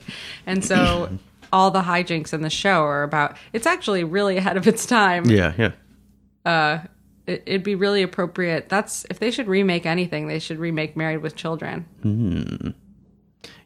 And 0.47 0.65
so 0.65 1.19
all 1.53 1.71
the 1.71 1.83
hijinks 1.83 2.33
in 2.33 2.43
the 2.43 2.51
show 2.51 2.83
are 2.83 3.03
about. 3.03 3.37
It's 3.53 3.67
actually 3.67 4.05
really 4.05 4.37
ahead 4.37 4.57
of 4.57 4.67
its 4.67 4.87
time. 4.87 5.27
Yeah, 5.27 5.53
yeah. 5.59 5.73
Uh, 6.45 6.79
it, 7.27 7.43
it'd 7.47 7.63
be 7.63 7.75
really 7.75 8.03
appropriate. 8.03 8.69
That's 8.69 9.05
if 9.11 9.19
they 9.19 9.31
should 9.31 9.49
remake 9.49 9.87
anything, 9.87 10.29
they 10.29 10.39
should 10.39 10.59
remake 10.59 10.97
Married 10.97 11.23
with 11.23 11.37
Children. 11.37 11.87
Hmm. 12.03 12.71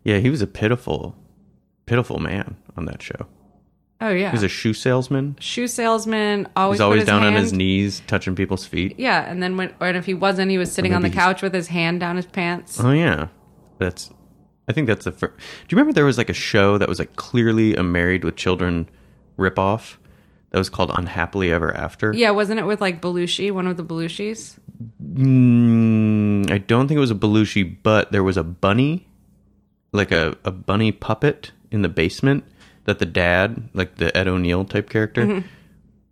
Yeah, 0.05 0.19
he 0.19 0.31
was 0.31 0.43
a 0.43 0.47
pitiful, 0.49 1.17
pitiful 1.87 2.19
man 2.19 2.57
on 2.77 2.87
that 2.87 3.01
show. 3.01 3.27
Oh 4.05 4.11
yeah. 4.11 4.31
He 4.31 4.35
was 4.35 4.43
a 4.43 4.49
shoe 4.49 4.75
salesman. 4.75 5.37
shoe 5.41 5.67
salesman. 5.69 6.49
Always 6.57 6.77
He's 6.79 6.81
always 6.83 7.05
down 7.05 7.23
on 7.23 7.35
his 7.35 7.53
knees, 7.53 8.03
touching 8.09 8.35
people's 8.35 8.67
feet. 8.67 8.97
Yeah, 8.99 9.23
and 9.31 9.43
then 9.43 9.57
when, 9.57 9.73
or 9.81 9.89
if 9.89 10.05
he 10.07 10.15
wasn't, 10.15 10.51
he 10.51 10.59
was 10.59 10.73
sitting 10.73 10.93
on 10.93 11.03
the 11.03 11.09
maybe 11.09 11.15
he's- 11.15 11.25
couch 11.25 11.43
with 11.43 11.55
his 11.55 11.69
hand 11.69 12.01
down 12.01 12.17
his 12.17 12.27
pants. 12.27 12.81
Oh 12.81 12.91
yeah, 12.91 13.29
that's. 13.79 14.11
I 14.69 14.73
think 14.73 14.87
that's 14.89 15.05
the. 15.05 15.13
Fir- 15.13 15.29
Do 15.29 15.35
you 15.69 15.77
remember 15.77 15.93
there 15.93 16.05
was 16.05 16.19
like 16.19 16.31
a 16.31 16.35
show 16.35 16.79
that 16.79 16.89
was 16.89 16.99
like 16.99 17.17
clearly 17.17 17.75
a 17.77 17.83
Married 17.83 18.25
with 18.25 18.37
Children 18.37 18.89
ripoff 19.39 19.97
that 20.51 20.59
was 20.59 20.69
called 20.69 20.91
Unhappily 20.95 21.53
Ever 21.53 21.73
After? 21.77 22.13
Yeah, 22.13 22.31
wasn't 22.31 22.59
it 22.61 22.65
with 22.67 22.81
like 22.81 23.01
Belushi, 23.01 23.51
one 23.53 23.67
of 23.67 23.77
the 23.77 23.85
Belushis? 23.85 24.59
Mm, 25.15 26.51
I 26.51 26.59
don't 26.59 26.89
think 26.89 26.97
it 26.97 27.01
was 27.01 27.11
a 27.11 27.15
Belushi, 27.17 27.77
but 27.83 28.13
there 28.13 28.23
was 28.23 28.37
a 28.37 28.43
bunny, 28.45 29.09
like 29.93 30.11
a, 30.13 30.37
a 30.45 30.51
bunny 30.51 30.93
puppet 30.93 31.53
in 31.71 31.83
the 31.83 31.89
basement 31.89 32.45
that 32.85 32.99
the 32.99 33.07
dad, 33.07 33.69
like 33.75 33.97
the 33.97 34.17
Ed 34.17 34.27
O'Neill 34.29 34.65
type 34.65 34.89
character, 34.91 35.25
Mhm. 35.27 35.45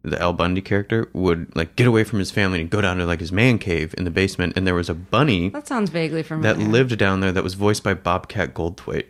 the 0.03 0.21
Al 0.21 0.33
Bundy 0.33 0.61
character, 0.61 1.09
would 1.13 1.55
like 1.57 1.77
get 1.77 1.87
away 1.87 2.05
from 2.05 2.19
his 2.21 2.31
family 2.31 2.61
and 2.61 2.71
go 2.71 2.81
down 2.81 2.97
to 2.99 3.05
like 3.07 3.21
his 3.21 3.33
man 3.33 3.59
cave 3.59 3.95
in 3.99 4.05
the 4.05 4.11
basement. 4.11 4.55
And 4.57 4.67
there 4.67 4.75
was 4.75 4.89
a 4.89 4.95
bunny 4.95 5.49
That 5.51 5.67
sounds 5.69 5.91
vaguely 5.91 6.23
familiar. 6.23 6.55
that 6.55 6.61
lived 6.63 6.97
down 6.99 7.21
there 7.21 7.33
that 7.33 7.43
was 7.45 7.55
voiced 7.55 7.83
by 7.83 7.95
Bobcat 7.95 8.55
Goldthwait. 8.55 9.05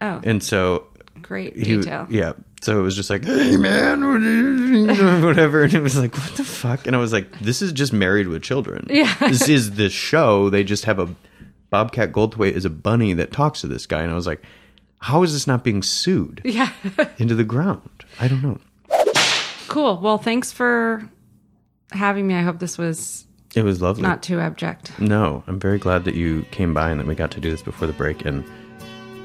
Oh. 0.00 0.20
And 0.24 0.42
so 0.42 0.84
Great 1.20 1.56
he- 1.56 1.76
detail. 1.76 2.06
yeah. 2.10 2.32
So 2.62 2.78
it 2.78 2.82
was 2.82 2.94
just 2.94 3.10
like, 3.10 3.24
hey 3.24 3.56
man, 3.56 4.02
whatever. 5.24 5.64
And 5.64 5.74
it 5.74 5.82
was 5.82 5.98
like, 5.98 6.16
what 6.16 6.36
the 6.36 6.44
fuck? 6.44 6.86
And 6.86 6.94
I 6.94 6.98
was 7.00 7.12
like, 7.12 7.40
this 7.40 7.60
is 7.62 7.72
just 7.72 7.92
married 7.92 8.28
with 8.28 8.42
children. 8.42 8.86
Yeah. 8.88 9.12
This 9.20 9.48
is 9.48 9.72
the 9.72 9.90
show. 9.90 10.48
They 10.50 10.62
just 10.64 10.84
have 10.84 10.98
a 11.00 11.08
Bobcat 11.70 12.12
Goldthwait 12.12 12.52
is 12.52 12.64
a 12.64 12.70
bunny 12.70 13.14
that 13.14 13.32
talks 13.32 13.62
to 13.62 13.66
this 13.66 13.86
guy. 13.86 14.02
And 14.02 14.12
I 14.12 14.14
was 14.14 14.26
like, 14.26 14.42
how 15.02 15.22
is 15.22 15.32
this 15.32 15.46
not 15.46 15.62
being 15.64 15.82
sued 15.82 16.40
Yeah. 16.44 16.70
into 17.18 17.34
the 17.34 17.44
ground? 17.44 17.90
I 18.20 18.28
don't 18.28 18.42
know. 18.42 18.58
cool. 19.68 19.98
Well, 20.00 20.18
thanks 20.18 20.52
for 20.52 21.08
having 21.92 22.26
me. 22.26 22.34
I 22.34 22.42
hope 22.42 22.58
this 22.58 22.78
was 22.78 23.26
It 23.54 23.64
was 23.64 23.80
lovely. 23.82 24.02
not 24.02 24.22
too 24.22 24.38
abject. 24.40 24.98
No, 24.98 25.42
I'm 25.46 25.58
very 25.60 25.78
glad 25.78 26.04
that 26.04 26.14
you 26.14 26.42
came 26.50 26.72
by 26.74 26.90
and 26.90 26.98
that 27.00 27.06
we 27.06 27.14
got 27.14 27.30
to 27.32 27.40
do 27.40 27.50
this 27.50 27.62
before 27.62 27.86
the 27.86 27.92
break. 27.92 28.24
And 28.24 28.44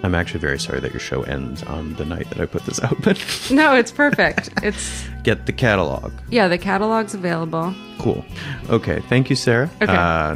I'm 0.03 0.13
actually 0.15 0.39
very 0.39 0.59
sorry 0.59 0.79
that 0.79 0.91
your 0.91 0.99
show 0.99 1.23
ends 1.23 1.63
on 1.63 1.93
the 1.95 2.05
night 2.05 2.29
that 2.29 2.39
I 2.39 2.45
put 2.45 2.65
this 2.65 2.79
out. 2.81 2.97
But 3.03 3.17
No, 3.51 3.75
it's 3.75 3.91
perfect. 3.91 4.49
It's 4.63 5.05
get 5.23 5.45
the 5.47 5.53
catalog. 5.53 6.11
yeah, 6.29 6.47
the 6.47 6.57
catalog's 6.57 7.13
available. 7.13 7.73
Cool. 7.99 8.23
Okay. 8.69 8.99
Thank 9.09 9.29
you, 9.29 9.35
Sarah. 9.35 9.69
Okay. 9.81 9.91
Uh, 9.95 10.35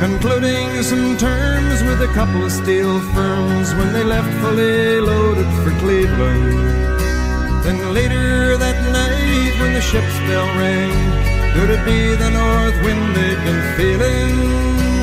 Concluding 0.00 0.82
some 0.82 1.16
terms 1.16 1.82
with 1.82 2.00
a 2.02 2.12
couple 2.14 2.44
of 2.44 2.52
steel 2.52 3.00
firms 3.12 3.74
when 3.74 3.92
they 3.92 4.04
left 4.04 4.32
fully 4.42 5.00
loaded 5.00 5.46
for 5.62 5.70
Cleveland. 5.80 6.52
Then 7.64 7.94
later 7.94 8.56
that 8.56 8.78
night 8.92 9.60
when 9.60 9.72
the 9.72 9.80
ship's 9.80 10.18
bell 10.28 10.46
rang, 10.58 10.92
could 11.54 11.70
it 11.70 11.84
be 11.84 12.14
the 12.14 12.30
north 12.30 12.76
wind 12.84 13.16
they'd 13.16 13.42
been 13.46 13.62
feeling? 13.76 14.93